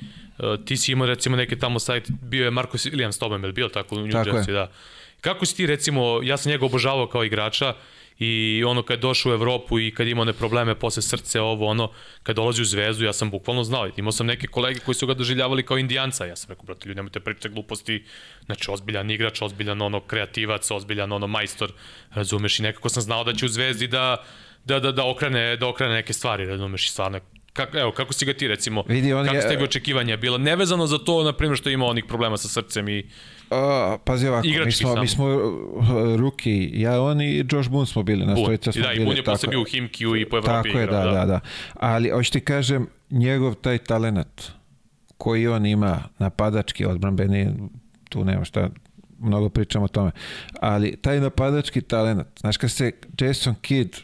[0.65, 3.69] ti si imao recimo neke tamo sajt, bio je Marko Williams s tobom, je bio
[3.69, 4.35] tako u New Tako je.
[4.35, 4.70] Jersey, da.
[5.20, 7.74] Kako si ti recimo, ja sam njega obožavao kao igrača
[8.19, 11.40] i ono kad je došao u Evropu i kad je imao one probleme posle srce,
[11.40, 11.90] ovo ono,
[12.23, 13.90] kad dolazi u Zvezdu, ja sam bukvalno znao.
[13.97, 16.27] Imao sam neke kolege koji su ga doživljavali kao indijanca.
[16.27, 18.05] Ja sam rekao, brate, ljudi, nemojte pričati gluposti.
[18.47, 21.73] Znači, ozbiljan igrač, ozbiljan ono kreativac, ozbiljan ono majstor,
[22.10, 22.59] razumeš?
[22.59, 24.24] I nekako sam znao da će u Zvezdi da
[24.65, 27.20] da, da, da okrene, da okrene neke stvari, razumeš, i stvarno
[27.59, 30.39] Kako, evo, kako si ga ti recimo, Vidi, on kako je- ste ga očekivanja bila,
[30.39, 33.07] nevezano za to, na primjer, što ima onih problema sa srcem i
[33.51, 35.07] A, pazi ovako, mi smo, mi samo.
[35.07, 38.93] smo uh, ruki, ja, on i Josh Boone smo bili, na stojica I smo da,
[38.93, 39.07] i bili.
[39.07, 41.41] Bun je posle bio u Himkiju i po Evropi Tako je, igrao, da, da, da.
[41.75, 44.43] Ali, hoću ti kažem, njegov taj talenat
[45.17, 47.53] koji on ima, napadački, odbranbeni,
[48.09, 48.69] tu nema šta,
[49.19, 50.11] mnogo pričamo o tome,
[50.61, 53.95] ali taj napadački talenat, znaš kad se Jason Kidd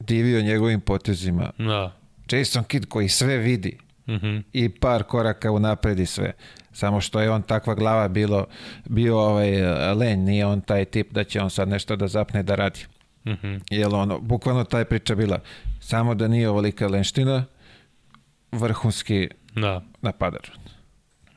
[0.00, 1.97] divio njegovim potezima, Da.
[2.30, 4.38] Jason Kidd koji sve vidi Mhm.
[4.52, 6.32] i par koraka unapred i sve,
[6.72, 8.46] samo što je on takva glava bilo,
[8.86, 9.62] bio ovaj
[9.94, 12.80] len, nije on taj tip da će on sad nešto da zapne da radi.
[13.26, 13.54] Mhm.
[13.70, 15.38] Jel ono, bukvalno taj priča bila,
[15.80, 17.44] samo da nije ovolika lenština,
[18.52, 20.48] vrhunski Da, napadač.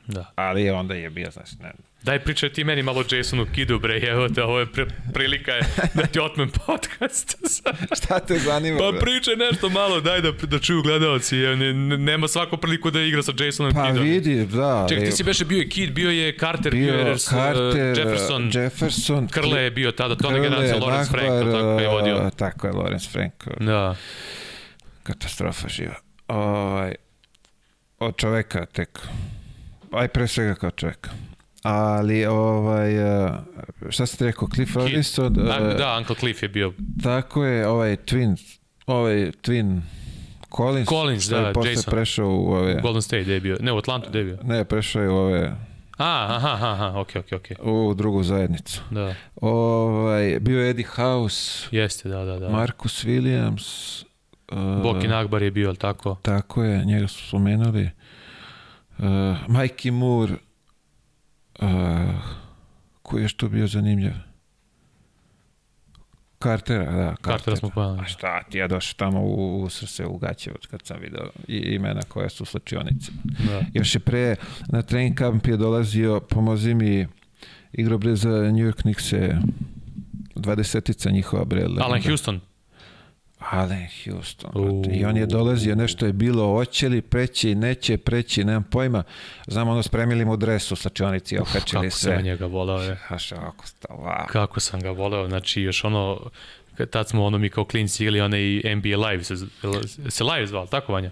[0.06, 0.32] da.
[0.34, 1.72] Ali onda je bio, znaš, ne,
[2.02, 5.62] Daj pričaj ti meni malo Jasonu Kidu, bre, evo te, ovo je pre, prilika je
[5.94, 7.36] da ti otmem podcast.
[8.02, 8.78] šta te zanima?
[8.78, 9.00] pa bre?
[9.00, 13.00] pričaj nešto malo, daj da, da čuju gledalci, evo, ne, ne, nema svako priliku da
[13.00, 14.04] igra sa Jasonom pa Kidom.
[14.04, 14.62] vidi, da.
[14.62, 17.98] Ali ti si beše bio je Kid, bio je Carter, bio, bio je Carter, uh,
[17.98, 22.16] Jefferson, Jefferson, Krle je bio tada, to ona Krle, generacija Lawrence Frank, tako je vodio.
[22.16, 23.32] uh, Tako je, Lawrence Frank.
[23.60, 23.96] Da,
[25.02, 25.94] Katastrofa živa.
[26.28, 26.94] Ovaj,
[27.98, 29.00] od čoveka tek.
[29.92, 31.10] Aj pre svega kao čoveka.
[31.62, 33.30] Ali, ovaj, uh,
[33.90, 35.32] šta ste rekao, Cliff Robinson?
[35.32, 36.72] da, uh, da, Uncle Cliff je bio.
[37.02, 38.56] Tako je, ovaj Twin,
[38.86, 39.80] ovaj Twin
[40.56, 41.90] Collins, Collins, što je da, posle Jason.
[41.90, 44.38] prešao u ove, Golden State gde je bio, ne, u Atlantu gde je bio.
[44.42, 45.56] ne, prešao je u ove,
[45.98, 47.56] A, aha, aha, okej, okej, okej.
[47.60, 48.82] u drugu zajednicu.
[48.90, 52.48] Da, Ovaj, bio je Eddie House, jeste, da, da, da.
[52.48, 54.02] Marcus Williams,
[54.52, 56.16] uh, Bokin Akbar je bio, ali tako?
[56.22, 57.90] Tako je, njega su spomenuli.
[58.98, 59.04] Uh,
[59.48, 60.34] Mikey Moore,
[61.62, 62.14] uh,
[63.02, 64.12] koji je što bio zanimljiv?
[66.42, 67.14] Cartera, da.
[67.24, 68.02] Cartera smo pojeli, da.
[68.02, 71.56] A šta, ti ja došao tamo u, u srce u Gaćevac kad sam video i
[71.56, 73.12] imena koja su u slačionici.
[73.24, 73.62] Da.
[73.74, 74.36] Još je pre
[74.68, 77.06] na trening kamp je dolazio, pomozi mi,
[77.72, 79.36] igrao bre za New York Knicks-e,
[80.34, 81.62] dvadesetica njihova bre.
[81.62, 82.08] Alan legenda.
[82.08, 82.40] Houston.
[83.50, 84.50] Allen Houston.
[84.54, 84.82] U.
[84.82, 84.98] brate.
[84.98, 89.02] I on je dolazio, nešto je bilo, hoće li preći, neće preći, nemam pojma.
[89.46, 92.22] Znam, ono, spremili mu dres u slačionici, okačili Kako sam ja sve.
[92.22, 92.98] njega volao, je.
[93.18, 94.26] Šta, ako sta, wow.
[94.26, 96.20] Kako sam ga voleo, znači još ono,
[96.90, 99.34] tad smo ono mi kao klinci igrali onaj NBA Live, se,
[100.08, 101.10] se Live zvao, tako Vanja?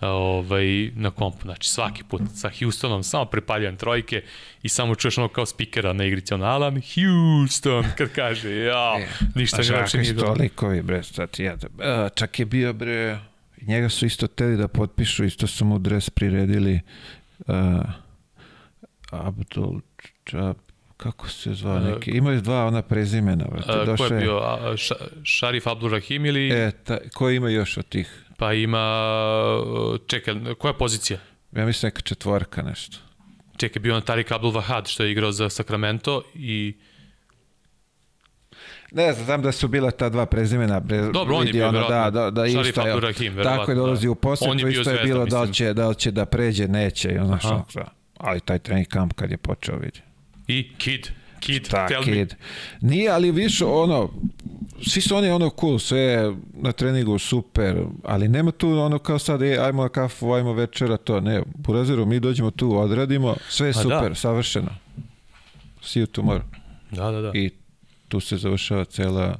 [0.00, 4.22] Ovaj, na kompu, znači svaki put sa Houstonom samo prepaljujem trojke
[4.62, 8.98] i samo čuješ ono kao spikera na igrici, ono Alan Houston, kad kaže, ja,
[9.34, 10.26] ništa mi uopšte nije bilo.
[10.26, 13.18] Stolikovi, bre, sad, ja, a, čak je bio, bre,
[13.62, 16.80] njega su isto teli da potpišu, isto su mu dres priredili.
[17.38, 17.54] Uh,
[19.10, 19.80] Abdul
[20.24, 20.56] Čab,
[20.96, 24.94] kako se zvao neki, imaju dva ona prezimena, brate, A, ko je bio, a, ša,
[25.22, 28.25] Šarif Abdurrahim ili, E, ta, ko ima još od tih?
[28.36, 28.84] Pa ima,
[30.06, 31.18] čekaj, koja je pozicija?
[31.52, 32.98] Ja mislim neka četvorka nešto.
[33.56, 36.74] Čekaj, bio on Tarik Abdul Wahad što je igrao za Sacramento i
[38.92, 40.80] Ne znam, znam da su bila ta dva prezimena.
[40.80, 44.06] Bre, Dobro, on je bio ono, da, da, da, Šarif isto verovatno, Tako je dolazi
[44.06, 44.10] da.
[44.10, 47.12] u posjetu, On je isto je bilo da će, da li će da pređe, neće.
[47.12, 47.84] I ono, što, da.
[48.16, 50.00] Ali taj trening kamp kad je počeo, vidi.
[50.48, 51.08] i Kid.
[51.40, 52.12] Kid, Ta tell me.
[52.12, 52.34] kid.
[52.80, 54.10] Nije, ali više ono,
[54.82, 59.42] svi su oni ono cool, sve na treningu super, ali nema tu ono kao sad,
[59.42, 63.72] e, ajmo na kafu, ajmo večera, to ne, burazeru, mi dođemo tu, odradimo, sve je
[63.72, 63.98] Pa da.
[63.98, 64.68] super, savršeno.
[65.82, 66.42] See you tomorrow.
[66.90, 67.30] Da, da, da.
[67.34, 67.50] I
[68.08, 69.38] tu se završava cela,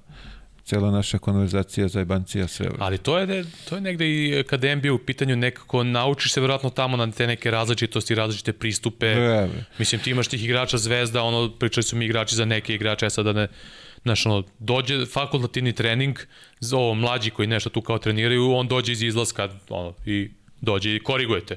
[0.64, 2.66] cela naša konverzacija, zajbancija, sve.
[2.78, 6.32] Ali to je, da- to je negde i kada je NBA u pitanju nekako naučiš
[6.32, 9.06] se verovatno tamo na te neke različitosti, različite pristupe.
[9.06, 9.48] Ne.
[9.78, 13.10] Mislim, ti imaš tih igrača zvezda, ono, pričali su mi igrači za neke igrače, ja
[13.10, 13.48] sada ne,
[14.06, 16.18] znaš, ono, dođe fakultativni trening
[16.60, 20.94] za ovo mlađi koji nešto tu kao treniraju, on dođe iz izlaska, ono, i dođe
[20.96, 21.56] i korigujete.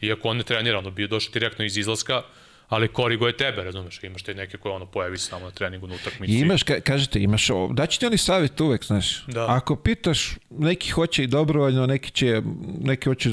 [0.00, 2.22] Iako on ne trenira, ono, bio došao direktno iz izlaska,
[2.68, 5.94] ali koriguje tebe, razumeš, imaš te neke koje ono pojavi se samo na treningu na
[5.94, 6.32] utakmici.
[6.32, 9.26] Imaš, ka, kažete, imaš ovo, daći ti oni savjet uvek, znaš.
[9.26, 9.46] Da.
[9.48, 12.42] Ako pitaš, neki hoće i dobrovoljno, neki će,
[12.80, 13.30] neki hoće,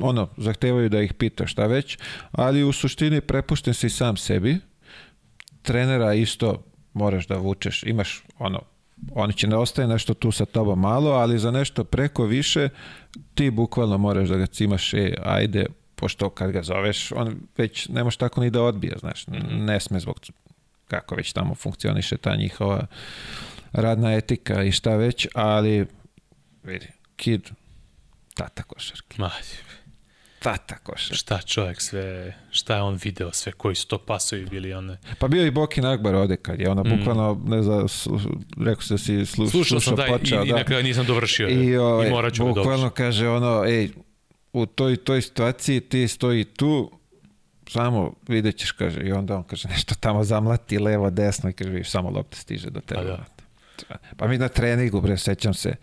[0.00, 1.98] ono, zahtevaju da ih pita šta već,
[2.32, 4.58] ali u suštini prepušten si sam sebi.
[5.62, 6.69] Trenera isto
[7.00, 8.62] moraš da vučeš, imaš ono,
[9.14, 12.68] oni će ne ostaje nešto tu sa tobom malo, ali za nešto preko više
[13.34, 18.04] ti bukvalno moraš da ga cimaš, e, ajde, pošto kad ga zoveš, on već ne
[18.04, 20.20] može tako ni da odbije, znaš, ne sme zbog
[20.88, 22.86] kako već tamo funkcioniše ta njihova
[23.72, 25.86] radna etika i šta već, ali
[26.62, 27.50] vidi, kid,
[28.34, 29.30] tata košarke, Ma,
[30.42, 31.14] tata košarke.
[31.14, 34.98] šta čovjek sve, šta je on video sve, koji su to pasovi bili, one.
[35.18, 37.86] Pa bio i Bokin Akbar ovde kad je ono bukvalno, ne znam,
[38.64, 41.48] rekao se da si slu, Slušao sam da, i, počeo, i na kraju nisam dovršio.
[41.48, 42.96] I, I, ovaj, I morat ću ga bukvalno dovršiti.
[42.96, 43.90] kaže ono, ej,
[44.52, 46.90] u toj toj situaciji ti stoji tu,
[47.70, 51.70] samo vidjet ćeš, kaže, i onda on kaže nešto tamo zamlati levo, desno i kaže,
[51.70, 53.00] vidiš, samo lopta stiže do tebe.
[53.00, 53.24] Pa da.
[54.16, 55.76] Pa mi na treningu, bre, sećam se,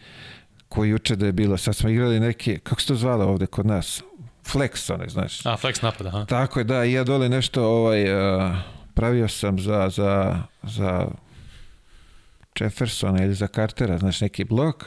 [0.69, 3.65] koji juče da je bilo, sad smo igrali neki, kako se to zvalo ovde kod
[3.65, 4.03] nas?
[4.51, 5.45] Flex, onaj, znaš.
[5.45, 6.25] A, flex napada, ha?
[6.25, 8.55] Tako je, da, i ja dole nešto ovaj, uh,
[8.93, 11.07] pravio sam za, za, za
[12.59, 14.85] Jeffersona ili za Cartera, znaš, neki blok.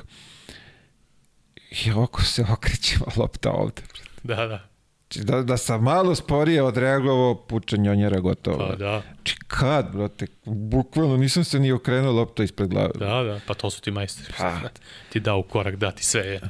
[1.70, 3.82] I oko se okrećemo lopta ovde.
[4.22, 4.70] Da, da.
[5.12, 8.68] Znači, Da, da sam malo sporije odreagovao, puča njonjera gotovo.
[8.68, 12.90] Pa da, Znači, kad, brate, bukvalno nisam se ni okrenuo lopta ispred glave.
[12.94, 14.32] da, da, pa to su ti majstori.
[14.38, 14.60] Pa.
[15.08, 16.40] Ti dao korak, da ti sve je.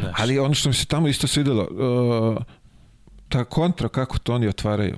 [0.00, 2.42] Znaš, Ali ono što mi se tamo isto svidelo, uh,
[3.28, 4.96] ta kontra, kako to oni otvaraju.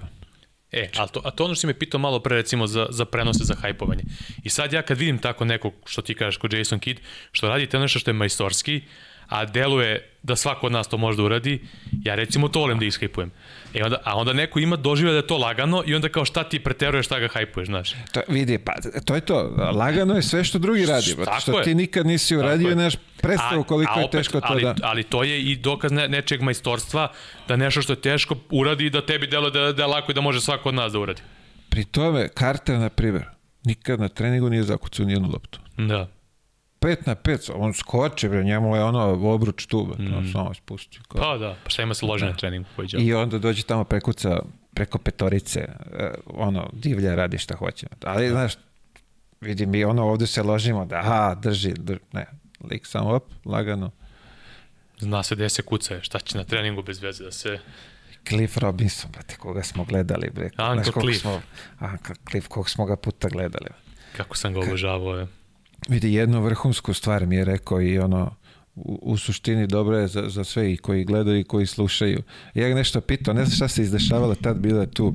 [0.73, 3.05] E, a to, a to ono što si me pitao malo pre recimo za, za
[3.05, 4.03] prenose za hajpovanje.
[4.45, 7.01] I sad ja kad vidim tako nekog, što ti kažeš kod Jason Kidd,
[7.33, 8.81] što radi to nešto što je majstorski,
[9.31, 11.61] a deluje da svako od nas to može da uradi,
[12.05, 13.31] ja recimo to volim da ishajpujem.
[13.75, 16.45] E onda, a onda neko ima doživlja da je to lagano i onda kao šta
[16.45, 17.95] ti preteruješ, šta ga hajpuješ, znaš.
[18.13, 18.73] To, vidi, pa
[19.05, 19.55] to je to.
[19.75, 21.17] Lagano je sve što drugi radi.
[21.25, 21.65] Tako Što je.
[21.65, 24.75] ti nikad nisi uradio, nemaš predstavu koliko a je teško to ali, da...
[24.83, 27.13] Ali to je i dokaz ne, nečeg majstorstva,
[27.49, 30.15] da nešto što je teško uradi i da tebi deluje da, da je lako i
[30.15, 31.23] da može svako od nas da uradi.
[31.69, 33.25] Pri tome, Carter, na primjer,
[33.65, 35.61] nikad na treningu nije zakucao nijednu loptu.
[35.77, 36.09] Da.
[36.81, 40.15] 5 na 5, on skoči, bre, njemu je ono obruč tu, mm.
[40.17, 41.01] on samo spusti.
[41.09, 41.21] Kao.
[41.21, 42.97] Pa da, pa šta ima se loži na treningu koji će.
[43.01, 44.43] I onda dođe tamo prekuca
[44.75, 47.87] preko petorice, e, ono, divlja radi šta hoće.
[48.05, 48.53] Ali, znaš,
[49.41, 52.27] vidi mi, ono, ovde se ložimo da, aha, drži, drži, ne,
[52.71, 53.91] lik samo, op, lagano.
[54.99, 57.59] Zna se gde se kuca, šta će na treningu bez veze da se...
[58.29, 60.51] Cliff Robinson, brate, koga smo gledali, bre.
[60.77, 61.21] Uncle Cliff.
[61.21, 61.41] Smo,
[61.81, 63.71] Uncle Cliff, koliko smo ga puta gledali.
[64.17, 65.17] Kako sam ga obožavao.
[65.17, 65.27] Je.
[65.89, 68.35] Vidi, jednu vrhunsku stvar mi je rekao i ono,
[68.75, 72.23] u, u suštini dobro je za, za sve i koji gledaju i koji slušaju.
[72.55, 75.15] Ja ga nešto pitao, ne znam šta se izdešavalo, tad bilo je tu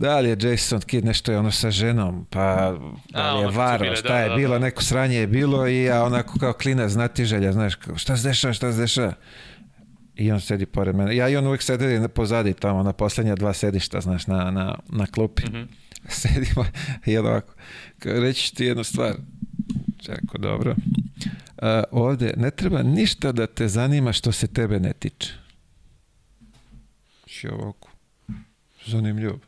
[0.00, 2.74] Da li je Jason Kidd nešto je ono sa ženom, pa
[3.10, 4.58] da li je varo, bile, šta da, je da, bilo, da.
[4.58, 8.54] neko sranje je bilo i ja onako kao klina znatiželja, znaš, kao, šta se dešava,
[8.54, 9.12] šta se dešava.
[10.16, 11.16] I on sedi pored mene.
[11.16, 15.06] Ja i on uvijek sedeli pozadi tamo na poslednja dva sedišta, znaš, na, na, na
[15.06, 15.42] klupi.
[15.48, 15.62] Mhm.
[16.20, 16.66] Sedimo
[17.06, 17.54] i ovako,
[18.04, 19.14] reći ti jednu stvar.
[20.02, 20.74] Čako, dobro.
[21.58, 25.32] A, ovde ne treba ništa da te zanima što se tebe ne tiče.
[27.42, 27.90] I ovako.
[28.86, 29.38] Zanimljivo.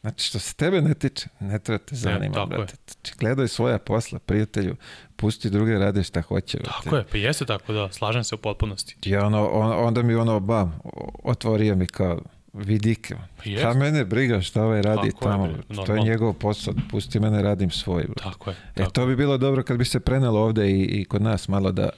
[0.00, 2.58] Znači, što se tebe ne tiče, ne treba te zanima, tako je.
[2.58, 2.74] brate.
[2.86, 4.76] Znači, gledaj svoja posla, prijatelju,
[5.16, 6.58] pusti druge rade šta hoće.
[6.58, 8.96] Tako je, pa jeste tako da, slažem se u potpunosti.
[9.02, 10.80] I ono, on, onda mi ono, bam,
[11.24, 13.14] otvorio mi kao vidike.
[13.36, 15.48] Pa Šta mene briga šta ovaj radi Tako je, tamo.
[15.68, 18.02] bre, to je njegov posao, pusti mene, radim svoj.
[18.02, 18.14] Bro.
[18.14, 18.56] Tako je.
[18.66, 18.90] E, Tako.
[18.90, 21.90] to bi bilo dobro kad bi se prenelo ovde i, i kod nas malo da,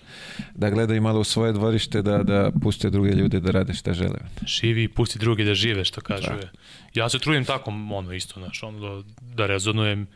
[0.54, 4.18] da gledaju malo u svoje dvorište, da, da puste druge ljude da rade šta žele.
[4.46, 6.30] Živi i pusti drugi da žive, što kažu.
[6.30, 6.50] je.
[6.94, 10.06] Ja se trudim tako, ono isto, znaš, ono da, da rezonujem,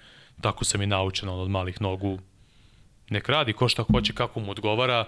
[0.41, 2.19] tako sam i naučen ono, od malih nogu.
[3.11, 5.05] Nek radi ko šta hoće, kako mu odgovara.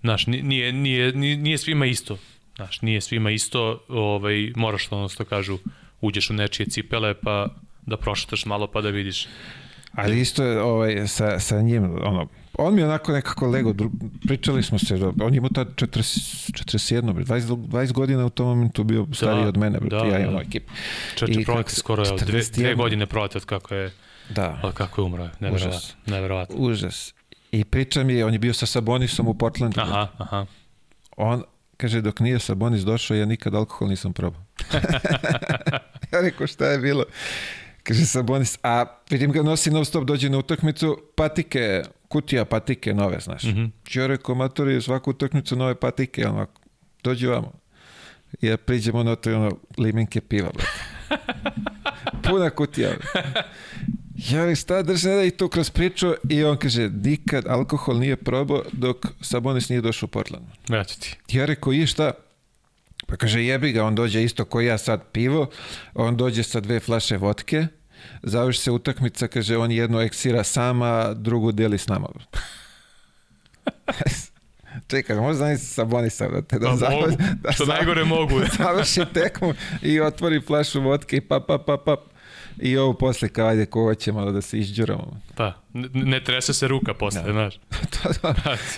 [0.00, 2.18] Znaš, ni- nije, nije, nije, nije svima isto.
[2.56, 5.58] Znaš, nije svima isto, ovaj, moraš ono što kažu,
[6.00, 7.48] uđeš u nečije cipele pa
[7.86, 9.26] da prošetaš malo pa da vidiš
[9.94, 13.90] Ali isto je ovaj, sa, sa njim, ono, on mi je onako nekako lego, dru,
[14.26, 18.46] pričali smo se, on je imao tad 40, 41, bre, 20, 20 godina u tom
[18.46, 20.40] momentu bio stariji Da, od mene, bre, da, ja imam da.
[20.40, 20.62] ekip.
[21.14, 22.76] Čeče kako- skoro, evo, dve, dve 41.
[22.76, 23.92] godine proleti od kako je,
[24.30, 25.28] Da, od kako je umro.
[25.40, 25.68] Neverovatno.
[25.68, 25.94] Užas.
[26.06, 26.56] Neverovatno.
[26.58, 27.14] užas.
[27.52, 29.80] I priča mi je, on je bio sa Sabonisom u Portlandu.
[29.80, 30.46] Aha, aha.
[31.16, 31.42] On,
[31.82, 34.42] kaže, dok nije Sabonis došao, ja nikad alkohol nisam probao.
[36.12, 37.04] ja rekao, šta je bilo?
[37.82, 43.20] Kaže Sabonis, a vidim ga nosi non stop, dođe na utakmicu, patike, kutija patike nove,
[43.20, 43.42] znaš.
[43.42, 43.48] Mm.
[43.48, 43.70] -hmm.
[43.94, 46.46] Ja rekao, matori, svaku utakmicu nove patike, ono,
[47.04, 47.52] dođi vamo.
[48.40, 50.70] I ja priđemo na to ono, limenke piva, brate.
[52.28, 52.90] Puna kutija.
[54.22, 54.34] Brate.
[54.34, 57.96] Ja li šta drži ne da i to kroz priču i on kaže, nikad alkohol
[57.96, 60.46] nije probao dok Sabonis nije došao u Portland.
[60.68, 61.16] Ja ću ti.
[61.28, 62.12] Ja rekao, i šta?
[63.06, 65.50] Pa kaže, jebi ga, on dođe isto koji ja sad pivo,
[65.94, 67.66] on dođe sa dve flaše vodke,
[68.22, 72.08] završi se utakmica, kaže, on jednu eksira sama, drugu deli s nama.
[74.88, 78.04] Čekaj, možda znam sa Bonisa da te da, Pa završi, mogu, da što završi- najgore
[78.04, 78.40] mogu.
[78.58, 81.98] završi tekmu i otvori flašu vodke i pap, pap, pap, pap.
[82.60, 85.20] I ovo posle kao, ajde, ko hoće malo da se išđuramo.
[85.34, 87.32] Pa, ne, ne trese se ruka posle, Da.
[87.32, 87.54] znaš.
[88.02, 88.34] to, to.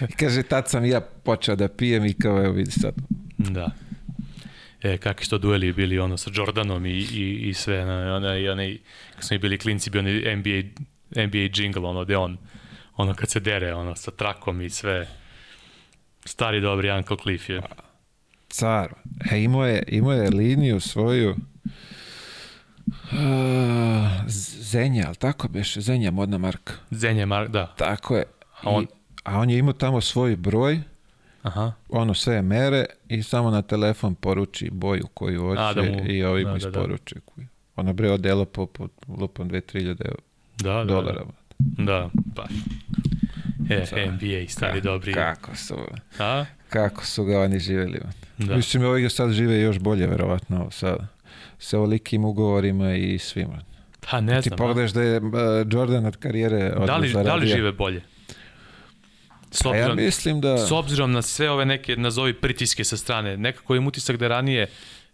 [0.08, 2.94] I kaže, tad sam i ja počeo da pijem i kao, evo vidi sad.
[3.38, 3.70] Da.
[4.82, 8.48] E, kakvi su to dueli bili ono sa Jordanom i, i, i sve, na, onaj,
[8.48, 8.78] onaj,
[9.14, 10.62] kad smo bili klinci, bio onaj NBA,
[11.26, 12.38] NBA jingle, ono, gde on,
[12.96, 15.08] ono kad se dere, ono, sa trakom i sve.
[16.24, 17.62] Stari dobri Uncle Cliff je.
[18.48, 18.94] Car.
[19.30, 21.36] E, imao je, imao je liniju svoju
[24.60, 25.80] Zenja, ali tako beše?
[25.80, 26.72] Zenja, modna marka.
[26.90, 27.66] Zenje, Mar da.
[27.68, 28.24] Tako je.
[28.62, 28.86] A on- I,
[29.24, 30.80] a on je imao tamo svoj broj,
[31.42, 31.72] Aha.
[31.88, 36.24] ono sve mere i samo na telefon poruči boju koju hoće A, da mu- i
[36.24, 36.86] ovi da, mu da, da.
[37.76, 40.04] Ono bre odelo po, po lupom 2-3 Da,
[40.70, 41.24] da, dolara.
[41.58, 42.44] Da, da pa.
[43.70, 43.98] E, Sad.
[44.00, 45.12] NBA, stari dobri.
[45.12, 45.74] Kako su,
[46.18, 46.44] A?
[46.68, 48.00] kako su ga oni živjeli.
[48.38, 48.56] Da.
[48.56, 50.96] Mislim, ovi ga sad žive još bolje, verovatno, sa,
[51.64, 53.58] sa ovolikim ugovorima i svima.
[54.10, 54.54] Pa ne Ti znam.
[54.54, 54.56] a?
[54.56, 55.20] pogledaš da je
[55.72, 58.02] Jordan od karijere Da li, da li žive bolje?
[59.50, 60.58] S A ja obzirom, mislim da...
[60.58, 64.28] s obzirom na sve ove neke, nazovi, pritiske sa strane, nekako im utisak da je
[64.28, 64.66] ranije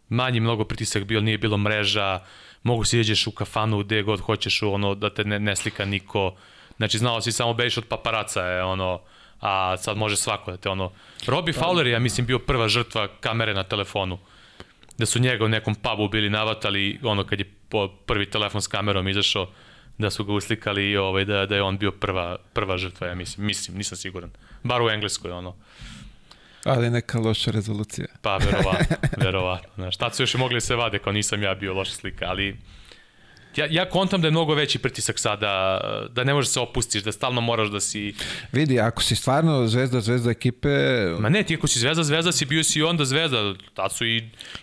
[0.09, 2.21] manji mnogo pritisak bio, nije bilo mreža,
[2.63, 5.85] mogu si iđeš u kafanu gde god hoćeš, u ono, da te ne, ne slika
[5.85, 6.35] niko.
[6.77, 9.01] Znači, znao si samo bežiš od paparaca, je, ono,
[9.41, 10.91] a sad može svako da te ono...
[11.27, 14.19] Robbie Fowler je, ja mislim, bio prva žrtva kamere na telefonu.
[15.01, 18.67] Da su njega u nekom pubu bili navatali, ono, kad je po prvi telefon s
[18.67, 19.49] kamerom izašao,
[19.99, 23.15] da su ga uslikali i ovaj, da, da je on bio prva, prva žrtva, ja
[23.15, 24.31] mislim, mislim, nisam siguran.
[24.63, 25.57] Bar u Engleskoj, ono.
[26.65, 28.07] Ali neka loša rezolucija.
[28.23, 29.71] Pa, verovatno, verovatno.
[29.75, 32.57] Znaš, tad su još mogli da se vade kao nisam ja bio loša slika, ali
[33.57, 35.81] ja, ja kontam da je mnogo veći pritisak sada,
[36.11, 38.15] da ne možeš da se opustiš, da stalno moraš da si...
[38.53, 40.69] Vidi, ako si stvarno zvezda, zvezda ekipe,
[41.19, 43.55] Ma ne, ti ako si zvezda, zvezda si bio si i onda zvezda.
[43.75, 44.17] Tad su i,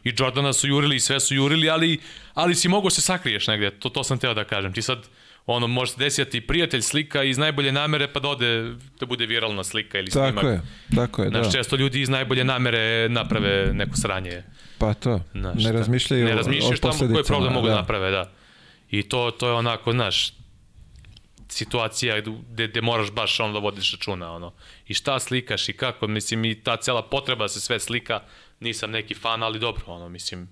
[0.03, 1.99] i Jordana su jurili i sve su jurili, ali,
[2.33, 3.71] ali si mogao se sakriješ negde.
[3.71, 4.73] To, to sam teo da kažem.
[4.73, 4.99] Ti sad,
[5.45, 9.05] ono, može se desiti da ti prijatelj slika iz najbolje namere pa da ode, da
[9.05, 10.35] bude viralna slika ili snimak.
[10.35, 10.61] tako je,
[10.95, 11.43] tako je, da.
[11.43, 14.43] Znaš, često ljudi iz najbolje namere naprave neko sranje.
[14.77, 17.23] Pa to, Znaš, ne šta- razmišljaju ne o- razmišljaš o tamo koji posledicama.
[17.25, 17.79] problem mogu da da.
[17.79, 18.31] naprave, da.
[18.89, 20.33] I to, to je onako, znaš,
[21.49, 24.53] situacija gde, gde moraš baš ono da vodiš računa, ono.
[24.87, 28.19] I šta slikaš i kako, mislim, i ta cela potreba da se sve slika,
[28.59, 30.49] nisam neki fan, ali dobro, ono, mislim,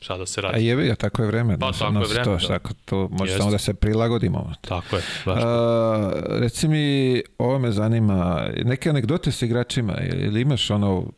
[0.00, 0.66] šta da se A radi.
[0.66, 1.58] jebi ga, tako je vreme.
[1.58, 2.46] Pa, tako je vreme, To, da.
[2.48, 4.52] tako, to može samo da se prilagodimo.
[4.60, 5.42] Tako je, baš.
[5.44, 11.12] A, reci mi, ovo me zanima, neke anegdote sa igračima, ili imaš ono,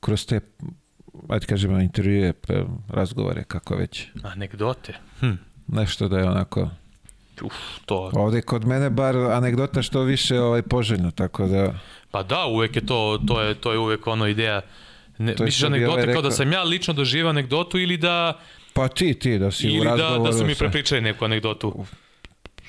[0.00, 0.40] kroz te,
[1.28, 2.32] ajde kažemo, intervjue,
[2.88, 4.94] razgovore, kako već, Anegdote.
[5.20, 5.32] Hm.
[5.72, 6.68] Nešto da je onako,
[7.42, 7.54] Uf,
[7.86, 11.74] to, ovde kod mene bar anegdota što više ovaj, poželjno, tako da,
[12.10, 14.60] Pa da, uvek je to, to je, to je uvek ono ideja.
[15.18, 17.96] Ne, To misliš bi anegdote ovaj kao da rekao- sam ja lično doživao anegdotu ili
[17.96, 18.38] da,
[18.72, 21.84] pa ti, ti, da si u ili da, razgovoru, da su mi prepričali neku anegdotu.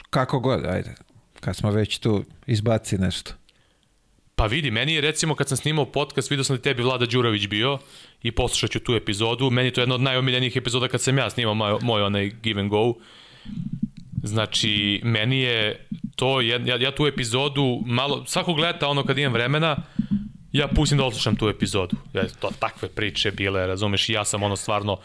[0.09, 0.95] kako god, ajde,
[1.39, 3.33] kad smo već tu, izbaci nešto.
[4.41, 7.47] Pa vidi, meni je recimo kad sam snimao podcast, vidio sam da tebi Vlada Đurović
[7.47, 7.77] bio
[8.23, 9.49] i poslušat ću tu epizodu.
[9.49, 12.61] Meni je to jedna od najomiljenijih epizoda kad sam ja snimao moj, moj onaj give
[12.61, 12.93] and go.
[14.23, 19.77] Znači, meni je to, ja, ja tu epizodu, malo, svakog leta, ono kad imam vremena,
[20.51, 21.95] ja pustim da odslušam tu epizodu.
[22.13, 24.97] Ja, to takve priče bile, razumeš, ja sam ono stvarno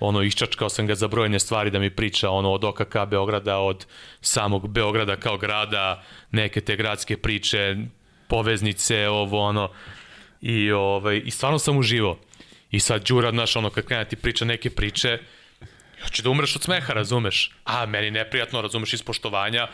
[0.00, 3.86] ono iščačkao sam ga za brojne stvari da mi priča ono od OKK Beograda, od
[4.20, 7.76] samog Beograda kao grada, neke te gradske priče,
[8.30, 9.70] poveznice, ovo ono
[10.40, 12.18] i ovaj i stvarno sam uživao.
[12.70, 15.18] I sad Đura, znaš, ono kad krene da ti priča neke priče,
[16.02, 17.50] ja ću da umreš od smeha, razumeš?
[17.64, 19.68] A, meni neprijatno, razumeš, iz poštovanja,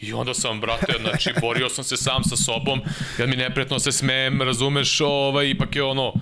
[0.00, 2.80] I onda sam, brate, znači, borio sam se sam sa sobom,
[3.18, 6.14] jer mi neprijatno se smejem, razumeš, ovaj, ipak je ono,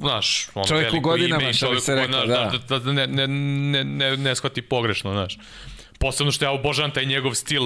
[0.00, 2.58] znaš, ono Čovjek u godinama, ime što bi se u- reklo, znaš, da.
[2.68, 5.38] da, da, ne, ne, ne, ne, ne shvati pogrešno, znaš.
[5.98, 7.62] Posebno što ja obožavam taj njegov stil,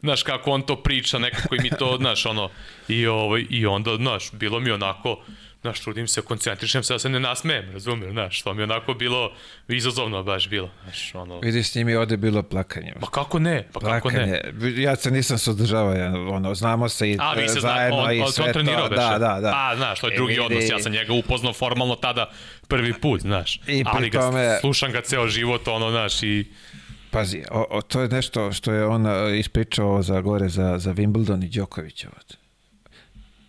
[0.00, 2.50] znaš, kako on to priča, nekako i mi to, znaš, ono,
[2.88, 5.20] i, ovaj, i onda, znaš, bilo mi onako,
[5.60, 8.94] znaš, trudim se, koncentrišem se da se ne nasmejem, razumiješ, znaš, to mi je onako
[8.94, 9.32] bilo
[9.68, 12.92] izazovno baš bilo, znaš, ono, Vidi, s njim je ovde bilo plakanje.
[13.00, 14.40] pa kako ne, pa kako ne.
[14.40, 14.40] Plakanje.
[14.76, 18.12] Ja se nisam suzdržavao, ja, ono, znamo se i A, vi se zna, zajedno on,
[18.12, 18.52] i on, sve to.
[18.52, 19.00] trenirao beše.
[19.02, 19.50] Da, da, da.
[19.52, 20.44] Pa, znaš, to je E, drugi vidi.
[20.44, 22.30] odnos, ja sam njega upoznao formalno tada
[22.68, 23.60] prvi put, znaš.
[23.68, 26.46] I Ali ga tome- slušam ga ceo život, ono, znaš, i...
[27.14, 31.44] Pazi, o, o, to je nešto što je on ispričao za gore za, za Wimbledon
[31.44, 32.08] i Đokovića.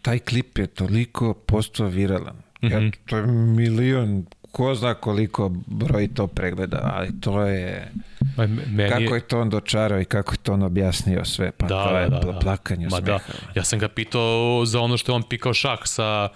[0.01, 2.35] Taj klip je toliko postao viralan.
[2.61, 2.87] Ja, Mhm.
[3.05, 7.91] to je milion, ko zna koliko broj to pregleda, ali to je...
[8.37, 11.67] Ma, meni Kako je to on dočarao i kako je to on objasnio sve, pa
[11.67, 12.39] Da, to je da, pl- da.
[12.39, 13.19] plakanje Ma da,
[13.55, 16.29] ja sam ga pitao za ono što je on pikao šah sa,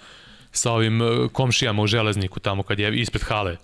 [0.52, 3.56] sa ovim e, komšijama u železniku tamo kad je ispred hale.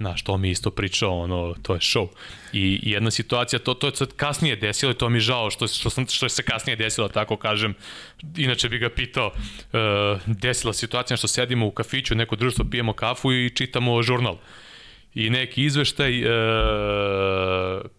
[0.00, 2.08] Znaš, to mi je isto pričao, ono, to je show.
[2.52, 5.50] I, i jedna situacija, to, to je sad kasnije desilo i to mi je žao
[5.50, 7.74] što, što, sam, što se kasnije desilo, tako kažem.
[8.36, 13.32] Inače bi ga pitao, uh, desila situacija što sedimo u kafiću, neko društvo, pijemo kafu
[13.32, 14.38] i čitamo žurnal.
[15.14, 16.30] I neki izveštaj, uh,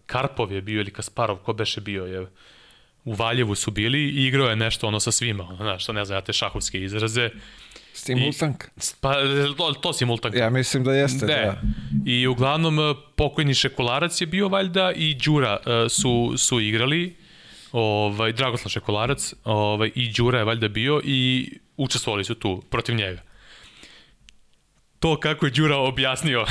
[0.06, 2.26] Karpov je bio ili Kasparov, ko beše bio je
[3.04, 6.04] u Valjevu su bili i igrao je nešto ono sa svima, ono, znaš, što ne
[6.04, 7.30] znam, ja te šahovske izraze.
[7.94, 8.64] Simultank?
[9.00, 9.14] Pa,
[9.56, 10.34] to, to simultank.
[10.34, 11.34] Ja mislim da jeste, Ne.
[11.34, 11.60] da.
[12.06, 17.16] I uglavnom e, pokojni Šekolarac je bio valjda i Đura e, su, su igrali,
[17.72, 23.22] ovaj, Dragoslav Šekolarac ovaj, i Đura je valjda bio i učestvovali su tu protiv njega.
[24.98, 26.44] To kako je Đura objasnio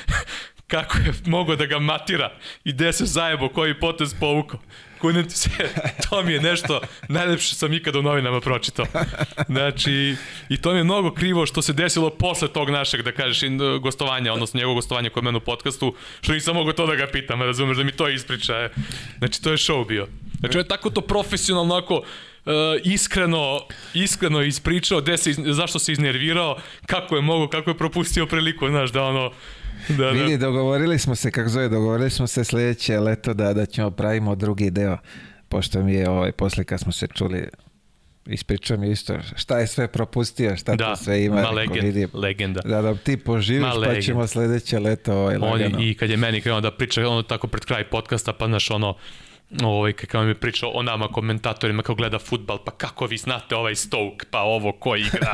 [0.72, 2.32] kako je mogao da ga matira
[2.64, 4.60] i gde se zajebo koji potez povukao.
[5.00, 5.50] Kunem ti se,
[6.10, 8.86] to mi je nešto najlepše sam ikada u novinama pročitao.
[9.48, 10.16] Znači,
[10.48, 13.40] i to mi je mnogo krivo što se desilo posle tog našeg, da kažeš,
[13.80, 17.42] gostovanja, odnosno njegovog gostovanja kod mene u podcastu, što nisam mogao to da ga pitam,
[17.42, 18.54] razumeš, da mi to ispriča.
[18.54, 18.70] e.
[19.18, 20.06] Znači, to je show bio.
[20.40, 22.52] Znači, on je tako to profesionalno, onako, uh,
[22.84, 23.60] iskreno,
[23.94, 28.92] iskreno ispričao gde se, zašto se iznervirao, kako je mogo, kako je propustio priliku, znaš,
[28.92, 29.30] da ono,
[29.98, 30.10] da, da.
[30.10, 34.34] Vidi, dogovorili smo se, kako zove, dogovorili smo se sljedeće leto da, da ćemo pravimo
[34.34, 34.98] drugi deo,
[35.48, 37.48] pošto mi je ovaj, posle kad smo se čuli,
[38.26, 41.34] ispričao mi isto šta je sve propustio, šta Da, to sve ima.
[41.34, 42.60] ma rekao, legend, vidi, legenda.
[42.64, 44.04] Da, da ti poživiš, Ma pa legend.
[44.04, 47.64] ćemo sljedeće leto ovaj, On i kad je meni krenuo da priča ono tako pred
[47.64, 48.96] kraj podcasta, pa znaš ono,
[49.64, 53.56] ovaj, kako mi je pričao o nama komentatorima kako gleda futbal, pa kako vi znate
[53.56, 55.32] ovaj Stoke, pa ovo ko igra,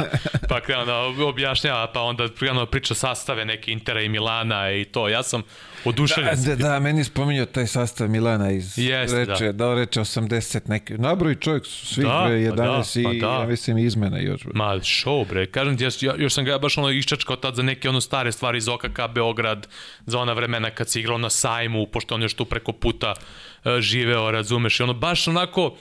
[0.48, 5.08] pa krenuo da objašnjava, pa onda krenuo priča sastave neke Intera i Milana i to,
[5.08, 5.42] ja sam
[5.84, 6.44] oduševljen.
[6.44, 9.52] Da, da, da, meni spominjao taj sastav Milana iz Jeste, reče, da.
[9.52, 10.94] da reče 80 neki.
[10.94, 13.26] Nabroji čovjek svih Da, bre, pa da, 11 pa i da.
[13.26, 14.44] ja mislim izmena još.
[14.44, 14.52] Bre.
[14.54, 15.46] Ma, show, bre.
[15.46, 18.58] Kažem ti, ja, još sam ga baš ono iščačkao tad za neke ono stare stvari
[18.58, 19.66] iz OKK Beograd,
[20.06, 23.14] za ona vremena kad se igrao na sajmu, pošto on još tu preko puta
[23.80, 25.76] živeo, razumeš, i ono baš onako,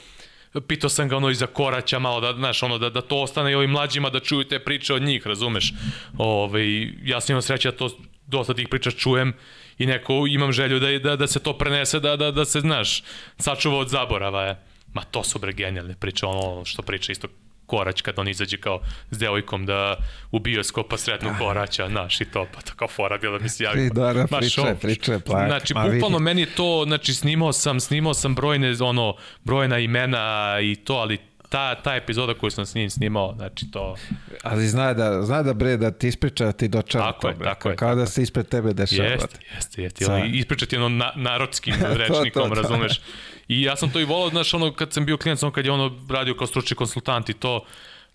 [0.68, 3.56] pitao sam ga ono iza koraća malo da znaš ono da da to ostane i
[3.56, 5.74] ovim mlađima da čuju te priče od njih razumeš.
[6.18, 7.90] Ovaj ja sam imao sreće da to
[8.28, 9.34] dosta tih priča čujem
[9.78, 13.04] i neko imam želju da da da se to prenese da da da se znaš
[13.40, 14.56] sačuva od zaborava je
[14.94, 17.28] ma to su bre genijalne priče ono što priča isto
[17.68, 18.82] Korać kad on izađe kao
[19.12, 19.96] s devojkom da
[20.32, 23.90] u bioskopa sretnu Koraća, znaš, i to, pa to kao fora bila mi se javi.
[23.90, 24.76] Ti, da, da, je, show.
[24.76, 25.48] priča je, plak.
[25.48, 26.24] Znači, Ma, bukvalno vidi.
[26.24, 31.18] meni je to, znači, snimao sam, snimao sam brojne, ono, brojna imena i to, ali
[31.50, 33.96] ta, ta epizoda koju sam s njim snimao, znači to,
[34.44, 37.34] Ali zna da, zna da bre da ti ispriča, da ti dočara Tako to, je,
[37.36, 37.48] bre.
[37.48, 39.10] tako je, Kao da se ispred tebe dešava.
[39.10, 42.62] jeste, jeste, jeste, ono, ispričati ono na, narodskim rečnikom, to, to.
[42.62, 43.02] razumeš,
[43.48, 45.72] i ja sam to i volao, znaš, ono, kad sam bio klijent, ono, kad je
[45.72, 47.66] ono radio kao stručni konsultant i to,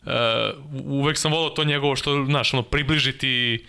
[0.02, 0.10] uh,
[0.84, 3.64] uvek sam volao to njegovo što, znaš, ono, približiti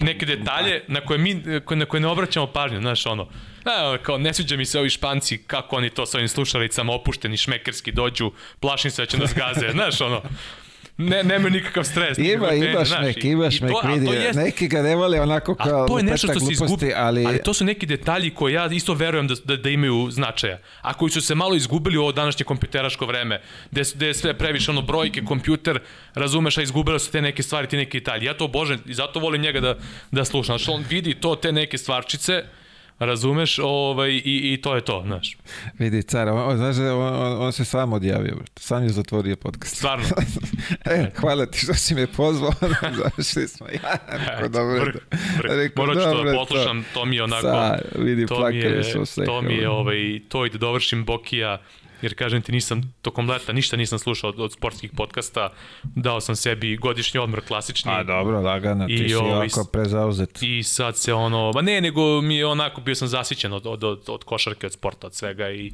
[0.00, 1.34] neke detalje na koje mi
[1.70, 3.28] na koje ne obraćamo pažnju, znaš ono.
[3.64, 7.36] A, kao ne sviđa mi se ovi španci kako oni to sa ovim slušalicama opušteni
[7.36, 10.22] šmekerski dođu, plašim se da će nas gaze, znaš ono.
[10.98, 12.18] Ne, nema nikakav stres.
[12.18, 14.06] Ima, nikakve tenzije, ima znaš, šmek, i- ima i šmek, to- a vidi.
[14.06, 17.26] jest- Neki ga ne vole onako kao A to je nešto što se izgubi, ali...
[17.26, 20.58] ali to su neki detalji koje ja isto verujem da, da, da imaju značaja.
[20.80, 24.34] A koji su se malo izgubili u ovo današnje kompjuteraško vreme, gde, gde je sve
[24.34, 25.78] previše ono brojke, kompjuter,
[26.14, 28.26] razumeš, a izgubile su te neke stvari, ti neki detalji.
[28.26, 29.74] Ja to obožavam i zato volim njega da,
[30.10, 30.58] da slušam.
[30.58, 32.42] Znači, on vidi to, te neke stvarčice,
[32.98, 35.36] razumeš, ovaj, i, i to je to, znaš.
[35.78, 39.76] Vidi, car, on, on, znaš, on, on, on se sam odjavio, sam je zatvorio podcast.
[39.76, 40.04] Stvarno.
[40.84, 42.52] e, hvala ti što si me pozvao,
[42.98, 43.66] završili smo.
[43.66, 44.84] Ja, rekao, dobro.
[44.84, 44.94] Vrh,
[45.38, 45.56] vrh.
[45.56, 47.42] Rekao, Morat ću to da poslušam, to mi je onako...
[47.42, 48.82] Sa, vidi, to mi je,
[49.26, 51.58] to mi je ovaj, to i da dovršim Bokija,
[52.02, 55.52] jer kažem ti nisam tokom leta ništa nisam slušao od, od sportskih podcasta,
[55.82, 57.92] dao sam sebi godišnji odmor klasični.
[57.92, 60.38] A dobro, lagano, ti si ovaj, jako prezauzet.
[60.42, 63.84] I sad se ono, ma ne, nego mi je onako, bio sam zasićen od, od,
[63.84, 65.72] od, od košarke, od sporta, od svega i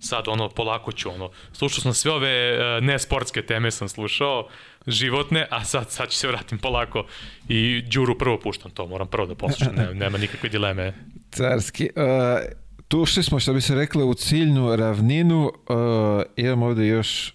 [0.00, 4.48] sad ono, polako ću ono, slušao sam sve ove uh, nesportske teme sam slušao,
[4.86, 7.06] životne, a sad, sad ću se vratim polako
[7.48, 10.94] i Đuru prvo puštam to, moram prvo da poslušam, nema, nema nikakve dileme.
[11.30, 11.90] Carski.
[11.96, 15.44] Uh, tu ušli smo, što bi se reklo, u ciljnu ravninu.
[15.44, 17.34] Uh, imam ovde još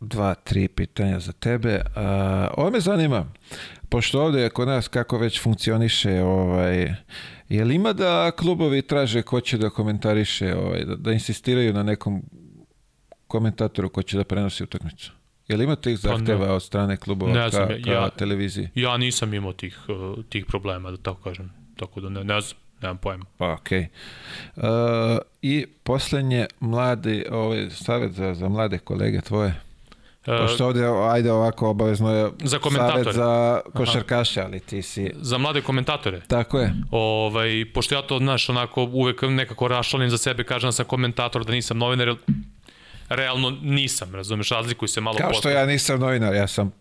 [0.00, 1.74] dva, tri pitanja za tebe.
[1.86, 2.02] Uh,
[2.56, 3.26] ovo me zanima,
[3.88, 6.94] pošto ovde je kod nas kako već funkcioniše, ovaj,
[7.48, 11.82] je li ima da klubovi traže ko će da komentariše, ovaj, da, da insistiraju na
[11.82, 12.22] nekom
[13.26, 15.12] komentatoru ko će da prenosi utakmicu?
[15.48, 18.68] Je li ima tih Pa zahteva od strane klubova Ne ka, znam, ka ja- televiziji?
[18.74, 22.56] Ja nisam imao tih, uh, tih problema, da tako kažem, tako da ne, ne znam,
[22.82, 23.24] nemam pojma.
[23.38, 23.86] Pa, okej.
[24.56, 24.62] Uh,
[25.42, 29.60] I poslednje, mladi, ovaj, savjet za, za mlade kolege tvoje.
[30.26, 33.02] Uh, Pošto ovde, ajde ovako, obavezno je Za komentatore.
[33.02, 35.12] savjet za košarkaša, ali ti si...
[35.14, 36.20] za mlade komentatora.
[36.20, 36.74] Tako je.
[36.90, 41.44] Ovaj, pošto ja to, znaš, onako uvek nekako rašalim za sebe, kažem da sam komentator,
[41.44, 42.14] da nisam novinar,
[43.08, 46.72] realno nisam, razumeš, razlikuju se malo Kao što ja nisam novinar, ja sam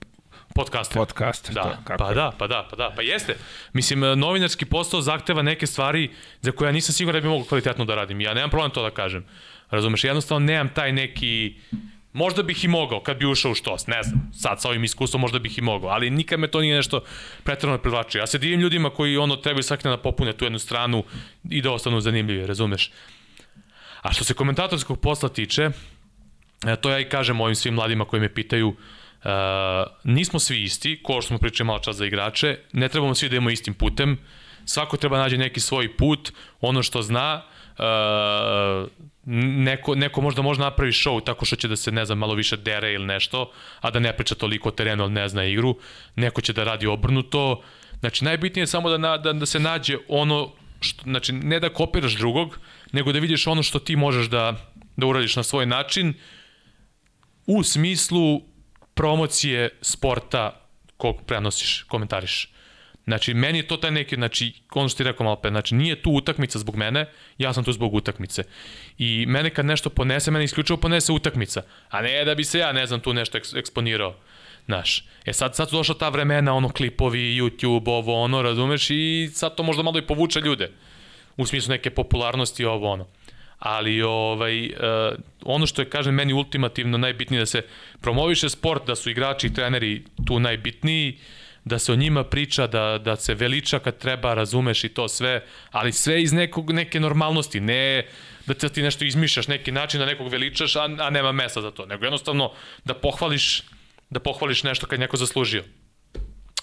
[0.56, 0.98] podcaster.
[0.98, 1.56] podcaster.
[1.56, 2.16] to, Da, kako pa je.
[2.16, 3.38] da, pa da, pa da, pa jeste.
[3.74, 6.10] Mislim, e, novinarski posao zahteva neke stvari
[6.42, 8.22] za koje ja nisam siguran da bi mogu kvalitetno da radim.
[8.22, 9.26] Ja nemam problem to da kažem.
[9.70, 11.56] Razumeš, jednostavno nemam taj neki...
[12.14, 15.22] Možda bih i mogao kad bi ušao u štos, ne znam, sad sa ovim iskustvom
[15.22, 17.04] možda bih i mogao, ali nikad me to nije nešto
[17.44, 18.20] pretredno privlačio.
[18.20, 21.04] Ja se divim ljudima koji ono trebaju svaki dan da popune tu jednu stranu
[21.50, 22.92] i da ostanu zanimljivi, razumeš?
[24.02, 25.70] A što se komentatorskog posla tiče,
[26.66, 28.76] E, to ja i kažem ovim svim mladima koji me pitaju, uh,
[30.04, 33.36] nismo svi isti, ko što smo pričali malo čas za igrače, ne trebamo svi da
[33.36, 34.18] idemo istim putem,
[34.66, 36.32] svako treba nađe neki svoj put,
[36.62, 37.44] ono što zna,
[37.78, 38.90] uh,
[39.64, 42.58] neko, neko možda može napravi show tako što će da se, ne znam, malo više
[42.58, 45.76] dere ili nešto, a da ne priča toliko terenu, ali ne zna igru,
[46.16, 47.64] neko će da radi obrnuto,
[48.00, 51.70] znači najbitnije je samo da, na, da, da se nađe ono, što, znači ne da
[51.70, 52.60] kopiraš drugog,
[52.92, 54.54] nego da vidiš ono što ti možeš da,
[54.96, 56.14] da uradiš na svoj način,
[57.46, 58.42] u smislu
[58.98, 60.62] promocije sporta
[60.98, 62.50] kog prenosiš, komentariš.
[63.06, 66.02] Znači, meni je to taj neki, znači, ono što ti rekao malo pre, znači, nije
[66.02, 67.06] tu utakmica zbog mene,
[67.38, 68.44] ja sam tu zbog utakmice.
[68.98, 72.72] I mene kad nešto ponese, mene isključivo ponese utakmica, a ne da bi se ja,
[72.72, 74.16] ne znam, tu nešto eks eksponirao.
[74.66, 79.30] Znaš, e sad, sad su došla ta vremena, ono, klipovi, YouTube, ovo, ono, razumeš, i
[79.34, 80.72] sad to možda malo i povuče ljude.
[81.38, 83.08] U smislu neke popularnosti, ovo, ono
[83.60, 84.72] ali ovaj, uh,
[85.46, 87.62] ono što je, kažem, meni ultimativno najbitnije da se
[88.02, 91.18] promoviše sport, da su igrači i treneri tu najbitniji,
[91.66, 95.44] da se o njima priča, da, da se veliča kad treba, razumeš i to sve,
[95.72, 98.06] ali sve iz nekog, neke normalnosti, ne
[98.46, 101.72] da te ti nešto izmišljaš, neki način da nekog veličaš, a, a nema mesta za
[101.72, 102.52] to, nego jednostavno
[102.86, 103.64] da pohvališ,
[104.10, 105.64] da pohvališ nešto kad neko zaslužio.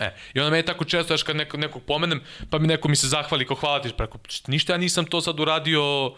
[0.00, 2.88] E, i onda me je tako često, još kad neko, nekog pomenem, pa mi neko
[2.88, 6.14] mi se zahvali kao hvala ti, preko, ništa ja nisam to sad uradio,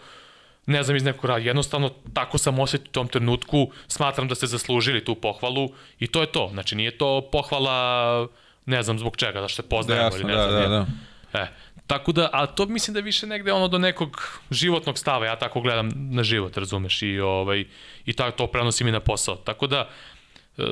[0.67, 4.47] ne znam iz nekog rada, jednostavno tako sam osjetio u tom trenutku, smatram da ste
[4.47, 8.27] zaslužili tu pohvalu i to je to, znači nije to pohvala,
[8.65, 10.61] ne znam zbog čega, da što se poznajemo Jasno, ili ne da, znam.
[10.61, 10.85] da, ja.
[11.33, 11.39] da.
[11.39, 11.47] E,
[11.87, 15.35] tako da, a to mislim da je više negde ono do nekog životnog stava, ja
[15.35, 17.65] tako gledam na život, razumeš, i, ovaj,
[18.05, 19.35] i tako to prenosim i na posao.
[19.35, 19.89] Tako da,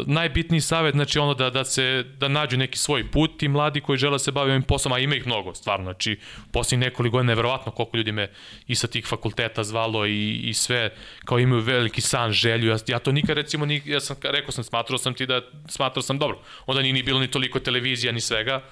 [0.05, 3.97] najbitniji savet, znači ono da, da se, da nađu neki svoj put i mladi koji
[3.97, 6.19] žele da se bave ovim poslom, a ima ih mnogo, stvarno, znači
[6.51, 8.31] posljednjih nekoliko godina je verovatno koliko ljudi me
[8.67, 10.89] i sa tih fakulteta zvalo i, i sve,
[11.25, 14.63] kao imaju veliki san, želju, ja, ja to nikad recimo, ni, ja sam, rekao sam,
[14.63, 18.21] smatrao sam ti da, smatrao sam dobro, onda nije ni bilo ni toliko televizija, ni
[18.21, 18.63] svega,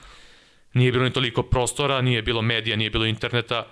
[0.74, 3.68] nije bilo ni toliko prostora, nije bilo medija, nije bilo interneta,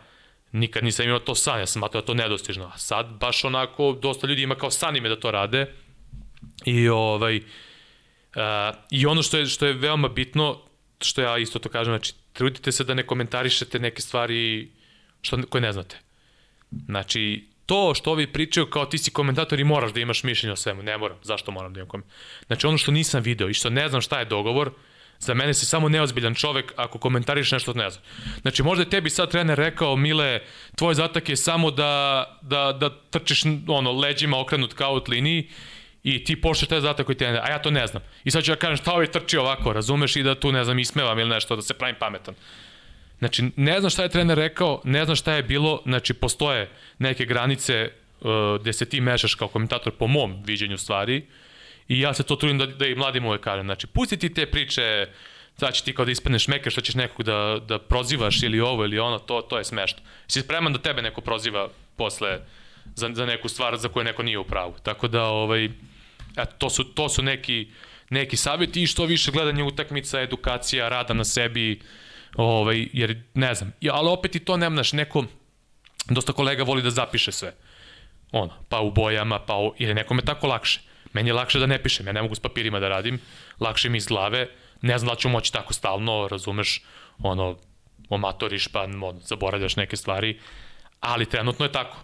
[0.52, 3.98] nikad nisam imao to san, ja sam smatrao da to nedostižno, a sad baš onako,
[4.02, 5.74] dosta ljudi ima kao san ime da to rade,
[6.66, 7.44] I ovaj uh,
[8.92, 10.62] i ono što je što je veoma bitno,
[11.02, 14.72] što ja isto to kažem, znači trudite se da ne komentarišete neke stvari
[15.22, 15.98] što koje ne znate.
[16.86, 20.56] Znači to što ovi pričaju kao ti si komentator i moraš da imaš mišljenje o
[20.56, 22.16] svemu, ne moram, zašto moram da imam komentar?
[22.48, 24.72] Znači ono što nisam video i što ne znam šta je dogovor,
[25.22, 28.04] za mene si samo neozbiljan čovek ako komentariš nešto ne znam.
[28.42, 30.40] Znači možda je tebi sad trener rekao, Mile,
[30.76, 35.50] tvoj zatak je samo da, da, da trčiš ono, leđima okrenut ka out liniji
[36.04, 38.04] i ti pošliš taj zadatak koji ti je, a ja to ne znam.
[38.24, 40.80] I sad ću ja kažem šta ovaj trči ovako, razumeš, i da tu, ne znam,
[40.80, 42.36] ismevam ili nešto, da se pravim pametan.
[43.20, 47.26] Znači, ne znam šta je trener rekao, ne znam šta je bilo, znači, postoje neke
[47.26, 47.90] granice
[48.22, 51.26] uh, gde se ti mešaš kao komentator po mom viđenju stvari
[51.88, 53.66] i ja se to trudim da, da i mladim uvek kažem.
[53.66, 55.08] Znači, pusti ti te priče,
[55.58, 58.86] sad će ti kao da ispadneš mekar, što ćeš nekog da, da prozivaš ili ovo
[58.86, 60.00] ili ono, to, to je smešno.
[60.28, 62.40] Si spreman da tebe neko proziva posle
[62.96, 64.74] za, za neku stvar za koju neko nije u pravu.
[64.84, 65.70] Tako da, ovaj,
[66.38, 67.68] eto, to su, to su neki,
[68.10, 71.82] neki savjeti i što više gledanje utakmica, edukacija, rada na sebi,
[72.36, 75.26] ovaj, jer ne znam, ali opet i to nemaš, neko,
[76.10, 77.54] dosta kolega voli da zapiše sve.
[78.32, 80.80] Ono, pa u bojama, pa u, je nekome tako lakše.
[81.14, 83.20] Meni je lakše da ne pišem, ja ne mogu s papirima da radim,
[83.60, 84.48] lakše mi iz glave,
[84.82, 86.82] ne znam da ću moći tako stalno, razumeš,
[87.20, 87.58] ono,
[88.10, 90.40] omatoriš pa ono, zaboravljaš neke stvari,
[91.00, 91.98] ali trenutno je tako.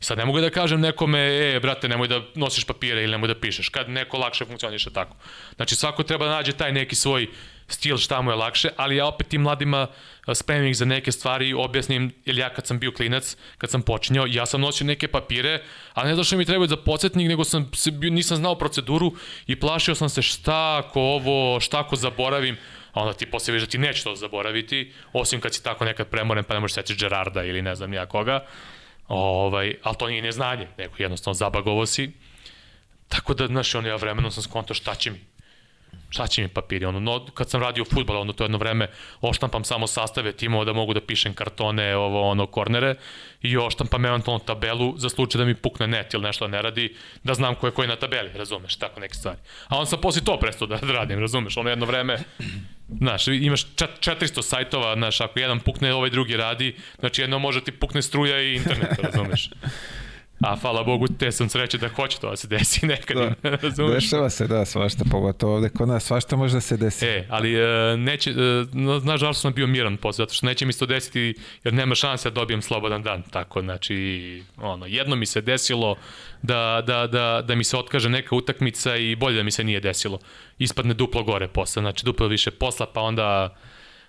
[0.00, 3.28] I sad ne mogu da kažem nekome, e, brate, nemoj da nosiš papire ili nemoj
[3.28, 5.16] da pišeš, kad neko lakše funkcioniše tako.
[5.56, 7.26] Znači, svako treba da nađe taj neki svoj
[7.68, 9.86] stil šta mu je lakše, ali ja opet tim mladima
[10.34, 14.26] spremim ih za neke stvari, objasnim, jer ja kad sam bio klinac, kad sam počinjao,
[14.28, 15.62] ja sam nosio neke papire,
[15.94, 19.12] a ne zašto mi trebaju za podsjetnik, nego sam se nisam znao proceduru
[19.46, 22.56] i plašio sam se šta ako ovo, šta ako zaboravim,
[22.92, 26.06] a onda ti posle vidiš da ti neće to zaboraviti, osim kad si tako nekad
[26.06, 28.44] premoren pa ne možeš seći Gerarda ili ne znam nija koga.
[29.08, 32.12] Ovaj, ali to nije neznanje, nego jednostavno zabagovo si.
[33.08, 35.20] Tako da, znaš, on ja vremenom sam skonto šta će mi
[36.10, 38.88] šta će mi papiri, ono, no, kad sam radio futbol, ono, to jedno vreme,
[39.20, 42.94] oštampam samo sastave timova da mogu da pišem kartone, ovo, ono, kornere,
[43.42, 47.34] i oštampam eventualno tabelu za slučaj da mi pukne net ili nešto ne radi, da
[47.34, 49.38] znam ko je koji na tabeli, razumeš, tako neke stvari.
[49.68, 52.18] A on sam posle to prestao da radim, razumeš, ono jedno vreme,
[53.00, 57.72] Znaš, imaš 400 sajtova, znaš, ako jedan pukne, ovaj drugi radi, znači jedno može ti
[57.72, 59.50] pukne struja i internet, razumeš.
[60.40, 63.16] A hvala Bogu, te sam sreće da hoće to da se desi nekad.
[63.42, 63.56] Da.
[63.94, 67.06] Dešava se, da, svašta, pogotovo ovde kod nas, svašta može da se desi.
[67.06, 68.34] E, ali e, neće, e,
[69.00, 71.34] znaš zašto sam bio miran posle, zato što neće mi se to desiti,
[71.64, 73.22] jer nema šanse da dobijem slobodan dan.
[73.30, 75.96] Tako, znači, ono, jedno mi se desilo
[76.42, 79.80] da, da, da, da mi se otkaže neka utakmica i bolje da mi se nije
[79.80, 80.18] desilo.
[80.58, 83.56] Ispadne duplo gore posle, znači duplo više posla, pa onda...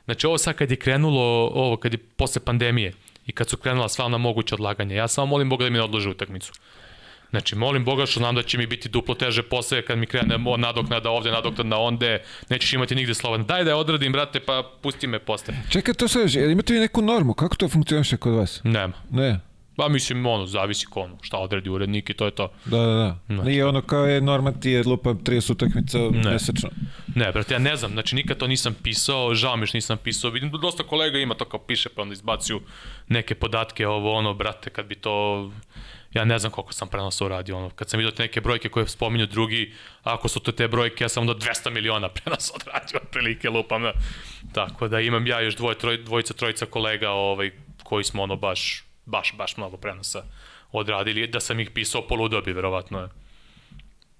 [0.05, 2.93] Znači ovo sad kad je krenulo, ovo kad je posle pandemije,
[3.29, 4.95] i kad su krenula sva ona moguća odlaganja.
[4.95, 6.51] Ja samo molim Boga da mi ne odlože utakmicu.
[7.29, 10.37] Znači, molim Boga što znam da će mi biti duplo teže posle kad mi krene
[10.57, 13.45] nadoknada ovde, nadoknada onde, nećeš imati nigde slobodan.
[13.45, 15.53] Daj da je odradim, brate, pa pusti me posle.
[15.69, 17.33] Čekaj, to sve, imate vi neku normu?
[17.33, 18.61] Kako to funkcioniše kod vas?
[18.63, 18.93] Nema.
[19.11, 19.39] Ne.
[19.79, 22.51] Pa mislim, ono, zavisi ko ono, šta odredi urednik i to je to.
[22.65, 23.19] Da, da, da.
[23.27, 23.49] Znači.
[23.49, 26.31] Nije ono kao je norma ti je lupa 30 utakmica ne.
[26.31, 26.69] mesečno.
[27.15, 30.31] Ne, brate, ja ne znam, znači nikad to nisam pisao, žao mi što nisam pisao,
[30.31, 32.61] vidim da dosta kolega ima to kao piše pa onda izbacuju
[33.07, 35.51] neke podatke, ovo ono, brate, kad bi to
[36.13, 38.87] ja ne znam koliko sam prenosa uradio, ono, kad sam vidio te neke brojke koje
[38.87, 43.49] spominju drugi, ako su to te brojke, ja sam onda 200 miliona prenosa odradio, otprilike
[43.49, 43.93] lupam, da.
[44.53, 47.51] Tako da imam ja još dvoje, troj, dvojica, trojica kolega ovaj,
[47.83, 50.23] koji smo ono baš baš, baš mnogo prenosa
[50.71, 53.09] odradili, da sam ih pisao poludo bi, verovatno je.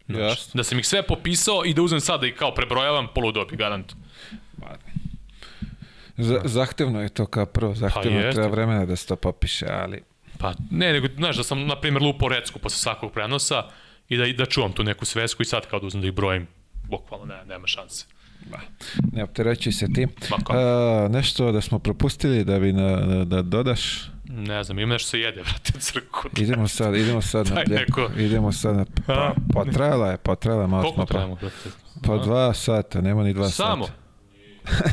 [0.07, 3.55] Znači, da sam ih sve popisao i da uzmem sada i kao prebrojavam poludo bi,
[3.55, 3.93] garant.
[6.17, 10.03] Z zahtevno je to kao prvo, zahtevno pa treba vremena da se to popiše, ali...
[10.37, 13.63] Pa ne, nego, znaš, da sam, na primjer, lupo recku posle svakog prenosa
[14.09, 16.47] i da, da čuvam tu neku svesku i sad kao da uzmem da ih brojim,
[16.89, 18.05] bukvalno ne, nema šanse.
[19.13, 20.07] Ne opterećuj se ti.
[20.49, 24.11] A, nešto da smo propustili da bi na, da, da dodaš?
[24.25, 26.29] Ne znam, ima nešto se jede, vrate, crku.
[26.37, 28.09] Idemo sad, idemo sad na neko...
[28.17, 28.85] idemo sad na...
[29.07, 31.69] Pa, potrajala je, potrajala malo Koliko trajamo, brate?
[32.07, 33.85] Pa dva sata, nema ni dva Samo?
[33.85, 33.97] sata.
[34.65, 34.89] Samo?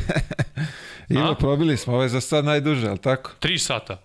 [1.20, 3.31] Ima, probili smo, ovo je za sad najduže, ali tako?
[3.41, 4.02] Tri sata?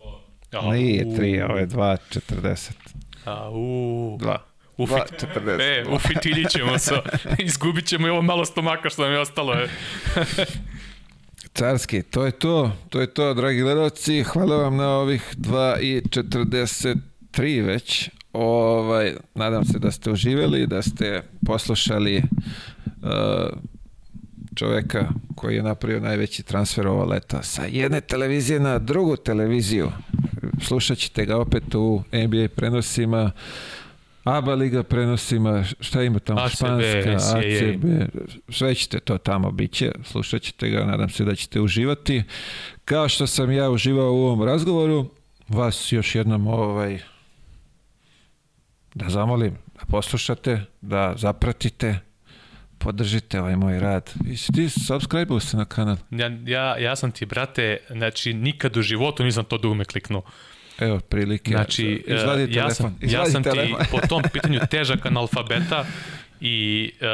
[0.71, 2.77] Nije tri, ovo je dva, četrdeset.
[3.25, 4.17] A, u...
[4.19, 4.50] Dva.
[4.83, 5.23] U, fit,
[5.59, 6.95] e, u fitilji ćemo se,
[7.47, 9.53] izgubit ćemo i ovo malo stomaka što nam je ostalo.
[9.53, 9.69] Je.
[11.53, 18.09] Carski, to je to, to je to, dragi gledalci, hvala vam na ovih 2.43 već,
[18.33, 22.23] ovaj, nadam se da ste uživeli, da ste poslušali uh,
[24.55, 29.91] čoveka koji je napravio najveći transfer ova leta sa jedne televizije na drugu televiziju.
[30.61, 33.31] Slušat ćete ga opet u NBA prenosima.
[34.23, 37.85] ABA liga prenosima, šta ima tamo, ACB, Španska, ACB,
[38.49, 42.23] sve ćete to tamo biće, slušat ćete ga, nadam se da ćete uživati.
[42.85, 45.09] Kao što sam ja uživao u ovom razgovoru,
[45.47, 46.99] vas još jednom ovaj,
[48.93, 51.99] da zamolim, da poslušate, da zapratite,
[52.77, 54.13] podržite ovaj moj rad.
[54.27, 55.97] I si ti subscribe se na kanal?
[56.11, 60.21] Ja, ja, ja sam ti, brate, znači nikad u životu nisam to dugme kliknuo.
[60.81, 61.51] Evo, prilike.
[61.51, 62.73] Znači, izvadi ja telefon.
[62.75, 63.79] sam, izvadi ja sam telefon.
[63.79, 65.85] ti po tom pitanju težak analfabeta
[66.43, 67.07] I uh,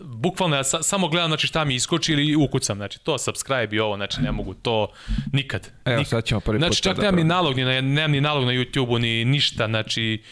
[0.00, 3.80] bukvalno ja sa, samo gledam znači, šta mi iskoči ili ukucam, znači to subscribe i
[3.80, 4.88] ovo, znači ne mogu to
[5.32, 5.68] nikad.
[5.84, 6.10] Evo, nikad.
[6.10, 8.44] sad ćemo prvi znači, put čak da nemam ni nalog, ni na, nemam ni nalog
[8.44, 10.22] na YouTube-u, ni ništa, znači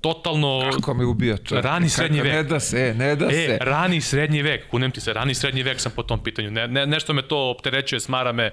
[0.00, 0.70] totalno...
[0.74, 1.64] Kako me ubija čovjek.
[1.64, 2.36] Rani srednji Kako, vek.
[2.36, 3.58] Ne da se, e, ne da E, se.
[3.60, 6.50] rani srednji vek, kunem ti se, rani srednji vek sam po tom pitanju.
[6.50, 8.50] Ne, ne, nešto me to opterećuje, smara me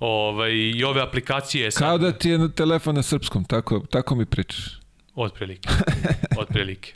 [0.00, 1.70] ovaj, i ove aplikacije.
[1.70, 4.84] Sad, Kao da ti je na telefon na srpskom, tako, tako mi pričaš.
[5.14, 5.68] Otprilike.
[6.40, 6.94] Otprilike.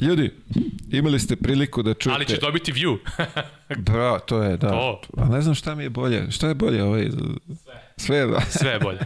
[0.00, 0.30] Ljudi,
[0.90, 2.14] imali ste priliku da čujete...
[2.14, 2.98] Ali će dobiti view.
[3.90, 4.68] Bravo, to je, da.
[4.68, 5.00] To.
[5.16, 6.30] A ne znam šta mi je bolje.
[6.30, 7.08] Šta je bolje ovaj?
[7.96, 8.40] Sve, da.
[8.60, 9.00] Sve je bolje.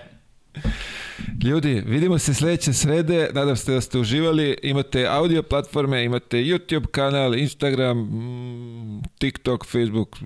[1.44, 6.86] Ljudi, vidimo se sledeće srede, nadam se da ste uživali, imate audio platforme, imate YouTube
[6.86, 10.18] kanal, Instagram, mm, TikTok, Facebook,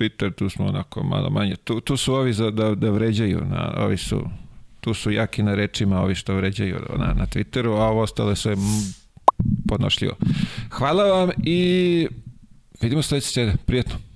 [0.00, 1.56] Twitter, tu smo onako malo manje.
[1.56, 4.22] Tu, tu su ovi za, da, da vređaju, na, ovi su,
[4.80, 8.50] tu su jaki na rečima, ovi što vređaju na, na Twitteru, a ovo ostale su
[8.50, 8.56] je
[9.68, 10.16] podnošljivo.
[10.70, 12.08] Hvala vam i
[12.80, 13.52] vidimo sledeće.
[13.66, 14.09] Prijetno.